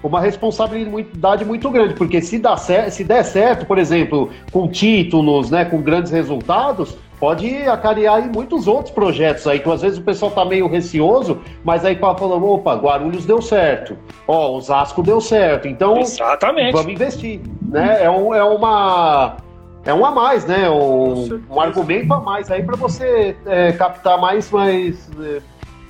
uma 0.03 0.21
responsabilidade 0.21 1.43
muito 1.43 1.69
grande, 1.69 1.93
porque 1.95 2.21
se, 2.21 2.37
dá 2.37 2.55
se 2.55 3.03
der 3.03 3.23
certo, 3.23 3.65
por 3.65 3.77
exemplo, 3.77 4.29
com 4.51 4.67
títulos, 4.67 5.49
né, 5.49 5.65
com 5.65 5.81
grandes 5.81 6.11
resultados, 6.11 6.97
pode 7.19 7.55
acarear 7.67 8.31
muitos 8.31 8.67
outros 8.67 8.93
projetos 8.93 9.47
aí, 9.47 9.59
que 9.59 9.69
às 9.69 9.81
vezes 9.81 9.97
o 9.97 10.03
pessoal 10.03 10.31
tá 10.31 10.45
meio 10.45 10.67
receoso, 10.67 11.39
mas 11.63 11.83
aí 11.83 11.95
falando, 11.95 12.45
opa, 12.45 12.75
Guarulhos 12.75 13.25
deu 13.25 13.41
certo, 13.41 13.97
ó, 14.27 14.51
Osasco 14.51 15.01
deu 15.01 15.19
certo, 15.19 15.67
então 15.67 15.97
Exatamente. 15.97 16.73
vamos 16.73 16.91
investir, 16.91 17.41
né? 17.63 18.03
É, 18.03 18.09
um, 18.09 18.33
é 18.33 18.43
uma 18.43 19.37
é 19.83 19.93
um 19.93 20.05
a 20.05 20.11
mais, 20.11 20.45
né? 20.45 20.69
Um, 20.69 21.41
um 21.49 21.61
argumento 21.61 22.13
a 22.13 22.19
mais 22.19 22.51
aí 22.51 22.61
para 22.61 22.75
você 22.75 23.37
é, 23.45 23.71
captar 23.71 24.19
mais, 24.19 24.51
mais, 24.51 25.09
é, 25.21 25.41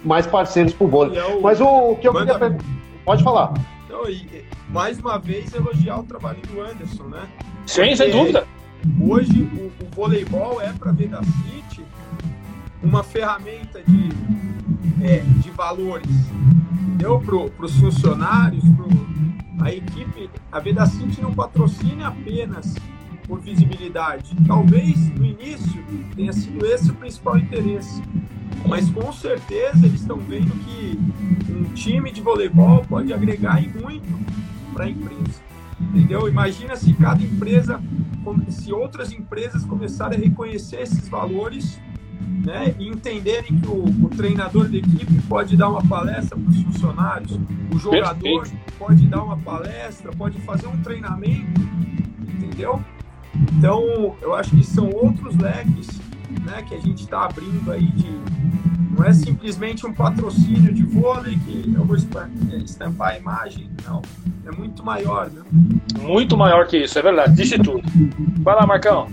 mais 0.05 0.27
parceiros 0.27 0.71
pro 0.71 0.87
vôlei. 0.87 1.17
É 1.17 1.25
o... 1.25 1.41
Mas 1.41 1.59
o, 1.59 1.65
o, 1.65 1.95
que 1.95 2.07
eu 2.07 2.13
Manda... 2.13 2.33
queria 2.33 2.57
pode 3.07 3.23
falar. 3.23 3.53
Não, 3.89 4.09
e, 4.09 4.43
mais 4.69 4.99
uma 4.99 5.17
vez 5.17 5.53
elogiar 5.53 5.99
o 5.99 6.03
trabalho 6.03 6.41
do 6.41 6.59
Anderson, 6.59 7.05
né? 7.05 7.25
Sim, 7.65 7.81
Porque... 7.81 7.95
sem 7.95 8.11
dúvida 8.11 8.45
Hoje 8.99 9.41
o, 9.41 9.85
o 9.85 9.89
voleibol 9.95 10.61
é 10.61 10.71
para 10.73 10.91
a 10.91 10.93
Veda 10.93 11.21
City 11.23 11.83
uma 12.83 13.01
ferramenta 13.03 13.81
de, 13.81 14.09
é, 15.03 15.19
de 15.41 15.49
valores, 15.51 16.09
entendeu? 16.81 17.19
Para 17.21 17.65
os 17.65 17.79
funcionários, 17.79 18.63
para 19.57 19.67
a 19.67 19.73
equipe. 19.73 20.29
A 20.51 20.59
Veda 20.59 20.85
City 20.85 21.21
não 21.21 21.33
patrocina 21.33 22.09
apenas 22.09 22.75
por 23.27 23.39
visibilidade. 23.39 24.35
Talvez 24.47 24.97
no 25.15 25.25
início 25.25 25.83
tenha 26.15 26.33
sido 26.33 26.65
esse 26.65 26.89
o 26.89 26.95
principal 26.95 27.37
interesse. 27.37 28.01
Mas 28.65 28.89
com 28.89 29.11
certeza 29.13 29.85
eles 29.85 30.01
estão 30.01 30.17
vendo 30.17 30.51
que 30.65 30.99
um 31.51 31.63
time 31.73 32.11
de 32.11 32.21
voleibol 32.21 32.83
pode 32.85 33.13
agregar 33.13 33.63
em 33.63 33.69
muito 33.69 34.07
para 34.73 34.85
a 34.85 34.89
empresa. 34.89 35.47
Entendeu? 35.79 36.27
Imagina 36.27 36.75
se 36.75 36.93
cada 36.93 37.23
empresa, 37.23 37.79
se 38.49 38.73
outras 38.73 39.11
empresas 39.11 39.63
começarem 39.63 40.17
a 40.17 40.21
reconhecer 40.21 40.81
esses 40.81 41.07
valores 41.07 41.79
né, 42.43 42.73
e 42.79 42.87
entenderem 42.87 43.59
que 43.59 43.67
o, 43.67 43.85
o 44.05 44.09
treinador 44.09 44.67
da 44.67 44.77
equipe 44.77 45.21
pode 45.27 45.55
dar 45.55 45.69
uma 45.69 45.85
palestra 45.85 46.37
para 46.37 46.49
os 46.49 46.61
funcionários, 46.63 47.39
o 47.73 47.77
jogador 47.77 48.41
Perfeito. 48.41 48.73
pode 48.79 49.07
dar 49.07 49.23
uma 49.23 49.37
palestra, 49.37 50.11
pode 50.13 50.39
fazer 50.41 50.67
um 50.67 50.77
treinamento, 50.81 51.61
entendeu? 52.27 52.81
Então, 53.57 54.15
eu 54.21 54.35
acho 54.35 54.51
que 54.51 54.63
são 54.63 54.89
outros 54.89 55.35
leques 55.37 55.87
né, 56.45 56.63
que 56.67 56.75
a 56.75 56.79
gente 56.79 57.03
está 57.03 57.25
abrindo 57.25 57.71
aí 57.71 57.85
de, 57.85 58.09
não 58.97 59.05
é 59.05 59.13
simplesmente 59.13 59.85
um 59.85 59.93
patrocínio 59.93 60.73
de 60.73 60.83
vôlei 60.83 61.37
que 61.45 61.73
eu 61.75 61.85
vou 61.85 61.95
estampar 61.95 63.13
a 63.13 63.17
imagem, 63.17 63.69
não. 63.85 64.01
É 64.45 64.51
muito 64.51 64.83
maior, 64.83 65.29
né? 65.29 65.41
Muito 66.01 66.37
maior 66.37 66.65
que 66.67 66.77
isso, 66.77 66.97
é 66.97 67.01
verdade. 67.01 67.35
Disse 67.35 67.59
tudo. 67.59 67.83
Vai 68.39 68.55
lá, 68.55 68.65
Marcão. 68.65 69.07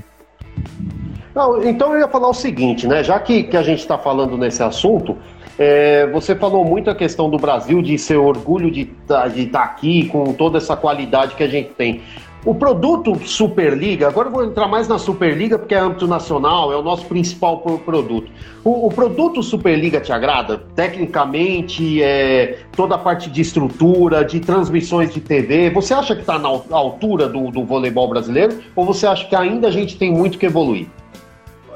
Não, 1.35 1.63
então 1.65 1.93
eu 1.93 2.01
ia 2.01 2.09
falar 2.09 2.29
o 2.29 2.35
seguinte, 2.35 2.87
né? 2.87 3.03
Já 3.03 3.19
que, 3.19 3.43
que 3.43 3.57
a 3.57 3.63
gente 3.63 3.81
está 3.81 3.99
falando 3.99 4.39
nesse 4.39 4.63
assunto, 4.63 5.19
é, 5.59 6.07
você 6.07 6.35
falou 6.35 6.65
muito 6.65 6.89
a 6.89 6.95
questão 6.95 7.29
do 7.29 7.37
Brasil, 7.37 7.83
de 7.83 7.99
ser 7.99 8.17
orgulho 8.17 8.71
de 8.71 8.85
tá, 8.85 9.27
estar 9.27 9.59
tá 9.59 9.65
aqui 9.65 10.07
com 10.09 10.33
toda 10.33 10.59
essa 10.59 10.77
qualidade 10.77 11.35
que 11.35 11.43
a 11.43 11.49
gente 11.49 11.71
tem. 11.71 12.03
O 12.45 12.55
produto 12.55 13.19
Superliga, 13.27 14.07
agora 14.07 14.29
eu 14.29 14.33
vou 14.33 14.45
entrar 14.45 14.69
mais 14.69 14.87
na 14.87 14.99
Superliga 14.99 15.59
porque 15.59 15.75
é 15.75 15.79
âmbito 15.79 16.07
nacional, 16.07 16.71
é 16.71 16.77
o 16.77 16.83
nosso 16.83 17.07
principal 17.07 17.59
produto. 17.59 18.31
O, 18.63 18.87
o 18.87 18.91
produto 18.91 19.43
Superliga 19.43 19.99
te 19.99 20.13
agrada? 20.13 20.59
Tecnicamente, 20.77 22.03
é, 22.03 22.59
toda 22.77 22.97
a 22.97 22.99
parte 22.99 23.31
de 23.31 23.41
estrutura, 23.41 24.23
de 24.23 24.41
transmissões 24.41 25.11
de 25.15 25.23
TV, 25.23 25.71
você 25.71 25.95
acha 25.95 26.15
que 26.15 26.21
está 26.21 26.39
na 26.39 26.49
altura 26.49 27.31
do, 27.31 27.51
do 27.51 27.65
voleibol 27.65 28.09
brasileiro 28.09 28.59
ou 28.77 28.85
você 28.85 29.07
acha 29.07 29.27
que 29.27 29.35
ainda 29.35 29.69
a 29.69 29.71
gente 29.71 29.97
tem 29.97 30.13
muito 30.13 30.37
que 30.37 30.45
evoluir? 30.45 30.87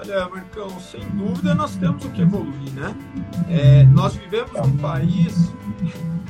Olha, 0.09 0.27
Marcão, 0.27 0.71
sem 0.81 1.03
dúvida 1.11 1.55
nós 1.55 1.77
temos 1.77 2.03
o 2.03 2.09
que 2.09 2.23
evoluir, 2.23 2.73
né? 2.73 2.97
É, 3.51 3.85
nós 3.85 4.15
vivemos 4.15 4.53
num 4.53 4.77
país 4.79 5.53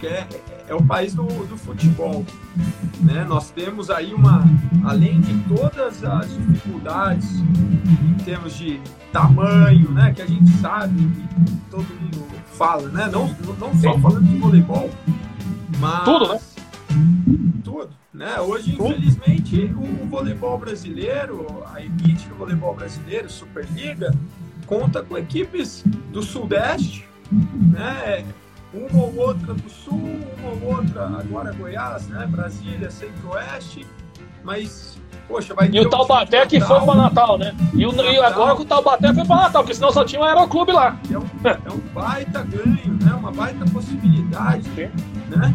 que 0.01 0.07
é, 0.09 0.27
é 0.67 0.75
o 0.75 0.83
país 0.83 1.15
do, 1.15 1.23
do 1.23 1.57
futebol. 1.57 2.25
Né? 3.01 3.25
Nós 3.29 3.53
temos 3.53 3.89
aí 3.89 4.13
uma, 4.13 4.45
além 4.85 5.21
de 5.21 5.33
todas 5.45 6.03
as 6.05 6.29
dificuldades 6.29 7.39
em 7.39 8.15
termos 8.25 8.57
de 8.57 8.81
tamanho, 9.13 9.91
né, 9.93 10.13
que 10.13 10.23
a 10.23 10.27
gente 10.27 10.51
sabe, 10.59 10.97
que 10.97 11.57
todo 11.71 11.85
mundo 11.85 12.27
fala, 12.47 12.89
né? 12.89 13.09
Não, 13.13 13.29
não 13.61 13.73
só 13.81 13.97
falando 14.01 14.27
de 14.27 14.39
voleibol, 14.39 14.91
mas 15.79 16.05
tudo, 16.05 16.33
né? 16.33 16.41
Tudo, 17.63 17.91
né? 18.19 18.41
Hoje, 18.41 18.75
infelizmente, 18.75 19.73
o, 19.77 20.03
o 20.03 20.07
voleibol 20.09 20.59
brasileiro, 20.59 21.47
a 21.73 21.81
elite 21.81 22.29
do 22.29 22.35
voleibol 22.35 22.75
brasileiro, 22.75 23.31
Superliga, 23.31 24.13
conta 24.67 25.03
com 25.05 25.17
equipes 25.17 25.85
do 26.13 26.21
Sudeste, 26.21 27.09
né? 27.31 28.27
uma 28.75 29.05
ou 29.05 29.17
outra 29.17 29.55
do 29.55 29.71
Sul, 29.71 30.21
uma 30.39 30.51
ou 30.51 30.77
outra 30.77 31.07
agora 31.07 31.53
Goiás, 31.53 32.09
né? 32.09 32.27
Brasília, 32.27 32.91
Centro-Oeste, 32.91 33.87
mas 34.43 34.99
Poxa, 35.29 35.55
vai 35.55 35.69
e 35.71 35.79
o 35.79 35.91
Taubaté 35.91 36.47
que 36.47 36.59
foi 36.59 36.81
para 36.81 36.95
Natal, 36.95 37.37
né? 37.37 37.55
E, 37.75 37.85
o, 37.85 37.93
e 37.93 38.19
agora 38.19 38.57
que 38.57 38.63
o 38.63 38.65
Taubaté 38.65 39.13
foi 39.13 39.27
para 39.27 39.37
Natal, 39.37 39.63
porque 39.63 39.75
senão 39.75 39.93
só 39.93 40.03
tinha 40.03 40.23
um 40.23 40.25
aeroclube 40.25 40.73
lá. 40.73 40.99
É 41.11 41.19
um, 41.19 41.23
é 41.45 41.71
um 41.71 41.79
baita 41.93 42.43
ganho, 42.45 42.99
né? 43.03 43.13
Uma 43.13 43.31
baita 43.31 43.67
possibilidade, 43.67 44.65
Sim. 44.75 44.89
né? 45.29 45.55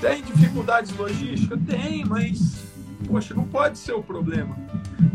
Tem 0.00 0.22
dificuldades 0.22 0.96
logísticas? 0.96 1.56
Tem, 1.68 2.04
mas, 2.04 2.64
poxa, 3.06 3.32
não 3.32 3.44
pode 3.44 3.78
ser 3.78 3.92
o 3.92 4.02
problema, 4.02 4.56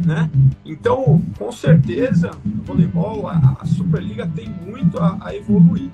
né? 0.06 0.30
Então, 0.66 1.22
com 1.38 1.52
certeza, 1.52 2.32
o 2.46 2.64
voleibol, 2.64 3.28
a, 3.28 3.58
a 3.60 3.66
Superliga 3.66 4.26
tem 4.34 4.48
muito 4.48 4.98
a, 5.00 5.18
a 5.20 5.36
evoluir. 5.36 5.92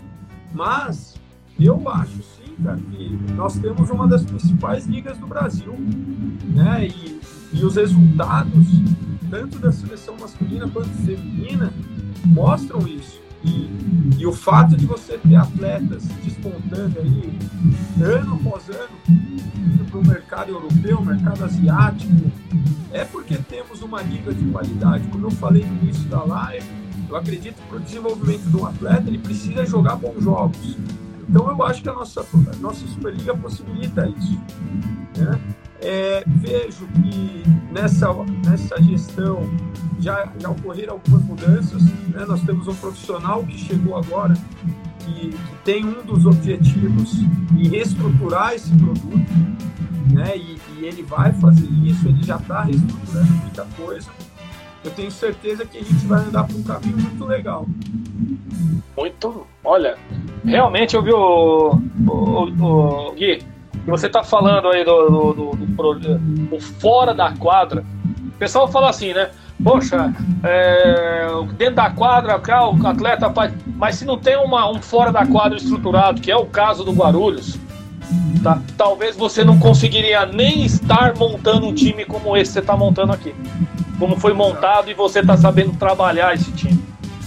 Mas 0.54 1.16
eu 1.60 1.82
acho 1.90 2.22
sim, 2.22 2.54
cara, 2.64 2.78
que 2.92 3.18
nós 3.34 3.58
temos 3.58 3.90
uma 3.90 4.08
das 4.08 4.24
principais 4.24 4.86
ligas 4.86 5.18
do 5.18 5.26
Brasil, 5.26 5.76
né? 6.54 6.86
E, 6.86 7.20
e 7.54 7.64
os 7.64 7.76
resultados, 7.76 8.68
tanto 9.30 9.60
da 9.60 9.72
seleção 9.72 10.16
masculina 10.20 10.68
quanto 10.68 10.90
feminina, 11.06 11.72
mostram 12.26 12.88
isso. 12.88 13.22
E, 13.44 13.70
e 14.20 14.26
o 14.26 14.32
fato 14.32 14.76
de 14.76 14.86
você 14.86 15.18
ter 15.18 15.36
atletas 15.36 16.04
despontando 16.24 17.00
aí 17.00 17.38
ano 18.02 18.36
após 18.36 18.70
ano 18.70 18.98
indo 19.08 19.86
para 19.90 20.00
o 20.00 20.08
mercado 20.08 20.52
europeu, 20.52 21.04
mercado 21.04 21.44
asiático, 21.44 22.32
é 22.92 23.04
porque 23.04 23.38
temos 23.38 23.82
uma 23.82 24.02
liga 24.02 24.34
de 24.34 24.46
qualidade. 24.46 25.08
Como 25.10 25.28
eu 25.28 25.32
falei 25.32 25.66
no 25.66 25.84
início 25.84 26.06
da 26.06 26.24
live, 26.24 26.66
eu 27.10 27.16
acredito 27.16 27.56
que 27.56 27.68
para 27.68 27.78
o 27.78 27.82
desenvolvimento 27.82 28.50
de 28.50 28.56
um 28.56 28.66
atleta 28.66 29.04
ele 29.08 29.18
precisa 29.18 29.66
jogar 29.66 29.98
bons 29.98 30.24
jogos. 30.24 30.78
Então 31.28 31.50
eu 31.50 31.64
acho 31.64 31.82
que 31.82 31.90
a 31.90 31.94
nossa, 31.94 32.22
a 32.22 32.56
nossa 32.58 32.88
Superliga 32.88 33.36
possibilita 33.36 34.08
isso. 34.08 34.40
Né? 35.18 35.40
É, 35.86 36.24
vejo 36.26 36.88
que 36.88 37.44
nessa, 37.72 38.14
nessa 38.46 38.82
gestão 38.82 39.50
já, 40.00 40.32
já 40.40 40.50
ocorreram 40.50 40.94
algumas 40.94 41.24
mudanças. 41.24 41.84
Né? 41.84 42.26
Nós 42.26 42.42
temos 42.44 42.68
um 42.68 42.76
profissional 42.76 43.44
que 43.44 43.58
chegou 43.58 43.98
agora 43.98 44.34
que, 45.00 45.30
que 45.30 45.56
tem 45.66 45.86
um 45.86 46.02
dos 46.04 46.26
objetivos 46.26 47.20
em 47.58 47.68
reestruturar 47.68 48.54
esse 48.54 48.70
produto. 48.78 49.18
Né? 50.14 50.38
E, 50.38 50.58
e 50.80 50.86
ele 50.86 51.04
vai 51.04 51.34
fazer 51.34 51.68
isso, 51.84 52.08
ele 52.08 52.24
já 52.24 52.38
está 52.38 52.64
reestruturando 52.64 53.32
muita 53.32 53.66
coisa. 53.76 54.10
Eu 54.84 54.92
tenho 54.92 55.12
certeza 55.12 55.66
que 55.66 55.78
a 55.78 55.84
gente 55.84 56.06
vai 56.06 56.20
andar 56.20 56.46
por 56.46 56.56
um 56.56 56.64
caminho 56.64 56.98
muito 56.98 57.26
legal. 57.26 57.66
Muito. 58.98 59.48
Olha, 59.64 59.98
realmente 60.44 60.96
eu 60.96 61.02
vi 61.02 61.12
o, 61.14 61.80
o, 62.08 62.12
o, 62.12 63.10
o 63.10 63.12
Gui, 63.14 63.42
você 63.90 64.08
está 64.08 64.24
falando 64.24 64.70
aí 64.70 64.84
do, 64.84 65.10
do, 65.10 65.34
do, 65.34 65.94
do, 65.94 66.18
do 66.20 66.60
fora 66.60 67.14
da 67.14 67.32
quadra. 67.34 67.84
O 68.28 68.38
pessoal 68.38 68.68
fala 68.68 68.90
assim, 68.90 69.14
né? 69.14 69.30
Poxa, 69.64 70.14
é, 70.44 71.28
dentro 71.58 71.76
da 71.76 71.90
quadra, 71.90 72.36
o 72.38 72.88
atleta 72.88 73.30
faz. 73.32 73.54
Mas 73.76 73.96
se 73.96 74.06
não 74.06 74.18
tem 74.18 74.36
uma, 74.38 74.70
um 74.70 74.82
fora 74.82 75.12
da 75.12 75.26
quadra 75.26 75.58
estruturado, 75.58 76.22
que 76.22 76.32
é 76.32 76.36
o 76.36 76.46
caso 76.46 76.84
do 76.84 76.92
Guarulhos, 76.92 77.60
Tá? 78.44 78.62
Talvez 78.78 79.16
você 79.16 79.44
não 79.44 79.58
conseguiria 79.58 80.26
nem 80.26 80.66
estar 80.66 81.16
montando 81.16 81.66
um 81.66 81.74
time 81.74 82.04
como 82.04 82.36
esse 82.36 82.50
que 82.50 82.54
você 82.54 82.60
está 82.60 82.76
montando 82.76 83.14
aqui. 83.14 83.34
Como 83.98 84.20
foi 84.20 84.34
montado 84.34 84.92
e 84.92 84.94
você 84.94 85.20
está 85.20 85.38
sabendo 85.38 85.72
trabalhar 85.78 86.34
esse 86.34 86.52
time. 86.52 86.84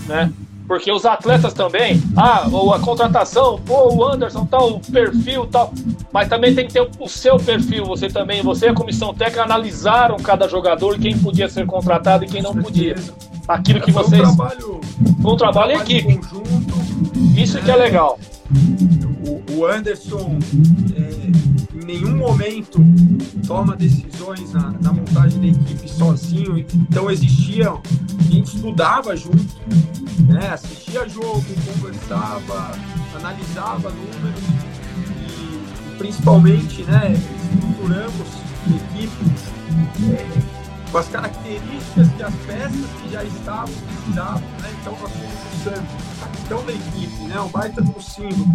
Né? 0.06 0.30
Porque 0.66 0.90
os 0.90 1.04
atletas 1.04 1.54
também, 1.54 2.02
ah, 2.16 2.48
ou 2.50 2.74
a 2.74 2.80
contratação, 2.80 3.60
pô, 3.64 3.94
o 3.94 4.04
Anderson 4.04 4.44
tal, 4.46 4.70
o 4.70 4.80
perfil 4.80 5.46
tal, 5.46 5.72
mas 6.12 6.28
também 6.28 6.54
tem 6.54 6.66
que 6.66 6.72
ter 6.72 6.88
o 6.98 7.08
seu 7.08 7.36
perfil, 7.36 7.84
você 7.84 8.08
também, 8.08 8.42
você 8.42 8.66
e 8.66 8.68
a 8.70 8.74
comissão 8.74 9.14
técnica 9.14 9.44
analisaram 9.44 10.16
cada 10.16 10.48
jogador, 10.48 10.98
quem 10.98 11.16
podia 11.18 11.48
ser 11.48 11.66
contratado 11.66 12.24
e 12.24 12.26
quem 12.26 12.42
não 12.42 12.54
podia. 12.54 12.96
Aquilo 13.46 13.80
que 13.80 13.92
vocês. 13.92 14.20
Um 14.28 14.36
trabalho, 14.36 14.80
um 15.24 15.36
trabalho 15.36 15.72
em 15.72 15.80
equipe. 15.80 16.16
Conjunto, 16.16 16.74
Isso 17.36 17.60
que 17.62 17.70
é 17.70 17.76
legal. 17.76 18.18
O, 19.52 19.64
Anderson 19.64 20.38
é, 20.96 21.55
nenhum 21.86 22.16
momento 22.16 22.80
toma 23.46 23.76
decisões 23.76 24.52
na, 24.52 24.72
na, 24.82 24.92
montagem 24.92 25.40
da 25.40 25.46
equipe 25.46 25.88
sozinho, 25.88 26.58
então 26.58 27.08
existia, 27.08 27.70
a 27.70 28.30
gente 28.30 28.56
estudava 28.56 29.16
junto, 29.16 29.56
né? 30.28 30.48
assistia 30.48 31.08
jogo, 31.08 31.44
conversava, 31.74 32.72
analisava 33.14 33.90
números 33.90 34.42
e 35.28 35.96
principalmente 35.98 36.82
né, 36.82 37.12
estruturamos 37.52 38.28
a 38.66 38.96
equipe 38.98 39.24
é, 40.12 40.55
com 40.96 41.00
as 41.00 41.08
características 41.08 42.08
que 42.16 42.22
as 42.22 42.34
peças 42.46 42.86
que 43.02 43.12
já 43.12 43.22
estavam 43.22 43.74
precisavam, 43.74 44.40
né? 44.40 44.74
Então 44.80 44.96
nós 44.98 45.12
temos 45.12 45.34
o 45.34 45.64
Santos, 45.64 46.20
capitão 46.20 46.64
da 46.64 46.72
equipe, 46.72 47.22
né? 47.24 47.38
Um 47.38 47.48
baita 47.48 47.82
do 47.82 48.02
símbolo. 48.02 48.46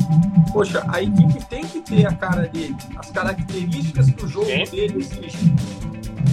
Poxa, 0.51 0.83
a 0.87 1.03
equipe 1.03 1.45
tem 1.45 1.63
que 1.63 1.81
ter 1.81 2.07
a 2.07 2.13
cara 2.13 2.47
dele, 2.47 2.75
as 2.97 3.11
características 3.11 4.09
que 4.09 4.25
o 4.25 4.27
jogo 4.27 4.47
Sim. 4.47 4.63
dele 4.71 4.97
existe. 4.97 5.53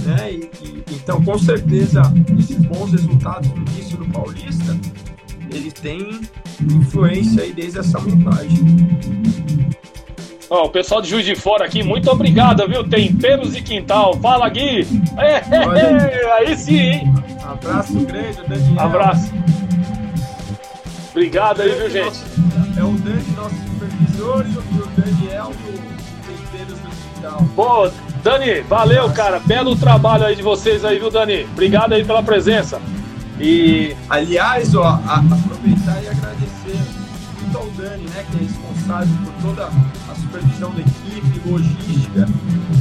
Né? 0.07 0.33
E, 0.33 0.51
e, 0.63 0.85
então, 0.93 1.23
com 1.23 1.39
certeza, 1.39 2.01
esses 2.39 2.57
bons 2.57 2.93
resultados 2.93 3.51
no 3.51 3.59
início 3.59 3.99
do 3.99 4.07
Paulista, 4.07 4.79
ele 5.51 5.71
tem 5.71 6.23
influência 6.63 7.43
aí 7.43 7.53
desde 7.53 7.81
essa 7.81 8.01
montagem. 8.01 8.65
Ó, 10.51 10.65
o 10.65 10.71
pessoal 10.71 11.03
de 11.03 11.11
Juiz 11.11 11.27
de 11.27 11.35
Fora 11.35 11.67
aqui, 11.67 11.83
muito 11.83 12.11
obrigado, 12.11 12.67
viu? 12.67 12.83
Temperos 12.83 13.55
e 13.55 13.61
Quintal. 13.61 14.15
Fala, 14.15 14.49
Gui! 14.49 14.87
É, 15.19 15.35
é, 15.35 16.23
é, 16.23 16.33
aí 16.39 16.57
sim, 16.57 16.79
hein? 16.79 17.15
Abraço 17.45 17.93
grande, 18.01 18.39
Daniel. 18.49 18.81
Abraço. 18.81 19.33
Obrigado 21.11 21.61
aí, 21.61 21.71
viu, 21.71 21.91
gente? 21.91 22.19
É 22.79 22.83
o 22.83 22.93
Dani, 22.93 23.37
nosso 23.37 23.55
supervisor, 23.67 24.47
e 24.47 24.79
o 24.79 24.87
Daniel 24.97 25.51
do 25.51 25.73
Temperos 26.27 26.79
do 26.79 26.89
Quintal. 27.15 27.45
Pô, 27.55 27.91
Dani, 28.23 28.61
valeu, 28.63 29.11
cara. 29.11 29.41
Belo 29.41 29.77
trabalho 29.77 30.25
aí 30.25 30.35
de 30.35 30.43
vocês 30.43 30.83
aí, 30.83 30.99
viu, 30.99 31.11
Dani? 31.11 31.45
Obrigado 31.45 31.93
aí 31.93 32.05
pela 32.05 32.23
presença. 32.23 32.81
E. 33.39 33.95
Aliás, 34.09 34.75
ó, 34.75 34.99
aproveitar 35.07 36.03
e 36.03 36.09
agradecer 36.09 36.79
muito 37.43 37.59
ao 37.59 37.67
Dani, 37.71 38.05
né, 38.05 38.25
que 38.31 38.37
é 38.37 38.41
responsável 38.41 39.15
por 39.25 39.43
toda 39.43 39.71
supervisão 40.19 40.71
da 40.73 40.81
equipe, 40.81 41.49
logística, 41.49 42.29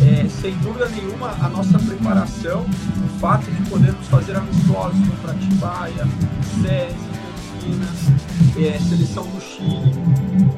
é, 0.06 0.28
sem 0.28 0.56
dúvida 0.58 0.90
nenhuma 0.90 1.30
a 1.42 1.50
nossa 1.50 1.80
preparação, 1.80 2.62
o 2.62 3.20
fato 3.20 3.50
de 3.50 3.70
podermos 3.70 4.08
fazer 4.08 4.36
amistosos 4.36 5.00
contra 5.08 5.32
Atibaia, 5.32 6.08
SESI, 6.62 7.18
Campinas, 7.68 8.08
é, 8.58 8.80
seleção 8.80 9.24
do 9.24 9.42
Chile, 9.42 9.92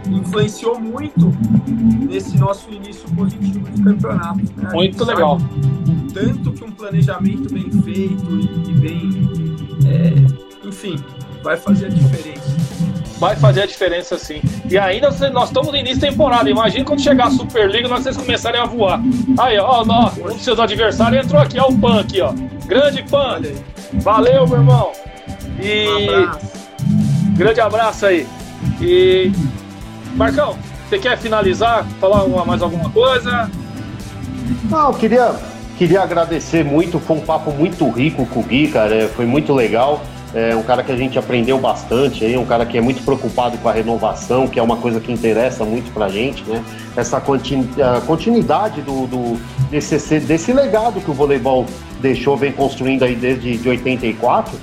influenciou 0.09 0.79
muito 0.79 1.33
nesse 2.07 2.37
nosso 2.37 2.71
início 2.71 3.09
positivo 3.15 3.69
de 3.69 3.81
campeonato. 3.81 4.39
Né? 4.55 4.69
Muito 4.73 5.03
legal. 5.03 5.37
Tanto 6.13 6.51
que 6.51 6.63
um 6.63 6.71
planejamento 6.71 7.53
bem 7.53 7.69
feito 7.83 8.39
e, 8.67 8.73
bem, 8.73 9.09
é, 9.85 10.67
enfim, 10.67 10.95
vai 11.43 11.57
fazer 11.57 11.87
a 11.87 11.89
diferença 11.89 12.55
vai 13.19 13.35
fazer 13.35 13.63
a 13.63 13.65
diferença 13.65 14.17
sim. 14.17 14.41
E 14.69 14.77
ainda 14.77 15.09
nós 15.29 15.49
estamos 15.49 15.69
no 15.69 15.75
início 15.75 15.99
da 15.99 16.07
temporada. 16.07 16.49
Imagina 16.49 16.85
quando 16.85 17.01
chegar 17.01 17.27
a 17.27 17.31
Superliga 17.31 17.87
nós 17.87 18.03
vocês 18.03 18.17
começarem 18.17 18.59
a 18.59 18.65
voar. 18.65 18.99
Aí, 19.37 19.59
ó, 19.59 19.83
ó, 19.87 20.11
um 20.17 20.33
dos 20.33 20.43
seus 20.43 20.59
adversários 20.59 21.25
entrou 21.25 21.41
aqui, 21.41 21.59
ó, 21.59 21.67
o 21.67 21.77
Pan 21.77 21.99
aqui, 21.99 22.21
ó. 22.21 22.33
Grande 22.65 23.03
Pan. 23.03 23.41
Valeu, 23.93 24.47
meu 24.47 24.57
irmão. 24.57 24.91
E. 25.61 25.87
Um 25.87 26.19
abraço. 26.19 26.47
Grande 27.35 27.61
abraço 27.61 28.05
aí. 28.05 28.27
E. 28.81 29.31
Marcão, 30.15 30.57
você 30.87 30.97
quer 30.97 31.17
finalizar? 31.17 31.85
Falar 31.99 32.23
uma, 32.23 32.45
mais 32.45 32.61
alguma 32.61 32.89
coisa? 32.89 33.49
Não, 34.69 34.93
queria, 34.93 35.35
queria 35.77 36.01
agradecer 36.01 36.63
muito. 36.63 36.99
Foi 36.99 37.17
um 37.17 37.21
papo 37.21 37.51
muito 37.51 37.87
rico 37.89 38.25
com 38.25 38.39
o 38.39 38.43
Gui, 38.43 38.69
cara. 38.69 39.09
Foi 39.09 39.25
muito 39.25 39.53
legal. 39.53 40.01
É 40.33 40.55
um 40.55 40.61
cara 40.61 40.83
que 40.83 40.91
a 40.91 40.95
gente 40.95 41.17
aprendeu 41.17 41.57
bastante, 41.57 42.23
aí, 42.23 42.37
um 42.37 42.45
cara 42.45 42.65
que 42.65 42.77
é 42.77 42.81
muito 42.81 43.03
preocupado 43.03 43.57
com 43.57 43.67
a 43.67 43.71
renovação, 43.71 44.47
que 44.47 44.59
é 44.59 44.63
uma 44.63 44.77
coisa 44.77 44.99
que 44.99 45.11
interessa 45.11 45.65
muito 45.65 45.91
pra 45.91 46.07
gente, 46.07 46.43
né? 46.43 46.63
Essa 46.95 47.19
continuidade 48.05 48.81
do, 48.81 49.07
do 49.07 49.39
desse, 49.71 50.19
desse 50.19 50.53
legado 50.53 51.01
que 51.01 51.09
o 51.09 51.13
voleibol 51.13 51.65
deixou, 51.99 52.37
vem 52.37 52.51
construindo 52.51 53.03
aí 53.03 53.15
desde 53.15 53.57
de 53.57 53.69
84. 53.69 54.55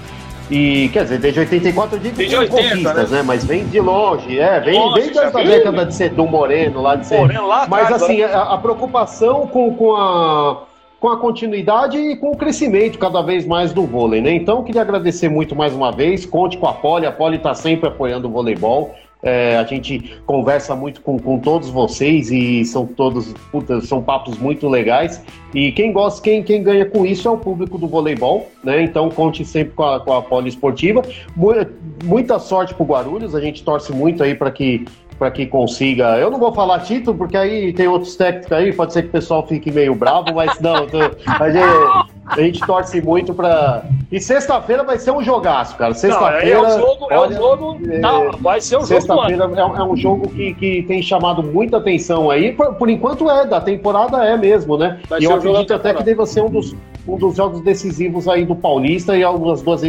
E 0.49 0.89
quer 0.93 1.03
dizer, 1.03 1.19
desde 1.19 1.41
84 1.41 1.97
eu 1.97 2.01
digo 2.01 2.17
desde 2.17 2.37
80, 2.37 2.63
conquistas, 2.63 3.11
né? 3.11 3.19
né? 3.19 3.25
Mas 3.27 3.45
vem 3.45 3.67
de 3.67 3.81
longe, 3.81 4.39
é, 4.39 4.61
vem, 4.61 4.79
Nossa, 4.79 4.95
vem 4.95 5.11
desde 5.13 5.19
a 5.19 5.43
década 5.43 5.87
de 5.87 5.95
ser 5.95 6.11
do 6.11 6.25
Moreno, 6.25 6.81
lá 6.81 6.95
de 6.95 7.07
ser. 7.07 7.19
Moreno, 7.19 7.49
lá 7.49 7.67
Mas 7.69 7.91
assim, 7.91 8.23
a, 8.23 8.43
a 8.43 8.59
preocupação 8.59 9.49
com, 9.49 9.75
com 9.75 9.97
a 9.97 10.63
com 11.01 11.09
a 11.09 11.19
continuidade 11.19 11.99
e 11.99 12.17
com 12.17 12.31
o 12.31 12.37
crescimento 12.37 12.99
cada 12.99 13.23
vez 13.23 13.47
mais 13.47 13.73
do 13.73 13.83
vôlei, 13.83 14.21
né? 14.21 14.33
Então, 14.33 14.63
queria 14.63 14.83
agradecer 14.83 15.29
muito 15.29 15.55
mais 15.55 15.75
uma 15.75 15.93
vez. 15.93 16.25
Conte 16.25 16.57
com 16.57 16.67
a 16.67 16.73
Poli, 16.73 17.07
a 17.07 17.13
Poli 17.13 17.37
está 17.37 17.55
sempre 17.55 17.89
apoiando 17.89 18.29
o 18.29 18.31
voleibol. 18.31 18.95
É, 19.23 19.57
a 19.57 19.65
gente 19.65 20.21
conversa 20.27 20.77
muito 20.77 21.01
com, 21.01 21.19
com 21.19 21.39
todos 21.39 21.71
vocês 21.71 22.31
e 22.31 22.65
são 22.65 22.87
todos, 22.87 23.35
são 23.83 24.03
papos 24.03 24.39
muito 24.39 24.69
legais. 24.69 25.23
E 25.55 25.73
quem 25.73 25.91
gosta, 25.93 26.23
quem, 26.23 26.43
quem 26.43 26.63
ganha 26.63 26.85
com 26.85 27.05
isso 27.05 27.27
é 27.27 27.31
o 27.31 27.39
público 27.39 27.79
do 27.79 27.89
voleibol, 27.89 28.49
né? 28.63 28.83
Então 28.83 29.09
conte 29.09 29.45
sempre 29.45 29.75
com 29.75 29.83
a, 29.83 30.01
com 30.01 30.13
a 30.13 30.23
Poli 30.23 30.49
Esportiva. 30.49 31.03
Muita 32.05 32.39
sorte 32.39 32.75
pro 32.75 32.85
Guarulhos, 32.85 33.35
a 33.35 33.41
gente 33.41 33.65
torce 33.65 33.93
muito 33.93 34.23
aí 34.23 34.35
para 34.35 34.51
que 34.51 34.85
para 35.19 35.31
que 35.31 35.47
consiga. 35.47 36.19
Eu 36.19 36.31
não 36.31 36.39
vou 36.39 36.53
falar 36.53 36.81
título, 36.81 37.17
porque 37.17 37.37
aí 37.37 37.73
tem 37.73 37.89
outros 37.89 38.17
técnicos 38.17 38.53
aí, 38.53 38.73
pode 38.73 38.93
ser 38.93 39.03
que 39.03 39.09
o 39.09 39.13
pessoal 39.13 39.47
fique 39.47 39.71
meio 39.71 39.95
bravo, 39.95 40.35
mas 40.35 40.61
não, 40.61 40.87
tô, 40.87 40.99
a, 40.99 41.51
gente, 41.51 41.65
a, 42.27 42.41
gente, 42.41 42.61
torce 42.67 43.01
muito 43.01 43.33
para. 43.33 43.85
E 44.13 44.21
sexta-feira 44.21 44.85
vai 44.85 44.99
ser 44.99 45.11
um 45.11 45.23
jogaço, 45.23 45.77
cara. 45.77 45.95
Sexta-feira. 45.95 46.49
É 46.49 46.61
o 46.61 46.79
jogo, 46.79 47.07
é 47.11 47.21
o 47.21 47.33
jogo. 47.33 47.79
Não, 48.01 48.33
vai 48.33 48.61
ser 48.61 48.77
um 48.77 48.81
jogo. 48.81 48.87
Sexta-feira 48.87 49.45
é, 49.45 49.61
é, 49.61 49.83
um 49.83 49.97
jogo 49.97 50.29
que, 50.29 50.55
que 50.55 50.83
tem 50.83 51.03
chamado 51.03 51.43
muita 51.43 51.79
atenção 51.79 52.31
aí. 52.31 52.53
Por, 52.53 52.75
por 52.75 52.91
enquanto 52.91 53.31
é, 53.31 53.47
da 53.47 53.61
temporada 53.61 54.25
é 54.25 54.37
mesmo, 54.37 54.77
né? 54.77 55.01
Vai 55.09 55.21
e 55.21 55.25
eu 55.25 55.35
acredito 55.35 55.73
até 55.73 55.95
que 55.95 56.03
deva 56.03 56.27
ser 56.27 56.43
um 56.43 56.51
dos, 56.51 56.75
um 57.09 57.17
dos 57.17 57.37
jogos 57.37 57.61
decisivos 57.63 58.29
aí 58.29 58.45
do 58.45 58.55
Paulista 58.55 59.17
e 59.17 59.23
algumas 59.23 59.63
duas 59.63 59.83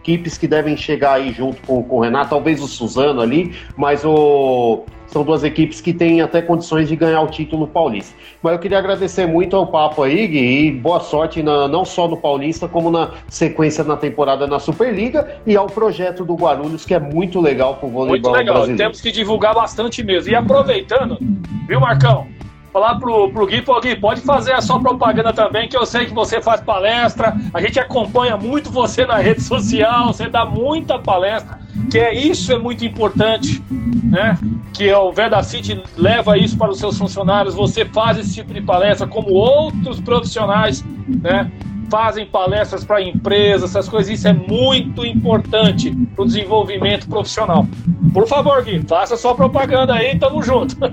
equipes 0.00 0.38
que 0.38 0.46
devem 0.46 0.76
chegar 0.76 1.14
aí 1.14 1.32
junto 1.32 1.60
com, 1.66 1.82
com 1.82 1.96
o 1.96 2.00
Renato, 2.00 2.30
talvez 2.30 2.62
o 2.62 2.66
Suzano 2.66 3.20
ali, 3.20 3.54
mas 3.76 4.04
o, 4.04 4.84
são 5.06 5.22
duas 5.24 5.42
equipes 5.42 5.80
que 5.80 5.92
têm 5.92 6.20
até 6.20 6.40
condições 6.40 6.88
de 6.88 6.96
ganhar 6.96 7.20
o 7.20 7.26
título 7.26 7.66
paulista. 7.66 8.14
Mas 8.42 8.52
eu 8.52 8.58
queria 8.58 8.78
agradecer 8.78 9.26
muito 9.26 9.56
ao 9.56 9.66
papo 9.66 10.02
aí, 10.02 10.26
Gui, 10.26 10.66
e 10.68 10.72
boa 10.72 11.00
sorte 11.00 11.42
na, 11.42 11.66
não 11.66 11.84
só 11.84 12.06
no 12.06 12.16
Paulista, 12.16 12.68
como 12.68 12.90
na 12.90 13.12
sequência 13.28 13.82
na 13.84 13.96
temporada 13.96 14.46
na 14.46 14.58
Superliga 14.58 15.40
e 15.46 15.56
ao 15.56 15.66
projeto 15.66 16.24
do 16.24 16.34
Guarulhos, 16.34 16.84
que 16.84 16.94
é 16.94 17.00
muito 17.00 17.40
legal 17.40 17.76
pro 17.76 17.88
voleibol 17.88 18.30
Muito 18.30 18.38
legal, 18.38 18.54
brasileiro. 18.54 18.78
temos 18.78 19.00
que 19.00 19.10
divulgar 19.10 19.54
bastante 19.54 20.02
mesmo. 20.02 20.30
E 20.30 20.34
aproveitando, 20.34 21.18
viu, 21.66 21.80
Marcão? 21.80 22.37
Falar 22.72 22.96
pro, 22.96 23.30
pro 23.30 23.46
Gui, 23.46 23.62
Gui, 23.82 23.96
pode 23.96 24.20
fazer 24.20 24.52
a 24.52 24.60
sua 24.60 24.80
propaganda 24.80 25.32
também, 25.32 25.68
que 25.68 25.76
eu 25.76 25.86
sei 25.86 26.06
que 26.06 26.14
você 26.14 26.40
faz 26.40 26.60
palestra, 26.60 27.36
a 27.52 27.60
gente 27.60 27.78
acompanha 27.80 28.36
muito 28.36 28.70
você 28.70 29.06
na 29.06 29.16
rede 29.16 29.42
social, 29.42 30.08
você 30.08 30.28
dá 30.28 30.44
muita 30.44 30.98
palestra, 30.98 31.58
que 31.90 31.98
é 31.98 32.14
isso 32.14 32.52
é 32.52 32.58
muito 32.58 32.84
importante, 32.84 33.62
né? 34.04 34.38
Que 34.74 34.88
é 34.88 34.96
o 34.96 35.12
Verdacity 35.12 35.82
leva 35.96 36.36
isso 36.36 36.56
para 36.56 36.70
os 36.70 36.78
seus 36.78 36.98
funcionários, 36.98 37.54
você 37.54 37.84
faz 37.84 38.18
esse 38.18 38.34
tipo 38.34 38.52
de 38.52 38.60
palestra 38.60 39.06
como 39.06 39.30
outros 39.30 40.00
profissionais, 40.00 40.84
né? 41.06 41.50
Fazem 41.90 42.26
palestras 42.26 42.84
para 42.84 43.00
empresas, 43.00 43.70
essas 43.70 43.88
coisas, 43.88 44.12
isso 44.12 44.28
é 44.28 44.32
muito 44.32 45.06
importante 45.06 45.90
para 46.14 46.22
o 46.22 46.26
desenvolvimento 46.26 47.08
profissional. 47.08 47.66
Por 48.12 48.28
favor, 48.28 48.62
Gui, 48.62 48.82
faça 48.86 49.16
sua 49.16 49.34
propaganda 49.34 49.94
aí, 49.94 50.18
tamo 50.18 50.42
junto. 50.42 50.76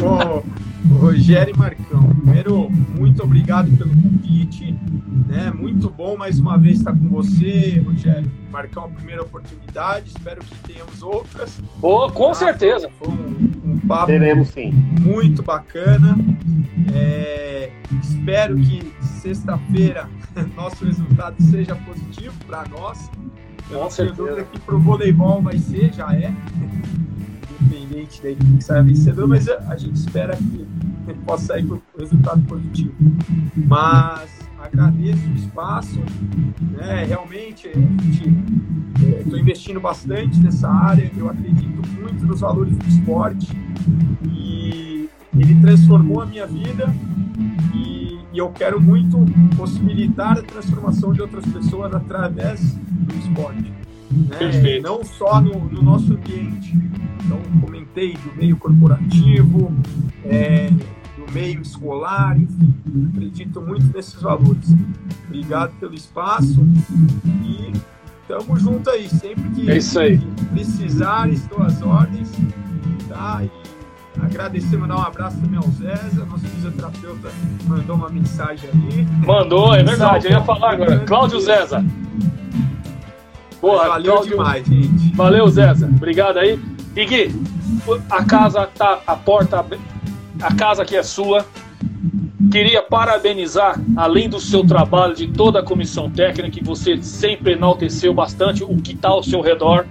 Oh. 0.00 0.42
Rogério 0.94 1.54
e 1.54 1.58
Marcão, 1.58 2.02
primeiro, 2.22 2.70
muito 2.70 3.22
obrigado 3.22 3.70
pelo 3.76 3.90
convite. 3.90 4.76
Né? 5.26 5.52
Muito 5.54 5.90
bom 5.90 6.16
mais 6.16 6.38
uma 6.40 6.56
vez 6.56 6.78
estar 6.78 6.92
com 6.92 7.08
você, 7.08 7.82
Rogério. 7.86 8.30
Marcão, 8.50 8.84
a 8.84 8.88
primeira 8.88 9.22
oportunidade, 9.22 10.08
espero 10.08 10.40
que 10.40 10.54
tenhamos 10.72 11.02
outras. 11.02 11.60
Oh, 11.82 12.10
com 12.10 12.32
certeza. 12.32 12.88
Foi 12.98 13.08
um, 13.08 13.72
um 13.72 13.78
papo 13.86 14.06
Teremos 14.06 14.48
sim. 14.48 14.70
muito 15.00 15.42
bacana. 15.42 16.16
É, 16.94 17.70
espero 18.02 18.56
que 18.56 18.90
sexta-feira 19.00 20.08
nosso 20.56 20.84
resultado 20.84 21.36
seja 21.42 21.74
positivo 21.76 22.34
para 22.46 22.64
nós. 22.68 23.10
Eu 23.70 23.78
Com 23.78 23.84
não 23.84 23.88
tenho 23.88 23.90
certeza. 23.90 24.16
dúvida 24.16 24.44
que 24.44 24.60
pro 24.60 24.78
voleibol 24.78 25.42
vai 25.42 25.58
ser, 25.58 25.92
já 25.92 26.10
é. 26.14 26.32
Independente 27.60 28.22
da 28.22 28.30
equipe 28.30 28.56
que 28.58 28.64
saia 28.64 28.82
vencedor, 28.82 29.26
mas 29.26 29.48
a 29.48 29.76
gente 29.76 29.96
espera 29.96 30.36
que 30.36 30.66
possa 31.26 31.46
sair 31.46 31.66
com 31.66 31.78
resultado 31.98 32.42
positivo. 32.42 32.94
Mas 33.56 34.30
agradeço 34.58 35.28
o 35.28 35.34
espaço, 35.34 36.00
né? 36.72 37.04
Realmente 37.04 37.70
estou 39.18 39.38
investindo 39.38 39.80
bastante 39.80 40.40
nessa 40.40 40.68
área, 40.68 41.10
eu 41.16 41.28
acredito 41.28 41.82
muito 42.00 42.26
nos 42.26 42.40
valores 42.40 42.76
do 42.76 42.86
esporte 42.88 43.48
e 44.32 45.08
ele 45.36 45.60
transformou 45.60 46.22
a 46.22 46.26
minha 46.26 46.46
vida 46.46 46.92
e, 47.74 48.18
e 48.32 48.38
eu 48.38 48.50
quero 48.50 48.80
muito 48.80 49.18
possibilitar 49.56 50.38
a 50.38 50.42
transformação 50.42 51.12
de 51.12 51.20
outras 51.20 51.44
pessoas 51.46 51.94
através 51.94 52.74
do 52.74 53.14
esporte. 53.14 53.72
Né? 54.10 54.80
Não 54.80 55.04
só 55.04 55.40
no, 55.40 55.58
no 55.64 55.82
nosso 55.82 56.12
ambiente. 56.14 56.76
Então, 57.24 57.38
comentei 57.60 58.14
do 58.14 58.34
meio 58.36 58.56
corporativo, 58.56 59.72
é, 60.24 60.70
do 61.16 61.32
meio 61.32 61.60
escolar, 61.60 62.40
enfim, 62.40 62.74
acredito 63.14 63.60
muito 63.60 63.94
nesses 63.94 64.20
valores. 64.20 64.74
Obrigado 65.26 65.72
pelo 65.78 65.94
espaço 65.94 66.66
e 67.44 67.72
tamo 68.26 68.58
junto 68.58 68.88
aí, 68.90 69.08
sempre 69.08 69.48
que, 69.50 69.70
É 69.70 69.76
isso 69.76 69.98
aí. 69.98 70.18
que 70.18 70.44
precisar, 70.46 71.28
estou 71.28 71.62
às 71.62 71.82
ordens, 71.82 72.30
tá? 73.08 73.42
E 73.44 73.50
agradecer, 74.24 74.76
mandar 74.76 74.96
um 74.96 75.02
abraço 75.02 75.38
também 75.38 75.58
ao 75.58 75.70
Zéza, 75.70 76.24
nosso 76.24 76.46
fisioterapeuta 76.46 77.30
mandou 77.66 77.96
uma 77.96 78.08
mensagem 78.08 78.68
ali. 78.70 79.06
Mandou, 79.26 79.74
é 79.74 79.82
verdade. 79.82 80.26
Eu 80.26 80.32
ia 80.32 80.42
falar 80.42 80.72
agora. 80.72 80.98
Cláudio 81.00 81.40
César. 81.40 81.84
Boa, 83.60 83.88
Valeu 83.88 84.12
Cláudio. 84.12 84.30
demais, 84.36 84.66
gente. 84.66 85.16
Valeu, 85.16 85.48
Zéza. 85.48 85.86
Obrigado 85.86 86.38
aí. 86.38 86.58
E 86.96 87.04
Gui, 87.04 87.34
a 88.10 88.24
casa 88.24 88.66
tá, 88.66 89.00
a 89.06 89.16
porta, 89.16 89.64
a 90.42 90.54
casa 90.54 90.82
aqui 90.82 90.96
é 90.96 91.02
sua. 91.02 91.44
Queria 92.50 92.82
parabenizar, 92.82 93.78
além 93.96 94.28
do 94.28 94.40
seu 94.40 94.64
trabalho, 94.66 95.14
de 95.14 95.26
toda 95.28 95.58
a 95.58 95.62
comissão 95.62 96.08
técnica, 96.10 96.50
que 96.50 96.64
você 96.64 97.02
sempre 97.02 97.52
enalteceu 97.52 98.14
bastante 98.14 98.64
o 98.64 98.76
que 98.76 98.92
está 98.92 99.08
ao 99.10 99.22
seu 99.22 99.40
redor. 99.40 99.86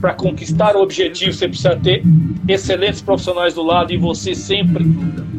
Para 0.00 0.12
conquistar 0.14 0.74
o 0.76 0.82
objetivo, 0.82 1.32
você 1.32 1.46
precisa 1.46 1.76
ter 1.76 2.02
excelentes 2.48 3.00
profissionais 3.00 3.54
do 3.54 3.62
lado 3.62 3.92
e 3.92 3.96
você 3.96 4.34
sempre, 4.34 4.82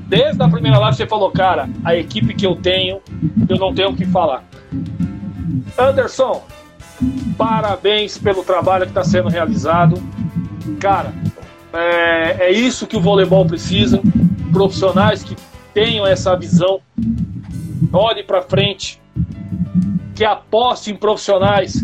desde 0.08 0.42
a 0.42 0.48
primeira 0.48 0.80
live, 0.80 0.96
você 0.96 1.06
falou, 1.06 1.30
cara, 1.32 1.70
a 1.84 1.94
equipe 1.96 2.34
que 2.34 2.46
eu 2.46 2.56
tenho, 2.56 3.02
eu 3.50 3.58
não 3.58 3.74
tenho 3.74 3.90
o 3.90 3.96
que 3.96 4.06
falar. 4.06 4.46
Anderson, 5.78 6.44
parabéns 7.38 8.18
pelo 8.18 8.44
trabalho 8.44 8.86
que 8.86 8.92
está 8.92 9.04
sendo 9.04 9.30
realizado. 9.30 10.02
Cara, 10.80 11.14
é, 11.74 12.48
é 12.48 12.52
isso 12.52 12.88
que 12.88 12.96
o 12.96 13.02
voleibol 13.02 13.46
precisa. 13.46 14.02
Profissionais 14.52 15.24
que 15.24 15.36
tenham 15.74 16.06
essa 16.06 16.36
visão, 16.36 16.80
olhe 17.92 18.24
para 18.24 18.42
frente, 18.42 19.02
que 20.16 20.24
aposte 20.24 20.92
em 20.92 20.96
profissionais 20.96 21.84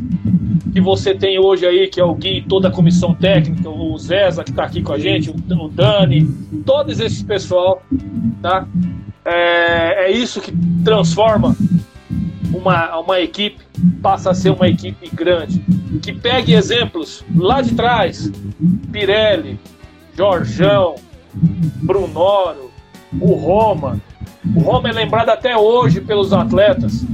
que 0.71 0.79
você 0.79 1.15
tem 1.15 1.39
hoje 1.39 1.65
aí, 1.65 1.87
que 1.87 1.99
é 1.99 2.03
o 2.03 2.13
Gui, 2.13 2.45
toda 2.47 2.67
a 2.67 2.71
comissão 2.71 3.13
técnica, 3.13 3.67
o 3.69 3.97
Zeza 3.97 4.43
que 4.43 4.51
está 4.51 4.63
aqui 4.63 4.81
com 4.81 4.93
a 4.93 4.99
gente, 4.99 5.29
o 5.29 5.67
Dani, 5.67 6.27
todos 6.65 6.99
esses 6.99 7.23
pessoal, 7.23 7.81
tá? 8.41 8.67
É, 9.25 10.05
é 10.05 10.11
isso 10.11 10.39
que 10.39 10.53
transforma 10.83 11.55
uma, 12.53 12.99
uma 12.99 13.19
equipe, 13.19 13.59
passa 14.01 14.31
a 14.31 14.33
ser 14.33 14.51
uma 14.51 14.67
equipe 14.67 15.09
grande. 15.13 15.59
Que 16.01 16.13
pegue 16.13 16.53
exemplos 16.53 17.23
lá 17.35 17.61
de 17.61 17.75
trás, 17.75 18.31
Pirelli, 18.91 19.59
Jorjão, 20.15 20.95
Brunoro, 21.33 22.71
o 23.19 23.33
Roma. 23.33 23.99
O 24.55 24.59
Roma 24.61 24.89
é 24.89 24.91
lembrado 24.91 25.29
até 25.29 25.55
hoje 25.57 26.01
pelos 26.01 26.33
atletas. 26.33 27.05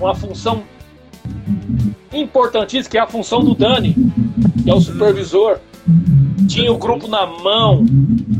Uma 0.00 0.14
função 0.14 0.62
importantíssima, 2.12 2.90
que 2.90 2.98
é 2.98 3.00
a 3.00 3.06
função 3.06 3.44
do 3.44 3.54
Dani, 3.54 3.94
que 4.62 4.70
é 4.70 4.74
o 4.74 4.80
supervisor. 4.80 5.58
Tinha 6.48 6.72
o 6.72 6.78
grupo 6.78 7.08
na 7.08 7.26
mão, 7.26 7.84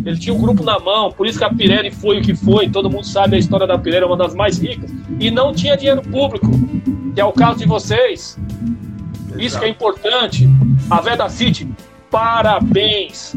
ele 0.04 0.16
tinha 0.16 0.34
o 0.34 0.38
grupo 0.38 0.62
na 0.62 0.78
mão, 0.78 1.10
por 1.10 1.26
isso 1.26 1.38
que 1.38 1.44
a 1.44 1.52
Pirelli 1.52 1.90
foi 1.90 2.18
o 2.18 2.22
que 2.22 2.34
foi. 2.34 2.68
Todo 2.68 2.90
mundo 2.90 3.04
sabe 3.04 3.36
a 3.36 3.38
história 3.38 3.66
da 3.66 3.78
Pirelli, 3.78 4.04
é 4.04 4.06
uma 4.06 4.16
das 4.16 4.34
mais 4.34 4.58
ricas. 4.58 4.90
E 5.18 5.30
não 5.30 5.52
tinha 5.52 5.76
dinheiro 5.76 6.02
público, 6.02 6.48
que 7.16 7.20
é 7.22 7.24
o 7.24 7.32
caso 7.32 7.58
de 7.58 7.66
vocês. 7.66 8.38
Isso 9.38 9.58
que 9.58 9.64
é 9.64 9.68
importante. 9.70 10.46
A 10.90 11.00
Veda 11.00 11.28
City, 11.30 11.66
parabéns. 12.10 13.34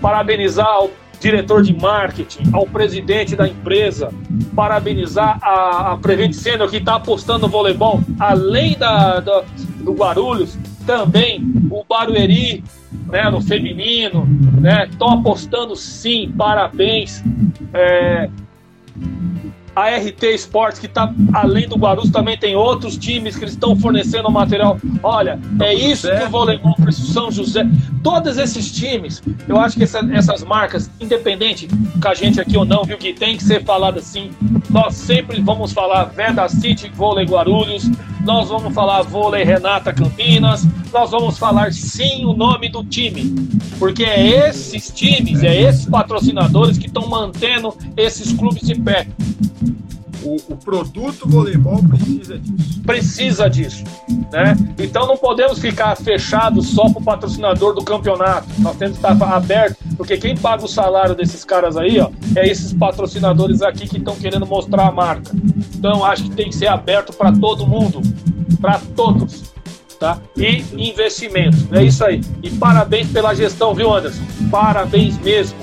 Parabenizar 0.00 0.66
ao 0.66 0.90
diretor 1.20 1.62
de 1.62 1.72
marketing, 1.72 2.50
ao 2.52 2.66
presidente 2.66 3.36
da 3.36 3.46
empresa, 3.46 4.12
parabenizar 4.56 5.38
a, 5.40 5.92
a 5.92 5.96
Prevent 5.98 6.32
Senior 6.32 6.68
que 6.68 6.78
está 6.78 6.96
apostando 6.96 7.46
no 7.46 7.48
voleibol, 7.48 8.00
além 8.18 8.76
da, 8.76 9.20
da- 9.20 9.44
do 9.84 9.92
Guarulhos, 9.92 10.58
também 10.84 11.40
o 11.70 11.84
Barueri, 11.88 12.64
né, 13.06 13.30
no 13.30 13.40
feminino, 13.40 14.26
né, 14.60 14.88
estão 14.90 15.10
apostando 15.10 15.76
sim, 15.76 16.34
parabéns. 16.36 17.22
É, 17.72 18.28
a 19.74 19.88
RT 19.88 20.22
Esportes, 20.34 20.78
que 20.78 20.86
está 20.86 21.12
além 21.32 21.66
do 21.66 21.76
Guarulhos, 21.76 22.10
também 22.10 22.36
tem 22.36 22.54
outros 22.54 22.96
times 22.98 23.36
que 23.36 23.44
estão 23.46 23.74
fornecendo 23.74 24.30
material. 24.30 24.78
Olha, 25.02 25.38
é 25.60 25.72
isso 25.72 26.10
que 26.10 26.24
o 26.24 26.28
voleibol 26.28 26.74
precisa. 26.74 27.12
São 27.12 27.30
José, 27.30 27.66
todos 28.02 28.36
esses 28.36 28.70
times, 28.70 29.22
eu 29.48 29.58
acho 29.58 29.76
que 29.76 29.84
essa- 29.84 30.06
essas 30.12 30.44
marcas, 30.44 30.90
independente 31.00 31.68
com 32.00 32.08
a 32.08 32.14
gente 32.14 32.40
aqui 32.40 32.56
ou 32.56 32.64
não, 32.64 32.84
viu, 32.84 32.98
que 32.98 33.12
tem 33.14 33.36
que 33.36 33.42
ser 33.44 33.64
falado 33.64 33.98
assim. 33.98 34.30
Nós 34.68 34.94
sempre 34.94 35.40
vamos 35.40 35.72
falar 35.72 36.04
Veda 36.04 36.46
City 36.48 36.90
Vôlei 36.94 37.24
Guarulhos, 37.24 37.90
nós 38.24 38.48
vamos 38.48 38.72
falar 38.74 39.02
Vôlei 39.02 39.42
Renata 39.44 39.92
Campinas, 39.92 40.66
nós 40.92 41.10
vamos 41.10 41.38
falar 41.38 41.72
sim 41.72 42.24
o 42.24 42.34
nome 42.34 42.68
do 42.68 42.84
time, 42.84 43.34
porque 43.78 44.04
é 44.04 44.48
esses 44.48 44.90
times, 44.90 45.42
é 45.42 45.62
esses 45.62 45.86
patrocinadores 45.86 46.76
que 46.78 46.86
estão 46.86 47.08
mantendo 47.08 47.74
esses 47.96 48.32
clubes 48.32 48.62
de 48.62 48.74
pé. 48.74 49.06
O, 50.24 50.36
o 50.52 50.56
produto 50.56 51.28
voleibol 51.28 51.82
precisa 51.82 52.38
disso. 52.38 52.82
precisa 52.82 53.50
disso, 53.50 53.84
né? 54.30 54.56
Então 54.78 55.06
não 55.06 55.16
podemos 55.16 55.58
ficar 55.58 55.96
fechados 55.96 56.68
só 56.68 56.88
para 56.88 57.00
o 57.00 57.04
patrocinador 57.04 57.74
do 57.74 57.82
campeonato. 57.82 58.48
Nós 58.58 58.76
temos 58.76 58.98
que 58.98 59.06
estar 59.06 59.34
aberto, 59.34 59.76
porque 59.96 60.16
quem 60.16 60.36
paga 60.36 60.64
o 60.64 60.68
salário 60.68 61.14
desses 61.14 61.44
caras 61.44 61.76
aí, 61.76 62.00
ó, 62.00 62.10
é 62.36 62.48
esses 62.48 62.72
patrocinadores 62.72 63.62
aqui 63.62 63.88
que 63.88 63.98
estão 63.98 64.14
querendo 64.14 64.46
mostrar 64.46 64.88
a 64.88 64.92
marca. 64.92 65.32
Então 65.74 66.04
acho 66.04 66.24
que 66.24 66.30
tem 66.30 66.48
que 66.48 66.56
ser 66.56 66.68
aberto 66.68 67.12
para 67.12 67.32
todo 67.32 67.66
mundo, 67.66 68.00
para 68.60 68.80
todos, 68.94 69.52
tá? 69.98 70.18
E 70.36 70.64
investimento, 70.76 71.56
é 71.72 71.84
isso 71.84 72.04
aí. 72.04 72.20
E 72.42 72.50
parabéns 72.50 73.08
pela 73.08 73.34
gestão, 73.34 73.74
viu, 73.74 73.92
Anderson? 73.92 74.22
Parabéns 74.50 75.18
mesmo. 75.18 75.58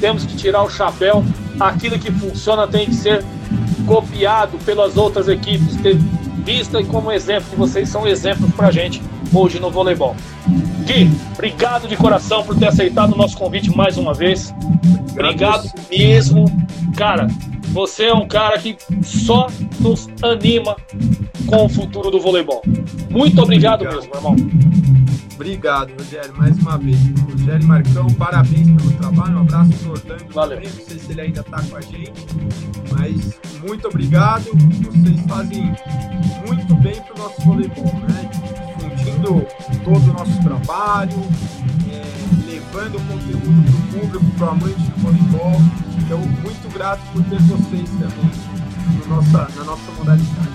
Temos 0.00 0.24
que 0.24 0.36
tirar 0.36 0.62
o 0.62 0.70
chapéu. 0.70 1.22
Aquilo 1.58 1.98
que 1.98 2.10
funciona 2.10 2.66
tem 2.66 2.86
que 2.86 2.94
ser 2.94 3.22
copiado 3.90 4.56
pelas 4.58 4.96
outras 4.96 5.26
equipes, 5.26 5.74
ter 5.82 5.96
vista 6.44 6.82
como 6.84 7.10
exemplo, 7.10 7.50
que 7.50 7.56
vocês 7.56 7.88
são 7.88 8.06
exemplos 8.06 8.48
pra 8.54 8.70
gente 8.70 9.02
hoje 9.34 9.58
no 9.58 9.68
voleibol. 9.68 10.14
Gui, 10.84 11.10
obrigado 11.34 11.88
de 11.88 11.96
coração 11.96 12.44
por 12.44 12.56
ter 12.56 12.68
aceitado 12.68 13.14
o 13.14 13.16
nosso 13.16 13.36
convite 13.36 13.76
mais 13.76 13.98
uma 13.98 14.14
vez. 14.14 14.54
Obrigado 15.10 15.68
mesmo. 15.90 16.44
Cara, 16.96 17.26
você 17.72 18.04
é 18.04 18.14
um 18.14 18.28
cara 18.28 18.56
que 18.60 18.76
só 19.02 19.48
nos 19.80 20.08
anima 20.22 20.76
com 21.48 21.64
o 21.64 21.68
futuro 21.68 22.12
do 22.12 22.20
voleibol. 22.20 22.62
Muito 23.10 23.42
obrigado, 23.42 23.82
Obrigado. 23.82 24.02
mesmo, 24.02 24.14
irmão. 24.14 24.99
Obrigado, 25.40 25.94
Rogério, 25.96 26.36
mais 26.36 26.58
uma 26.58 26.76
vez. 26.76 26.98
Rogério 27.32 27.66
Marcão, 27.66 28.06
parabéns 28.08 28.76
pelo 28.76 28.92
trabalho. 28.98 29.38
Um 29.38 29.40
abraço 29.40 29.70
pro 29.72 29.92
Orlando 29.92 30.34
Valeu. 30.34 30.58
também. 30.58 30.70
Não 30.74 30.84
sei 30.84 30.98
se 30.98 31.12
ele 31.12 31.20
ainda 31.22 31.40
está 31.40 31.62
com 31.62 31.76
a 31.76 31.80
gente, 31.80 32.26
mas 32.92 33.40
muito 33.66 33.88
obrigado. 33.88 34.44
Vocês 34.44 35.20
fazem 35.26 35.74
muito 36.46 36.74
bem 36.82 37.02
pro 37.04 37.16
nosso 37.16 37.40
voleibol, 37.40 37.86
né? 37.86 38.30
Difundindo 38.76 39.46
todo 39.82 40.10
o 40.10 40.12
nosso 40.12 40.42
trabalho, 40.42 41.16
é, 41.90 42.52
levando 42.52 42.96
o 42.96 43.04
conteúdo 43.06 43.88
pro 43.88 43.98
público, 43.98 44.36
pro 44.36 44.50
amante 44.50 44.74
do 44.74 45.00
voleibol. 45.00 45.62
Então, 46.00 46.18
muito 46.18 46.74
grato 46.74 47.00
por 47.14 47.24
ter 47.24 47.40
vocês 47.40 47.88
também 47.88 48.69
no 48.90 49.16
nossa, 49.16 49.48
na 49.56 49.64
nossa 49.64 49.92
modalidade. 49.96 50.50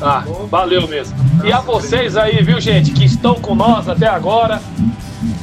Ah, 0.00 0.24
valeu 0.50 0.86
mesmo. 0.86 1.16
E 1.44 1.52
a 1.52 1.60
vocês 1.60 2.16
aí, 2.16 2.42
viu, 2.42 2.60
gente, 2.60 2.92
que 2.92 3.04
estão 3.04 3.34
com 3.34 3.54
nós 3.54 3.88
até 3.88 4.06
agora, 4.06 4.60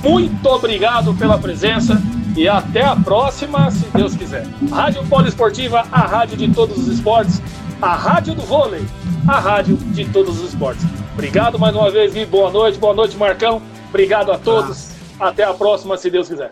muito 0.03 0.45
obrigado 0.47 1.13
pela 1.15 1.37
presença. 1.37 2.01
e 2.35 2.47
até 2.47 2.83
a 2.83 2.95
próxima, 2.95 3.69
se 3.69 3.85
Deus 3.93 4.15
quiser. 4.15 4.45
Rádio 4.71 5.05
Poliesportiva, 5.05 5.85
a 5.91 6.01
rádio 6.01 6.35
de 6.35 6.51
todos 6.51 6.77
os 6.79 6.87
esportes, 6.87 7.41
a 7.81 7.93
rádio 7.95 8.33
do 8.33 8.41
vôlei, 8.41 8.83
a 9.27 9.39
rádio 9.39 9.77
de 9.77 10.05
todos 10.05 10.39
os 10.41 10.49
esportes. 10.49 10.83
Obrigado 11.13 11.59
mais 11.59 11.75
uma 11.75 11.91
vez, 11.91 12.11
Gui. 12.13 12.25
Boa 12.25 12.49
noite, 12.51 12.79
boa 12.79 12.93
noite, 12.93 13.15
Marcão. 13.17 13.61
Obrigado 13.89 14.31
a 14.31 14.37
todos. 14.37 14.89
Até 15.19 15.43
a 15.43 15.53
próxima, 15.53 15.95
se 15.95 16.09
Deus 16.09 16.27
quiser. 16.27 16.51